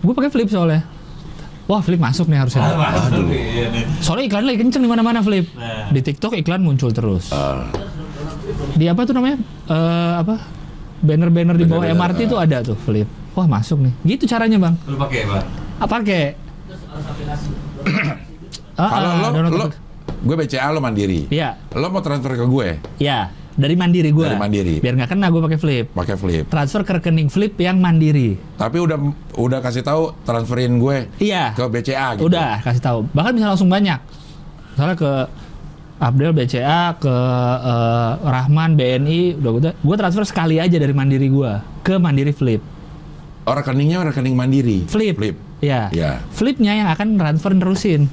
Gue 0.00 0.12
pakai 0.12 0.30
flip 0.30 0.48
soalnya. 0.48 0.82
Wah, 1.68 1.84
flip 1.84 2.00
masuk 2.00 2.32
nih 2.32 2.40
harusnya. 2.40 2.64
Aduh. 2.64 3.28
Iya 3.28 3.68
nih. 3.68 3.84
Soalnya 4.00 4.24
iklan 4.32 4.44
lagi 4.48 4.58
kenceng 4.64 4.80
di 4.80 4.88
mana-mana 4.88 5.20
flip. 5.20 5.52
Nah. 5.52 5.92
Di 5.92 6.00
TikTok 6.00 6.32
iklan 6.40 6.64
muncul 6.64 6.88
terus. 6.96 7.28
Ah, 7.28 7.68
Di 8.72 8.88
apa 8.88 9.04
tuh 9.04 9.12
namanya? 9.12 9.36
Eh 9.68 10.12
apa? 10.16 10.40
Banner-banner 11.04 11.60
di 11.60 11.68
bawah 11.68 11.84
Banner-banner, 11.84 12.16
MRT 12.16 12.20
ah. 12.24 12.28
tuh 12.32 12.38
ada 12.40 12.56
tuh 12.64 12.76
flip. 12.80 13.04
Wah, 13.36 13.44
masuk 13.44 13.84
nih. 13.84 13.92
Gitu 14.16 14.24
caranya, 14.24 14.56
Bang. 14.56 14.80
Lu 14.88 14.96
pakai, 14.96 15.28
Bang? 15.28 15.44
Apa 15.78 16.00
pakai? 16.00 16.24
Ah, 18.78 18.90
Kalau 18.94 19.10
ah, 19.10 19.14
lo, 19.18 19.28
download 19.34 19.54
lo, 19.58 19.66
gue 20.24 20.34
BCA 20.38 20.70
lo 20.70 20.80
mandiri. 20.80 21.26
Iya, 21.28 21.58
Lo 21.76 21.90
mau 21.90 21.98
transfer 21.98 22.38
ke 22.38 22.46
gue 22.46 22.68
iya. 23.02 23.30
Dari 23.58 23.74
mandiri 23.74 24.14
gue. 24.14 24.22
Dari 24.22 24.38
Mandiri. 24.38 24.74
Biar 24.78 24.94
nggak 24.94 25.10
kena 25.10 25.34
gue 25.34 25.42
pakai 25.42 25.58
flip. 25.58 25.86
pakai 25.90 26.14
flip. 26.14 26.44
Transfer 26.46 26.86
ke 26.86 26.92
rekening 26.94 27.26
flip 27.26 27.58
yang 27.58 27.82
mandiri. 27.82 28.38
Tapi 28.54 28.78
udah 28.78 28.94
udah 29.34 29.58
kasih 29.58 29.82
tahu 29.82 30.14
transferin 30.22 30.78
gue 30.78 31.10
Iya. 31.18 31.58
ke 31.58 31.66
BCA 31.66 32.14
gitu. 32.14 32.30
Udah 32.30 32.62
kasih 32.62 32.78
tahu. 32.78 32.98
Bahkan 33.10 33.34
bisa 33.34 33.50
langsung 33.50 33.66
banyak. 33.66 33.98
Misalnya 34.72 34.94
ke 34.94 35.12
Abdel 35.98 36.30
BCA 36.30 36.94
ke 37.02 37.10
eh, 37.66 38.12
Rahman 38.22 38.78
BNI 38.78 39.42
udah 39.42 39.50
gue 39.50 39.62
gue 39.74 39.96
transfer 39.98 40.22
sekali 40.22 40.62
aja 40.62 40.78
dari 40.78 40.94
mandiri 40.94 41.26
gue 41.26 41.52
ke 41.82 41.98
mandiri 41.98 42.30
flip. 42.30 42.62
Oh, 43.42 43.58
rekeningnya 43.58 44.06
rekening 44.06 44.38
mandiri. 44.38 44.86
Flip. 44.86 45.18
Flip. 45.18 45.34
Ya. 45.58 45.90
Ya. 45.90 46.22
Flipnya 46.30 46.78
yang 46.78 46.86
akan 46.94 47.18
transfer 47.18 47.50
nerusin 47.50 48.06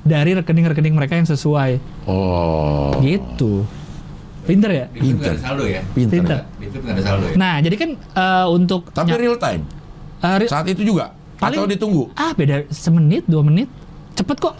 dari 0.00 0.32
rekening-rekening 0.32 0.96
mereka 0.96 1.20
yang 1.20 1.28
sesuai. 1.28 1.76
Oh. 2.08 2.96
Gitu. 3.04 3.68
Pinter 4.42 4.70
ya? 4.70 4.84
Di 4.86 4.98
flip 4.98 5.14
nggak 5.14 5.14
Pinter. 5.14 5.30
ada 5.30 5.40
saldo 5.40 5.64
ya? 5.64 5.80
Pinter. 5.88 6.14
Pinter. 6.16 6.38
Di 6.52 6.66
flip 6.66 6.82
nggak 6.82 6.94
ada 6.94 7.02
saldo 7.04 7.24
ya? 7.24 7.34
Nah, 7.36 7.54
jadi 7.58 7.76
kan 7.76 7.90
eh, 7.94 8.46
untuk 8.48 8.80
Tapi 8.90 9.08
ny- 9.08 9.20
real 9.20 9.36
time. 9.36 9.62
eh, 10.18 10.36
ri- 10.36 10.48
Saat 10.48 10.66
itu 10.66 10.82
juga. 10.84 11.14
Paling- 11.36 11.58
Atau 11.58 11.66
ditunggu. 11.68 12.02
ah 12.14 12.30
beda 12.32 12.54
semenit 12.68 13.22
dua 13.24 13.42
menit 13.42 13.66
cepet 14.12 14.38
kok 14.38 14.54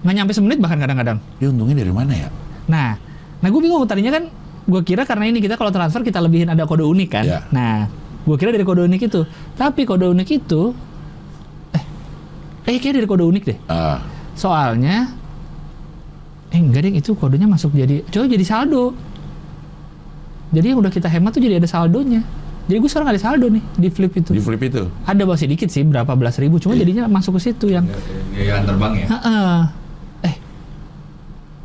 nggak 0.00 0.14
nyampe 0.14 0.30
semenit 0.30 0.56
bahkan 0.56 0.78
kadang-kadang 0.78 1.18
Dia 1.36 1.48
untungnya 1.48 1.74
dari 1.76 1.90
mana 1.90 2.14
ya? 2.14 2.28
nah 2.64 2.94
nah 3.36 3.48
gue 3.48 3.58
bingung 3.58 3.82
tadinya 3.82 4.12
kan 4.12 4.30
gue 4.62 4.80
kira 4.80 5.02
karena 5.02 5.26
ini 5.26 5.38
kita 5.38 5.54
kalau 5.54 5.68
transfer 5.68 6.00
kita 6.00 6.18
lebihin 6.18 6.46
ada 6.46 6.62
kode 6.64 6.82
unik 6.82 7.08
kan 7.10 7.24
Ya. 7.24 7.42
nah 7.50 7.90
gue 8.22 8.36
kira 8.36 8.48
dari 8.48 8.62
kode 8.62 8.86
unik 8.86 9.00
itu 9.02 9.26
tapi 9.52 9.82
kode 9.82 10.06
unik 10.06 10.28
itu 10.30 10.70
eh 11.72 11.82
eh 12.64 12.78
kayak 12.78 12.94
dari 12.96 13.08
kode 13.08 13.24
unik 13.24 13.42
deh 13.44 13.58
Ah, 13.66 13.98
soalnya 14.32 15.10
eh 16.48 16.58
enggak 16.58 16.80
deh 16.80 16.92
itu 16.94 17.10
kodenya 17.12 17.44
masuk 17.44 17.72
jadi 17.72 18.06
coba 18.06 18.24
jadi 18.24 18.44
saldo 18.44 18.94
jadi 20.50 20.66
yang 20.68 20.78
udah 20.78 20.90
kita 20.90 21.06
hemat 21.06 21.30
tuh 21.30 21.40
jadi 21.40 21.56
ada 21.56 21.66
saldonya 21.66 22.22
jadi 22.66 22.78
gue 22.78 22.86
sekarang 22.86 23.08
ada 23.08 23.18
saldo 23.18 23.46
nih 23.46 23.64
di 23.74 23.88
flip 23.88 24.12
itu 24.12 24.30
di 24.30 24.38
flip 24.38 24.60
itu. 24.60 24.86
ada 25.02 25.22
masih 25.24 25.46
dikit 25.46 25.66
sih 25.66 25.82
berapa 25.82 26.10
belas 26.12 26.36
ribu 26.36 26.56
cuma 26.56 26.72
Iya. 26.72 26.82
jadinya 26.82 27.04
masuk 27.08 27.36
ke 27.36 27.50
situ 27.50 27.66
yang 27.68 27.86
Biaya 28.30 28.60
antar 28.60 28.74
bank 28.76 28.92
ya? 28.94 29.06
Heeh. 29.08 29.56
Eh, 30.22 30.34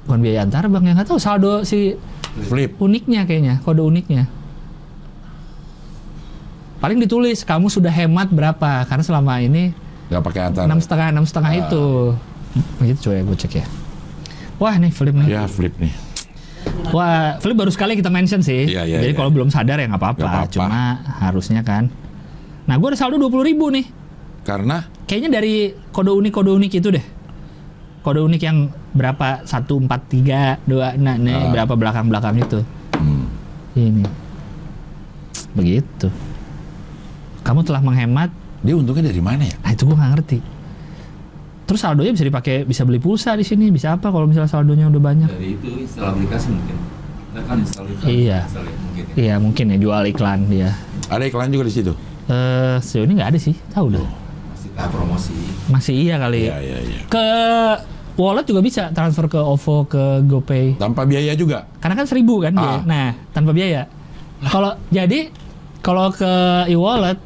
bukan 0.04 0.20
biaya 0.20 0.40
antar 0.42 0.64
bang, 0.66 0.84
ya 0.84 0.92
nggak 0.94 1.08
tahu 1.08 1.18
saldo 1.18 1.62
si 1.62 1.94
Flip. 2.36 2.74
uniknya 2.78 3.24
kayaknya, 3.24 3.62
kode 3.62 3.80
uniknya. 3.80 4.28
Paling 6.78 7.00
ditulis 7.00 7.42
kamu 7.42 7.68
sudah 7.68 7.90
hemat 7.90 8.30
berapa, 8.30 8.84
karena 8.84 9.02
selama 9.02 9.40
ini 9.40 9.72
Gak 10.06 10.22
pakai 10.22 10.42
antar. 10.46 10.68
enam 10.68 10.78
setengah 10.78 11.08
enam 11.10 11.26
setengah 11.26 11.52
Ah. 11.52 11.62
itu. 11.62 11.86
Gitu 12.84 13.00
coba 13.02 13.16
ya 13.16 13.24
gue 13.24 13.38
cek 13.38 13.54
ya. 13.56 13.66
Wah 14.56 14.76
nih 14.76 14.92
flip 14.92 15.16
nih. 15.16 15.28
Ya 15.28 15.44
flip 15.46 15.74
nih. 15.76 15.94
Wah 16.90 17.36
flip 17.40 17.56
baru 17.56 17.70
sekali 17.70 17.96
kita 17.96 18.08
mention 18.08 18.40
sih. 18.40 18.68
Iya, 18.68 18.84
iya, 18.84 18.98
Jadi 19.02 19.12
iya. 19.12 19.18
kalau 19.18 19.30
belum 19.30 19.50
sadar 19.50 19.78
ya 19.78 19.88
nggak 19.88 20.02
apa-apa. 20.02 20.48
Cuma 20.48 20.82
harusnya 21.20 21.62
kan. 21.62 21.90
Nah 22.66 22.76
gue 22.76 22.88
ada 22.88 22.98
saldo 22.98 23.18
dua 23.18 23.28
puluh 23.28 23.44
ribu 23.44 23.68
nih. 23.70 23.86
Karena 24.42 24.86
Kayaknya 25.06 25.30
dari 25.34 25.56
kode 25.92 26.10
unik 26.10 26.34
kode 26.34 26.52
unik 26.52 26.72
itu 26.76 26.90
deh. 26.90 27.06
Kode 28.02 28.22
unik 28.22 28.42
yang 28.42 28.58
berapa 28.92 29.44
satu 29.44 29.78
empat 29.78 30.02
tiga 30.08 30.58
dua 30.64 30.94
nah 30.96 31.14
nih 31.14 31.36
Ah. 31.36 31.50
berapa 31.52 31.74
belakang 31.74 32.06
belakang 32.08 32.38
itu. 32.38 32.60
hmm, 32.96 33.24
Ini 33.76 34.06
begitu. 35.52 36.08
Kamu 37.42 37.62
telah 37.62 37.80
menghemat. 37.80 38.30
dia 38.60 38.74
untungnya 38.74 39.06
dari 39.06 39.22
mana 39.22 39.46
ya? 39.46 39.54
Nah 39.62 39.72
itu 39.72 39.86
gue 39.86 39.94
nggak 39.94 40.12
ngerti. 40.18 40.38
Terus 41.66 41.80
saldonya 41.82 42.14
bisa 42.14 42.26
dipakai 42.26 42.62
bisa 42.64 42.86
beli 42.86 43.02
pulsa 43.02 43.34
di 43.34 43.42
sini 43.42 43.74
bisa 43.74 43.98
apa 43.98 44.14
kalau 44.14 44.30
misalnya 44.30 44.50
saldonya 44.50 44.86
udah 44.86 45.02
banyak. 45.02 45.30
Dari 45.30 45.58
itu 45.58 45.70
install 45.82 46.14
aplikasi 46.14 46.48
mungkin. 46.54 46.78
Kan 47.36 47.58
install 47.62 47.86
iklan. 47.90 48.06
Iya. 48.08 48.40
Install 48.46 48.66
ya, 48.66 48.76
mungkin 48.78 49.04
ya. 49.04 49.14
Iya 49.18 49.36
mungkin 49.42 49.66
ya 49.74 49.78
jual 49.82 50.04
iklan 50.08 50.40
dia. 50.48 50.70
Ada 51.10 51.24
iklan 51.26 51.50
juga 51.50 51.66
di 51.66 51.74
situ. 51.74 51.94
Eh 52.26 52.78
sejauh 52.82 53.06
ini 53.10 53.14
nggak 53.18 53.30
ada 53.34 53.40
sih, 53.42 53.56
tahu 53.74 53.98
dah. 53.98 54.02
Masih 54.54 54.70
tahap 54.78 54.92
promosi. 54.94 55.34
Masih 55.68 55.94
iya 55.98 56.16
kali. 56.22 56.50
Iya 56.50 56.58
iya 56.62 56.78
iya. 56.86 57.00
Ke 57.10 57.26
wallet 58.16 58.46
juga 58.48 58.62
bisa 58.62 58.94
transfer 58.94 59.26
ke 59.28 59.40
OVO 59.42 59.90
ke 59.90 60.04
GoPay. 60.24 60.78
Tanpa 60.80 61.04
biaya 61.04 61.34
juga. 61.34 61.66
Karena 61.82 61.96
kan 61.98 62.06
seribu 62.08 62.40
kan 62.46 62.54
Ah. 62.56 62.82
Nah, 62.86 63.10
tanpa 63.34 63.52
biaya. 63.52 63.90
Kalau 64.46 64.78
jadi 64.94 65.30
kalau 65.82 66.10
ke 66.14 66.32
e-wallet 66.70 67.18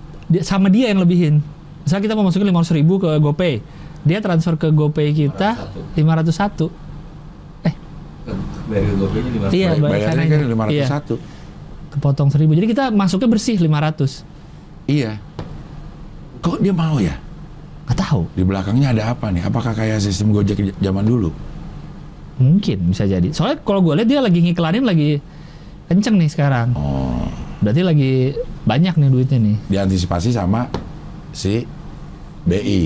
sama 0.42 0.68
dia 0.72 0.92
yang 0.92 1.00
lebihin. 1.04 1.40
Misalnya 1.84 2.04
kita 2.06 2.14
mau 2.18 2.26
masukin 2.28 2.50
500 2.54 2.78
ribu 2.78 3.02
ke 3.02 3.18
GoPay, 3.18 3.54
dia 4.02 4.20
transfer 4.20 4.56
ke 4.56 4.68
GoPay 4.68 5.12
kita 5.12 5.56
501. 5.94 6.72
Eh, 7.62 7.74
Ke- 8.24 8.38
Dari 8.68 8.90
GoPay-nya 8.94 9.32
500. 9.46 9.52
Iya, 9.52 9.70
Bay- 9.70 9.82
bayar 9.82 9.92
Bayarnya 10.16 10.26
kan 10.26 10.40
501. 10.46 11.16
kepotong 11.90 12.30
1000. 12.30 12.54
Jadi 12.54 12.68
kita 12.68 12.84
masuknya 12.90 13.28
bersih 13.28 13.58
500. 13.58 14.24
Iya. 14.86 15.18
Kok 16.40 16.60
dia 16.60 16.72
mau 16.72 16.98
ya? 16.98 17.20
Nggak 17.86 17.98
tahu. 18.00 18.22
Di 18.32 18.44
belakangnya 18.44 18.88
ada 18.92 19.04
apa 19.10 19.28
nih? 19.28 19.44
Apakah 19.44 19.74
kayak 19.74 20.00
sistem 20.00 20.30
Gojek 20.30 20.56
zaman 20.76 21.04
dulu? 21.04 21.34
Mungkin 22.38 22.88
bisa 22.88 23.04
jadi. 23.04 23.30
Soalnya 23.30 23.60
kalau 23.60 23.82
gue 23.82 23.94
lihat 23.94 24.08
dia 24.08 24.20
lagi 24.20 24.40
ngiklanin 24.40 24.82
lagi 24.82 25.20
kenceng 25.86 26.16
nih 26.16 26.30
sekarang. 26.30 26.72
Oh, 26.72 27.28
Berarti 27.60 27.82
lagi 27.82 28.12
banyak 28.64 28.96
nih 28.96 29.10
duitnya 29.10 29.40
nih. 29.42 29.58
diantisipasi 29.68 30.32
sama 30.32 30.72
si 31.30 31.68
BI. 32.50 32.82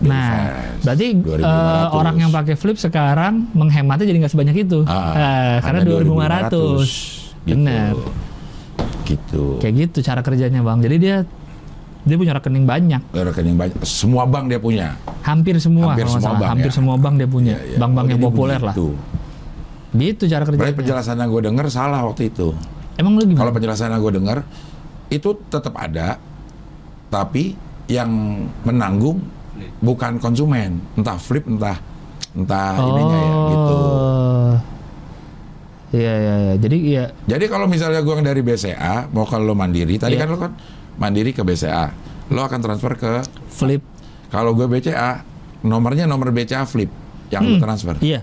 Nah, 0.00 0.28
Bifas. 0.30 0.82
berarti 0.82 1.06
2500. 1.16 1.42
eh, 1.42 1.86
orang 1.90 2.16
yang 2.18 2.30
pakai 2.30 2.54
flip 2.54 2.76
sekarang 2.76 3.48
menghematnya 3.50 4.04
jadi 4.04 4.18
nggak 4.20 4.30
sebanyak 4.30 4.56
itu. 4.60 4.84
Ah, 4.84 5.12
Eh, 5.12 5.56
karena 5.60 5.78
hanya 5.80 5.88
2500. 5.88 6.84
2500. 6.84 7.40
Gitu. 7.40 7.56
Benar. 7.56 7.92
Gitu. 9.02 9.44
Kayak 9.58 9.74
gitu 9.80 9.98
cara 10.00 10.20
kerjanya, 10.20 10.60
Bang. 10.60 10.78
Jadi 10.78 10.96
dia 10.96 11.16
dia 12.00 12.16
punya 12.16 12.32
rekening 12.32 12.64
banyak. 12.64 13.02
Rekening 13.10 13.56
banyak. 13.56 13.76
Semua 13.82 14.24
bank 14.24 14.46
dia 14.46 14.56
punya. 14.56 14.96
Hampir 15.20 15.56
semua 15.58 15.92
Hampir 15.92 16.06
semua 16.06 16.32
bank, 16.34 16.48
Hampir 16.48 16.70
ya. 16.70 16.74
semua 16.74 16.96
bank 16.96 17.14
dia 17.16 17.28
punya. 17.28 17.54
Iya, 17.54 17.64
iya. 17.66 17.78
Bank-bank 17.78 18.06
Oh, 18.06 18.10
yang 18.10 18.20
populer 18.22 18.56
lah. 18.58 18.74
Gitu 19.90 20.22
cara 20.24 20.42
Berarti 20.42 20.54
kerjanya. 20.56 20.78
penjelasan 20.78 21.16
yang 21.18 21.28
gue 21.28 21.42
denger 21.44 21.66
salah 21.68 22.00
waktu 22.02 22.30
itu. 22.30 22.54
Emang 22.94 23.16
lu 23.16 23.24
gimana? 23.24 23.40
Kalau 23.42 23.52
penjelasan 23.52 23.90
yang 23.90 24.00
gue 24.00 24.12
denger 24.14 24.38
itu 25.10 25.28
tetap 25.50 25.74
ada, 25.74 26.16
tapi 27.10 27.58
yang 27.90 28.10
menanggung 28.62 29.18
bukan 29.78 30.16
konsumen, 30.16 30.78
entah 30.94 31.18
flip, 31.18 31.44
entah 31.44 31.76
entah 32.30 32.78
ininya 32.78 33.18
ya 33.18 33.32
gitu. 33.50 33.74
Oh. 33.74 34.54
Iya, 35.90 36.14
iya, 36.14 36.34
iya. 36.40 36.54
Jadi 36.56 36.76
iya 36.78 37.04
Jadi 37.26 37.44
kalau 37.44 37.66
misalnya 37.66 37.98
gue 37.98 38.14
dari 38.22 38.40
BCA 38.40 39.10
mau 39.10 39.26
kalau 39.26 39.42
lo 39.44 39.54
mandiri, 39.54 39.98
tadi 39.98 40.14
Iya. 40.14 40.22
kan 40.22 40.28
lo 40.30 40.38
kan 40.38 40.52
mandiri 40.96 41.34
ke 41.34 41.42
BCA, 41.42 41.90
lo 42.30 42.40
akan 42.40 42.60
transfer 42.60 42.94
ke 42.94 43.12
flip. 43.50 43.82
kalau 44.30 44.54
gue 44.54 44.64
BCA 44.64 45.26
nomornya 45.60 46.06
nomor 46.06 46.30
BCA 46.30 46.62
flip 46.62 46.86
yang 47.28 47.42
lo 47.42 47.58
transfer. 47.58 47.98
Iya. 47.98 48.22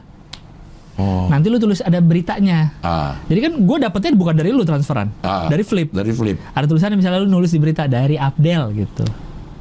Oh, 0.98 1.28
Nanti 1.28 1.52
lu 1.52 1.60
tulis 1.60 1.78
ada 1.78 2.00
beritanya. 2.00 2.74
ah, 2.80 3.20
Jadi 3.28 3.40
kan 3.40 3.54
gue 3.54 3.78
dapetnya 3.78 4.16
bukan 4.16 4.34
dari 4.34 4.50
lu 4.50 4.64
transferan, 4.64 5.12
Ah. 5.20 5.46
dari 5.46 5.62
flip. 5.62 5.92
dari 5.92 6.10
flip. 6.10 6.40
Ada 6.56 6.66
tulisannya 6.66 6.96
misalnya 6.96 7.20
lu 7.20 7.30
nulis 7.30 7.52
di 7.52 7.60
berita 7.60 7.86
dari 7.86 8.16
Abdel 8.16 8.72
gitu. 8.74 9.04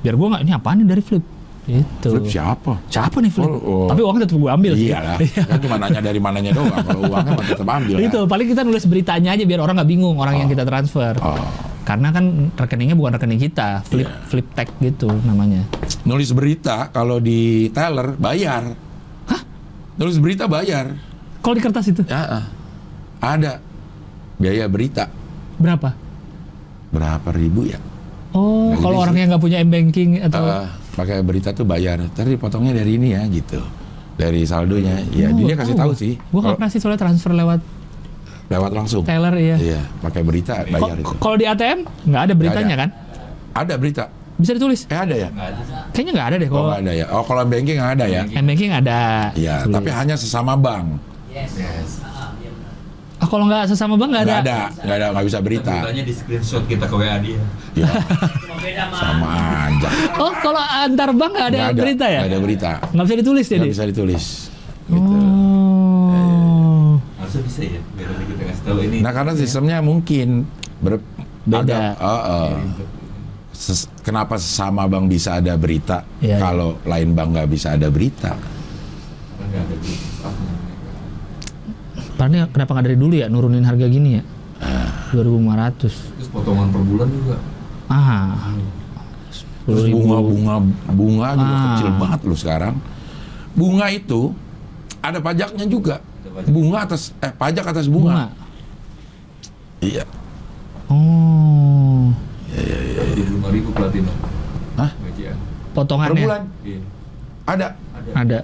Biar 0.06 0.14
gue 0.14 0.26
nggak 0.30 0.42
ini 0.46 0.52
apaan 0.54 0.76
nih 0.78 0.86
dari 0.86 1.02
flip. 1.02 1.24
Gitu. 1.66 2.08
Flip 2.14 2.26
siapa? 2.30 2.78
Siapa 2.86 3.18
nih 3.18 3.26
flip? 3.26 3.50
Oh, 3.50 3.58
oh. 3.58 3.86
Tapi 3.90 3.98
uangnya 3.98 4.22
tetap 4.22 4.38
gue 4.38 4.50
ambil. 4.54 4.72
sih. 4.78 4.86
Iya 4.86 4.98
lah, 5.02 5.18
kan 5.18 5.58
cuma 5.58 5.76
nanya 5.82 5.98
dari 5.98 6.20
mananya 6.22 6.54
doang. 6.54 6.78
Kalau 6.78 7.00
uangnya 7.10 7.42
tetap 7.42 7.66
ambil. 7.66 7.96
Itu 7.98 8.18
kan? 8.22 8.30
paling 8.30 8.46
kita 8.46 8.62
nulis 8.62 8.84
beritanya 8.86 9.34
aja 9.34 9.42
biar 9.42 9.58
orang 9.58 9.74
nggak 9.74 9.90
bingung 9.90 10.14
orang 10.14 10.38
yang 10.38 10.48
kita 10.48 10.62
transfer. 10.62 11.18
Oh, 11.18 11.34
Karena 11.82 12.10
kan 12.10 12.54
rekeningnya 12.54 12.94
bukan 12.94 13.14
rekening 13.14 13.42
kita, 13.42 13.82
flip 13.82 14.06
Iya. 14.06 14.14
flip 14.26 14.46
tag 14.54 14.70
gitu 14.78 15.10
namanya. 15.22 15.66
Nulis 16.02 16.30
berita 16.30 16.86
kalau 16.90 17.18
di 17.18 17.66
teller 17.70 18.14
bayar. 18.14 18.62
Hah? 19.26 19.42
Nulis 19.94 20.18
berita 20.18 20.46
bayar. 20.46 20.94
Kalau 21.42 21.54
di 21.54 21.62
kertas 21.62 21.86
itu 21.86 22.02
Ya, 22.06 22.42
ah. 22.42 22.44
ada 23.18 23.58
biaya 24.34 24.66
berita 24.66 25.10
berapa? 25.58 25.94
berapa 26.88 27.28
ribu 27.30 27.66
ya? 27.66 27.78
Oh, 28.36 28.68
Nah, 28.68 28.78
kalau 28.78 28.96
orang 29.00 29.10
sih- 29.10 29.20
yang 29.22 29.28
nggak 29.30 29.42
punya 29.42 29.58
m 29.58 29.68
banking 29.70 30.10
atau 30.20 30.44
Eh, 30.44 30.68
pakai 30.92 31.16
berita 31.20 31.50
tuh 31.50 31.64
bayar. 31.64 32.04
Tadi 32.10 32.28
dipotongnya 32.30 32.76
dari 32.76 32.92
ini 32.94 33.08
ya 33.10 33.24
gitu. 33.26 33.60
Dari 34.14 34.44
saldonya. 34.44 35.00
Ya, 35.10 35.28
Oh, 35.28 35.36
dia 35.38 35.54
kasih 35.54 35.72
tahu 35.74 35.92
sih. 35.92 36.12
Gue 36.14 36.38
nggak 36.38 36.40
Kalau 36.42 36.56
pernah 36.56 36.68
sih 36.68 36.78
soalnya 36.78 37.00
transfer 37.00 37.32
lewat 37.32 37.60
lewat 38.46 38.70
langsung. 38.72 39.02
teller 39.02 39.34
ya. 39.34 39.56
Iya, 39.56 39.80
pakai 39.98 40.20
berita 40.20 40.62
bayar 40.66 40.94
itu. 40.94 41.14
Kalau 41.16 41.34
di 41.34 41.44
ATM 41.44 41.78
nggak 42.04 42.22
ada 42.22 42.34
beritanya 42.34 42.74
ada. 42.74 42.82
kan? 42.82 42.90
Ada 43.56 43.74
berita. 43.74 44.04
Bisa 44.36 44.52
ditulis? 44.52 44.84
Eh 44.86 44.94
ada 44.94 45.16
ya? 45.16 45.28
Ada. 45.30 45.60
Kayaknya 45.90 46.12
nggak 46.12 46.28
ada 46.28 46.36
deh 46.36 46.46
Oh 46.46 46.52
kalau 46.52 46.68
nggak 46.68 46.82
ada 46.82 46.92
ya. 46.92 47.06
Oh 47.10 47.24
kalau 47.24 47.42
banking 47.42 47.76
nggak 47.76 47.92
ada 47.94 48.04
ya? 48.06 48.22
m 48.30 48.44
banking 48.44 48.70
ada. 48.70 49.00
Iya, 49.32 49.54
tapi 49.66 49.88
hanya 49.90 50.14
sesama 50.14 50.52
bank. 50.54 51.00
Yes. 51.26 51.52
Yes. 51.56 51.90
Ah, 53.26 53.28
iya. 53.28 53.28
Ah, 53.28 53.32
kalau 53.32 53.44
nggak 53.44 53.62
sesama 53.66 53.94
bang 53.94 54.08
nggak 54.08 54.22
ada. 54.22 54.30
Nggak 54.32 54.40
ada, 54.40 54.58
nggak 54.78 54.96
ada, 54.96 55.06
nggak 55.10 55.26
bisa 55.26 55.38
berita. 55.40 55.74
Beritanya 55.74 56.02
di 56.02 56.12
screenshot 56.12 56.62
kita 56.64 56.84
ke 56.86 56.94
WA 56.94 57.16
dia. 57.18 57.40
Ya, 57.74 57.90
Cuma 57.90 58.56
beda 58.56 58.84
mah. 58.86 58.98
sama 58.98 59.28
aja. 59.66 59.88
Oh, 60.16 60.32
kalau 60.32 60.62
antar 60.62 61.10
bank 61.12 61.32
nggak 61.32 61.48
ada, 61.48 61.58
Nggak 61.58 61.76
berita 61.76 62.06
ya? 62.06 62.20
Nggak 62.22 62.30
ada 62.30 62.40
berita. 62.40 62.70
Nggak 62.88 63.04
bisa 63.04 63.16
ditulis 63.16 63.44
jadi. 63.44 63.58
Nggak 63.58 63.72
bisa 63.72 63.84
ditulis. 63.84 64.24
Gitu. 64.86 65.12
Oh. 65.12 66.92
Harusnya 67.16 67.42
bisa 67.42 67.60
ya, 67.60 67.80
biar 67.92 68.08
kita 68.22 68.42
kasih 68.46 68.62
tahu 68.62 68.78
ini. 68.80 68.96
Nah 69.00 69.10
karena 69.10 69.32
sistemnya 69.34 69.76
mungkin 69.80 70.46
ber, 70.78 71.02
Beda. 71.42 71.60
ada- 71.60 71.98
oh, 71.98 72.22
oh. 72.22 72.50
Ses- 73.50 73.88
kenapa 74.00 74.36
sesama 74.36 74.84
bank 74.84 75.08
bisa 75.08 75.34
ada 75.34 75.56
berita, 75.56 76.04
Iya, 76.18 76.28
iya. 76.28 76.36
kalau 76.38 76.76
lain 76.82 77.12
bank 77.12 77.28
nggak 77.34 77.48
bisa 77.48 77.72
ada 77.72 77.88
berita? 77.88 78.36
Nggak 78.36 79.48
ada 79.58 79.74
berita. 79.74 80.05
Padahal 82.16 82.48
kenapa 82.48 82.70
nggak 82.72 82.86
dari 82.88 82.98
dulu 82.98 83.14
ya 83.14 83.26
nurunin 83.28 83.62
harga 83.62 83.86
gini 83.86 84.16
ya? 84.16 84.22
Ah. 84.56 85.12
2500. 85.12 85.92
Terus 86.16 86.28
potongan 86.32 86.72
per 86.72 86.82
bulan 86.82 87.08
juga. 87.12 87.36
Ah. 87.86 88.56
Terus 89.66 89.84
10.000. 89.86 89.94
bunga 89.94 90.18
bunga 90.22 90.54
bunga 90.90 91.28
juga 91.34 91.54
Ah. 91.54 91.64
kecil 91.74 91.88
banget 91.98 92.20
loh 92.24 92.38
sekarang. 92.38 92.74
Bunga 93.52 93.86
itu 93.90 94.32
ada 95.00 95.18
pajaknya 95.20 95.66
juga. 95.66 96.00
Bunga 96.46 96.84
atas 96.84 97.12
eh 97.20 97.30
pajak 97.30 97.64
atas 97.66 97.86
bunga. 97.86 98.26
bunga. 98.26 98.26
Iya. 99.78 100.04
Oh. 100.88 102.12
Dua 102.46 103.04
lima 103.28 103.48
ribu 103.52 103.70
platinum. 103.70 104.16
Hah? 104.76 104.90
BCA. 104.94 105.32
Per 105.32 105.74
Potongannya 105.74 106.16
bulan 106.16 106.42
Iya. 106.64 106.80
ada. 107.44 107.68
ada. 108.14 108.38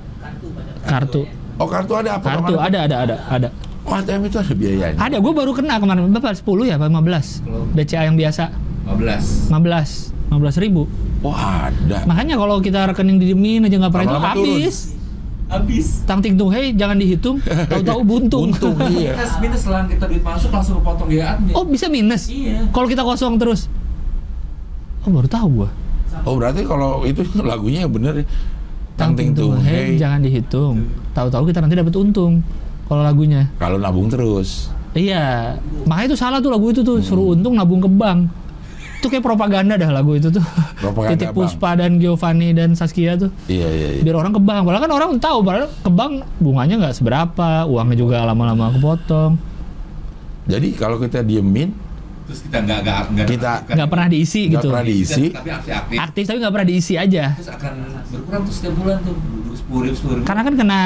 Kartu. 0.84 1.24
Oh 1.62 1.68
kartu 1.70 1.94
ada 1.94 2.18
apa? 2.18 2.26
Kartu 2.26 2.54
ada 2.58 2.78
ada 2.82 2.96
ada 3.00 3.16
ada. 3.30 3.48
Oh 3.82 3.94
ATM 3.94 4.26
itu 4.26 4.36
ada 4.36 4.52
biayanya. 4.52 4.98
Ada, 4.98 5.16
gue 5.18 5.32
baru 5.32 5.50
kena 5.50 5.78
kemarin 5.78 6.06
berapa? 6.08 6.30
10 6.30 6.42
ya, 6.64 6.74
apa 6.74 6.86
15? 6.86 7.42
Kalau- 7.42 7.66
BCA 7.72 8.02
yang 8.06 8.14
biasa 8.14 8.50
15. 8.84 9.50
15, 9.50 10.10
15 10.28 10.58
ribu. 10.58 10.82
Oh 11.20 11.30
ada. 11.30 12.02
Makanya 12.02 12.34
kalau 12.34 12.58
kita 12.58 12.86
rekening 12.88 13.18
didiemin 13.18 13.62
aja 13.62 13.78
nggak 13.78 13.92
pernah 13.92 14.06
itu 14.06 14.14
turun. 14.14 14.26
habis. 14.26 14.76
Habis. 15.46 15.86
Tang 16.02 16.18
ting 16.18 16.34
tung 16.34 16.48
hei 16.48 16.72
jangan 16.72 16.96
dihitung, 16.96 17.36
tahu-tahu 17.42 18.00
buntung. 18.10 18.50
Untung 18.50 18.72
iya. 18.90 19.12
Minus, 19.14 19.32
minus 19.38 19.60
setelah 19.60 19.84
kita 19.84 20.04
duit 20.06 20.22
masuk 20.22 20.48
langsung 20.48 20.80
kepotong 20.80 21.08
ya 21.10 21.36
admin. 21.36 21.52
Oh 21.52 21.62
bisa 21.62 21.86
minus? 21.86 22.26
Iya. 22.26 22.66
Kalau 22.70 22.86
kita 22.86 23.02
kosong 23.02 23.36
terus? 23.36 23.68
Oh 25.02 25.10
baru 25.10 25.28
tahu 25.28 25.46
gua. 25.62 25.70
Oh 26.22 26.38
berarti 26.38 26.62
kalau 26.62 27.02
itu 27.02 27.20
lagunya 27.44 27.84
bener. 27.84 28.22
Tang 28.22 28.26
ting 28.96 29.30
tung 29.34 29.58
hei 29.60 29.98
jangan 29.98 30.22
dihitung. 30.22 30.86
Tahu-tahu 31.12 31.50
kita 31.50 31.60
nanti 31.60 31.76
dapat 31.76 31.94
untung. 31.96 32.40
Kalau 32.86 33.02
lagunya. 33.02 33.48
Kalau 33.56 33.80
nabung 33.80 34.08
terus. 34.08 34.68
Iya, 34.92 35.56
makanya 35.88 36.12
itu 36.12 36.18
salah 36.20 36.38
tuh 36.44 36.52
lagu 36.52 36.68
itu 36.68 36.84
tuh 36.84 37.00
Hmm. 37.00 37.06
suruh 37.06 37.32
untung 37.32 37.56
nabung 37.56 37.80
ke 37.80 37.88
bank. 37.88 38.28
Itu 39.00 39.08
kayak 39.08 39.24
propaganda 39.24 39.74
dah 39.74 39.90
lagu 39.90 40.14
itu 40.14 40.28
tuh. 40.28 40.44
Propaganda 40.78 41.16
Titik. 41.16 41.34
Puspa 41.34 41.74
dan 41.74 41.96
Giovanni 41.98 42.52
dan 42.52 42.76
Saskia 42.76 43.16
tuh. 43.16 43.32
Iya 43.48 43.66
iya. 43.66 43.88
iya. 43.98 44.02
Biar 44.04 44.20
orang 44.20 44.36
ke 44.36 44.40
bank. 44.44 44.62
Padahal 44.68 44.82
kan 44.84 44.92
orang 44.92 45.10
tahu, 45.18 45.38
padahal 45.42 45.66
ke 45.72 45.90
bank 45.90 46.12
bunganya 46.38 46.74
nggak 46.86 46.94
seberapa, 46.94 47.64
uangnya 47.66 47.96
juga 47.96 48.22
lama-lama 48.22 48.70
kepotong. 48.76 49.40
Jadi 50.46 50.68
kalau 50.76 51.00
kita 51.00 51.24
diemin, 51.24 51.72
Terus 52.22 52.40
kita 52.42 52.56
nggak 52.60 52.78
nggak 52.80 52.98
nggak 53.12 53.26
Kita 53.26 53.52
Nggak 53.68 53.88
pernah 53.88 54.08
diisi 54.08 54.40
nggak 54.46 54.54
gitu. 54.56 54.68
pernah 54.70 54.84
diisi. 54.84 55.24
Tapi 55.28 55.48
aktif 55.50 55.72
aktif. 55.72 55.96
Aktif 55.98 56.22
tapi 56.24 56.38
nggak 56.38 56.52
pernah 56.52 56.68
diisi 56.68 56.94
aja. 56.94 57.24
Terus 57.34 57.50
akan 57.50 57.72
berkurang 58.08 58.42
tuh 58.42 58.54
setiap 58.54 58.74
bulan 58.74 58.96
tuh 59.00 59.14
sepuluh 59.52 59.80
ribu 59.84 59.94
sepuluh 59.94 60.14
ribu. 60.18 60.24
Karena 60.24 60.42
kan 60.42 60.54
kena 60.54 60.80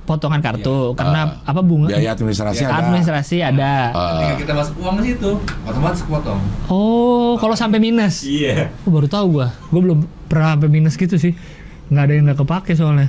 potongan 0.00 0.42
kartu, 0.42 0.90
karena 0.92 1.20
Ah. 1.38 1.50
apa 1.50 1.60
bunga 1.60 1.86
biaya 1.86 2.10
administrasi 2.10 2.66
ada. 2.66 2.82
administrasi 2.82 3.36
ada. 3.40 3.74
Ah, 3.88 4.10
Ketika 4.16 4.34
kita 4.40 4.52
masuk 4.56 4.74
uang 4.78 4.94
ke 4.96 5.02
situ, 5.06 5.30
otomatis 5.62 6.00
kepotong. 6.02 6.40
Oh, 6.66 7.38
kalau 7.38 7.54
sampai 7.54 7.78
minus. 7.78 8.26
Iya. 8.26 8.74
Oh, 8.82 8.90
baru 8.90 9.06
tahu 9.06 9.38
gua. 9.38 9.54
Gua 9.70 9.80
belum 9.80 9.98
pernah 10.26 10.54
sampai 10.54 10.66
minus 10.68 10.94
gitu 10.94 11.14
sih. 11.14 11.30
Nggak 11.88 12.02
ada 12.02 12.12
yang 12.12 12.24
nggak 12.26 12.38
kepake 12.38 12.72
soalnya. 12.74 13.06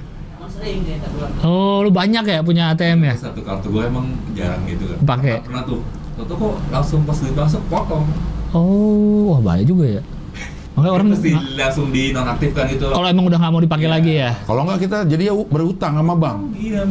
Oh, 1.41 1.81
lu 1.81 1.89
banyak 1.89 2.21
ya 2.23 2.39
punya 2.41 2.69
ATM 2.69 3.01
ya? 3.03 3.13
Satu 3.17 3.41
kartu 3.41 3.73
gue 3.73 3.81
emang 3.81 4.05
jarang 4.31 4.61
gitu 4.63 4.85
kan. 4.85 5.17
Pakai. 5.17 5.41
Pernah 5.41 5.65
tuh. 5.65 5.81
Tuh 6.23 6.35
kok 6.35 6.56
langsung 6.69 7.02
pas 7.02 7.18
duit 7.18 7.34
masuk 7.34 7.61
potong. 7.68 8.06
Oh, 8.52 9.31
wah 9.31 9.39
bahaya 9.41 9.64
juga 9.64 9.85
ya. 9.89 10.02
Makanya 10.72 10.93
orang 10.93 11.07
di, 11.14 11.31
langsung 11.53 11.88
dinonaktifkan 11.89 12.64
gitu. 12.69 12.88
kalau 12.88 13.03
emang 13.03 13.27
udah 13.27 13.38
nggak 13.38 13.52
mau 13.52 13.60
dipakai 13.60 13.85
Iya. 13.85 13.91
lagi 13.91 14.11
ya, 14.15 14.31
Kalau 14.41 14.61
nggak 14.64 14.80
kita 14.80 14.98
jadi 15.03 15.23
ya 15.27 15.34
berhutang 15.35 15.93
sama 15.93 16.14
bank. 16.15 16.39
Iya. 16.56 16.84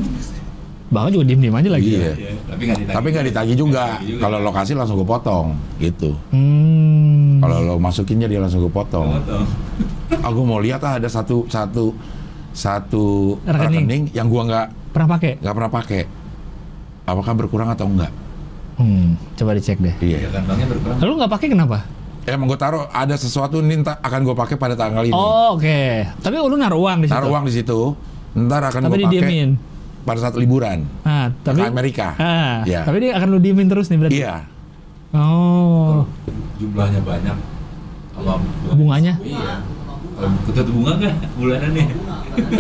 bang 0.90 1.06
juga 1.08 1.22
diem 1.24 1.40
diem 1.40 1.54
aja 1.54 1.70
lagi. 1.70 1.86
Iya. 1.88 2.02
Ya? 2.02 2.12
Iya, 2.12 2.32
Tapi 2.44 2.60
nggak 2.60 2.78
ditagih. 2.78 2.96
Tapi 2.98 3.06
nggak 3.08 3.26
ditagih 3.30 3.56
juga. 3.56 3.84
Juga. 4.00 4.20
Kalau 4.20 4.38
lokasi 4.42 4.72
langsung 4.74 4.98
kepotong, 4.98 5.46
gitu. 5.78 6.10
Hmm. 6.28 7.38
Kalau 7.40 7.56
lo 7.62 7.74
masukinnya 7.78 8.26
dia 8.26 8.36
langsung 8.36 8.66
kepotong. 8.66 9.08
Potong. 9.16 9.44
Aku 10.28 10.40
mau 10.42 10.58
lihat 10.58 10.82
ah, 10.82 10.98
ada 10.98 11.06
satu 11.06 11.46
satu 11.46 11.94
satu 12.50 13.38
Rekening. 13.40 13.86
rekening, 13.86 14.02
yang 14.12 14.26
gua 14.26 14.42
nggak 14.44 14.66
pernah 14.90 15.08
pakai? 15.14 15.32
nggak 15.38 15.54
pernah 15.54 15.72
pakai. 15.72 16.02
Apakah 17.06 17.32
berkurang 17.34 17.70
atau 17.70 17.86
enggak? 17.86 18.12
Hmm, 18.80 19.20
coba 19.36 19.50
dicek 19.52 19.76
deh. 19.76 19.92
Iya 20.00 20.24
Iya. 20.24 20.28
kan. 20.32 20.42
Lalu 21.04 21.12
nggak 21.20 21.32
pakai 21.36 21.48
kenapa? 21.52 21.84
Emang 22.24 22.48
gue 22.48 22.56
taruh 22.56 22.88
ada 22.88 23.12
sesuatu 23.16 23.60
nih 23.60 23.84
akan 23.84 24.20
gue 24.24 24.36
pakai 24.36 24.56
pada 24.56 24.72
tanggal 24.72 25.04
ini. 25.04 25.12
Oh, 25.12 25.56
oke. 25.56 25.80
Tapi 26.20 26.34
lu 26.36 26.56
naruh 26.56 26.80
uang 26.80 27.04
di 27.04 27.06
situ. 27.08 27.16
Taruh 27.16 27.28
uang 27.28 27.44
di 27.44 27.52
situ. 27.52 27.80
Ntar 28.36 28.62
akan 28.72 28.80
gue 28.88 28.98
pakai 29.04 29.52
pada 30.00 30.16
saat 30.16 30.32
liburan 30.32 30.88
Nah, 31.04 31.28
tapi 31.44 31.60
ke 31.60 31.68
Amerika. 31.68 32.16
Ah, 32.16 32.64
Iya. 32.64 32.88
tapi 32.88 33.04
dia 33.04 33.12
akan 33.20 33.28
lu 33.36 33.38
diemin 33.38 33.68
terus 33.68 33.92
nih 33.92 33.98
berarti. 34.00 34.16
Iya. 34.16 34.34
Oh. 35.12 36.08
Jumlahnya 36.56 37.00
banyak. 37.04 37.36
Bunganya? 38.72 39.14
Iya. 39.20 39.60
Ketutup 40.20 40.74
bunga 40.74 40.92
nggak 40.96 41.14
bulanannya? 41.34 41.84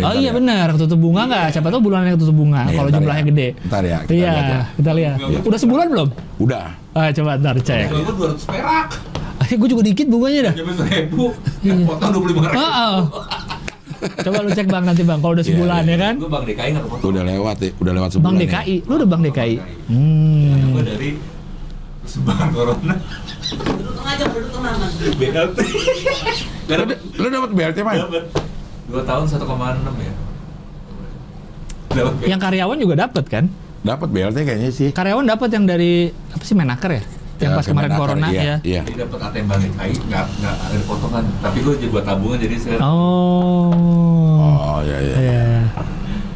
Oh 0.00 0.14
iya 0.14 0.30
benar, 0.30 0.66
tutup 0.74 0.98
bunga 0.98 1.22
nggak? 1.24 1.46
Siapa 1.52 1.68
tahu 1.68 1.80
bulannya 1.80 2.14
tutup 2.14 2.34
bunga 2.34 2.66
Nih, 2.66 2.74
kalau 2.74 2.90
jumlahnya 2.90 3.22
ya. 3.22 3.30
gede. 3.30 3.48
Ntar 3.66 3.82
ya, 3.84 3.98
kita 4.02 4.12
iya, 4.12 4.30
lihat 4.30 4.44
ya. 4.44 4.60
kita 4.76 4.90
lihat. 4.92 5.16
Udah 5.42 5.58
sebulan 5.58 5.86
belum? 5.88 6.08
Udah. 6.38 6.64
Ah, 6.90 7.08
coba 7.10 7.30
ntar 7.36 7.56
cek. 7.56 7.86
Kalau 7.86 8.02
gue 8.02 8.14
200 8.34 8.50
perak. 8.50 8.88
Eh, 9.40 9.56
gue 9.56 9.68
juga 9.68 9.82
dikit 9.82 10.06
bunganya 10.06 10.40
dah. 10.50 10.54
Nyampe 10.54 10.72
seribu. 10.76 11.24
Iya. 11.60 11.74
Potong 11.82 12.10
25 12.12 12.28
ribu. 12.28 12.38
Oh, 12.52 12.72
oh. 12.76 12.98
Coba 14.00 14.38
lu 14.40 14.50
cek 14.50 14.66
bang 14.66 14.84
nanti 14.84 15.02
bang, 15.02 15.18
kalau 15.18 15.32
udah 15.32 15.44
Iya, 15.44 15.50
sebulan 15.52 15.82
iya. 15.82 15.92
ya 15.92 15.98
kan? 15.98 16.14
Gue 16.16 16.28
bank 16.28 16.44
DKI 16.44 16.68
nggak 16.72 16.84
kepotong. 16.88 17.08
Udah 17.10 17.22
lewat 17.24 17.56
ya. 17.58 17.70
Udah 17.76 17.92
lewat 17.94 18.08
sebulan. 18.10 18.26
Bang 18.26 18.36
ya. 18.36 18.42
DKI, 18.42 18.76
lu 18.84 18.92
udah 18.96 19.08
bang 19.08 19.22
DKI. 19.22 19.54
Bang 19.56 19.68
Hmm. 19.90 20.72
Gue 20.72 20.82
dari 20.82 21.10
sebaran 22.02 22.48
corona. 22.50 22.94
Duduk 23.56 24.04
aja, 24.06 24.24
duduk 24.30 24.58
mas. 24.62 24.92
BLT. 25.18 25.58
Lu, 27.18 27.26
dapat 27.26 27.50
BLT 27.50 27.78
mah? 27.82 27.94
Dapat. 27.98 28.24
Dua 28.90 29.02
tahun 29.06 29.24
1,6 29.26 29.38
ya. 29.98 30.14
Dapat 31.90 32.12
BLT. 32.14 32.30
Yang 32.30 32.40
karyawan 32.40 32.76
juga 32.78 32.94
dapat 33.06 33.24
kan? 33.26 33.44
Dapat 33.80 34.08
BLT 34.12 34.38
kayaknya 34.44 34.70
sih. 34.70 34.88
Karyawan 34.92 35.24
dapat 35.26 35.48
yang 35.56 35.64
dari 35.64 36.12
apa 36.12 36.42
sih 36.44 36.54
Menaker 36.54 36.90
ya? 36.94 37.02
Yang 37.40 37.50
Ya, 37.50 37.56
pas 37.56 37.64
kemarin 37.64 37.88
Kemenaker, 37.88 38.04
corona 38.04 38.28
iya, 38.28 38.42
ya. 38.44 38.56
Iya. 38.60 38.82
Jadi 38.84 38.96
dapat 39.00 39.18
ATM 39.24 39.46
Bank 39.48 39.60
DKI 39.64 39.94
nggak 40.12 40.24
nggak 40.44 40.56
ada 40.60 40.76
potongan. 40.84 41.24
Tapi 41.40 41.58
gue 41.64 41.74
jadi 41.80 41.88
buat 41.88 42.04
tabungan 42.04 42.36
jadi 42.36 42.56
saya. 42.60 42.78
Oh. 42.84 43.72
Oh 44.44 44.78
iya 44.84 44.98
iya. 45.00 45.16
Iya. 45.16 45.44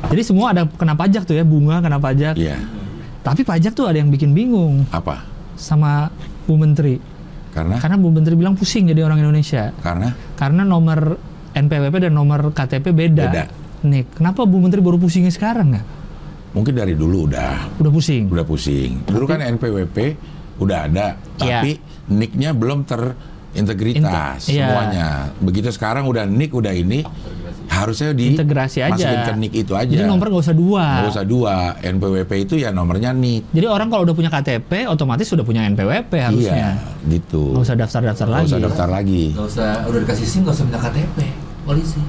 Jadi 0.09 0.23
semua 0.25 0.57
ada 0.57 0.65
kena 0.65 0.97
pajak 0.97 1.29
tuh 1.29 1.37
ya, 1.37 1.45
bunga 1.45 1.85
kena 1.85 2.01
pajak. 2.01 2.41
Iya. 2.41 2.57
Tapi 3.21 3.41
pajak 3.45 3.73
tuh 3.77 3.85
ada 3.89 4.01
yang 4.01 4.09
bikin 4.13 4.33
bingung 4.37 4.85
Apa? 4.93 5.25
sama 5.57 6.09
Bu 6.45 6.55
Menteri. 6.55 6.97
Karena 7.51 7.79
Karena 7.79 7.97
Bu 7.97 8.11
Menteri 8.11 8.35
bilang 8.35 8.55
pusing 8.55 8.87
jadi 8.87 9.01
orang 9.01 9.21
Indonesia. 9.21 9.71
karena 9.79 10.11
Karena 10.35 10.63
nomor 10.63 11.17
NPWP 11.51 11.95
dan 12.03 12.13
nomor 12.13 12.51
KTP 12.51 12.91
beda. 12.91 13.25
Beda. 13.25 13.45
Nih, 13.85 14.09
kenapa 14.11 14.43
Bu 14.43 14.59
Menteri 14.59 14.81
baru 14.81 14.97
pusingnya 14.97 15.31
sekarang 15.31 15.71
ya? 15.73 15.83
mungkin 16.51 16.71
dari 16.71 16.95
dulu 16.95 17.27
udah 17.27 17.83
Udah 17.83 17.91
pusing. 17.91 18.31
udah 18.31 18.47
pusing. 18.47 19.03
Dulu 19.03 19.27
kan 19.27 19.43
NPWP 19.43 19.97
udah 20.63 20.87
ada, 20.87 21.19
Iya. 21.43 21.67
tapi 21.67 21.71
nicknya 22.09 22.55
belum 22.55 22.87
terintegritas 22.87 23.34
Inte- 23.55 24.51
iya. 24.51 24.67
semuanya. 24.67 25.09
Begitu 25.39 25.71
sekarang 25.71 26.05
udah 26.05 26.27
nick 26.27 26.51
udah 26.51 26.71
ini, 26.71 27.07
harusnya 27.67 28.11
di 28.11 28.35
Integrasi 28.35 28.83
aja. 28.83 28.93
masukin 28.93 29.21
ke 29.23 29.33
nick 29.39 29.53
itu 29.57 29.73
aja. 29.73 29.89
Jadi 29.89 30.05
nomor 30.05 30.27
nggak 30.29 30.43
usah 30.43 30.57
dua. 30.57 30.85
Nggak 31.01 31.13
usah 31.15 31.25
dua. 31.25 31.55
NPWP 31.81 32.33
itu 32.41 32.55
ya 32.57 32.71
nomornya 32.71 33.11
nick. 33.11 33.47
Jadi 33.51 33.67
orang 33.67 33.89
kalau 33.89 34.03
udah 34.03 34.13
punya 34.13 34.29
KTP, 34.29 34.87
otomatis 34.87 35.27
sudah 35.27 35.43
punya 35.43 35.63
NPWP 35.65 36.13
harusnya. 36.13 36.55
Iya, 36.55 36.71
gitu. 37.09 37.55
Nggak 37.55 37.65
usah 37.65 37.77
daftar-daftar 37.77 38.27
Nggak 38.27 38.37
lagi. 38.37 38.51
usah 38.51 38.61
daftar 38.61 38.89
lagi. 38.91 39.25
Nggak 39.33 39.47
usah, 39.49 39.71
udah 39.87 39.99
dikasih 40.01 40.27
SIM 40.27 40.41
nggak 40.43 40.55
usah 40.55 40.65
minta 40.65 40.81
KTP 40.81 41.17
polisi. 41.63 42.01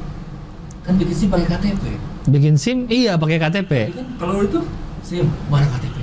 Kan 0.81 0.93
bikin 0.97 1.15
SIM 1.15 1.27
pakai 1.29 1.47
KTP. 1.47 1.83
Bikin 2.25 2.53
SIM, 2.57 2.77
iya 2.89 3.13
pakai 3.15 3.37
KTP. 3.37 3.71
Kan 3.93 4.05
kalau 4.17 4.41
itu 4.41 4.59
SIM 5.01 5.29
mana 5.47 5.65
KTP-nya? 5.67 5.94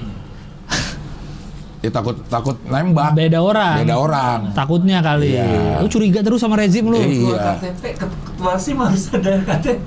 Ya, 1.82 1.90
takut 1.90 2.14
takut 2.26 2.54
nembak. 2.64 3.10
Beda 3.12 3.42
orang. 3.42 3.82
Beda 3.82 3.96
orang. 3.98 4.38
Takutnya 4.54 5.02
kali. 5.02 5.34
Iya. 5.34 5.82
Lu 5.82 5.90
curiga 5.90 6.22
terus 6.22 6.38
sama 6.38 6.54
rezim 6.54 6.86
lu. 6.86 6.94
Iya. 6.94 7.58
Ketua 7.58 7.74
KTP, 7.74 7.82
SIM 8.56 8.78
harus 8.78 9.02
ada 9.10 9.30
KTP. 9.36 9.78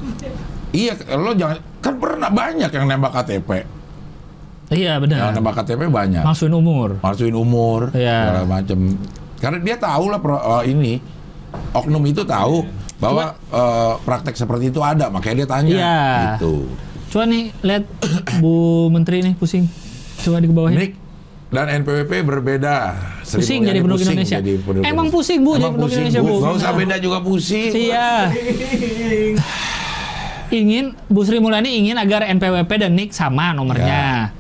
Iya, 0.76 0.91
lo 1.15 1.31
jangan 1.31 1.57
kan 1.80 1.93
pernah 1.95 2.27
banyak 2.27 2.67
yang 2.67 2.85
nembak 2.85 3.15
KTP. 3.15 3.49
Iya 4.67 4.97
Yang 4.97 5.01
benar. 5.07 5.31
nembak 5.31 5.53
KTP 5.55 5.81
banyak. 5.88 6.19
Masukin 6.19 6.51
umur. 6.53 6.99
Masukin 6.99 7.31
umur, 7.31 7.95
Iya. 7.95 8.19
segala 8.27 8.43
macem. 8.51 8.80
Karena 9.38 9.57
dia 9.61 9.76
tahu 9.77 10.05
lah 10.09 10.19
pro- 10.19 10.43
eh, 10.59 10.63
ini 10.67 10.93
oknum 11.72 12.03
itu 12.03 12.27
tahu 12.27 12.65
bahwa 12.97 13.39
eh, 13.47 13.93
praktek 14.03 14.35
seperti 14.35 14.67
itu 14.67 14.84
ada, 14.84 15.07
makanya 15.07 15.35
dia 15.38 15.47
tanya. 15.47 15.72
Iya. 15.72 15.99
Gitu. 16.35 16.67
Coba 17.07 17.23
nih 17.23 17.55
lihat 17.61 17.84
Bu 18.43 18.53
Menteri 18.89 19.23
nih 19.23 19.39
pusing. 19.39 19.63
Coba 20.19 20.43
di 20.43 20.49
bawahnya. 20.49 20.76
Nick 20.81 20.93
dan 21.56 21.68
NPWP 21.82 22.11
berbeda. 22.27 22.76
Sri 23.23 23.40
Pusing 23.40 23.64
jadi 23.64 23.80
penduduk 23.80 24.03
pusing 24.03 24.19
Indonesia. 24.19 24.38
jadi 24.44 24.53
penduduk 24.60 24.84
Emang 24.84 25.07
pusing, 25.07 25.40
Bu, 25.40 25.56
jadi 25.56 25.72
penduduk 25.72 25.95
Indonesia, 25.95 26.22
Bu. 26.22 26.36
Nggak 26.44 26.53
usah 26.60 26.72
beda 26.76 26.95
juga 26.99 27.18
pusing. 27.23 27.72
Iya. 27.72 28.11
ingin 30.52 30.94
Bu 31.07 31.26
Sri 31.26 31.40
Mulyani 31.40 31.80
ingin 31.80 31.95
agar 31.98 32.27
NPWP 32.27 32.72
dan 32.76 32.91
NIK 32.94 33.10
sama 33.15 33.56
nomornya. 33.56 34.36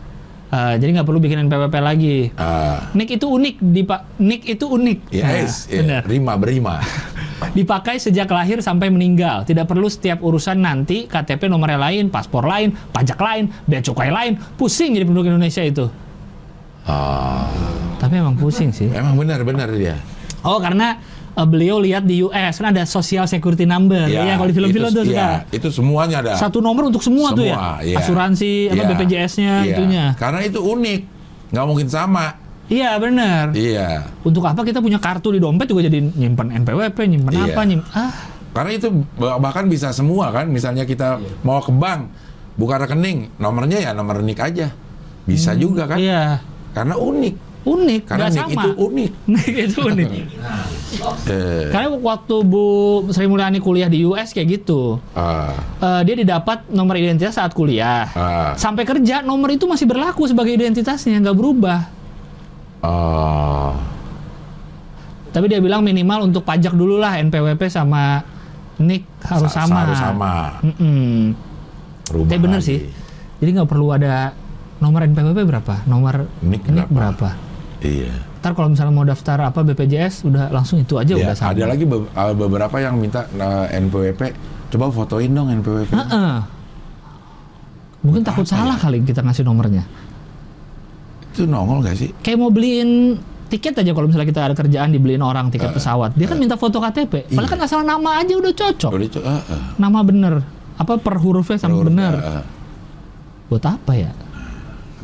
Eh, 0.45 0.75
jadi 0.77 1.01
nggak 1.01 1.07
perlu 1.09 1.19
bikin 1.19 1.49
NPWP 1.49 1.75
lagi. 1.81 2.17
Ah, 2.37 2.93
NIK 2.93 3.17
itu 3.17 3.27
unik 3.27 3.55
di 3.59 3.81
Pak. 3.81 4.01
NIK 4.21 4.41
itu 4.55 4.65
unik. 4.69 4.99
yes, 5.09 5.25
Nah, 5.25 5.73
ya, 5.73 5.81
benar. 5.81 6.01
rima 6.05 6.33
berima. 6.37 6.75
Dipakai 7.57 7.99
sejak 7.99 8.29
lahir 8.31 8.63
sampai 8.63 8.87
meninggal. 8.87 9.43
Tidak 9.43 9.67
perlu 9.67 9.91
setiap 9.91 10.23
urusan 10.23 10.61
nanti 10.61 11.09
KTP 11.09 11.51
nomornya 11.51 11.81
lain, 11.81 12.07
paspor 12.07 12.47
lain, 12.47 12.71
pajak 12.93 13.19
lain, 13.19 13.51
bea 13.67 13.83
cukai 13.83 14.13
lain. 14.13 14.39
Pusing 14.55 14.95
jadi 14.95 15.03
penduduk 15.03 15.33
Indonesia 15.33 15.65
itu. 15.65 15.89
Ah, 16.85 17.49
Tapi 17.97 18.21
emang 18.21 18.37
pusing 18.37 18.69
sih. 18.69 18.87
emang 18.87 19.17
benar-benar 19.17 19.73
dia. 19.73 19.97
Oh 20.45 20.61
karena 20.61 21.01
eh, 21.33 21.41
beliau 21.43 21.81
lihat 21.81 22.05
di 22.05 22.21
US 22.21 22.61
kan 22.61 22.69
ada 22.69 22.85
social 22.85 23.25
security 23.25 23.65
number. 23.65 24.05
Ya, 24.05 24.37
kalau 24.37 24.45
di 24.45 24.53
film-film 24.53 24.87
itu, 24.87 24.97
tuh 25.01 25.05
iya, 25.09 25.41
suka. 25.41 25.57
itu 25.57 25.67
semuanya 25.73 26.21
ada. 26.21 26.31
Satu 26.37 26.61
nomor 26.61 26.87
untuk 26.87 27.01
semua, 27.01 27.33
tuh 27.33 27.43
ya. 27.43 27.57
Semua, 27.57 27.73
iya. 27.81 27.97
Asuransi 27.97 28.51
apa 28.69 28.77
Iya, 28.77 28.85
BPJS-nya 28.93 29.53
iya. 29.59 29.73
itunya. 29.73 30.05
Karena 30.15 30.39
itu 30.41 30.61
unik, 30.61 31.01
nggak 31.49 31.65
mungkin 31.65 31.87
sama. 31.89 32.37
Iya 32.65 32.97
benar. 32.97 33.53
Iya. 33.53 34.09
Untuk 34.21 34.41
apa 34.41 34.61
kita 34.61 34.81
punya 34.81 34.97
kartu 34.97 35.29
di 35.29 35.41
dompet 35.41 35.65
juga 35.65 35.85
jadi 35.85 36.01
nyimpan 36.01 36.61
NPWP, 36.61 36.97
nyimpan 37.07 37.31
Iya. 37.31 37.45
apa, 37.51 37.61
nyimpan 37.63 37.89
ah. 37.93 38.11
Karena 38.55 38.71
itu 38.71 38.87
bah- 39.17 39.37
bahkan 39.37 39.65
bisa 39.65 39.89
semua 39.89 40.29
kan. 40.29 40.45
Misalnya 40.47 40.85
kita 40.85 41.17
mau 41.41 41.57
ke 41.59 41.69
bank, 41.69 42.13
buka 42.55 42.77
rekening, 42.79 43.33
nomornya 43.35 43.81
ya 43.81 43.91
nomor 43.91 44.21
nik 44.21 44.37
aja. 44.37 44.69
Bisa 45.25 45.53
juga 45.53 45.85
kan? 45.85 45.97
Iya. 45.97 46.39
Karena 46.75 46.93
unik. 46.93 47.35
Unik, 47.65 48.01
Karena 48.05 48.29
nggak 48.29 48.33
sama. 48.37 48.61
itu 48.61 48.69
unik. 48.77 49.11
Nik 49.31 49.45
itu 49.63 49.79
unik. 49.81 50.09
Eh, 51.25 51.67
Karena 51.69 51.91
waktu 51.91 52.35
Bu 52.41 52.63
Sri 53.09 53.25
Mulyani 53.25 53.57
kuliah 53.57 53.87
di 53.87 54.05
US 54.05 54.31
kayak 54.31 54.47
gitu. 54.55 54.95
ah, 55.11 55.51
Eh, 55.77 56.01
dia 56.03 56.15
didapat 56.15 56.69
nomor 56.69 56.95
identitas 56.95 57.35
saat 57.35 57.51
kuliah. 57.51 58.07
ah, 58.09 58.53
Sampai 58.55 58.83
kerja 58.83 59.19
nomor 59.19 59.49
itu 59.49 59.65
masih 59.65 59.83
berlaku 59.83 60.23
sebagai 60.23 60.53
identitasnya, 60.53 61.17
nggak 61.17 61.33
berubah. 61.33 61.79
ah. 62.79 63.75
Tapi 65.27 65.45
dia 65.47 65.59
bilang 65.59 65.81
minimal 65.81 66.23
untuk 66.23 66.43
pajak 66.43 66.71
dulu 66.71 66.95
lah 66.95 67.19
NPWP 67.19 67.67
sama 67.67 68.23
NIK 68.77 69.03
harus 69.25 69.51
Sa- 69.51 69.65
sama. 69.65 69.79
Harus 69.81 69.99
sama. 69.99 70.33
Mm-mm. 70.61 71.35
Rubah 72.07 72.29
Tapi 72.29 72.39
bener 72.39 72.59
lagi. 72.59 72.67
sih. 72.67 72.79
Jadi 73.35 73.49
nggak 73.51 73.67
perlu 73.67 73.91
ada 73.91 74.31
nomor 74.77 75.01
NPWP 75.03 75.39
berapa, 75.45 75.75
nomor 75.85 76.27
Nik 76.41 76.63
NIK 76.63 76.87
berapa? 76.87 76.91
berapa. 76.91 77.29
Iya. 77.79 78.13
Ntar 78.39 78.51
kalau 78.53 78.69
misalnya 78.69 78.91
mau 78.91 79.03
daftar 79.03 79.37
apa 79.43 79.61
BPJS 79.61 80.23
udah 80.23 80.49
langsung 80.49 80.77
itu 80.77 80.95
aja 80.95 81.11
Ya, 81.11 81.21
udah 81.23 81.35
sama. 81.35 81.51
ada 81.51 81.63
lagi 81.67 81.83
be- 81.83 82.07
uh, 82.07 82.33
beberapa 82.33 82.75
yang 82.77 82.95
minta 82.95 83.25
uh, 83.31 83.65
NPWP. 83.67 84.21
Coba 84.67 84.89
fotoin 84.89 85.29
dong 85.29 85.49
NPWP. 85.53 85.91
Heeh. 85.91 86.33
Mungkin 88.01 88.21
Buat 88.21 88.29
takut 88.31 88.45
salah 88.45 88.75
ya? 88.75 88.83
kali 88.83 89.01
kita 89.01 89.21
ngasih 89.21 89.43
nomornya. 89.43 89.83
Itu 91.31 91.45
nongol 91.45 91.81
gak 91.81 91.95
sih? 91.95 92.09
Kayak 92.19 92.37
mau 92.37 92.49
beliin 92.49 93.17
tiket 93.47 93.75
aja 93.75 93.91
kalau 93.91 94.05
misalnya 94.05 94.25
kita 94.25 94.41
ada 94.43 94.53
kerjaan 94.53 94.89
dibeliin 94.89 95.19
orang 95.19 95.49
tiket 95.49 95.69
pesawat. 95.69 96.13
Dia 96.13 96.25
kan 96.25 96.37
minta 96.37 96.53
foto 96.55 96.77
KTP. 96.77 97.27
Padahal 97.27 97.33
Eh, 97.33 97.41
Iya. 97.41 97.49
kan 97.49 97.59
asal 97.61 97.79
nama 97.81 98.09
aja 98.17 98.33
udah 98.33 98.53
cocok. 98.53 98.91
Udah 98.91 99.09
uh, 99.19 99.29
uh, 99.43 99.63
Nama 99.75 99.99
bener. 100.01 100.33
Apa 100.75 100.97
per 100.97 101.15
hurufnya 101.15 101.57
sama 101.57 101.75
huruf, 101.75 101.89
bener. 101.89 102.13
uh, 102.13 102.29
uh. 102.39 102.43
Buat 103.47 103.63
apa 103.69 103.91
ya? 103.93 104.11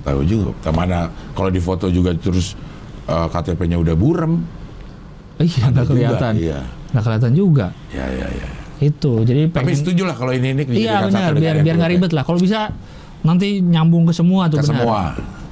Tahu 0.02 0.22
juga 0.24 0.52
mana 0.70 1.08
kalau 1.32 1.48
di 1.48 1.58
foto 1.58 1.88
juga 1.88 2.12
terus 2.14 2.54
uh, 3.06 3.28
KTP-nya 3.28 3.78
udah 3.78 3.96
burem 3.96 4.42
Iya, 5.38 5.74
nggak 5.74 5.86
kelihatan. 5.88 6.34
iya 6.38 6.60
Nggak 6.94 7.04
kelihatan 7.04 7.32
juga. 7.34 7.68
ya 7.90 8.06
ya 8.06 8.28
ya 8.30 8.50
Itu. 8.78 9.22
Jadi 9.22 9.50
tapi 9.50 9.74
pengen 9.74 9.78
setuju 9.78 10.02
lah 10.06 10.14
kalau 10.14 10.34
ini 10.34 10.54
ini 10.54 10.62
Iya 10.70 11.06
benar, 11.06 11.34
biar 11.34 11.56
biar 11.62 11.76
nggak 11.78 11.92
ribet 11.92 12.12
lah. 12.14 12.22
Kalau 12.22 12.38
bisa 12.38 12.70
nanti 13.22 13.58
nyambung 13.58 14.06
ke 14.06 14.14
semua 14.14 14.46
tuh 14.46 14.58
ke 14.58 14.66
benar. 14.66 14.78
semua 14.82 15.00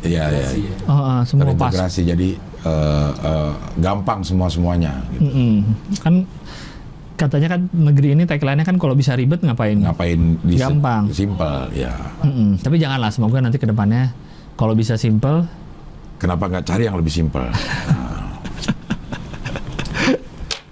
iya 0.01 0.23
iya 0.29 0.45
ya. 0.45 0.49
ya. 0.57 0.75
Oh, 0.85 0.93
oh, 0.93 1.19
semua 1.21 1.45
pas. 1.53 1.69
terintegrasi 1.69 2.01
jadi 2.05 2.29
uh, 2.65 3.11
uh, 3.19 3.51
gampang 3.77 4.21
semua 4.21 4.45
semuanya 4.45 4.93
gitu. 5.11 5.25
Mm-mm. 5.25 5.53
Kan 6.01 6.13
katanya 7.13 7.47
kan 7.51 7.61
negeri 7.69 8.13
ini 8.13 8.23
tagline-nya 8.23 8.63
kan 8.63 8.77
kalau 8.77 8.95
bisa 8.95 9.11
ribet 9.11 9.43
ngapain? 9.43 9.75
ngapain 9.75 10.39
di 10.39 10.55
Gampang. 10.55 11.11
simpel 11.11 11.67
ya 11.75 11.91
Mm-mm. 12.23 12.61
Tapi 12.61 12.79
janganlah, 12.79 13.09
semoga 13.09 13.37
nanti 13.39 13.57
ke 13.57 13.65
depannya 13.65 14.09
kalau 14.59 14.75
bisa 14.75 14.99
simple, 14.99 15.47
kenapa 16.19 16.51
nggak 16.51 16.67
cari 16.67 16.83
yang 16.83 16.99
lebih 16.99 17.07
simpel 17.09 17.47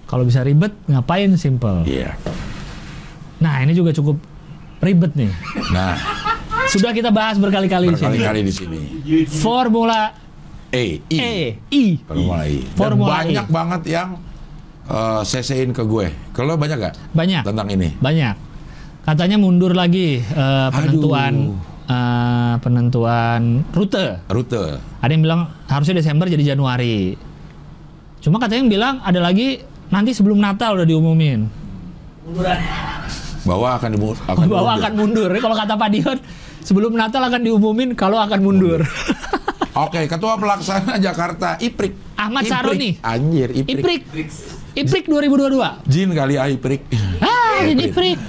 kalau 0.09 0.23
bisa 0.23 0.43
ribet 0.43 0.75
ngapain 0.85 1.31
simple. 1.35 1.83
iya 1.83 2.15
Nah 3.37 3.61
ini 3.61 3.71
juga 3.71 3.93
cukup 3.93 4.17
ribet 4.79 5.13
nih. 5.13 5.29
nah 5.69 5.93
Sudah 6.67 6.91
kita 6.91 7.15
bahas 7.15 7.39
berkali-kali 7.39 7.87
di 7.87 7.95
sini. 7.95 8.17
berkali-kali 8.17 8.41
di 8.43 8.51
sini 8.51 8.79
Formula 9.23 10.11
E 10.67 10.99
I 11.07 11.15
E, 11.15 11.35
I. 11.71 11.85
Formula 12.03 12.43
I 12.43 12.59
Dan 12.59 12.75
Formula 12.75 13.13
banyak 13.23 13.45
E. 13.45 13.53
banget 13.53 13.81
yang 13.87 14.09
uh, 14.89 15.23
CC-in 15.23 15.71
ke 15.71 15.79
gue 15.79 16.11
kalau 16.35 16.59
banyak 16.59 16.75
gak 16.77 16.95
Banyak. 17.15 17.43
tentang 17.47 17.67
ini 17.71 17.95
Banyak. 17.97 18.35
Katanya 19.07 19.39
mundur 19.39 19.71
lagi 19.71 20.19
eh, 20.19 20.67
penentuan 20.67 21.55
eh, 21.87 22.53
penentuan 22.59 23.63
rute. 23.71 24.19
rute 24.27 24.63
Ada 24.99 25.09
yang 25.09 25.23
bilang 25.23 25.41
harusnya 25.65 25.95
Desember 25.95 26.27
jadi 26.27 26.53
Januari. 26.53 27.15
Cuma 28.19 28.37
katanya 28.37 28.61
yang 28.61 28.71
bilang 28.71 28.95
ada 29.01 29.17
lagi 29.17 29.61
nanti 29.87 30.11
sebelum 30.11 30.37
Natal 30.37 30.75
udah 30.75 30.83
diumumin. 30.83 31.47
bahwa 33.47 33.79
akan 33.79 33.89
dimu- 33.89 34.19
akan 34.21 34.45
Bahwa 34.45 34.59
mundur. 34.67 34.77
akan 34.77 34.91
mundur. 34.93 35.29
Kalau 35.39 35.55
kata 35.55 35.73
Pak 35.73 35.89
Dion, 35.89 36.17
sebelum 36.59 36.91
Natal 36.91 37.23
akan 37.23 37.39
diumumin 37.39 37.95
kalau 37.95 38.19
akan 38.19 38.39
mundur. 38.41 38.83
Oke, 39.77 40.03
ketua 40.03 40.35
pelaksana 40.35 40.99
Jakarta 40.99 41.55
Iprik. 41.55 41.95
Ahmad 42.17 42.43
Iprik. 42.43 42.51
Saroni. 42.51 42.89
Anjir, 42.99 43.49
Iprik. 43.53 44.03
Iprik. 44.03 44.27
Iprik 44.75 45.05
2022. 45.07 45.87
Jin 45.87 46.11
kali 46.11 46.35
ah 46.35 46.51
Iprik. 46.51 46.81
Ah, 47.17 47.63
jadi 47.63 47.83
Iprik. 47.87 48.19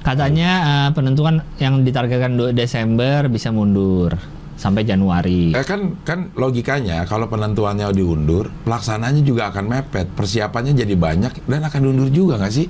Katanya 0.00 0.50
eh, 0.60 0.90
penentuan 0.90 1.44
yang 1.56 1.84
ditargetkan 1.84 2.32
du- 2.32 2.52
Desember 2.52 3.28
bisa 3.28 3.52
mundur 3.52 4.16
sampai 4.56 4.84
Januari. 4.84 5.52
Eh 5.52 5.64
kan 5.64 5.96
kan 6.02 6.32
logikanya 6.34 7.04
kalau 7.04 7.28
penentuannya 7.28 7.88
diundur, 7.90 8.48
pelaksananya 8.64 9.20
juga 9.20 9.48
akan 9.48 9.64
mepet, 9.66 10.08
persiapannya 10.10 10.72
jadi 10.74 10.94
banyak 10.94 11.44
dan 11.44 11.60
akan 11.62 11.80
diundur 11.82 12.08
juga 12.08 12.36
nggak 12.36 12.52
sih? 12.52 12.66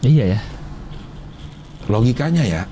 Iya 0.00 0.34
ya. 0.34 0.40
Logikanya 1.86 2.42
ya. 2.42 2.62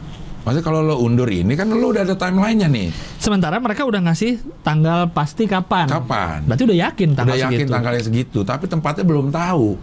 Maksudnya 0.42 0.64
kalau 0.64 0.82
lo 0.82 0.98
undur 0.98 1.30
ini 1.30 1.54
kan 1.54 1.70
lo 1.70 1.94
udah 1.94 2.02
ada 2.02 2.18
timelinenya 2.18 2.66
nih. 2.66 2.90
Sementara 3.18 3.62
mereka 3.62 3.86
udah 3.86 4.02
ngasih 4.02 4.42
tanggal 4.66 5.06
pasti 5.14 5.46
kapan. 5.46 5.86
Kapan? 5.86 6.42
Berarti 6.42 6.62
udah 6.66 6.78
yakin 6.82 7.08
tanggal 7.14 7.34
udah 7.34 7.44
yakin 7.46 7.58
segitu. 7.62 7.70
tanggalnya 7.70 8.02
segitu, 8.02 8.38
tapi 8.42 8.64
tempatnya 8.66 9.06
belum 9.06 9.30
tahu. 9.30 9.78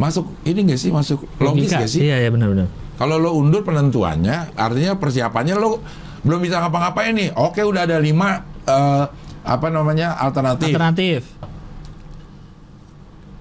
Masuk 0.00 0.24
ini 0.42 0.72
nggak 0.72 0.80
sih? 0.80 0.88
Masuk 0.88 1.28
logis 1.36 1.68
Logika. 1.68 1.76
nggak 1.84 1.90
sih? 1.92 2.00
Iya, 2.00 2.16
iya 2.16 2.30
benar-benar. 2.32 2.68
Kalau 2.94 3.18
lo 3.18 3.34
undur 3.34 3.66
penentuannya, 3.66 4.54
artinya 4.54 4.94
persiapannya 4.94 5.54
lo 5.58 5.82
belum 6.22 6.40
bisa 6.40 6.62
ngapa-ngapain 6.62 7.12
nih. 7.12 7.28
Oke, 7.34 7.60
udah 7.66 7.84
ada 7.84 7.98
lima 7.98 8.40
eh, 8.64 9.04
apa 9.44 9.66
namanya 9.68 10.16
alternatif. 10.16 10.72
Alternatif. 10.72 11.20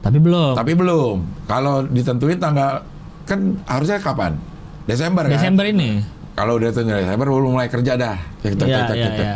Tapi 0.04 0.18
belum. 0.20 0.54
Tapi 0.58 0.74
belum. 0.76 1.18
Kalau 1.48 1.86
ditentuin 1.88 2.36
tanggal 2.36 2.84
kan 3.24 3.40
harusnya 3.64 4.04
kapan? 4.04 4.36
Desember 4.84 5.24
kan? 5.32 5.40
Desember 5.40 5.64
ini. 5.64 6.04
Kalau 6.36 6.60
udah 6.60 6.76
tentuin 6.76 7.08
Desember 7.08 7.28
baru 7.32 7.48
mulai 7.48 7.72
kerja 7.72 7.96
dah. 7.96 8.18
Iya, 8.44 8.52
cek, 8.58 8.68
cek. 8.68 9.14
iya. 9.16 9.36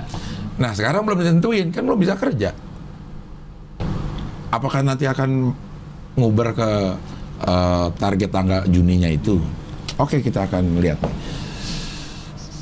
Nah 0.60 0.73
sekarang 0.76 1.07
belum 1.07 1.23
ditentuin 1.23 1.72
kan 1.72 1.88
belum 1.88 1.99
bisa 2.03 2.19
kerja. 2.19 2.52
Apakah 4.52 4.84
nanti 4.84 5.07
akan 5.07 5.56
nguber 6.19 6.52
ke 6.52 6.69
eh, 7.48 7.88
target 7.95 8.30
tanggal 8.34 8.61
Juninya 8.68 9.07
itu? 9.07 9.39
Oke 9.98 10.22
kita 10.22 10.45
akan 10.45 10.78
lihat. 10.78 11.02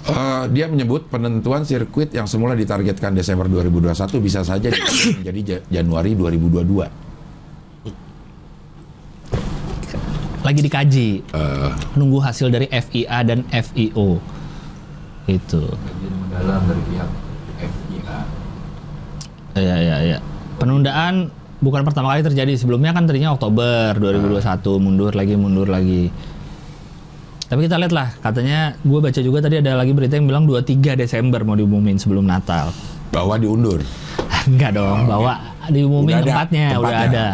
Eh, 0.06 0.44
dia 0.54 0.70
menyebut 0.70 1.10
penentuan 1.10 1.66
sirkuit 1.66 2.14
yang 2.14 2.30
semula 2.30 2.54
ditargetkan 2.54 3.12
Desember 3.12 3.50
2021 3.50 3.92
bisa 4.20 4.40
saja 4.42 4.70
menjadi 5.18 5.42
Ja- 5.42 5.82
Januari 5.82 6.14
2022. 6.14 6.88
Lagi 10.42 10.62
dikaji. 10.62 11.10
Eh, 11.26 11.70
Nunggu 11.98 12.22
hasil 12.22 12.54
dari 12.54 12.70
FIA 12.70 13.26
dan 13.26 13.42
FIO. 13.50 14.22
Itu. 15.26 15.64
kajian 15.74 16.14
mendalam 16.22 16.62
dari 16.70 16.82
pihak 16.86 17.10
FIA 17.58 18.18
Iya, 19.58 19.76
iya, 19.82 19.96
iya. 20.06 20.18
Penundaan 20.56 21.34
bukan 21.58 21.82
pertama 21.82 22.14
kali 22.14 22.22
terjadi. 22.22 22.54
Sebelumnya 22.54 22.94
kan 22.94 23.10
tadinya 23.10 23.34
Oktober 23.34 23.98
2021, 23.98 24.38
mundur 24.78 25.18
lagi, 25.18 25.34
mundur 25.34 25.66
lagi. 25.66 26.14
Tapi 27.46 27.60
kita 27.62 27.78
lihat 27.78 27.94
lah, 27.94 28.10
katanya 28.20 28.60
gue 28.80 29.00
baca 29.00 29.20
juga 29.20 29.38
tadi 29.40 29.56
ada 29.58 29.76
lagi 29.76 29.92
berita 29.92 30.18
yang 30.18 30.26
bilang 30.26 30.44
23 30.44 30.66
Desember 30.96 31.40
mau 31.42 31.54
diumumin 31.54 31.96
sebelum 31.96 32.26
Natal. 32.26 32.74
bahwa 33.08 33.38
diundur. 33.38 33.80
Enggak 34.44 34.74
dong, 34.74 35.06
bawa 35.06 35.40
diumumin 35.68 36.10
Udah 36.12 36.20
ada, 36.20 36.28
tempatnya, 36.28 36.66
udah 36.74 36.82
tempatnya. 36.82 37.08
ada. 37.08 37.28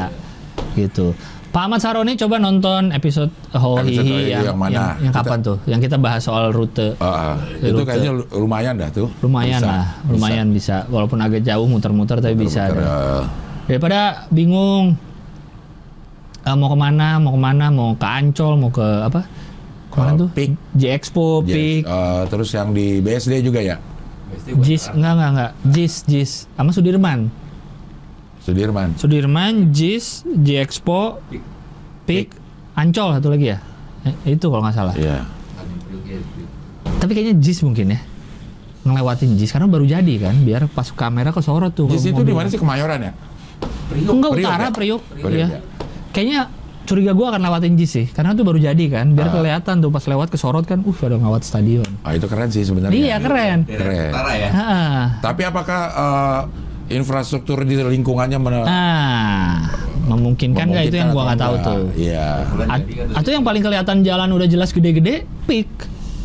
Gitu. 0.74 1.08
Pak 1.50 1.62
Ahmad 1.62 1.80
Saroni 1.80 2.16
coba 2.16 2.38
nonton 2.38 2.92
episode 2.92 3.28
Ho 3.54 3.76
Episode 3.76 4.04
Hihi 4.04 4.14
Ho 4.14 4.18
Hihi 4.18 4.32
yang, 4.32 4.44
yang 4.46 4.58
mana? 4.58 4.72
yang, 4.72 4.88
yang 5.04 5.14
kapan 5.14 5.40
tuh? 5.42 5.58
Yang 5.66 5.80
kita 5.84 5.98
bahas 5.98 6.22
soal 6.22 6.48
rute. 6.50 6.96
Ah, 6.98 7.34
ah. 7.34 7.36
Di 7.58 7.68
itu 7.68 7.76
rute. 7.76 7.88
kayaknya 7.88 8.12
lumayan 8.32 8.74
dah 8.78 8.88
tuh. 8.90 9.08
Lumayan 9.20 9.58
Bisa, 9.58 9.68
lah, 9.68 9.86
bisa. 9.92 10.12
lumayan 10.12 10.48
bisa. 10.52 10.76
Walaupun 10.88 11.20
agak 11.20 11.42
jauh 11.42 11.66
muter-muter 11.66 12.18
tapi 12.20 12.36
bisa. 12.38 12.62
Muter-muter, 12.66 12.88
ada. 12.88 12.96
eh, 13.12 13.24
daripada 13.68 14.00
bingung 14.30 14.96
eh, 16.42 16.56
mau 16.56 16.68
ke 16.68 16.78
mana 16.78 17.08
mau 17.18 17.32
ke 17.32 17.42
mana 17.42 17.66
mau 17.68 17.90
ke 17.94 18.06
Ancol 18.06 18.54
mau 18.56 18.70
ke 18.70 18.86
apa 19.02 19.20
ke 19.92 19.98
mana 19.98 20.10
Ke 20.10 20.18
tuh 20.18 20.30
Peak. 20.32 20.52
J 20.72 20.84
Expo 20.92 21.26
Yes. 21.42 21.52
Peak 21.52 21.82
Eh, 21.84 22.24
terus 22.28 22.50
yang 22.50 22.72
di 22.72 22.98
BSD 22.98 23.34
juga 23.42 23.60
ya, 23.60 23.76
JIS 24.48 24.90
enggak 24.90 25.12
enggak 25.14 25.30
enggak 25.30 25.52
JIS 25.68 25.94
JIS 26.06 26.32
sama 26.50 26.72
Sudirman 26.72 27.28
Sudirman. 28.40 28.96
Sudirman 28.96 29.70
JIS 29.70 30.26
J 30.26 30.48
Expo 30.60 31.22
Peak. 31.28 31.44
Peak 32.02 32.28
Ancol 32.74 33.14
satu 33.14 33.30
lagi 33.30 33.48
ya 33.48 33.60
Eh, 34.02 34.34
itu 34.34 34.42
kalau 34.44 34.62
nggak 34.62 34.74
salah 34.74 34.96
Iya. 34.96 35.22
Ya, 36.02 36.18
Priok. 36.18 36.98
tapi 36.98 37.12
kayaknya 37.12 37.36
JIS 37.38 37.62
mungkin 37.62 37.92
ya 37.92 38.00
ngelewatin 38.82 39.36
JIS 39.36 39.52
karena 39.52 39.68
baru 39.68 39.86
jadi 39.86 40.14
kan 40.20 40.36
biar 40.40 40.66
pas 40.66 40.90
kamera 40.90 41.30
kesorot 41.30 41.70
tuh 41.70 41.86
situ 41.94 42.16
mobil. 42.16 42.26
di 42.26 42.34
mana 42.34 42.48
sih 42.48 42.58
Kemayoran 42.58 43.00
ya? 43.00 43.14
Priok 43.88 44.10
Enggak 44.10 44.32
Priok 44.32 44.48
utara 44.48 44.64
ya? 44.64 44.70
Priok. 44.72 45.02
Priok 45.12 45.30
Iya. 45.30 45.48
ya? 45.48 45.60
Kayaknya 46.10 46.40
curiga 46.84 47.12
gua 47.12 47.30
akan 47.30 47.42
lewatin 47.42 47.74
JIS 47.74 47.90
sih 47.90 48.06
karena 48.08 48.32
itu 48.32 48.42
baru 48.42 48.58
jadi 48.58 48.86
kan 48.88 49.12
biar 49.12 49.28
Ah. 49.28 49.34
kelihatan 49.34 49.76
tuh 49.78 49.90
pas 49.90 50.02
lewat 50.02 50.28
kesorot 50.28 50.64
kan 50.64 50.80
uh 50.80 50.98
ada 51.00 51.16
ngawat 51.16 51.42
stadion. 51.42 51.88
Ah, 52.02 52.12
itu 52.12 52.26
keren 52.26 52.48
sih 52.48 52.62
sebenarnya. 52.62 52.92
Iya 52.92 53.16
keren. 53.18 53.60
Keren. 53.66 54.10
utara 54.10 54.32
ya 54.34 54.50
Ha-ha. 54.50 54.84
Tapi 55.20 55.42
apakah 55.44 55.82
eh, 55.88 56.42
infrastruktur 56.92 57.62
di 57.62 57.78
lingkungannya 57.78 58.36
men- 58.36 58.64
Nah, 58.64 59.64
memungkinkan 60.04 60.66
nggak 60.68 60.86
itu 60.86 60.98
yang 60.98 61.10
gua 61.10 61.24
nggak 61.30 61.40
tahu 61.40 61.54
atau 61.56 61.64
tuh. 61.64 61.84
Iya. 61.96 62.28
Kan 62.44 62.68
tuh 62.82 63.16
atau 63.16 63.30
yang 63.32 63.44
paling 63.44 63.62
kelihatan 63.62 63.98
jalan 64.02 64.30
udah 64.30 64.46
jelas 64.46 64.70
gede-gede, 64.70 65.24
peak. 65.46 65.70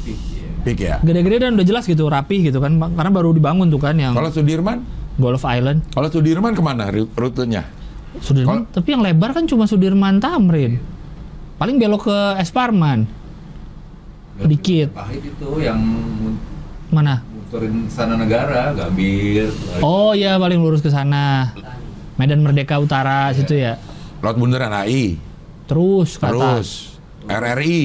Peak, 0.02 0.18
ya. 0.34 0.48
Pik 0.64 0.78
ya. 0.80 0.96
Gede-gede 1.00 1.36
dan 1.40 1.54
udah 1.54 1.62
jelas 1.64 1.84
gitu, 1.84 2.06
rapih 2.06 2.42
gitu 2.42 2.58
kan. 2.58 2.74
Karena 2.74 3.10
baru 3.10 3.30
dibangun 3.30 3.68
tuh 3.68 3.78
kan 3.78 3.94
yang 3.94 4.10
Kalau 4.10 4.28
Sudirman, 4.28 4.82
Golf 5.14 5.44
Island. 5.44 5.86
kalau 5.88 6.08
Sudirman 6.08 6.50
ke 6.50 6.60
mana 6.60 6.88
ru- 6.88 7.06
rutenya? 7.08 7.62
Sudirman, 8.20 8.66
tapi 8.70 8.88
yang 8.92 9.02
lebar 9.04 9.32
kan 9.36 9.44
cuma 9.44 9.68
Sudirman 9.68 10.20
Tamrin. 10.20 10.78
Paling 11.56 11.76
belok 11.80 12.08
ke 12.12 12.18
Esparman. 12.40 13.08
Nggak 14.36 14.48
Dikit. 14.52 14.88
Pahit 14.92 15.22
itu 15.24 15.48
yang 15.64 15.80
Mana? 16.92 17.24
muterin 17.46 17.86
sana 17.90 18.14
negara 18.18 18.74
Gambir 18.74 19.48
Oh 19.80 20.12
iya 20.12 20.36
paling 20.36 20.60
lurus 20.60 20.84
ke 20.84 20.90
sana. 20.92 21.54
Medan 22.20 22.44
Merdeka 22.44 22.76
Utara 22.76 23.32
situ 23.32 23.56
ya. 23.56 23.80
Laut 24.20 24.36
Bundaran 24.36 24.72
AI. 24.72 25.16
Terus 25.68 26.16
ke 26.20 26.24
atas. 26.28 26.36
Terus 26.36 26.70
RRI 27.26 27.80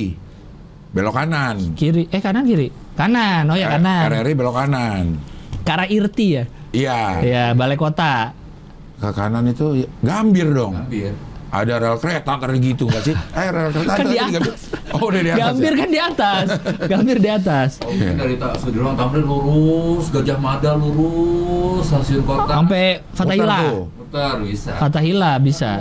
belok 0.92 1.16
kanan. 1.16 1.76
Kiri, 1.76 2.12
eh 2.12 2.20
kanan 2.20 2.44
kiri. 2.44 2.68
Kanan, 3.00 3.48
oh 3.48 3.56
ya 3.56 3.72
kanan. 3.80 4.12
RRI 4.12 4.34
belok 4.36 4.56
kanan. 4.56 5.04
Ke 5.64 5.72
arah 5.72 5.88
Irti 5.88 6.28
ya. 6.36 6.44
Iya. 6.72 7.00
Ya, 7.24 7.46
balai 7.56 7.76
kota. 7.76 8.36
Ke 9.02 9.10
kanan 9.10 9.50
itu 9.50 9.82
ya, 9.82 9.88
Gambir 10.06 10.54
dong. 10.54 10.78
Gambir 10.78 11.18
Ada 11.52 11.84
rel 11.84 11.98
kereta 12.00 12.38
tadi 12.38 12.64
gitu 12.64 12.86
nggak 12.86 13.02
sih? 13.02 13.16
Eh 13.18 13.48
rel 13.50 13.74
kereta 13.74 13.98
Kan 13.98 14.06
di 14.06 14.18
Gambir. 14.22 14.54
Oh 14.94 15.10
udah 15.10 15.22
di 15.26 15.30
atas. 15.34 15.42
Gambir 15.42 15.74
ya? 15.74 15.80
kan 15.82 15.90
di 15.90 16.00
atas. 16.00 16.46
Gambir 16.86 17.18
di 17.18 17.30
atas. 17.34 17.70
Oh, 17.82 17.90
mungkin 17.90 18.16
dari 18.22 18.36
tak 18.38 18.54
Sudirman 18.62 18.94
Tamrin 18.94 19.26
lurus, 19.26 20.14
Gajah 20.14 20.38
Mada 20.38 20.78
lurus, 20.78 21.90
stasiun 21.90 22.22
kota. 22.30 22.62
Sampai 22.62 23.02
Fatahila. 23.18 23.60
Muter 23.90 24.34
bisa. 24.46 24.72
Fatahila 24.78 25.32
bisa. 25.42 25.72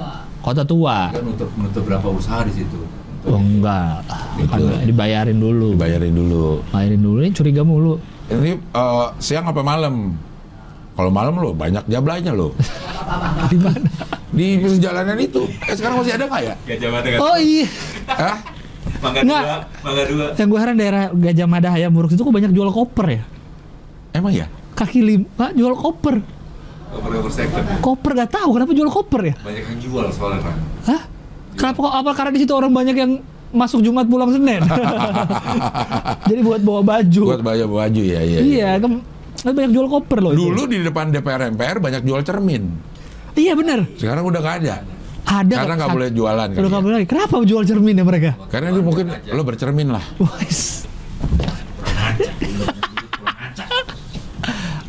Kota 0.40 0.64
tua. 0.64 1.12
Kan 1.12 1.22
nutup 1.28 1.50
nutup 1.60 1.82
berapa 1.84 2.08
usaha 2.08 2.40
di 2.48 2.52
situ. 2.56 2.80
Oh 3.28 3.36
enggak. 3.36 4.00
Kan 4.48 4.88
dibayarin 4.88 5.36
dulu. 5.36 5.76
Dibayarin 5.76 6.14
dulu. 6.16 6.64
Bayarin 6.72 7.00
dulu 7.04 7.18
ini 7.20 7.30
curiga 7.36 7.62
mulu. 7.68 8.00
Ini 8.32 8.56
eh, 8.56 9.06
siang 9.20 9.44
apa 9.44 9.60
malam? 9.60 10.16
Kalau 11.00 11.08
malam 11.08 11.32
lo 11.40 11.56
banyak 11.56 11.88
jablanya 11.88 12.36
lo. 12.36 12.52
Di 13.48 13.56
mana? 13.56 13.88
Di 14.36 14.60
perjalanan 14.60 15.16
itu. 15.16 15.48
Eh 15.64 15.72
sekarang 15.72 16.04
masih 16.04 16.12
ada 16.12 16.28
nggak 16.28 16.42
ya? 16.44 16.54
Gajah 16.68 16.88
Mada 16.92 17.08
Oh 17.16 17.36
iya. 17.40 17.64
Hah? 18.04 18.36
Mangga 19.00 19.20
Nggak. 19.24 19.40
dua, 19.40 19.56
Mangga 19.80 20.02
dua. 20.04 20.26
Yang 20.36 20.48
gue 20.52 20.58
heran 20.60 20.76
daerah 20.76 21.02
Gajah 21.08 21.46
Mada 21.48 21.68
Hayam 21.72 21.96
Buruk 21.96 22.12
itu 22.12 22.20
kok 22.20 22.28
banyak 22.36 22.52
jual 22.52 22.68
koper 22.68 23.06
ya? 23.16 23.22
Emang 24.12 24.32
ya? 24.36 24.52
Kaki 24.76 25.00
lima 25.00 25.56
jual 25.56 25.72
koper. 25.72 26.20
Koper-koper 26.92 27.32
second. 27.32 27.64
Koper 27.80 28.10
gak 28.20 28.30
tahu 28.36 28.60
kenapa 28.60 28.72
jual 28.76 28.90
koper 28.92 29.20
ya? 29.24 29.34
Banyak 29.40 29.62
yang 29.72 29.78
jual 29.80 30.04
soalnya 30.12 30.52
kan. 30.52 30.56
Hah? 30.84 31.02
Kenapa 31.56 31.78
kok 31.80 31.94
apa 31.96 32.10
karena 32.12 32.30
di 32.36 32.40
situ 32.44 32.52
orang 32.52 32.76
banyak 32.76 32.92
yang 32.92 33.12
masuk 33.56 33.80
Jumat 33.80 34.04
pulang 34.04 34.36
Senin? 34.36 34.60
Jadi 36.28 36.40
buat 36.44 36.60
bawa 36.60 36.84
baju. 36.84 37.22
Buat 37.24 37.40
baju 37.40 37.64
baju 37.72 38.02
ya, 38.04 38.20
iya. 38.20 38.38
Iya, 38.44 38.70
kan 38.76 39.00
kan 39.00 39.19
banyak 39.44 39.72
jual 39.72 39.86
koper 39.88 40.18
loh. 40.20 40.30
itu. 40.36 40.40
Dulu 40.44 40.62
di 40.68 40.78
depan 40.84 41.08
DPR 41.08 41.48
MPR 41.56 41.76
banyak 41.80 42.02
jual 42.04 42.20
cermin. 42.20 42.62
Iya 43.32 43.56
bener. 43.56 43.88
Sekarang 43.96 44.28
udah 44.28 44.40
nggak 44.42 44.56
ada. 44.64 44.76
Ada. 45.30 45.54
Karena 45.64 45.74
nggak 45.78 45.92
boleh 45.94 46.08
jualan. 46.12 46.48
Udah 46.50 46.58
kali 46.58 46.68
nggak 46.68 46.84
boleh 46.84 46.96
lagi. 47.00 47.08
Kenapa 47.08 47.34
jual 47.46 47.62
cermin 47.64 47.94
ya 47.96 48.04
mereka? 48.04 48.30
Karena 48.52 48.68
itu 48.74 48.80
mungkin 48.84 49.06
lo 49.30 49.42
bercermin 49.46 49.88
lah. 49.88 50.04
Wais. 50.18 50.84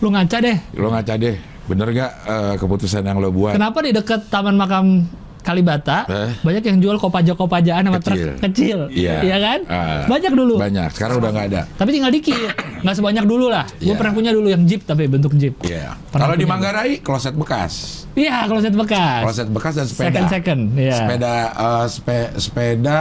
Lu 0.01 0.09
ngaca 0.09 0.37
deh. 0.41 0.57
Lo 0.75 0.89
ngaca 0.89 1.13
deh. 1.15 1.35
Bener 1.69 1.87
gak 1.93 2.11
eh, 2.25 2.53
keputusan 2.57 3.05
yang 3.05 3.21
lo 3.21 3.29
buat? 3.29 3.53
Kenapa 3.53 3.79
di 3.85 3.93
dekat 3.93 4.27
Taman 4.33 4.57
Makam 4.57 5.05
Kalibata 5.41 6.05
Eh? 6.05 6.29
banyak 6.39 6.63
yang 6.63 6.77
jual 6.77 6.95
kopaja-kopajaan 6.95 7.81
sama 7.83 7.97
truk 7.97 8.13
Kecil. 8.13 8.29
kecil, 8.39 8.79
Iya. 8.93 9.37
kan? 9.37 9.59
Ah. 9.65 10.05
banyak 10.05 10.31
dulu. 10.31 10.55
Banyak. 10.55 10.89
Sekarang 10.91 11.17
udah 11.17 11.29
nggak 11.29 11.47
ada. 11.49 11.61
Tapi 11.73 11.89
tinggal 11.91 12.09
dikit, 12.09 12.53
nggak 12.79 12.95
sebanyak 12.95 13.25
dulu 13.25 13.45
lah. 13.47 13.65
Gue 13.73 13.87
Iya. 13.87 13.97
pernah 13.97 14.13
punya 14.13 14.31
dulu 14.31 14.47
yang 14.47 14.63
jeep 14.63 14.81
tapi 14.83 15.05
bentuk 15.05 15.33
jeep. 15.35 15.57
Iya. 15.61 15.97
Pernah 16.07 16.29
Kalau 16.29 16.35
di. 16.37 16.45
Manggarai 16.45 16.93
kloset 16.99 17.33
bekas. 17.33 18.05
Iya, 18.11 18.43
kalau 18.43 18.59
set 18.59 18.75
bekas. 18.75 19.21
Kloset 19.23 19.49
bekas 19.49 19.73
dan 19.73 19.85
sepeda. 19.85 20.07
Second 20.11 20.27
second, 20.29 20.61
iya. 20.75 20.95
Sepeda 20.95 21.33
eh, 21.49 21.85
spe- 21.87 22.31
sepeda 22.37 22.97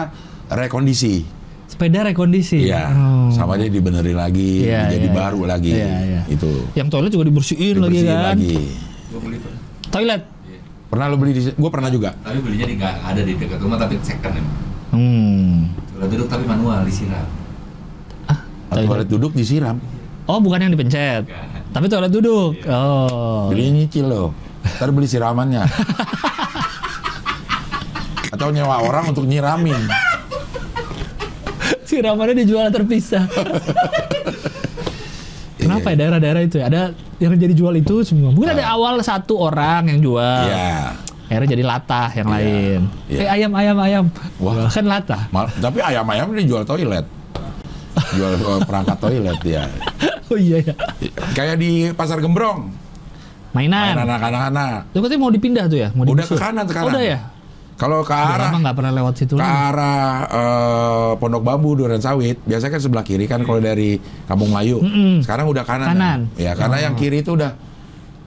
rekondisi. 0.49 1.27
Sepeda 1.67 2.03
rekondisi. 2.03 2.67
Iya. 2.67 2.89
Oh. 2.91 3.29
Sama 3.31 3.55
aja 3.55 3.67
dibenerin 3.67 4.15
lagi, 4.15 4.65
Iya, 4.65 4.87
jadi 4.89 5.07
iya, 5.07 5.15
baru 5.15 5.41
iya. 5.41 5.49
lagi. 5.49 5.73
Iya, 5.73 5.91
iya. 6.01 6.21
Itu. 6.27 6.51
Yang 6.73 6.89
toilet 6.89 7.11
juga 7.11 7.25
dibersihin, 7.27 7.75
lagi 7.77 7.91
Dibersihin 7.93 8.11
kan. 8.13 8.27
lagi. 8.33 8.57
Beli 9.13 9.39
pernah. 9.39 9.61
Toilet. 9.91 10.23
Pernah 10.91 11.07
lo 11.07 11.17
beli 11.23 11.39
di 11.39 11.43
Gue 11.55 11.71
pernah 11.71 11.87
juga. 11.87 12.11
Tapi 12.19 12.43
belinya 12.43 12.67
di 12.67 12.75
nggak 12.75 12.95
ada 13.07 13.21
di 13.23 13.33
dekat 13.39 13.63
rumah 13.63 13.79
tapi 13.79 13.95
second 14.03 14.35
emang. 14.35 14.57
Hmm. 14.91 15.71
Kalau 15.95 16.07
duduk 16.11 16.27
tapi 16.27 16.45
manual 16.51 16.83
disiram. 16.83 17.27
Toilet 18.71 19.07
duduk 19.07 19.33
disiram. 19.35 19.79
Oh, 20.27 20.39
bukan 20.43 20.67
yang 20.67 20.75
dipencet. 20.75 21.27
Tapi 21.71 21.87
toilet 21.87 22.11
duduk. 22.11 22.59
Iya. 22.63 22.75
Oh. 22.75 23.51
Beli 23.51 23.71
nyicil 23.71 24.07
lo. 24.11 24.35
Ntar 24.79 24.91
beli 24.91 25.07
siramannya. 25.07 25.63
Atau 28.35 28.51
nyewa 28.55 28.83
orang 28.83 29.11
untuk 29.11 29.27
nyiramin. 29.27 29.91
Siramannya 31.87 32.47
dijual 32.47 32.71
terpisah. 32.71 33.27
Kenapa 35.71 35.87
ya 35.87 35.97
daerah-daerah 35.97 36.43
itu 36.43 36.57
ya? 36.59 36.65
Ada 36.67 36.81
yang 37.17 37.39
jadi 37.39 37.55
jual 37.55 37.75
itu 37.75 37.95
semua. 38.03 38.35
Mungkin 38.35 38.51
ada 38.51 38.67
awal 38.67 38.99
satu 39.01 39.39
orang 39.39 39.87
yang 39.87 40.03
jual. 40.03 40.43
Iya. 40.45 40.99
Akhirnya 41.31 41.49
jadi 41.49 41.63
latah 41.63 42.09
yang 42.11 42.27
Iya. 42.27 42.35
lain. 42.35 42.81
Iya. 43.07 43.19
Eh 43.23 43.29
ayam 43.31 43.51
ayam 43.55 43.77
ayam. 43.79 44.05
Wah. 44.37 44.67
Kan 44.67 44.85
latah. 44.85 45.31
Mal- 45.31 45.55
tapi 45.57 45.79
ayam-ayam 45.79 46.27
dia 46.35 46.45
jual 46.45 46.67
toilet. 46.67 47.07
Jual 48.11 48.33
eh, 48.35 48.61
perangkat 48.67 48.99
toilet 48.99 49.39
ya. 49.43 49.65
Oh 50.31 50.39
iya 50.39 50.63
ya. 50.63 50.75
Kayak 51.35 51.59
di 51.59 51.91
Pasar 51.91 52.23
Gembrong. 52.23 52.71
Mainan. 53.51 53.99
Main 53.99 54.07
anak-anak. 54.07 54.95
Itu 54.95 55.03
katanya 55.03 55.19
mau 55.19 55.33
dipindah 55.35 55.65
tuh 55.67 55.79
ya? 55.83 55.89
Mau 55.91 56.07
Udah 56.07 56.23
ke 56.23 56.39
kanan 56.39 56.63
sekarang. 56.71 56.87
Oh, 56.87 56.95
udah 56.95 57.03
ya? 57.03 57.19
Kalau 57.81 58.05
ke 58.05 58.13
arah 58.13 58.53
nggak 58.53 58.77
pernah 58.77 58.93
lewat 58.93 59.15
situ 59.17 59.41
ke 59.41 59.41
arah 59.41 60.29
eh, 60.29 61.11
Pondok 61.17 61.41
Bambu 61.41 61.81
Duren 61.81 61.97
Sawit, 61.97 62.37
biasanya 62.45 62.77
kan 62.77 62.81
sebelah 62.85 63.05
kiri 63.09 63.25
kan 63.25 63.41
kalau 63.41 63.57
dari 63.57 63.97
Kampung 64.29 64.53
Melayu. 64.53 64.85
Mm-mm. 64.85 65.25
Sekarang 65.25 65.49
udah 65.49 65.65
kanan. 65.65 65.89
Kanan. 65.97 66.21
Ya, 66.37 66.53
karena 66.53 66.77
yang 66.85 66.93
kiri 67.01 67.25
itu 67.25 67.33
udah 67.41 67.57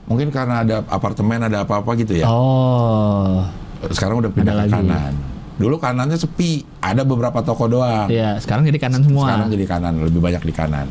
mungkin 0.10 0.34
karena 0.34 0.66
ada 0.66 0.82
apartemen 0.90 1.46
ada 1.46 1.62
apa-apa 1.70 1.94
gitu 2.02 2.18
ya. 2.18 2.26
Oh. 2.26 3.46
Sekarang 3.94 4.26
udah 4.26 4.32
pindah 4.34 4.58
Ada 4.58 4.66
ke 4.66 4.66
lagi. 4.66 4.74
kanan. 4.90 5.14
Dulu 5.54 5.76
kanannya 5.78 6.18
sepi, 6.18 6.66
ada 6.82 7.06
beberapa 7.06 7.46
toko 7.46 7.70
doang. 7.70 8.10
Iya, 8.10 8.42
sekarang 8.42 8.66
jadi 8.66 8.82
kanan 8.82 9.06
semua. 9.06 9.30
Sekarang 9.30 9.48
jadi 9.54 9.66
kanan, 9.70 9.94
lebih 10.02 10.18
banyak 10.18 10.42
di 10.50 10.54
kanan. 10.56 10.90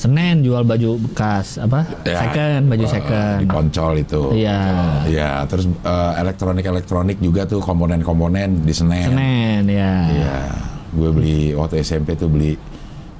Senen 0.00 0.40
jual 0.40 0.64
baju 0.64 0.96
bekas 0.96 1.60
apa? 1.60 1.84
Ya, 2.08 2.24
second, 2.24 2.72
baju 2.72 2.84
eh, 2.88 2.88
second. 2.88 3.36
Di 3.44 3.48
Poncol 3.52 3.92
itu. 4.00 4.22
Iya. 4.32 4.60
Iya, 5.04 5.30
terus 5.44 5.68
eh, 5.68 6.12
elektronik-elektronik 6.24 7.20
juga 7.20 7.44
tuh 7.44 7.60
komponen-komponen 7.60 8.64
di 8.64 8.72
Senen. 8.72 9.12
Senen 9.12 9.68
ya. 9.68 9.92
Iya, 10.08 10.38
gue 10.96 11.10
beli 11.12 11.52
waktu 11.52 11.84
SMP 11.84 12.16
tuh 12.16 12.32
beli 12.32 12.56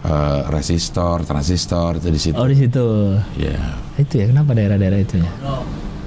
eh, 0.09 0.41
resistor, 0.49 1.29
transistor 1.29 2.01
itu 2.01 2.09
di 2.09 2.21
situ. 2.21 2.41
Oh 2.41 2.49
di 2.49 2.57
situ. 2.57 3.13
Iya. 3.37 3.61
Itu 4.01 4.17
ya 4.17 4.33
kenapa 4.33 4.57
daerah-daerah 4.57 4.99
itu 5.05 5.21
ya? 5.21 5.31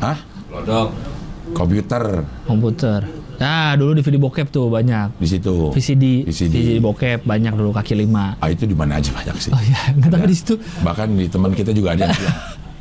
Hah? 0.01 0.17
Lodok. 0.49 0.89
Komputer 1.53 2.25
Komputer. 2.49 3.05
Nah 3.35 3.73
dulu 3.73 3.93
DVD 3.93 4.17
bokep 4.17 4.47
tuh 4.49 4.67
banyak. 4.67 5.17
di 5.17 5.27
situ. 5.27 5.71
VCD, 5.71 6.25
VCD. 6.25 6.55
bokep 6.77 7.23
banyak 7.23 7.53
dulu 7.53 7.71
kaki 7.71 7.95
lima. 7.95 8.37
Ah 8.37 8.47
itu 8.47 8.63
di 8.63 8.73
mana 8.73 8.97
aja 8.97 9.09
banyak 9.09 9.35
sih. 9.39 9.49
Oh 9.49 9.59
iya, 9.59 9.79
nggak 9.95 10.09
tapi 10.09 10.23
Ada. 10.23 10.31
di 10.31 10.37
situ. 10.37 10.53
Bahkan 10.79 11.07
di 11.13 11.25
teman 11.27 11.51
kita 11.51 11.71
juga 11.71 11.93
ada 11.93 12.07
yang 12.07 12.17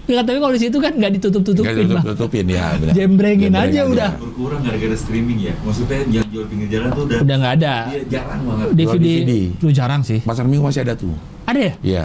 Nggak, 0.02 0.24
tapi 0.26 0.38
kalau 0.42 0.50
di 0.50 0.60
situ 0.60 0.76
kan 0.82 0.92
nggak 0.98 1.12
ditutup-tutupin 1.14 1.74
tutup 1.78 1.94
bang. 1.94 2.04
tutupin 2.10 2.46
ya. 2.50 2.74
benar. 2.74 2.90
Jembrengin 2.92 3.48
Jembreng 3.48 3.70
aja 3.70 3.80
udah. 3.86 4.10
Berkurang 4.18 4.60
gara-gara 4.60 4.96
streaming 4.98 5.38
ya. 5.40 5.54
Maksudnya 5.62 5.98
yang 6.10 6.26
jual 6.26 6.44
pinggir 6.50 6.68
jalan 6.68 6.88
tuh 6.90 7.02
udah 7.06 7.18
Udah 7.22 7.36
nggak 7.38 7.54
ada. 7.62 7.74
Iya, 7.86 8.00
jarang 8.10 8.40
banget. 8.42 8.66
DVD, 8.74 9.06
DVD. 9.06 9.32
lu 9.62 9.70
jarang 9.70 10.02
sih. 10.02 10.18
Pasar 10.26 10.44
Minggu 10.44 10.66
masih 10.66 10.82
ada 10.82 10.98
tuh. 10.98 11.14
Ada 11.46 11.60
ya? 11.60 11.72
Iya. 11.80 12.04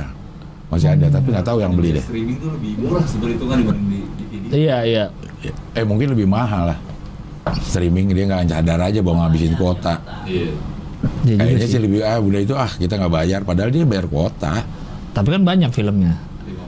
Masih 0.68 0.88
ada, 0.94 1.06
tapi 1.10 1.28
nggak 1.32 1.45
tahu 1.48 1.57
yang 1.57 1.74
beli 1.74 1.90
deh. 1.98 2.03
Streaming 2.06 2.38
tuh 2.38 2.49
lebih 2.53 2.72
murah 2.78 3.02
seperhitungan 3.02 3.56
dibanding 3.65 3.90
di 3.90 4.24
DVD. 4.30 4.45
Iya 4.53 4.78
iya. 4.86 5.03
Eh 5.74 5.84
mungkin 5.84 6.14
lebih 6.14 6.30
mahal 6.30 6.69
lah. 6.69 6.78
Streaming 7.64 8.11
dia 8.11 8.26
nggak 8.26 8.49
sadar 8.49 8.80
aja 8.82 8.99
bahwa 8.99 9.28
ngabisin 9.28 9.53
kuota. 9.56 9.99
Iya. 10.26 10.52
Juga 11.24 11.44
Kayaknya 11.45 11.68
sih. 11.68 11.80
lebih 11.82 11.99
ah 12.02 12.18
udah 12.18 12.40
itu 12.41 12.53
ah 12.57 12.72
kita 12.74 12.94
nggak 12.98 13.14
bayar 13.14 13.40
padahal 13.45 13.69
dia 13.69 13.86
bayar 13.86 14.06
kuota. 14.10 14.65
Tapi 15.14 15.28
kan 15.34 15.41
banyak 15.45 15.69
filmnya. 15.72 16.14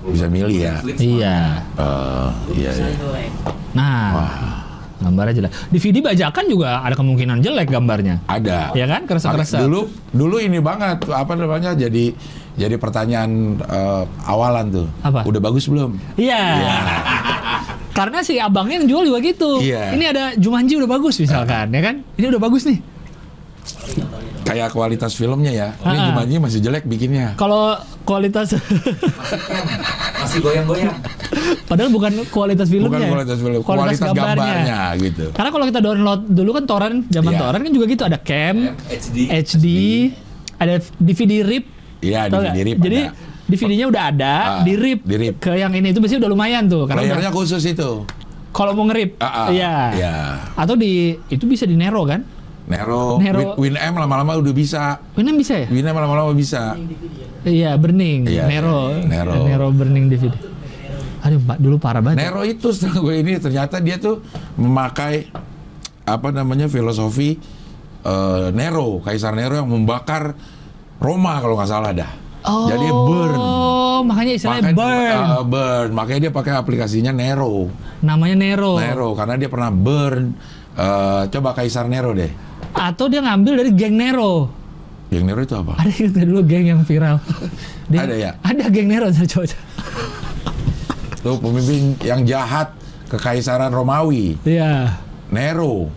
50 0.09 0.13
Bisa 0.15 0.25
milih 0.27 0.57
ya. 0.59 0.75
Iya. 0.97 1.37
Eh, 1.79 2.29
iya 2.59 2.71
iya. 2.75 2.93
Nah, 3.73 4.11
gambarnya 4.99 5.33
jelek. 5.39 5.51
DVD 5.71 5.97
bajakan 6.03 6.45
juga 6.49 6.69
ada 6.83 6.95
kemungkinan 6.97 7.39
jelek 7.39 7.67
gambarnya. 7.71 8.19
Ada. 8.27 8.75
Ya 8.75 8.85
kan? 8.85 9.07
Kerasa-kerasa. 9.07 9.63
Dulu 9.63 9.87
dulu 10.11 10.37
ini 10.41 10.59
banget 10.59 11.07
apa 11.09 11.33
namanya 11.37 11.71
jadi 11.73 12.11
jadi 12.59 12.75
pertanyaan 12.75 13.55
eh, 13.63 14.03
awalan 14.27 14.65
tuh. 14.67 14.87
Apa? 15.05 15.23
Udah 15.23 15.41
bagus 15.41 15.65
belum? 15.71 15.95
Iya. 16.19 16.43
Karena 17.99 18.23
si 18.23 18.39
abangnya 18.39 18.79
yang 18.79 18.87
jual 18.87 19.03
juga 19.05 19.19
gitu. 19.19 19.59
Iya. 19.59 19.91
Ini 19.91 20.05
ada 20.07 20.23
Jumanji 20.33 20.79
udah 20.79 20.87
bagus 20.89 21.19
misalkan, 21.19 21.67
ya 21.67 21.81
kan? 21.83 21.95
Ini 22.15 22.25
udah 22.29 22.39
bagus 22.39 22.63
nih. 22.63 22.79
Kayak 24.41 24.71
kualitas 24.71 25.11
filmnya 25.13 25.51
ya. 25.51 25.67
Ini 25.77 25.93
Ah. 25.93 26.05
Jumanji 26.09 26.35
masih 26.39 26.59
jelek 26.59 26.87
bikinnya. 26.87 27.35
Kalau 27.35 27.75
kualitas 28.01 28.55
Masih 30.19 30.39
goyang-goyang. 30.41 30.95
padahal 31.65 31.89
bukan 31.89 32.11
kualitas 32.27 32.67
filmnya. 32.67 32.89
Bukan 32.89 33.01
kualitas 33.07 33.37
film, 33.37 33.59
kualitas, 33.61 33.99
gambarnya. 34.01 34.79
gitu. 34.97 35.25
Karena 35.31 35.49
kalau 35.49 35.65
kita 35.67 35.79
download 35.79 36.21
dulu 36.25 36.49
kan 36.53 36.63
torrent, 36.65 36.97
zaman 37.07 37.31
Iya. 37.35 37.39
torrent 37.39 37.61
kan 37.61 37.71
juga 37.71 37.85
gitu 37.85 38.03
ada 38.03 38.17
cam, 38.17 38.55
HD. 38.89 39.17
HD, 39.29 39.65
ada 40.57 40.73
DVD 40.97 41.33
rip. 41.43 41.65
Iya, 41.99 42.31
DVD 42.31 42.57
rip 42.63 42.77
Jadi 42.79 42.99
ada. 43.05 43.28
DVD-nya 43.49 43.89
udah 43.89 44.03
ada, 44.07 44.33
Ah, 44.37 44.61
di 44.61 44.73
rip, 44.73 45.01
di 45.01 45.15
rip. 45.17 45.33
ke 45.37 45.57
yang 45.57 45.73
ini 45.73 45.89
itu 45.89 45.97
biasanya 45.97 46.21
udah 46.23 46.31
lumayan 46.31 46.63
tuh. 46.65 46.85
Karena 46.85 47.01
udah- 47.01 47.09
Playernya 47.17 47.31
khusus 47.33 47.63
itu. 47.65 48.05
kalau 48.49 48.71
mau 48.71 48.85
ngerip, 48.85 49.17
Ah, 49.17 49.25
ah. 49.25 49.47
iya. 49.49 49.73
Iya. 49.91 50.15
Atau 50.53 50.73
di 50.73 51.17
itu 51.27 51.43
bisa 51.43 51.65
di 51.65 51.73
Nero 51.73 52.05
kan? 52.05 52.21
Nero, 52.69 53.17
Nero. 53.17 53.57
Win, 53.57 53.73
Winamp 53.73 53.97
lama-lama 53.97 54.37
udah 54.37 54.53
bisa. 54.53 55.01
Ini 55.17 55.33
bisa 55.33 55.65
ya? 55.65 55.67
Winamp 55.67 55.97
lama-lama 55.97 56.31
bisa. 56.31 56.77
Iya, 57.41 57.73
burning. 57.75 58.29
Iya, 58.29 58.45
Nero. 58.45 58.93
Nero. 59.01 59.33
Nero 59.41 59.67
burning 59.73 60.05
DVD. 60.05 60.37
Aduh, 61.19 61.41
Pak, 61.41 61.57
dulu 61.57 61.75
parah 61.75 61.99
banget. 61.99 62.21
Nero 62.21 62.45
itu 62.45 62.69
setelah 62.69 63.01
gue 63.01 63.15
ini 63.17 63.35
ternyata 63.35 63.81
dia 63.81 63.97
tuh 63.97 64.21
memakai 64.55 65.27
apa 66.05 66.29
namanya 66.29 66.65
filosofi 66.65 67.41
eh, 67.99 68.47
Nero, 68.53 69.01
Kaisar 69.01 69.33
Nero 69.33 69.57
yang 69.57 69.67
membakar 69.67 70.31
Roma 70.97 71.41
kalau 71.41 71.57
nggak 71.57 71.67
salah 71.67 71.91
dah. 71.91 72.11
Oh, 72.39 72.67
Jadi 72.67 72.87
burn. 72.87 73.35
makanya 74.01 74.33
istilahnya 74.33 74.71
Makanya- 74.71 74.79
burn. 74.79 75.19
eh, 75.27 75.43
burn. 75.45 75.89
Makanya 75.91 76.19
dia 76.21 76.31
pakai 76.31 76.51
aplikasinya 76.55 77.11
Nero. 77.11 77.67
Namanya 77.99 78.35
Nero. 78.35 78.79
Nero 78.79 79.11
karena 79.11 79.35
dia 79.35 79.47
pernah 79.47 79.67
burn. 79.69 80.23
Eh, 80.71 81.21
coba 81.27 81.51
Kaisar 81.51 81.85
Nero 81.85 82.15
deh. 82.15 82.31
Atau 82.71 83.07
dia 83.07 83.19
ngambil 83.19 83.59
dari 83.59 83.71
geng 83.73 83.99
Nero. 83.99 84.47
Yang 85.09 85.23
Nero 85.25 85.41
itu 85.41 85.55
apa? 85.57 85.73
Ada 85.75 85.91
yang 85.91 86.11
dulu 86.31 86.41
geng 86.45 86.65
yang 86.69 86.81
viral. 86.81 87.17
Ada 87.91 88.15
ya? 88.15 88.31
Ada 88.39 88.63
geng 88.69 88.87
Nero, 88.87 89.09
coba. 89.09 89.25
coba. 89.25 89.57
Tuh 91.19 91.35
pemimpin 91.35 91.99
yang 91.99 92.23
jahat 92.23 92.71
kekaisaran 93.11 93.67
Romawi, 93.69 94.39
Iya. 94.41 94.95
Nero. 95.27 95.91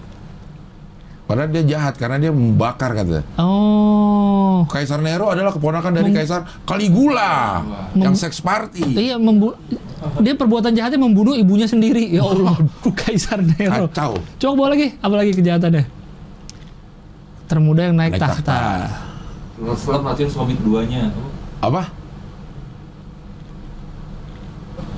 Padahal 1.32 1.48
dia 1.48 1.64
jahat 1.64 1.96
karena 1.96 2.20
dia 2.20 2.28
membakar 2.28 2.92
kata. 2.92 3.24
Oh. 3.40 4.68
Kaisar 4.68 5.00
Nero 5.00 5.32
adalah 5.32 5.48
keponakan 5.48 5.96
dari 5.96 6.12
Kaisar 6.12 6.44
Caligula 6.68 7.64
yang 7.96 8.12
seks 8.12 8.44
party. 8.44 8.84
Iya, 8.92 9.16
membu 9.16 9.56
dia 10.20 10.36
perbuatan 10.36 10.76
jahatnya 10.76 11.00
membunuh 11.00 11.32
ibunya 11.32 11.64
sendiri. 11.64 12.04
Ya 12.12 12.20
Allah, 12.20 12.60
Kaisar 13.00 13.40
Nero. 13.40 13.88
Kacau. 13.88 14.20
Coba 14.36 14.76
lagi, 14.76 14.92
apa 15.00 15.14
lagi 15.16 15.32
kejahatannya? 15.32 15.84
Termuda 17.48 17.80
yang 17.88 17.96
naik, 17.96 18.12
Naik 18.12 18.28
tahta. 18.28 18.44
tahta. 18.44 19.72
Setelah 19.72 20.00
meracun 20.04 20.28
suami 20.28 20.52
keduanya. 20.52 21.08
Apa? 21.64 21.88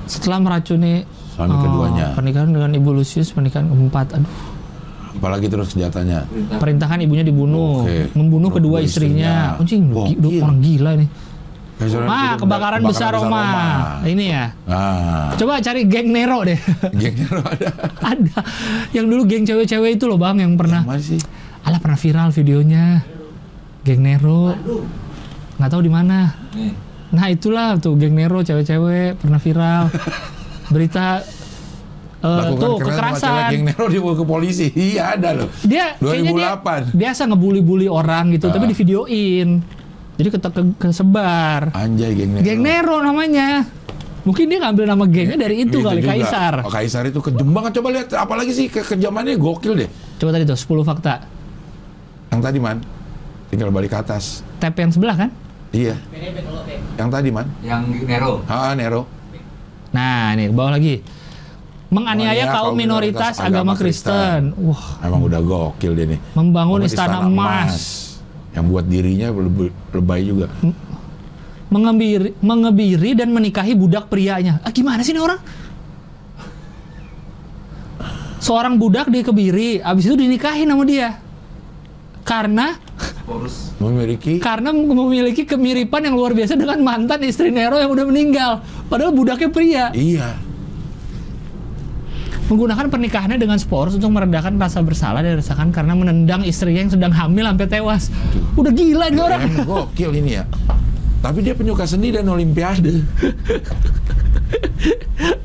Setelah 0.03 0.43
meracuni 0.43 1.07
Suami 1.31 1.55
oh, 1.55 1.63
keduanya. 1.63 2.11
Pernikahan 2.11 2.51
dengan 2.51 2.71
Ibu 2.75 2.91
Lucius, 2.91 3.31
pernikahan 3.31 3.67
keempat. 3.67 4.19
Aduh, 4.19 4.54
Apalagi 5.25 5.49
terus 5.49 5.73
senjatanya. 5.73 6.29
Perintah. 6.29 6.59
perintahan 6.61 6.97
ibunya 7.01 7.25
dibunuh, 7.25 7.81
Oke. 7.81 8.13
membunuh 8.13 8.53
kedua 8.53 8.77
Kedua 8.77 8.85
istrinya. 8.85 9.57
istrinya. 9.57 9.57
Anjing, 9.57 9.81
gi- 9.89 10.17
gila. 10.21 10.43
orang 10.43 10.59
gila 10.61 10.91
nih. 10.95 11.09
Ah, 11.75 11.83
Nero- 11.83 12.39
kebakaran, 12.39 12.81
besar 12.85 13.09
Roma. 13.11 13.43
Ini 14.01 14.25
ya. 14.29 14.45
Nah, 14.63 15.33
Coba 15.33 15.57
cari 15.59 15.81
geng 15.83 16.07
Nero 16.07 16.45
deh. 16.45 16.55
geng 16.93 17.15
Nero 17.17 17.41
ada. 17.41 17.67
Ada. 18.13 18.37
Yang 18.93 19.05
dulu 19.09 19.21
geng 19.25 19.43
cewek-cewek 19.43 19.97
itu 19.97 20.05
loh 20.05 20.15
bang, 20.15 20.39
yang 20.39 20.53
pernah. 20.53 20.85
Mana 20.85 21.01
sih? 21.01 21.17
Alah 21.61 21.81
pernah 21.81 21.97
viral 21.97 22.29
videonya. 22.29 23.01
Geng 23.81 23.99
Nero. 23.99 24.53
Nggak 25.57 25.67
tahu 25.67 25.81
di 25.81 25.89
mana. 25.89 26.37
Nih. 26.53 26.71
Nah 27.11 27.27
itulah 27.27 27.75
tuh 27.75 27.97
geng 27.97 28.13
Nero 28.13 28.39
cewek-cewek 28.39 29.17
pernah 29.17 29.41
viral. 29.41 29.89
Berita 30.71 31.25
eh, 32.25 32.37
Lakukan 32.41 32.57
tuh 32.59 32.75
kekerasan 32.81 33.31
geng 33.49 33.63
Nero 33.63 33.85
dibawa 33.85 34.13
ke 34.17 34.25
polisi. 34.25 34.67
Iya 34.89 35.15
ada 35.15 35.29
loh. 35.31 35.49
Dia 35.61 35.93
kayaknya 35.95 36.31
dia 36.33 36.49
2008. 36.57 36.97
biasa 36.97 37.21
ngebully-bully 37.29 37.87
orang 37.87 38.33
gitu, 38.33 38.49
tapi 38.49 38.65
Ah. 38.65 38.69
di 38.69 38.75
videoin. 38.75 39.49
Jadi 40.15 40.27
ke, 40.27 40.39
ke, 40.39 40.61
kesebar. 40.79 41.69
Anjay 41.71 42.11
geng 42.13 42.31
Nero. 42.33 42.43
Geng 42.43 42.61
Nero 42.61 42.97
namanya. 42.99 43.47
Mungkin 44.25 44.49
dia 44.49 44.57
ngambil 44.57 44.85
nama 44.89 45.05
gengnya 45.05 45.37
dari 45.37 45.55
itu, 45.61 45.77
Gitu 45.77 45.85
kali 45.85 46.01
juga. 46.01 46.17
Kaisar. 46.17 46.53
Oh, 46.65 46.71
Kaisar 46.73 47.05
itu 47.05 47.21
kejam 47.21 47.45
banget. 47.53 47.77
Coba 47.77 47.93
lihat 47.93 48.09
apalagi 48.11 48.49
sih 48.49 48.65
ke 48.65 48.81
kejamannya 48.81 49.37
gokil 49.37 49.77
deh. 49.77 49.89
Coba 50.17 50.33
tadi 50.33 50.49
tuh 50.49 50.57
10 50.57 50.81
fakta. 50.81 51.21
Yang 52.33 52.41
tadi 52.41 52.57
man, 52.57 52.81
tinggal 53.47 53.69
balik 53.69 53.93
ke 53.93 54.01
atas. 54.01 54.41
Tab 54.57 54.73
yang 54.73 54.89
sebelah 54.89 55.13
kan? 55.15 55.29
Iya. 55.69 55.93
Yang 56.97 57.09
tadi 57.11 57.29
man. 57.29 57.45
Yang 57.61 57.83
Nero. 58.01 58.33
Ah 58.47 58.73
Nero. 58.73 59.05
Nah, 59.93 60.33
nih 60.33 60.49
ke 60.49 60.53
bawah 60.55 60.73
lagi. 60.73 61.05
Menganiaya 61.93 62.49
kaum 62.49 62.73
kaum 62.73 62.75
minoritas, 62.75 63.37
minoritas 63.37 63.45
agama 63.45 63.71
agama 63.71 63.73
Kristen. 63.77 64.41
Wah, 64.57 64.85
Emang 65.05 65.21
udah 65.21 65.39
gokil 65.39 65.93
dia 65.93 66.05
nih. 66.17 66.19
membangun 66.33 66.81
Bangun 66.81 66.89
istana, 66.89 67.17
emas. 67.23 67.75
Yang 68.57 68.65
buat 68.71 68.85
dirinya 68.89 69.27
lebay, 69.29 69.69
lebay 69.93 70.21
juga. 70.25 70.47
mengebiri, 71.69 72.31
mengebiri 72.41 73.11
dan 73.13 73.29
menikahi 73.35 73.73
budak 73.77 74.09
prianya. 74.09 74.63
Ah, 74.65 74.71
gimana 74.73 75.03
sih 75.05 75.13
ini 75.13 75.21
orang? 75.21 75.37
Seorang 78.41 78.77
budak 78.77 79.09
dikebiri, 79.09 79.81
abis 79.81 80.05
itu 80.05 80.15
dinikahi 80.17 80.69
sama 80.69 80.85
dia. 80.85 81.17
Karena. 82.25 82.77
Memiliki 83.81 84.37
karena 84.37 84.69
memiliki 84.71 85.49
kemiripan 85.49 86.05
yang 86.05 86.15
luar 86.15 86.31
biasa 86.37 86.53
dengan 86.53 86.77
mantan 86.85 87.25
istri 87.25 87.49
Nero 87.49 87.81
yang 87.81 87.89
udah 87.89 88.05
meninggal. 88.05 88.51
Padahal 88.85 89.11
budaknya 89.11 89.49
pria. 89.49 89.85
iya. 89.91 90.37
Menggunakan 92.45 92.93
pernikahannya 92.93 93.41
dengan 93.41 93.57
Sporus 93.57 93.97
untuk 93.97 94.13
meredakan 94.13 94.61
rasa 94.61 94.85
bersalah 94.85 95.25
dan 95.25 95.37
dirasakan 95.37 95.73
karena 95.73 95.97
menendang 95.97 96.45
istrinya 96.45 96.85
yang 96.85 96.93
sedang 96.93 97.09
hamil 97.09 97.41
sampai 97.41 97.65
tewas. 97.65 98.13
Udah 98.53 98.69
gila 98.69 99.09
nih 99.09 99.21
orang. 99.21 99.41
Gokil 99.65 100.13
ini 100.13 100.37
ya. 100.37 100.45
Tapi 101.25 101.41
dia 101.41 101.57
penyuka 101.57 101.89
seni 101.89 102.13
dan 102.13 102.29
olimpiade. 102.29 103.01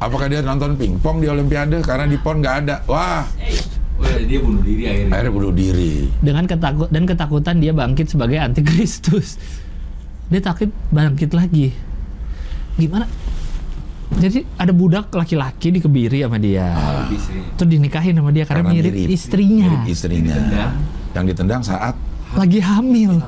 Apakah 0.04 0.28
dia 0.28 0.44
nonton 0.44 0.76
pingpong 0.76 1.24
di 1.24 1.26
olimpiade 1.28 1.80
karena 1.80 2.04
di 2.04 2.20
pon 2.20 2.44
nggak 2.44 2.56
ada? 2.64 2.84
Wah, 2.84 3.24
Oh 4.00 4.08
ya, 4.08 4.24
dia 4.24 4.40
bunuh 4.40 4.62
diri 4.64 4.82
akhirnya. 4.88 5.12
akhirnya 5.12 5.32
bunuh 5.32 5.52
diri. 5.52 5.94
Dengan 6.20 6.44
ketakut 6.48 6.88
dan 6.88 7.04
ketakutan 7.04 7.56
dia 7.60 7.72
bangkit 7.72 8.08
sebagai 8.08 8.40
antikristus. 8.40 9.36
Dia 10.32 10.40
takut 10.40 10.72
bangkit 10.88 11.36
lagi. 11.36 11.72
Gimana? 12.80 13.04
Jadi 14.10 14.42
ada 14.58 14.72
budak 14.74 15.14
laki-laki 15.14 15.70
dikebiri 15.70 16.26
sama 16.26 16.42
dia. 16.42 16.74
Sih. 17.14 17.40
Terus 17.54 17.68
dinikahin 17.70 18.18
sama 18.18 18.34
dia 18.34 18.42
karena, 18.42 18.66
mirip, 18.66 18.94
istrinya. 19.06 19.70
Mirip 19.70 19.86
istrinya. 19.86 20.34
Ditendang. 20.34 20.72
Yang 21.14 21.24
ditendang 21.30 21.62
saat 21.62 21.94
Lagi 22.30 22.58
hamil. 22.62 23.18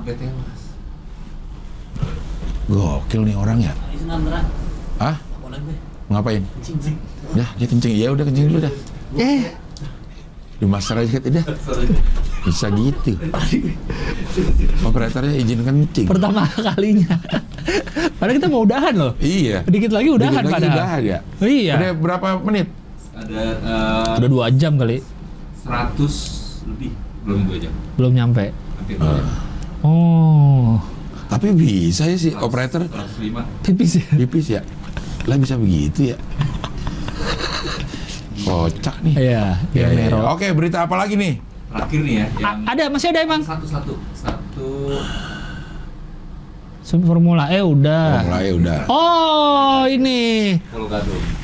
Gokil 2.70 3.22
nih 3.26 3.36
orang 3.38 3.59
ya. 3.62 3.72
Gue. 3.98 5.74
Ngapain? 6.12 6.42
Cincin. 6.60 6.94
Ya, 7.32 7.46
dia 7.56 7.66
kencing. 7.66 7.92
Ya 7.96 8.09
udah 8.12 8.24
kencing 8.26 8.46
dulu 8.52 8.59
dah. 8.62 8.72
Eh, 9.16 9.42
Di 10.62 10.66
master 10.70 11.02
aja 11.02 11.18
udah. 11.18 11.44
Bisa 12.47 12.70
gitu. 12.70 13.18
Operatornya 14.86 15.34
izin 15.34 15.66
kencing. 15.66 16.06
pertama 16.06 16.47
kalinya. 16.47 17.18
Padahal 18.14 18.39
kita 18.39 18.47
mau 18.47 18.62
udahan 18.62 18.94
loh. 18.94 19.12
Iya. 19.18 19.66
Dikit 19.66 19.90
lagi 19.90 20.14
udahan 20.14 20.39
Dikit 20.39 20.47
lagi 20.47 20.55
padahal. 20.55 20.78
udahan 20.78 21.02
ya. 21.02 21.18
Iya. 21.43 21.74
Udah 21.74 21.90
berapa 21.98 22.26
menit? 22.47 22.66
Ada 23.10 23.43
eh, 23.59 24.18
Udah 24.22 24.28
dua 24.30 24.47
jam 24.55 24.78
kali. 24.78 25.02
100 25.66 26.70
lebih. 26.70 26.94
Belum 27.26 27.40
2 27.51 27.59
jam. 27.62 27.72
Belum 27.98 28.12
nyampe. 28.14 28.55
Hampir. 28.55 28.97
2 28.98 29.18
jam. 29.18 29.26
Oh. 29.82 30.78
Tapi 31.26 31.59
bisa 31.59 32.06
ya 32.06 32.14
sih 32.14 32.39
operator 32.39 32.86
105. 32.86 33.66
Pipis 33.66 33.98
ya. 33.98 34.06
pipis 34.14 34.47
ya. 34.59 34.62
Lah 35.26 35.39
bisa 35.39 35.59
begitu 35.59 36.14
ya. 36.14 36.16
Kocak 38.43 38.97
nih. 39.01 39.14
Iya, 39.14 39.44
Ya, 39.70 39.86
yang 39.86 39.93
ya, 39.93 39.97
ya. 39.97 40.09
Nero. 40.09 40.19
Oke, 40.28 40.51
berita 40.51 40.82
apa 40.82 40.94
lagi 40.94 41.14
nih? 41.14 41.39
Terakhir 41.69 42.01
nih 42.01 42.14
ya, 42.14 42.27
yang 42.35 42.44
A- 42.44 42.70
ada 42.70 42.85
masih 42.86 43.09
ada 43.09 43.20
emang 43.20 43.40
satu-satu. 43.40 43.94
Satu. 44.12 44.70
Formula 46.82 47.48
E 47.48 47.62
udah. 47.62 48.05
Oh, 48.12 48.24
mulai 48.27 48.48
udah. 48.52 48.81
Oh, 48.86 49.81
ini. 49.86 50.59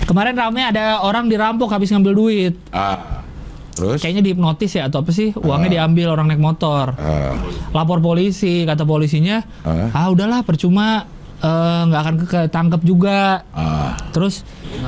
Kemarin 0.05 0.37
rame 0.37 0.61
ada 0.61 1.01
orang 1.01 1.25
dirampok 1.25 1.71
habis 1.71 1.89
ngambil 1.89 2.13
duit. 2.13 2.55
Ah. 2.69 3.25
Terus? 3.73 4.03
Kayaknya 4.03 4.23
dihipnotis 4.27 4.75
ya 4.75 4.91
atau 4.91 5.01
apa 5.01 5.09
sih? 5.09 5.31
Uangnya 5.33 5.71
Ah. 5.71 5.75
diambil 5.81 6.11
orang 6.11 6.27
naik 6.27 6.43
motor. 6.43 6.93
Ah, 6.93 7.33
Lapor 7.71 8.03
polisi, 8.03 8.67
kata 8.67 8.83
polisinya, 8.83 9.41
ah, 9.63 9.89
ah 9.89 10.07
udahlah 10.11 10.43
percuma 10.43 11.07
eh, 11.41 11.81
nggak 11.85 12.01
akan 12.01 12.15
ke- 12.17 12.29
ketangkep 12.45 12.81
juga. 12.83 13.43
ah. 13.51 13.95
Terus 14.11 14.43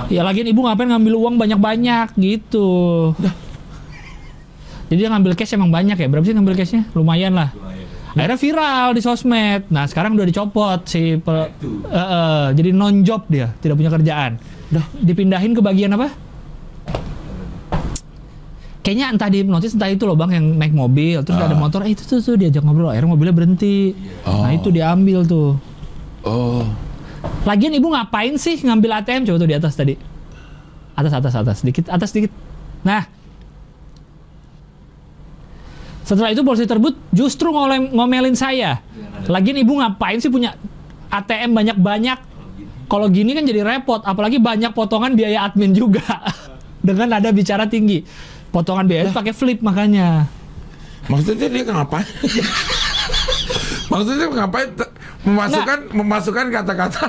ya 0.06 0.20
lagian 0.20 0.46
ibu 0.46 0.60
ngapain 0.60 0.86
ngambil 0.86 1.14
uang 1.16 1.34
banyak-banyak 1.36 2.14
gitu. 2.16 2.70
Jadi 4.86 4.98
dia 4.98 5.08
ngambil 5.08 5.32
cash 5.34 5.54
emang 5.54 5.70
banyak 5.70 5.94
ya? 5.94 6.06
Berapa 6.06 6.22
sih 6.22 6.34
ngambil 6.34 6.54
cashnya? 6.56 6.82
Lumayan 6.92 7.32
lah. 7.32 7.54
Akhirnya 8.10 8.34
viral 8.36 8.88
di 8.90 9.00
sosmed. 9.00 9.70
Nah 9.70 9.86
sekarang 9.86 10.12
udah 10.12 10.26
dicopot 10.26 10.82
si 10.84 11.14
pe-. 11.14 11.54
Eh, 11.86 11.94
eh, 11.94 12.46
jadi 12.52 12.70
non 12.70 13.00
job 13.00 13.22
dia, 13.26 13.54
tidak 13.56 13.78
punya 13.78 13.86
kerjaan. 13.88 14.34
Udah 14.68 14.82
dipindahin 14.96 15.54
ke 15.54 15.60
bagian 15.60 15.94
apa? 15.94 16.10
Kayaknya 18.80 19.06
entah 19.12 19.28
di 19.28 19.38
hipnotis 19.38 19.76
entah 19.76 19.86
itu 19.86 20.02
loh 20.02 20.16
bang 20.16 20.32
yang 20.32 20.46
naik 20.56 20.72
mobil 20.72 21.20
terus 21.20 21.36
ada 21.36 21.52
Ah. 21.52 21.54
motor 21.54 21.84
eh 21.84 21.92
itu 21.92 22.00
tuh, 22.00 22.18
tuh 22.18 22.34
diajak 22.34 22.64
ngobrol 22.64 22.88
akhirnya 22.88 23.12
mobilnya 23.12 23.30
berhenti 23.30 23.92
Oh. 24.24 24.40
nah 24.40 24.50
itu 24.50 24.72
diambil 24.72 25.20
tuh 25.22 25.60
Oh. 26.24 26.64
Lagian 27.44 27.72
ibu 27.72 27.92
ngapain 27.92 28.36
sih 28.36 28.60
ngambil 28.60 29.00
ATM 29.00 29.28
coba 29.28 29.36
tuh 29.40 29.48
di 29.48 29.56
atas 29.56 29.74
tadi? 29.76 29.94
Atas 30.96 31.12
atas 31.16 31.34
atas 31.36 31.58
dikit 31.64 31.88
atas 31.88 32.10
dikit. 32.12 32.32
Nah. 32.84 33.04
Setelah 36.04 36.34
itu 36.34 36.42
polisi 36.42 36.66
tersebut 36.66 36.98
justru 37.14 37.54
ngolem, 37.54 37.94
ngomelin 37.94 38.34
saya. 38.34 38.82
Lagian 39.30 39.62
ibu 39.62 39.78
ngapain 39.78 40.18
sih 40.18 40.26
punya 40.26 40.58
ATM 41.06 41.54
banyak-banyak? 41.54 42.18
Kalau 42.90 43.06
gini 43.06 43.30
kan 43.30 43.46
jadi 43.46 43.62
repot, 43.62 44.02
apalagi 44.02 44.42
banyak 44.42 44.74
potongan 44.74 45.14
biaya 45.14 45.46
admin 45.46 45.70
juga. 45.70 46.02
Dengan 46.86 47.22
ada 47.22 47.30
bicara 47.30 47.70
tinggi. 47.70 48.02
Potongan 48.50 48.90
biaya 48.90 49.14
pakai 49.14 49.30
flip 49.30 49.62
makanya. 49.62 50.26
Maksudnya 51.06 51.46
dia 51.46 51.62
ngapain? 51.62 52.06
Maksudnya 53.90 54.26
ngapain 54.30 54.68
memasukkan 55.26 55.78
memasukkan 55.90 56.46
kata-kata 56.54 57.04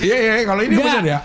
Iya 0.00 0.16
iya 0.16 0.32
kalau 0.48 0.62
ini 0.64 0.74
Nggak. 0.80 0.86
benar 0.86 1.04
ya. 1.04 1.18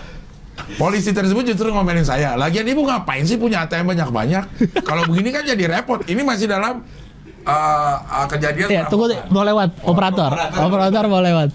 Polisi 0.76 1.14
tersebut 1.14 1.46
justru 1.46 1.70
ngomelin 1.70 2.02
saya. 2.02 2.34
Lagian 2.34 2.66
ibu 2.66 2.82
ngapain 2.84 3.22
sih 3.22 3.38
punya 3.38 3.64
ATM 3.64 3.94
banyak-banyak? 3.96 4.44
Kalau 4.82 5.06
begini 5.06 5.30
kan 5.30 5.46
jadi 5.46 5.64
repot. 5.70 6.02
Ini 6.04 6.20
masih 6.26 6.50
dalam 6.50 6.82
uh, 7.46 7.96
uh, 8.02 8.26
kejadian 8.26 8.68
Ya, 8.68 8.82
tunggu 8.90 9.06
deh, 9.14 9.20
mau 9.30 9.46
lewat 9.46 9.78
operator. 9.86 10.34
Operator 10.58 11.04
mau 11.06 11.22
lewat. 11.22 11.54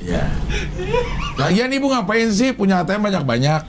Ya. 0.00 0.24
Lagian 1.36 1.70
ibu 1.76 1.92
ngapain 1.92 2.32
sih 2.32 2.56
punya 2.56 2.80
ATM 2.82 3.04
banyak-banyak? 3.04 3.60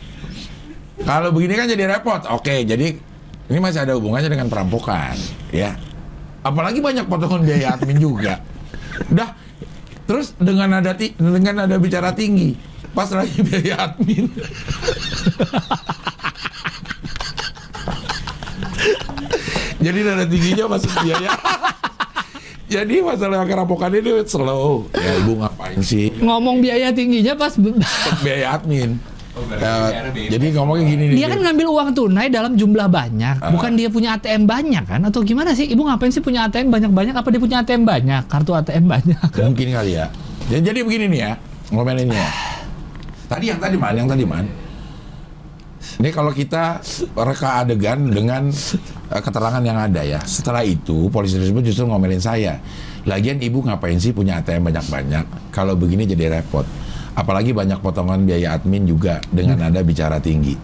Kalau 1.04 1.30
begini 1.36 1.54
kan 1.60 1.68
jadi 1.68 1.92
repot. 1.92 2.24
Oke, 2.32 2.64
jadi 2.64 2.96
ini 3.46 3.60
masih 3.62 3.86
ada 3.86 3.94
hubungannya 3.94 4.30
dengan 4.30 4.50
perampokan, 4.50 5.14
ya. 5.54 5.78
Apalagi 6.42 6.82
banyak 6.82 7.06
potongan 7.10 7.46
biaya 7.46 7.78
admin 7.78 7.98
juga. 7.98 8.42
Udah. 9.10 9.34
Terus 10.06 10.38
dengan 10.38 10.78
ada 10.82 10.94
dengan 10.98 11.66
ada 11.66 11.78
bicara 11.82 12.14
tinggi, 12.14 12.54
pas 12.94 13.10
lagi 13.10 13.42
biaya 13.50 13.90
admin. 13.90 14.30
jadi 19.86 20.00
nada 20.06 20.26
tingginya 20.30 20.66
masuk 20.70 20.94
biaya. 21.02 21.34
Jadi 22.66 22.98
masalah 22.98 23.46
kerampokan 23.46 23.94
ini 23.94 24.26
slow. 24.26 24.90
Ya 24.90 25.22
ibu 25.22 25.38
ngapain 25.38 25.78
sih? 25.86 26.10
Ngomong 26.18 26.66
biaya 26.66 26.90
tingginya 26.90 27.38
pas 27.38 27.54
biaya 28.26 28.58
admin. 28.58 28.98
Ya, 29.46 29.74
jadi 30.12 30.46
ngomongnya 30.58 30.86
gini 30.90 31.04
nih. 31.14 31.16
Dia 31.22 31.28
kan 31.30 31.40
ngambil 31.42 31.68
uang 31.70 31.90
tunai 31.94 32.28
dalam 32.28 32.58
jumlah 32.58 32.88
banyak, 32.90 33.36
Ah. 33.40 33.52
bukan 33.54 33.78
dia 33.78 33.88
punya 33.88 34.18
ATM 34.18 34.50
banyak 34.50 34.84
kan? 34.84 35.02
Atau 35.06 35.22
gimana 35.22 35.54
sih? 35.54 35.70
Ibu 35.70 35.86
ngapain 35.86 36.10
sih 36.10 36.20
punya 36.20 36.50
ATM 36.50 36.74
banyak-banyak? 36.74 37.14
Apa 37.14 37.30
dia 37.30 37.42
punya 37.42 37.58
ATM 37.62 37.86
banyak? 37.86 38.24
Kartu 38.26 38.52
ATM 38.54 38.86
banyak? 38.90 39.28
mungkin 39.46 39.68
kali 39.72 39.92
ya. 39.98 40.06
Jadi, 40.50 40.62
jadi 40.62 40.80
begini 40.82 41.06
nih 41.14 41.20
ya, 41.22 41.32
ngomelinnya. 41.70 42.28
Tadi 43.26 43.46
yang 43.50 43.60
tadi 43.62 43.76
man, 43.78 43.94
yang 43.98 44.10
tadi 44.10 44.26
man. 44.26 44.46
Ini 45.96 46.10
kalau 46.12 46.34
kita 46.34 46.82
reka 47.16 47.64
adegan 47.64 48.10
dengan 48.12 48.50
eh, 49.10 49.22
keterangan 49.22 49.64
yang 49.64 49.78
ada 49.78 50.02
ya. 50.04 50.20
Setelah 50.22 50.66
itu 50.66 51.08
polisi 51.14 51.40
tersebut 51.40 51.62
justru 51.64 51.88
ngomelin 51.88 52.20
saya. 52.20 52.60
Lagian 53.06 53.38
ibu 53.38 53.62
ngapain 53.62 54.02
sih 54.02 54.12
punya 54.12 54.42
ATM 54.42 54.66
banyak-banyak? 54.66 55.54
Kalau 55.54 55.78
begini 55.78 56.10
jadi 56.10 56.42
repot. 56.42 56.66
Apalagi 57.16 57.56
banyak 57.56 57.80
potongan 57.80 58.28
biaya 58.28 58.60
admin 58.60 58.84
juga 58.84 59.24
dengan 59.32 59.56
nada 59.64 59.80
bicara 59.82 60.20
tinggi. 60.20 60.56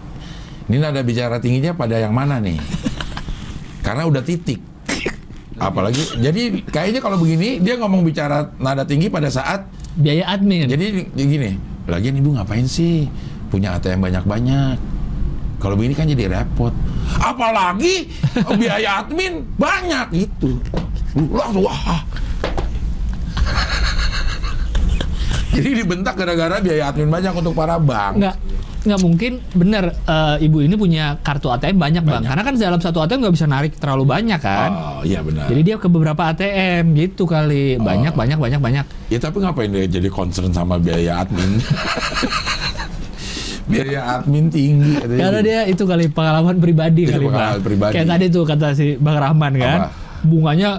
Ini 0.68 0.76
nada 0.78 1.00
bicara 1.00 1.40
tingginya 1.40 1.72
pada 1.72 1.96
yang 1.96 2.12
mana 2.12 2.38
nih? 2.38 2.60
Karena 3.80 4.04
udah 4.04 4.20
titik. 4.20 4.60
Apalagi 5.56 6.20
jadi 6.20 6.64
kayaknya 6.68 7.00
kalau 7.00 7.16
begini 7.16 7.60
dia 7.60 7.80
ngomong 7.80 8.04
bicara 8.04 8.52
nada 8.60 8.84
tinggi 8.84 9.08
pada 9.08 9.32
saat 9.32 9.64
Biaya 9.92 10.24
admin. 10.32 10.64
jadi 10.64 11.04
gini, 11.12 11.60
lagian 11.84 12.16
ibu 12.16 12.32
ngapain 12.32 12.64
sih 12.64 13.04
punya 13.52 13.76
ATM 13.76 14.00
banyak-banyak? 14.00 14.76
Kalau 15.60 15.76
begini 15.76 15.94
kan 15.94 16.08
jadi 16.08 16.26
repot. 16.32 16.72
Apalagi 17.20 18.08
biaya 18.60 19.04
admin 19.04 19.44
banyak 19.60 20.26
itu. 20.26 20.56
Langsung 21.16 21.68
wah. 21.68 22.00
Jadi 25.56 25.84
dibentak 25.84 26.16
gara-gara 26.16 26.56
biaya 26.64 26.88
admin 26.88 27.12
banyak 27.12 27.32
untuk 27.36 27.52
para 27.52 27.76
bank. 27.76 28.16
Enggak. 28.16 28.36
nggak 28.82 28.98
mungkin 28.98 29.38
bener 29.54 29.94
eh, 29.94 30.42
ibu 30.42 30.58
ini 30.58 30.74
punya 30.74 31.14
kartu 31.22 31.54
ATM 31.54 31.78
banyak, 31.78 32.02
bang. 32.02 32.18
Banyak. 32.18 32.28
Karena 32.34 32.42
kan 32.42 32.54
dalam 32.58 32.80
satu 32.82 32.98
ATM 33.04 33.20
nggak 33.22 33.34
bisa 33.38 33.46
narik 33.46 33.78
terlalu 33.78 34.04
banyak 34.10 34.40
kan. 34.42 34.70
Oh, 34.74 35.00
iya 35.06 35.22
benar. 35.22 35.46
Jadi 35.46 35.60
dia 35.62 35.76
ke 35.78 35.86
beberapa 35.86 36.18
ATM 36.34 36.90
gitu 36.98 37.22
kali. 37.22 37.78
Oh. 37.78 37.86
Banyak 37.86 38.16
banyak 38.16 38.38
banyak 38.42 38.58
banyak. 38.58 38.84
Ya 39.12 39.22
tapi 39.22 39.38
ngapain 39.38 39.70
dia 39.70 39.86
jadi 39.86 40.08
concern 40.10 40.50
sama 40.50 40.82
biaya 40.82 41.22
admin? 41.22 41.62
biaya 43.70 44.18
admin 44.18 44.50
tinggi. 44.50 44.98
Karena 44.98 45.38
gitu. 45.38 45.46
dia 45.46 45.60
itu 45.70 45.82
kali 45.86 46.10
pengalaman 46.10 46.58
pribadi 46.58 47.06
Iya, 47.06 47.14
kali 47.14 47.24
pengalaman 47.30 47.60
Pak. 47.60 47.62
pribadi. 47.62 47.92
Kayak 47.94 48.08
tadi 48.18 48.24
tuh 48.32 48.42
kata 48.42 48.66
si 48.74 48.86
Bang 48.98 49.18
Rahman 49.22 49.52
kan. 49.62 49.78
Apa? 49.78 49.88
Bunganya 50.26 50.70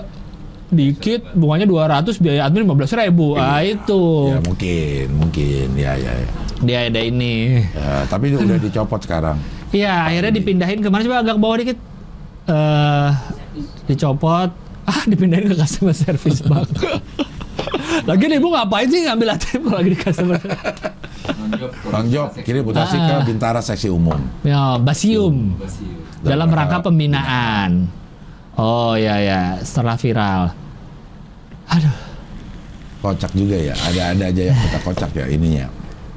dikit, 0.73 1.21
bunganya 1.31 1.63
200, 1.63 2.17
biaya 2.17 2.41
admin 2.43 2.65
15 2.65 2.99
ribu. 2.99 3.33
Ah 3.33 3.61
itu. 3.61 4.03
Ya 4.29 4.39
mungkin, 4.41 5.05
mungkin. 5.15 5.67
Ya, 5.73 5.93
ya, 5.95 6.11
ya. 6.11 6.27
Dia 6.59 6.77
ada 6.87 6.99
ini. 6.99 7.63
Ya, 7.63 8.03
tapi 8.05 8.33
udah 8.33 8.57
dicopot 8.57 8.99
sekarang. 8.99 9.37
Iya, 9.69 10.05
akhirnya 10.05 10.33
dipindahin 10.33 10.79
ke 10.79 10.89
mana 10.89 11.01
coba 11.01 11.21
agak 11.21 11.35
ke 11.35 11.41
bawah 11.41 11.57
dikit. 11.57 11.77
Eh 12.45 13.09
dicopot. 13.87 14.49
Ah, 14.83 15.01
dipindahin 15.05 15.47
ke 15.47 15.55
customer 15.55 15.93
service, 15.93 16.43
Bang. 16.43 16.67
Lagi 18.09 18.25
ibu 18.27 18.49
ngapain 18.49 18.89
sih 18.89 19.05
ngambil 19.05 19.37
ATM 19.37 19.61
kalau 19.63 19.77
lagi 19.79 19.89
di 19.93 19.99
customer 19.99 20.39
Bang 21.87 22.07
Job, 22.09 22.35
kirim 22.37 22.65
mutasi 22.65 22.97
ke 22.97 23.13
Ah. 23.13 23.23
Bintara 23.23 23.59
Seksi 23.61 23.87
Umum. 23.87 24.17
Ya, 24.43 24.75
Basium. 24.75 25.55
Basiu. 25.55 25.87
dalam 26.19 26.49
rangka 26.49 26.79
pembinaan. 26.81 27.87
Oh 28.55 28.93
ya 28.93 29.19
ya, 29.19 29.41
setelah 29.59 29.95
viral. 29.95 30.51
Aduh, 31.73 31.95
Kocak 32.99 33.31
juga 33.33 33.57
ya. 33.57 33.75
Ada-ada 33.75 34.25
aja 34.25 34.41
yang 34.47 34.57
kota 34.57 34.79
kocak 34.81 35.11
ya 35.13 35.25
ininya. 35.27 35.67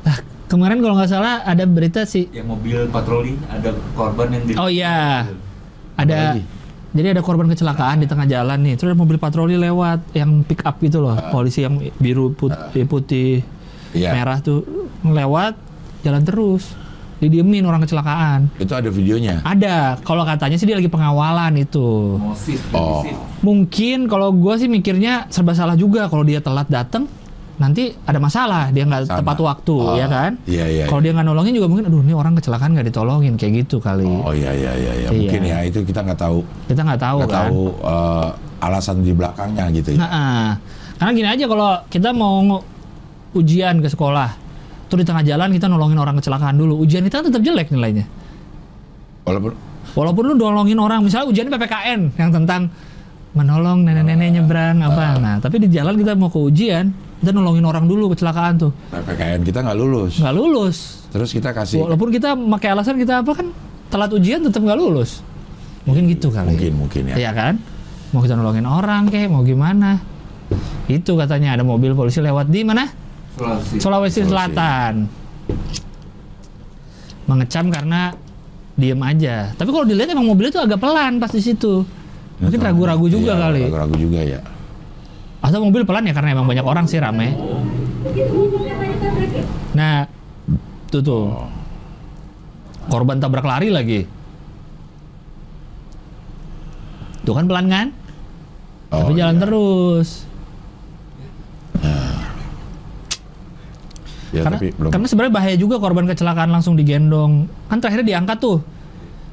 ah, 0.05 0.19
kemarin 0.47 0.79
kalau 0.79 0.95
nggak 0.95 1.11
salah 1.11 1.43
ada 1.43 1.67
berita 1.67 2.07
sih. 2.07 2.31
Yang 2.31 2.47
mobil 2.47 2.79
patroli 2.87 3.35
ada 3.49 3.75
korban 3.93 4.29
yang 4.31 4.45
di 4.47 4.53
Oh 4.55 4.71
iya, 4.71 5.27
ada. 5.97 6.15
lagi? 6.31 6.47
Jadi 6.95 7.09
ada 7.11 7.21
korban 7.21 7.51
kecelakaan 7.51 8.01
di 8.01 8.07
tengah 8.07 8.25
jalan 8.25 8.63
nih. 8.63 8.79
Terus 8.79 8.95
ada 8.95 8.97
mobil 8.97 9.19
patroli 9.19 9.59
lewat 9.59 10.15
yang 10.15 10.47
pick 10.47 10.63
up 10.63 10.79
gitu 10.79 11.03
loh. 11.03 11.19
Polisi 11.29 11.61
yang 11.61 11.77
biru 11.99 12.31
putih, 12.31 12.87
putih 12.87 13.31
Iya. 13.91 14.15
merah 14.15 14.39
tuh 14.39 14.63
lewat 15.03 15.59
jalan 16.01 16.23
terus. 16.23 16.71
Didiemin 17.17 17.65
orang 17.65 17.81
kecelakaan. 17.81 18.53
Itu 18.61 18.77
ada 18.77 18.93
videonya. 18.93 19.41
Ada. 19.41 19.97
Kalau 20.05 20.21
katanya 20.23 20.61
sih 20.61 20.69
dia 20.69 20.77
lagi 20.77 20.87
pengawalan 20.87 21.57
itu. 21.57 22.21
Oh. 22.73 23.01
Mungkin 23.41 24.05
kalau 24.05 24.37
gue 24.37 24.55
sih 24.57 24.69
mikirnya 24.69 25.25
serba 25.29 25.57
salah 25.57 25.75
juga 25.75 26.07
kalau 26.07 26.23
dia 26.23 26.45
telat 26.45 26.69
datang 26.69 27.09
nanti 27.57 27.89
ada 28.05 28.21
masalah 28.21 28.69
dia 28.69 28.85
nggak 28.85 29.09
tepat 29.09 29.41
waktu 29.41 29.73
Oh, 29.73 29.97
ya 29.97 30.05
kan 30.05 30.37
Iya, 30.45 30.69
iya. 30.69 30.85
kalau 30.85 31.01
dia 31.01 31.17
nggak 31.17 31.25
nolongin 31.25 31.57
juga 31.57 31.73
mungkin 31.73 31.89
aduh 31.89 32.05
ini 32.05 32.13
orang 32.13 32.37
kecelakaan 32.37 32.77
nggak 32.77 32.93
ditolongin 32.93 33.41
kayak 33.41 33.65
gitu 33.65 33.81
kali 33.81 34.05
Oh 34.05 34.37
iya 34.37 34.53
iya 34.53 34.77
iya, 34.77 34.93
iya. 34.93 35.09
mungkin 35.09 35.41
Iya. 35.41 35.65
ya 35.65 35.73
itu 35.73 35.81
kita 35.81 36.05
nggak 36.05 36.21
tahu 36.21 36.45
kita 36.69 36.85
nggak 36.85 37.01
tahu 37.01 37.19
nggak 37.25 37.33
kan 37.33 37.49
tahu 37.49 37.61
eh, 37.81 38.29
alasan 38.61 38.97
di 39.01 39.13
belakangnya 39.17 39.65
gitu 39.73 39.89
ya. 39.97 40.05
Nah, 40.05 40.11
ah. 40.13 40.49
karena 41.01 41.11
gini 41.17 41.29
aja 41.33 41.45
kalau 41.49 41.71
kita 41.89 42.09
mau 42.13 42.61
ujian 43.33 43.81
ke 43.81 43.89
sekolah 43.89 44.31
tuh 44.87 44.97
di 45.03 45.05
tengah 45.07 45.23
jalan 45.27 45.51
kita 45.51 45.67
nolongin 45.67 45.99
orang 45.99 46.15
kecelakaan 46.19 46.55
dulu. 46.55 46.79
Ujian 46.83 47.03
kita 47.03 47.27
tetap 47.27 47.43
jelek 47.43 47.75
nilainya. 47.75 48.07
Walaupun 49.27 49.53
walaupun 49.99 50.23
lu 50.31 50.35
nolongin 50.39 50.79
orang 50.79 51.03
misalnya 51.03 51.27
ujian 51.27 51.51
PPKN 51.51 52.01
yang 52.15 52.31
tentang 52.31 52.71
menolong 53.35 53.83
nenek-nenek 53.83 54.41
nyebrang 54.41 54.81
apa. 54.87 55.19
Nah 55.19 55.35
tapi 55.43 55.59
di 55.59 55.69
jalan 55.69 55.99
kita 55.99 56.15
mau 56.15 56.31
ke 56.31 56.39
ujian 56.39 56.89
kita 57.19 57.33
nolongin 57.35 57.67
orang 57.67 57.91
dulu 57.91 58.15
kecelakaan 58.15 58.55
tuh. 58.61 58.71
PPKN 58.95 59.41
kita 59.43 59.67
nggak 59.67 59.77
lulus, 59.77 60.23
nggak 60.23 60.35
lulus. 60.37 60.77
Terus 61.11 61.31
kita 61.35 61.51
kasih 61.51 61.83
walaupun 61.83 62.09
kita 62.15 62.39
pakai 62.39 62.69
alasan 62.71 62.97
kita 63.01 63.27
apa 63.27 63.33
kan 63.35 63.51
telat 63.91 64.11
ujian 64.15 64.47
tetap 64.47 64.63
nggak 64.63 64.79
lulus. 64.79 65.25
Mungkin 65.87 66.11
gitu 66.11 66.31
kali 66.31 66.55
mungkin 66.55 66.73
mungkin 66.79 67.03
ya. 67.15 67.17
Iya 67.19 67.31
kan? 67.35 67.55
Mau 68.15 68.23
kita 68.23 68.39
nolongin 68.39 68.67
orang 68.67 69.11
kayak 69.11 69.31
mau 69.31 69.43
gimana? 69.43 69.99
Itu 70.87 71.19
katanya 71.19 71.59
ada 71.59 71.67
mobil 71.67 71.91
polisi 71.99 72.23
lewat 72.23 72.47
di 72.47 72.63
mana 72.63 72.87
Sulawesi. 73.37 73.77
Sulawesi 73.77 74.21
Sulawesi. 74.21 74.21
Selatan. 74.25 74.95
Mengecam 77.27 77.67
karena 77.69 78.01
diem 78.77 79.01
aja. 79.03 79.53
Tapi 79.53 79.69
kalau 79.69 79.85
dilihat 79.85 80.09
emang 80.09 80.25
mobilnya 80.25 80.53
tuh 80.57 80.65
agak 80.65 80.81
pelan 80.81 81.21
pas 81.21 81.29
di 81.29 81.43
situ. 81.45 81.85
Mungkin 82.37 82.61
ragu-ragu 82.61 83.07
juga 83.09 83.33
Iya, 83.37 83.43
kali. 83.49 83.63
Ragu-ragu 83.69 83.97
juga 83.97 84.21
ya. 84.25 84.41
atau 85.37 85.63
mobil 85.63 85.87
pelan 85.87 86.03
ya 86.03 86.11
karena 86.11 86.35
emang 86.35 86.49
banyak 86.49 86.67
orang 86.67 86.91
sih 86.91 86.99
rame. 86.99 87.39
Nah 89.79 90.09
tuh 90.91 91.03
tuh. 91.05 91.25
Korban 92.91 93.23
tabrak 93.23 93.47
lari 93.47 93.71
lagi. 93.71 94.03
Tuh 97.23 97.35
kan 97.35 97.47
pelan 97.47 97.67
kan? 97.71 97.87
Oh, 98.91 99.07
tapi 99.07 99.19
jalan 99.19 99.39
iya. 99.39 99.43
terus 99.43 100.09
Ya, 104.37 104.43
karena 104.43 104.59
tapi 104.59 104.69
belum. 104.71 104.91
karena 104.91 105.07
sebenarnya 105.07 105.35
bahaya 105.35 105.57
juga 105.57 105.77
korban 105.77 106.05
kecelakaan 106.05 106.51
langsung 106.51 106.75
digendong 106.75 107.33
kan 107.67 107.79
terakhirnya 107.79 108.07
diangkat 108.13 108.39
tuh 108.39 108.59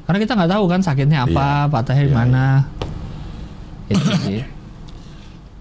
karena 0.04 0.18
kita 0.18 0.32
nggak 0.34 0.50
tahu 0.50 0.64
kan 0.66 0.80
sakitnya 0.80 1.18
apa 1.22 1.46
Iya. 1.60 1.70
patahnya 1.70 2.02
di 2.02 2.08
Iya, 2.08 2.16
mana 2.16 2.46
itu 3.86 4.08
sih 4.22 4.40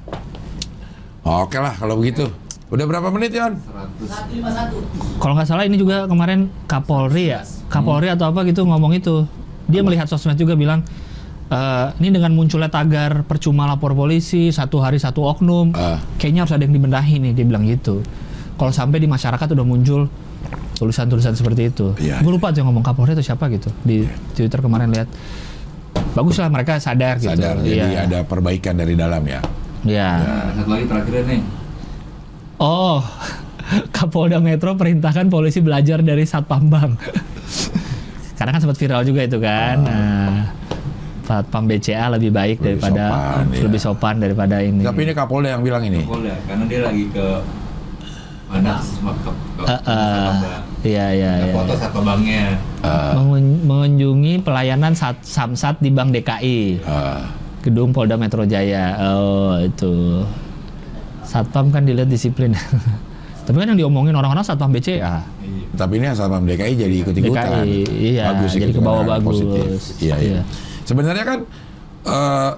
Oke 1.25 1.57
lah 1.57 1.73
kalau 1.73 1.97
begitu. 1.97 2.29
Udah 2.67 2.85
berapa 2.85 3.09
menit 3.09 3.31
Yon? 3.31 3.55
100. 3.55 4.43
151. 4.43 5.17
kalau 5.17 5.33
nggak 5.33 5.47
salah 5.47 5.63
ini 5.63 5.77
juga 5.77 6.05
kemarin 6.05 6.51
Kapolri 6.65 7.31
ya 7.31 7.41
Kapolri 7.67 8.09
atau 8.09 8.29
apa 8.29 8.43
gitu 8.43 8.61
ngomong 8.63 8.93
itu 8.93 9.25
dia 9.65 9.81
melihat 9.81 10.05
sosmed 10.05 10.35
juga 10.35 10.53
bilang 10.53 10.83
"Eh, 11.47 11.87
ini 11.99 12.09
dengan 12.11 12.35
munculnya 12.35 12.67
tagar 12.67 13.23
percuma 13.23 13.65
lapor 13.65 13.95
polisi 13.95 14.51
satu 14.51 14.81
hari 14.81 14.99
satu 14.99 15.23
oknum 15.23 15.71
Ah. 15.73 15.97
kayaknya 16.17 16.43
harus 16.43 16.53
ada 16.53 16.63
yang 16.63 16.75
dibenahi 16.75 17.15
nih 17.21 17.33
dia 17.33 17.45
bilang 17.47 17.63
gitu 17.63 18.03
kalau 18.55 18.71
sampai 18.71 18.99
di 18.99 19.07
masyarakat 19.07 19.47
udah 19.51 19.67
muncul 19.67 20.07
tulisan-tulisan 20.75 21.35
seperti 21.35 21.71
itu 21.71 21.95
Iya, 21.97 22.19
gue 22.19 22.33
lupa 22.33 22.51
tuh 22.51 22.63
yang 22.63 22.69
ngomong 22.71 22.83
Kapolri 22.83 23.15
atau 23.15 23.23
siapa 23.23 23.47
gitu 23.49 23.71
di 23.83 24.03
Twitter 24.33 24.59
kemarin 24.59 24.91
lihat 24.91 25.07
bagus 26.15 26.39
lah 26.39 26.51
mereka 26.51 26.79
sadar 26.79 27.19
gitu 27.19 27.31
Sadar 27.31 27.59
jadi 27.63 27.87
Iya. 27.87 28.01
ada 28.07 28.19
perbaikan 28.23 28.75
dari 28.75 28.95
dalam 28.95 29.23
ya. 29.23 29.43
Iya. 29.85 30.11
Nah, 30.17 30.49
satu 30.57 30.71
lagi 30.71 30.87
terakhir 30.89 31.25
nih. 31.29 31.41
Oh, 32.57 33.05
Kapolda 33.97 34.41
Metro 34.41 34.73
perintahkan 34.75 35.29
polisi 35.29 35.61
belajar 35.61 36.01
dari 36.01 36.25
Satpam 36.25 36.73
Bank. 36.73 36.93
Karena 38.39 38.51
kan 38.51 38.61
sempat 38.61 38.79
viral 38.79 39.03
juga 39.05 39.21
itu 39.23 39.39
kan. 39.39 39.77
Nah, 39.85 40.49
Satpam 41.25 41.65
BCA 41.65 42.13
lebih 42.13 42.33
baik 42.33 42.61
Lebih 42.61 42.81
daripada 42.81 43.05
sopan, 43.09 43.45
iya. 43.53 43.63
lebih 43.65 43.81
sopan 43.81 44.15
daripada 44.19 44.57
ini. 44.61 44.83
Tapi 44.85 45.01
ini 45.05 45.13
Kapolda 45.13 45.49
yang 45.53 45.63
bilang 45.63 45.83
ini. 45.85 46.01
Polda 46.05 46.33
karena 46.45 46.65
dia 46.65 46.81
lagi 46.85 47.05
ke 47.13 47.27
ke, 48.55 49.31
Eh, 49.65 49.81
eh, 49.89 50.31
iya 50.85 51.07
iya 51.11 51.31
Ada 51.35 51.47
iya. 51.47 51.55
foto 51.55 51.73
satpam 51.75 52.05
banknya. 52.05 52.59
Eh, 52.85 53.13
Mengun- 53.17 53.63
mengunjungi 53.65 54.35
pelayanan 54.41 54.93
Sat 54.93 55.23
Samsat 55.23 55.81
di 55.81 55.89
Bank 55.89 56.13
DKI, 56.13 56.79
eh, 56.79 57.21
gedung 57.63 57.91
Polda 57.91 58.15
Metro 58.15 58.45
Jaya. 58.45 58.95
Oh, 59.17 59.57
itu. 59.59 60.23
Satpam 61.25 61.73
kan 61.73 61.83
dilihat 61.83 62.07
disiplin. 62.07 62.53
Tapi 63.45 63.57
kan 63.57 63.67
yang 63.69 63.79
diomongin 63.79 64.13
orang-orang 64.13 64.45
Satpam 64.45 64.71
BCA. 64.71 65.21
Iya. 65.43 65.67
tapi 65.75 65.99
ini 65.99 66.07
Satpam 66.09 66.47
DKI 66.47 66.73
jadi 66.79 66.95
ikut-ikutan. 67.03 67.67
DKI, 67.67 67.83
iya, 68.15 68.31
jadi 68.31 68.47
ikut-ikutan, 68.47 68.79
ke 68.79 68.81
bawah 68.81 69.05
bagus. 69.05 69.27
positif. 69.43 69.67
Iya, 69.99 70.15
iya. 70.15 70.33
Iya. 70.39 70.43
Sebenarnya 70.85 71.25
kan 71.25 71.39
eh 72.05 72.51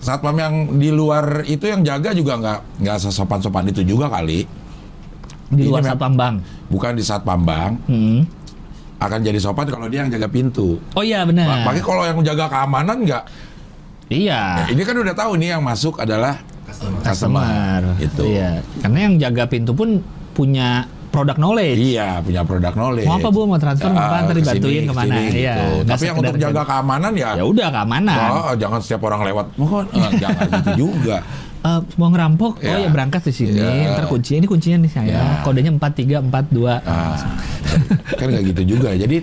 satpam 0.00 0.36
yang 0.36 0.54
di 0.80 0.88
luar 0.88 1.44
itu 1.44 1.68
yang 1.68 1.84
jaga 1.84 2.16
juga 2.16 2.40
nggak 2.40 2.58
nggak 2.80 2.96
sesopan-sopan 2.98 3.68
itu 3.68 3.84
juga 3.84 4.08
kali. 4.08 4.48
Di 5.50 5.62
Ini 5.62 5.70
luar 5.70 5.82
Satpam. 5.82 6.14
Bukan 6.70 6.92
di 6.94 7.02
Satpam 7.02 7.42
Hmm. 7.86 8.22
akan 9.00 9.18
jadi 9.24 9.40
sopan 9.40 9.64
kalau 9.64 9.88
dia 9.88 10.04
yang 10.04 10.12
jaga 10.12 10.28
pintu. 10.28 10.76
Oh 10.92 11.00
iya 11.00 11.24
benar. 11.24 11.64
Pakai 11.64 11.80
kalau 11.80 12.04
yang 12.04 12.20
jaga 12.20 12.46
keamanan 12.46 13.00
nggak. 13.00 13.24
Iya. 14.12 14.68
Ini 14.68 14.82
kan 14.84 14.92
udah 14.94 15.14
tahu 15.16 15.40
nih 15.40 15.56
yang 15.56 15.62
masuk 15.64 15.96
adalah 15.96 16.36
Customer. 16.68 17.00
customer. 17.00 17.80
Itu. 17.96 18.28
Iya. 18.28 18.60
Karena 18.78 18.98
yang 19.08 19.14
jaga 19.16 19.44
pintu 19.48 19.72
pun 19.72 20.04
punya 20.30 20.84
produk 21.10 21.34
knowledge. 21.34 21.80
Iya, 21.80 22.20
punya 22.20 22.42
produk 22.44 22.70
knowledge. 22.70 23.08
Mau 23.08 23.16
apa 23.16 23.28
bu? 23.32 23.40
Mau 23.42 23.58
transfer? 23.58 23.88
Mau 23.88 23.98
apa? 23.98 24.14
Ah, 24.14 24.20
Ntar 24.20 24.34
ke 24.36 24.38
sini, 24.38 24.44
dibantuin 24.52 24.82
ke 24.84 24.94
mana? 24.94 25.10
ke 25.10 25.18
sini, 25.24 25.40
Iya. 25.40 25.54
gitu. 25.56 25.66
Tapi 25.88 26.04
yang 26.06 26.16
untuk 26.20 26.36
jaga 26.36 26.52
jaga. 26.52 26.62
keamanan 26.68 27.12
ya, 27.16 27.30
Ya 27.34 27.44
udah 27.48 27.68
keamanan. 27.72 28.16
oh, 28.30 28.54
jangan 28.54 28.78
setiap 28.78 29.00
orang 29.08 29.20
lewat. 29.26 29.46
Mohon, 29.58 29.84
eh, 29.90 30.10
jangan 30.20 30.46
gitu 30.52 30.70
juga. 30.76 31.16
Eh, 31.60 31.80
mau 31.94 32.08
ngerampok? 32.08 32.56
Oh 32.56 32.64
Iya. 32.64 32.84
ya 32.84 32.88
berangkat 32.88 33.20
di 33.28 33.32
sini. 33.34 33.52
Iya. 33.54 33.92
Ntar 33.92 34.08
kunci 34.08 34.32
ini 34.34 34.44
kuncinya 34.44 34.80
nih 34.80 34.90
saya. 34.90 35.08
Iya. 35.12 35.24
Kodenya 35.42 35.70
4342. 35.72 36.80
Ah, 36.80 37.20
kan 38.10 38.26
nggak 38.26 38.44
gitu 38.48 38.62
juga. 38.70 38.90
Jadi 38.92 39.20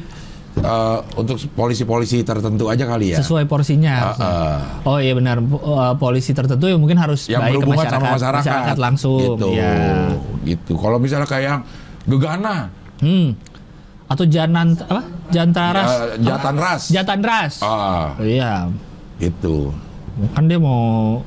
eh, 0.57 0.97
untuk 1.13 1.37
polisi-polisi 1.51 2.21
tertentu 2.21 2.69
aja 2.69 2.85
kali 2.85 3.13
ya. 3.13 3.17
Sesuai 3.19 3.45
porsinya. 3.45 4.13
Harusnya. 4.13 4.29
ah. 4.29 4.57
Oh 4.85 4.97
iya 4.97 5.13
benar. 5.13 5.41
Eh, 5.41 5.93
polisi 5.97 6.31
tertentu 6.31 6.65
yang 6.65 6.77
mungkin 6.77 6.97
harus 6.97 7.25
yang 7.25 7.41
baik 7.41 7.57
ke 7.57 7.57
berhubungan 7.57 7.77
masyarakat, 7.83 8.05
sama 8.05 8.15
masyarakat, 8.15 8.75
langsung. 8.77 9.17
gitu. 9.33 9.49
Iya. 9.53 9.73
Gitu. 10.43 10.71
Kalau 10.73 10.97
misalnya 10.97 11.25
kayak 11.25 11.45
yang 11.47 11.61
gegana, 12.05 12.69
Hmm. 12.97 13.33
atau 14.07 14.25
Janan 14.25 14.77
apa? 14.79 15.01
Jantaras. 15.29 15.89
Eh, 15.89 16.05
Jatan 16.21 16.55
Ras. 16.55 16.81
Jatan 16.87 17.21
Ras. 17.21 17.53
Ah, 17.59 18.13
Iya. 18.17 18.69
itu. 19.17 19.73
Kan 20.31 20.45
dia 20.45 20.57
mau 20.57 21.17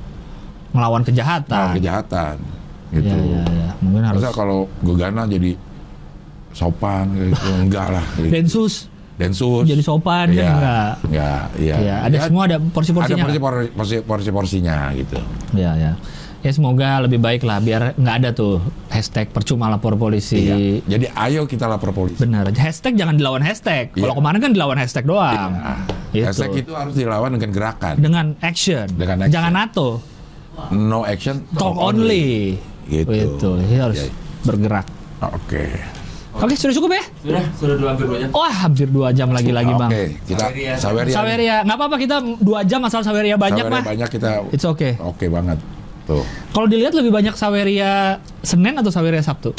ngelawan 0.70 1.02
kejahatan. 1.02 1.66
Nah, 1.66 1.74
kejahatan. 1.74 2.34
Gitu. 2.90 3.06
Iya, 3.06 3.18
iya, 3.22 3.42
iya. 3.46 3.68
Mungkin 3.78 4.02
harus 4.02 4.22
Masa 4.22 4.34
kalau 4.34 4.66
Gegana 4.82 5.22
jadi 5.24 5.54
sopan 6.50 7.06
gitu 7.14 7.50
enggak 7.64 7.86
lah. 7.94 8.04
Gitu. 8.18 8.30
Densus 8.30 8.74
Densus. 9.14 9.68
jadi 9.68 9.82
sopan 9.84 10.32
Iya. 10.32 10.40
kan 10.40 10.50
enggak. 10.56 10.92
Enggak, 11.06 11.44
iya. 11.60 11.74
Iya, 11.76 11.96
ada 12.02 12.16
Ya, 12.16 12.22
semua 12.26 12.42
ada 12.48 12.56
ada 12.56 12.66
porsi-porsinya. 12.72 13.24
porsi, 13.28 14.00
porsi, 14.00 14.58
gitu. 14.96 15.18
Iya, 15.52 15.72
ya. 15.76 15.92
Ya 16.40 16.56
semoga 16.56 17.04
lebih 17.04 17.20
baik 17.20 17.44
lah 17.44 17.60
biar 17.60 17.92
nggak 18.00 18.16
ada 18.24 18.30
tuh 18.32 18.64
hashtag 18.88 19.28
percuma 19.28 19.68
lapor 19.68 19.92
polisi. 20.00 20.48
Iya. 20.48 20.56
Jadi 20.88 21.06
ayo 21.12 21.44
kita 21.44 21.68
lapor 21.68 21.92
polisi. 21.92 22.16
Benar. 22.16 22.48
Hashtag 22.56 22.96
jangan 22.96 23.20
dilawan 23.20 23.44
hashtag. 23.44 23.92
Kalau 23.92 24.16
Iya. 24.16 24.18
kemarin 24.24 24.38
kan 24.40 24.50
dilawan 24.56 24.78
hashtag 24.80 25.04
doang. 25.04 25.52
Gitu. 26.16 26.24
Hashtag 26.24 26.64
itu 26.64 26.72
harus 26.72 26.96
dilawan 26.96 27.36
dengan 27.36 27.50
gerakan. 27.52 27.94
Dengan 28.00 28.26
action. 28.40 28.88
Dengan 28.88 29.16
action. 29.20 29.32
Jangan 29.36 29.52
NATO. 29.52 30.00
No 30.70 31.02
action, 31.02 31.42
Talk 31.52 31.74
only. 31.74 32.56
Gitu. 32.84 33.08
Itu. 33.08 33.50
Jadi 33.56 33.76
harus 33.76 33.98
Iya. 34.00 34.10
bergerak. 34.42 34.86
Oke. 35.22 35.64
Oke, 36.32 36.54
sudah 36.54 36.72
cukup 36.72 36.90
ya? 36.92 37.04
Sudah, 37.20 37.42
sudah 37.54 37.74
dua 37.76 37.88
hampir 37.90 38.06
dua 38.06 38.18
jam. 38.18 38.28
Wah, 38.30 38.54
hampir 38.56 38.86
dua 38.86 39.08
jam 39.10 39.28
lagi-lagi 39.28 39.72
bang. 39.72 39.90
Oke, 39.90 40.04
kita 40.24 40.40
Saweria. 40.46 40.72
Saweria. 40.78 41.12
Saweria, 41.12 41.56
nggak 41.62 41.76
apa-apa 41.76 41.96
kita 41.98 42.16
dua 42.38 42.60
jam 42.62 42.80
asal 42.82 43.02
Saweria 43.02 43.34
banyak 43.34 43.60
Saweria 43.60 43.74
mah. 43.74 43.84
banyak 43.84 44.08
kita. 44.08 44.28
It's 44.48 44.62
okay. 44.64 44.94
Oke 44.96 45.26
banget. 45.26 45.58
Tuh, 46.02 46.22
Kalau 46.50 46.66
dilihat 46.66 46.90
lebih 46.92 47.10
banyak 47.10 47.34
Saweria 47.34 48.16
Senin 48.40 48.74
atau 48.74 48.88
Saweria 48.88 49.20
Sabtu? 49.20 49.52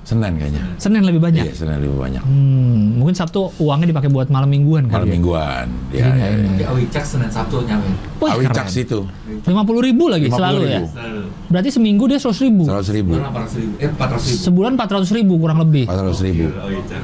Senin 0.00 0.32
kayaknya. 0.34 0.62
Senin 0.74 1.02
lebih 1.04 1.20
banyak. 1.20 1.44
Iya, 1.44 1.52
Senin 1.54 1.76
lebih 1.78 1.94
banyak. 1.94 2.22
Hmm, 2.24 2.98
mungkin 2.98 3.14
Sabtu 3.14 3.52
uangnya 3.56 3.88
dipakai 3.88 4.08
buat 4.08 4.26
malam 4.26 4.48
mingguan 4.48 4.88
Malam 4.88 4.96
kali 4.96 5.06
ya. 5.06 5.12
mingguan. 5.12 5.66
Ya, 5.92 6.04
nggak 6.08 6.28
ya. 6.28 6.36
Di 6.56 6.64
Awicak 6.66 7.04
Senin 7.04 7.30
Sabtu 7.30 7.62
nyampe. 7.62 7.88
Wah, 8.18 8.34
Awicak 8.34 8.66
keren. 8.66 8.74
situ. 8.74 8.98
50 9.44 9.46
ribu 9.80 10.04
lagi 10.08 10.26
50.000. 10.26 10.34
selalu 10.34 10.60
ya. 10.66 10.80
Selalu. 10.82 11.22
Berarti 11.46 11.68
seminggu 11.70 12.04
dia 12.08 12.18
100 12.18 12.40
ribu. 12.40 12.62
Seratus 12.64 12.90
ribu. 12.90 13.12
Bulan 13.14 13.30
800 13.30 13.60
ribu. 13.60 13.72
Eh 13.76 13.90
400 13.92 14.24
ribu. 14.24 14.40
Sebulan 14.40 14.72
400 14.74 15.16
ribu 15.16 15.32
kurang 15.38 15.58
lebih. 15.60 15.84
Empat 15.86 15.98
ratus 16.00 16.20
ribu. 16.24 16.44
Awicak. 16.48 17.02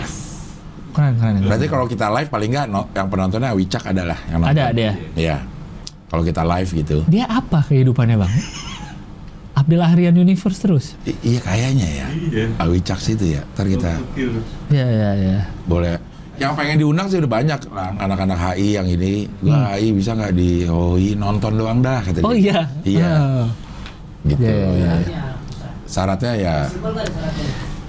Keren, 0.97 1.13
keren. 1.21 1.35
keren. 1.37 1.47
Berarti 1.47 1.67
kalau 1.69 1.87
kita 1.87 2.07
live 2.11 2.29
paling 2.33 2.51
nggak 2.51 2.67
no, 2.67 2.89
yang 2.91 3.07
penontonnya 3.07 3.51
Wicak 3.53 3.85
adalah 3.85 4.19
yang 4.27 4.41
nonton. 4.41 4.57
Ada 4.57 4.65
dia. 4.73 4.93
Iya. 5.15 5.37
Kalau 6.07 6.23
kita 6.25 6.43
live 6.43 6.71
gitu. 6.73 6.99
Dia 7.07 7.27
apa 7.29 7.61
kehidupannya 7.63 8.17
bang? 8.17 8.33
Abdul 9.67 9.83
Ahrian 9.83 10.15
Universe 10.15 10.63
terus. 10.63 10.95
I- 11.03 11.19
iya 11.27 11.41
kayaknya 11.43 11.89
ya. 11.91 12.07
Iya. 12.07 12.47
Awicak 12.57 13.03
situ 13.03 13.35
ya. 13.35 13.43
Ntar 13.51 13.67
kita 13.67 13.99
Gokil. 13.99 14.39
Ya, 14.71 14.87
ya, 14.87 15.11
ya. 15.13 15.39
boleh. 15.67 15.99
Yang 16.39 16.53
pengen 16.55 16.77
diundang 16.79 17.11
sih 17.11 17.19
udah 17.19 17.27
banyak 17.27 17.59
lah 17.75 17.91
anak-anak 17.99 18.39
HI 18.55 18.79
yang 18.79 18.87
ini. 18.87 19.27
Gua 19.43 19.75
HI 19.75 19.91
bisa 19.91 20.15
nggak 20.15 20.33
di 20.33 20.63
HI 20.63 21.19
nonton 21.19 21.59
doang 21.59 21.83
dah 21.83 21.99
kata 21.99 22.23
Hmm. 22.23 22.31
Oh 22.31 22.35
iya. 22.37 22.63
Iya. 22.87 23.11
Ah. 23.11 23.47
Gitu. 24.23 24.39
Iya, 24.39 24.55
iya, 24.55 24.71
iya. 24.71 24.93
iya. 25.03 25.23
Syaratnya 25.83 26.33
ya. 26.37 26.55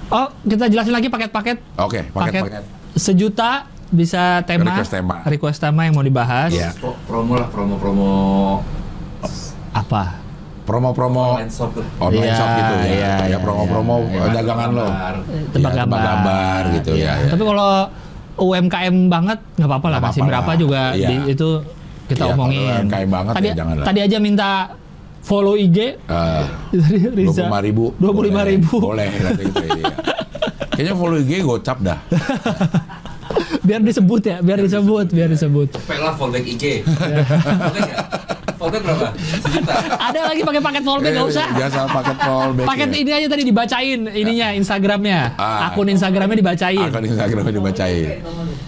Oh, 0.08 0.26
kita 0.42 0.66
jelasin 0.66 0.90
lagi 0.90 1.06
paket-paket. 1.06 1.62
Oke, 1.78 2.10
paket-paket. 2.10 2.62
sejuta 2.98 3.70
bisa 3.88 4.42
tema 4.42 4.74
Request 4.74 4.90
tema. 4.90 5.16
request 5.24 5.58
tema 5.60 5.86
yang 5.86 5.94
mau 5.94 6.02
dibahas. 6.02 6.50
Iya. 6.50 6.74
Pro- 6.74 6.98
Promo 7.06 7.38
lah, 7.38 7.46
promo-promo 7.46 8.10
Apa? 9.70 10.17
Promo-promo 10.68 11.24
online 11.32 11.48
shop 11.48 11.72
online 11.96 12.28
Iya, 12.28 12.36
shop 12.36 12.48
gitu 12.52 12.74
ya. 12.74 12.84
iya, 12.84 13.12
ya 13.16 13.26
iya, 13.26 13.38
promo-promo 13.40 13.94
dagangan 14.28 14.68
lo. 14.70 14.84
Gambar. 14.84 15.14
Tebak 15.48 15.56
Iya, 15.66 15.78
gambar. 15.80 16.00
gambar 16.04 16.62
gitu 16.76 16.90
ya. 16.92 17.12
ya. 17.16 17.28
Tapi 17.32 17.42
kalau 17.42 17.70
UMKM 18.38 18.96
banget 19.08 19.38
nggak 19.56 19.64
apa-apa 19.66 19.86
lah 19.88 19.98
apa-apa 19.98 20.22
berapa 20.22 20.50
lah. 20.52 20.56
juga 20.56 20.80
Iya. 20.92 21.08
di- 21.08 21.24
itu 21.32 21.48
kita 22.06 22.24
omongin. 22.30 22.84
UMKM 22.84 23.08
banget 23.08 23.32
tadi, 23.34 23.48
ya 23.48 23.54
jangan 23.56 23.74
lah. 23.74 23.84
tadi 23.84 24.00
aja 24.02 24.16
minta 24.18 24.50
follow 25.20 25.54
IG 25.54 25.78
dari 26.76 27.24
dua 27.24 27.32
Riza. 27.32 27.42
puluh 27.42 27.60
ribu. 27.60 27.84
25 27.96 28.12
Boleh. 28.14 28.44
ribu. 28.46 28.74
Boleh 28.78 29.08
gitu 29.08 29.60
iya. 29.72 29.84
Kayaknya 30.70 30.94
follow 30.94 31.16
IG 31.16 31.32
gocap 31.42 31.78
dah. 31.80 31.98
biar 33.60 33.80
disebut 33.80 34.22
ya, 34.22 34.36
biar 34.40 34.58
disebut, 34.58 35.06
biar 35.10 35.28
disebut. 35.28 35.68
Cepet 35.74 35.98
lah 35.98 36.12
fallback 36.14 36.44
IG. 36.46 36.64
Fallback 38.58 38.82
ya? 38.82 38.82
Fallback 38.82 38.82
berapa? 38.82 39.06
Sejuta. 39.38 39.72
Ada 39.96 40.20
lagi 40.26 40.40
pakai 40.42 40.60
paket 40.60 40.82
fallback 40.82 41.12
nggak 41.14 41.28
usah. 41.30 41.46
Biasa 41.54 41.78
paket 41.88 42.16
fallback. 42.18 42.66
Paket 42.66 42.88
ya. 42.88 42.96
ini 42.98 43.10
aja 43.14 43.26
tadi 43.30 43.42
dibacain 43.46 44.00
ininya 44.10 44.48
Instagramnya, 44.52 45.20
Ah. 45.38 45.70
akun 45.70 45.86
Instagramnya 45.86 46.36
dibacain. 46.36 46.82
Akun 46.84 47.04
Instagramnya 47.06 47.54
dibacain. 47.54 48.06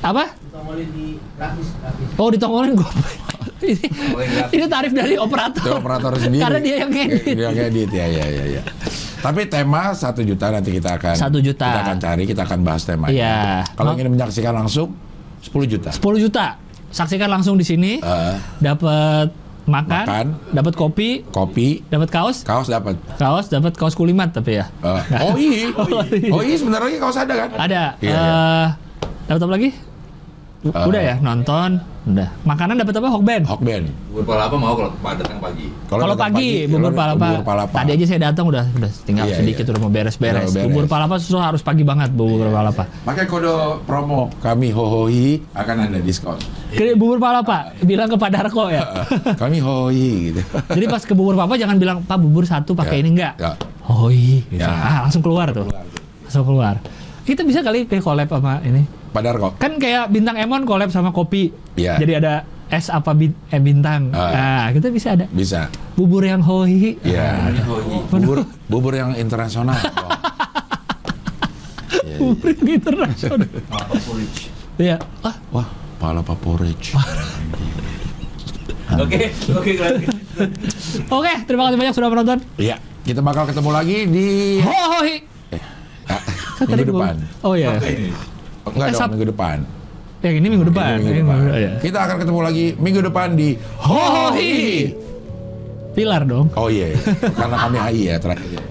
Apa? 0.01 0.25
Oh 2.17 2.29
ditongolin 2.31 2.79
gue. 2.79 2.91
ini, 4.53 4.65
tarif 4.67 4.93
dari 4.93 5.21
operator. 5.21 5.61
Itu 5.61 5.73
operator 5.77 6.13
sendiri. 6.17 6.41
Karena 6.41 6.59
dia 6.61 6.77
yang 6.81 6.91
ngedit. 6.93 7.25
Dia 7.37 7.45
yang 7.51 7.59
edit 7.69 7.91
ya 7.93 8.07
ya 8.09 8.27
ya 8.29 8.45
ya. 8.59 8.63
Tapi 9.21 9.45
tema 9.53 9.93
satu 9.93 10.25
juta 10.25 10.49
nanti 10.49 10.73
kita 10.73 10.97
akan 10.97 11.13
Satu 11.13 11.39
juta. 11.45 11.69
Kita 11.69 11.81
akan 11.85 11.97
cari, 12.01 12.23
kita 12.25 12.43
akan 12.49 12.59
bahas 12.65 12.83
temanya. 12.89 13.13
Iya. 13.13 13.41
Kalau 13.77 13.93
ingin 13.93 14.09
menyaksikan 14.09 14.55
langsung 14.57 14.97
10 15.45 15.69
juta. 15.69 15.91
10 15.93 16.01
juta. 16.21 16.57
Saksikan 16.91 17.29
langsung 17.29 17.55
di 17.61 17.65
sini. 17.65 18.01
Eh, 18.01 18.35
Dapat 18.59 19.29
makan, 19.71 20.05
Makan. 20.05 20.27
dapat 20.51 20.75
kopi, 20.75 21.23
kopi, 21.31 21.87
dapat 21.87 22.11
kaos, 22.11 22.43
kaos 22.43 22.67
dapat. 22.67 22.99
kaos 23.17 23.47
dapat 23.47 23.73
kaos 23.79 23.95
kulimat 23.95 24.35
tapi 24.35 24.59
ya. 24.59 24.67
Eh, 24.83 25.03
oh 25.31 25.37
iya. 25.39 25.71
Oh 26.35 26.43
iya 26.43 26.57
sebentar 26.59 26.83
lagi 26.83 26.99
kaos 26.99 27.17
ada 27.17 27.35
kan? 27.39 27.49
Ada. 27.55 27.83
Iya, 28.03 28.19
eh 28.19 28.69
dapat 29.31 29.41
apa 29.47 29.53
lagi? 29.55 29.71
Eh. 30.61 30.75
udah 30.75 31.01
ya 31.01 31.17
nonton, 31.23 31.81
udah. 32.01 32.29
Makanan 32.43 32.81
dapat 32.81 32.95
apa? 32.97 33.09
Hokben. 33.09 33.43
Hokben. 33.45 33.83
Bubur 34.09 34.25
palapa 34.25 34.57
mau 34.57 34.73
kalau 34.73 34.91
datang 35.15 35.39
pagi. 35.39 35.67
Kalau 35.87 36.03
datang 36.09 36.33
pagi, 36.33 36.49
bubur 36.65 36.81
kalau 36.83 36.97
palapa. 36.97 37.29
Bubur 37.31 37.45
palapa. 37.45 37.73
Tadi 37.77 37.91
aja 37.93 38.05
saya 38.05 38.21
datang 38.27 38.45
udah 38.47 38.65
udah 38.73 38.91
tinggal 39.05 39.25
Iya, 39.27 39.37
sedikit 39.37 39.65
iya. 39.65 39.71
udah 39.71 39.81
mau 39.81 39.91
beres-beres. 39.91 40.49
Bubur 40.57 40.85
palapa 40.87 41.15
susah 41.17 41.53
harus 41.53 41.61
pagi 41.61 41.85
banget 41.85 42.09
bubur 42.11 42.49
palapa. 42.49 42.89
Pakai 43.05 43.25
kode 43.25 43.53
promo 43.85 44.33
kami 44.41 44.73
hohoi 44.73 45.45
akan 45.53 45.77
ada 45.87 45.99
diskon. 46.01 46.41
Ke 46.71 46.95
bubur 46.95 47.19
palapa, 47.19 47.77
bilang 47.83 48.09
ke 48.09 48.17
Pak 48.17 48.31
Darko 48.31 48.71
ya. 48.71 48.87
kami 49.37 49.61
hohoi 49.61 50.33
gitu. 50.33 50.41
Jadi 50.77 50.87
pas 50.87 51.03
ke 51.03 51.13
bubur 51.13 51.35
papa 51.35 51.55
jangan 51.55 51.77
bilang 51.77 52.01
Pak 52.01 52.17
bubur 52.17 52.47
satu 52.47 52.73
pakai 52.73 52.97
Ya, 52.97 53.03
ini 53.03 53.11
enggak. 53.15 53.35
ya. 53.37 53.53
Oh 53.87 54.09
iya. 54.09 54.41
gitu. 54.49 54.63
Ya. 54.63 54.71
Ah, 54.71 54.99
langsung 55.05 55.21
keluar 55.21 55.51
tuh. 55.51 55.67
Langsung 56.25 56.47
keluar. 56.47 56.79
Kita 57.23 57.43
bisa 57.43 57.61
kali 57.61 57.85
kayak 57.85 58.03
collab 58.03 58.27
sama 58.27 58.59
ini. 58.63 58.83
Padahal 59.11 59.37
kok. 59.41 59.53
Kan 59.59 59.77
kayak 59.77 60.09
bintang 60.09 60.37
Emon 60.37 60.63
collab 60.63 60.89
sama 60.89 61.11
kopi. 61.11 61.51
Iya. 61.75 61.99
Jadi 61.99 62.13
ada 62.17 62.35
es 62.69 62.87
apa 62.87 63.11
bin- 63.11 63.35
eh, 63.49 63.59
bintang. 63.59 64.11
Ah. 64.11 64.31
Nah, 64.31 64.67
kita 64.71 64.89
bisa 64.89 65.19
ada 65.19 65.27
Bisa. 65.27 65.67
bubur 65.95 66.23
yang 66.23 66.39
hoi. 66.41 66.95
Iya. 67.03 67.51
Hoyi. 67.61 68.07
Bubur 68.09 68.39
bubur 68.67 68.93
yang 68.95 69.15
internasional. 69.15 69.75
Wah. 69.99 70.19
Iya, 71.91 71.99
iya. 72.07 72.17
Bubur 72.17 72.47
yang 72.49 72.69
internasional. 72.71 73.49
Apa 73.69 73.95
porridge. 73.99 74.39
Iya. 74.79 74.97
Ah, 75.21 75.35
Wah, 75.51 75.67
palapa 75.97 76.35
porridge. 76.35 76.95
Oke, 78.91 79.31
oke 79.49 79.71
gitu. 79.71 79.87
Oke, 81.15 81.31
terima 81.47 81.71
kasih 81.71 81.79
banyak 81.79 81.95
sudah 81.95 82.11
menonton. 82.11 82.39
Iya, 82.59 82.75
kita 83.07 83.23
bakal 83.23 83.47
ketemu 83.47 83.71
lagi 83.71 83.99
di 84.05 84.27
Hoi. 84.59 85.11
ah, 86.11 86.19
Kan 86.59 86.67
tadi 86.67 86.83
minggu 86.83 86.99
depan. 86.99 87.17
Oh 87.41 87.55
iya. 87.55 87.79
Enggak 88.71 88.89
Eh, 88.89 88.95
dong, 88.95 89.11
minggu 89.11 89.29
depan. 89.29 89.59
Yang 90.21 90.35
ini 90.37 90.47
minggu 90.49 90.67
depan. 90.69 90.91
Minggu 90.95 91.09
Ini 91.09 91.21
depan. 91.21 91.37
minggu- 91.39 91.57
iya. 91.57 91.71
Kita 91.79 91.99
akan 92.03 92.17
ketemu 92.19 92.41
lagi 92.41 92.67
minggu 92.77 93.01
depan 93.03 93.29
di 93.33 93.49
Hoi. 93.81 94.53
Pilar 95.91 96.23
dong. 96.23 96.47
Oh 96.55 96.69
iya, 96.69 96.95
karena 97.33 97.57
kami 97.59 97.77
HI 97.81 98.03
ya 98.05 98.17
terakhir. 98.17 98.63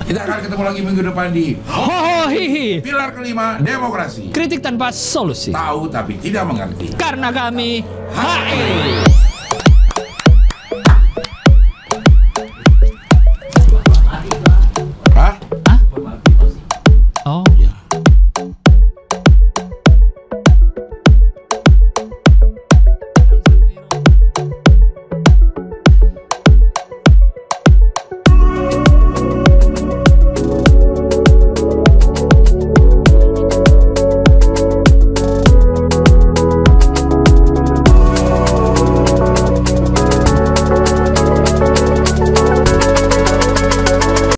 Kita 0.00 0.24
akan 0.24 0.38
ketemu 0.40 0.62
lagi 0.64 0.80
minggu 0.80 1.02
depan 1.04 1.26
di 1.30 1.46
Hoi. 1.60 2.80
pilar 2.80 3.12
kelima 3.12 3.60
demokrasi. 3.60 4.30
Kritik 4.30 4.58
tanpa 4.58 4.88
solusi. 4.88 5.52
Tahu 5.52 5.90
tapi 5.90 6.16
tidak 6.16 6.48
mengerti. 6.48 6.94
Karena 6.94 7.28
kami 7.28 7.84
HI. 8.08 9.27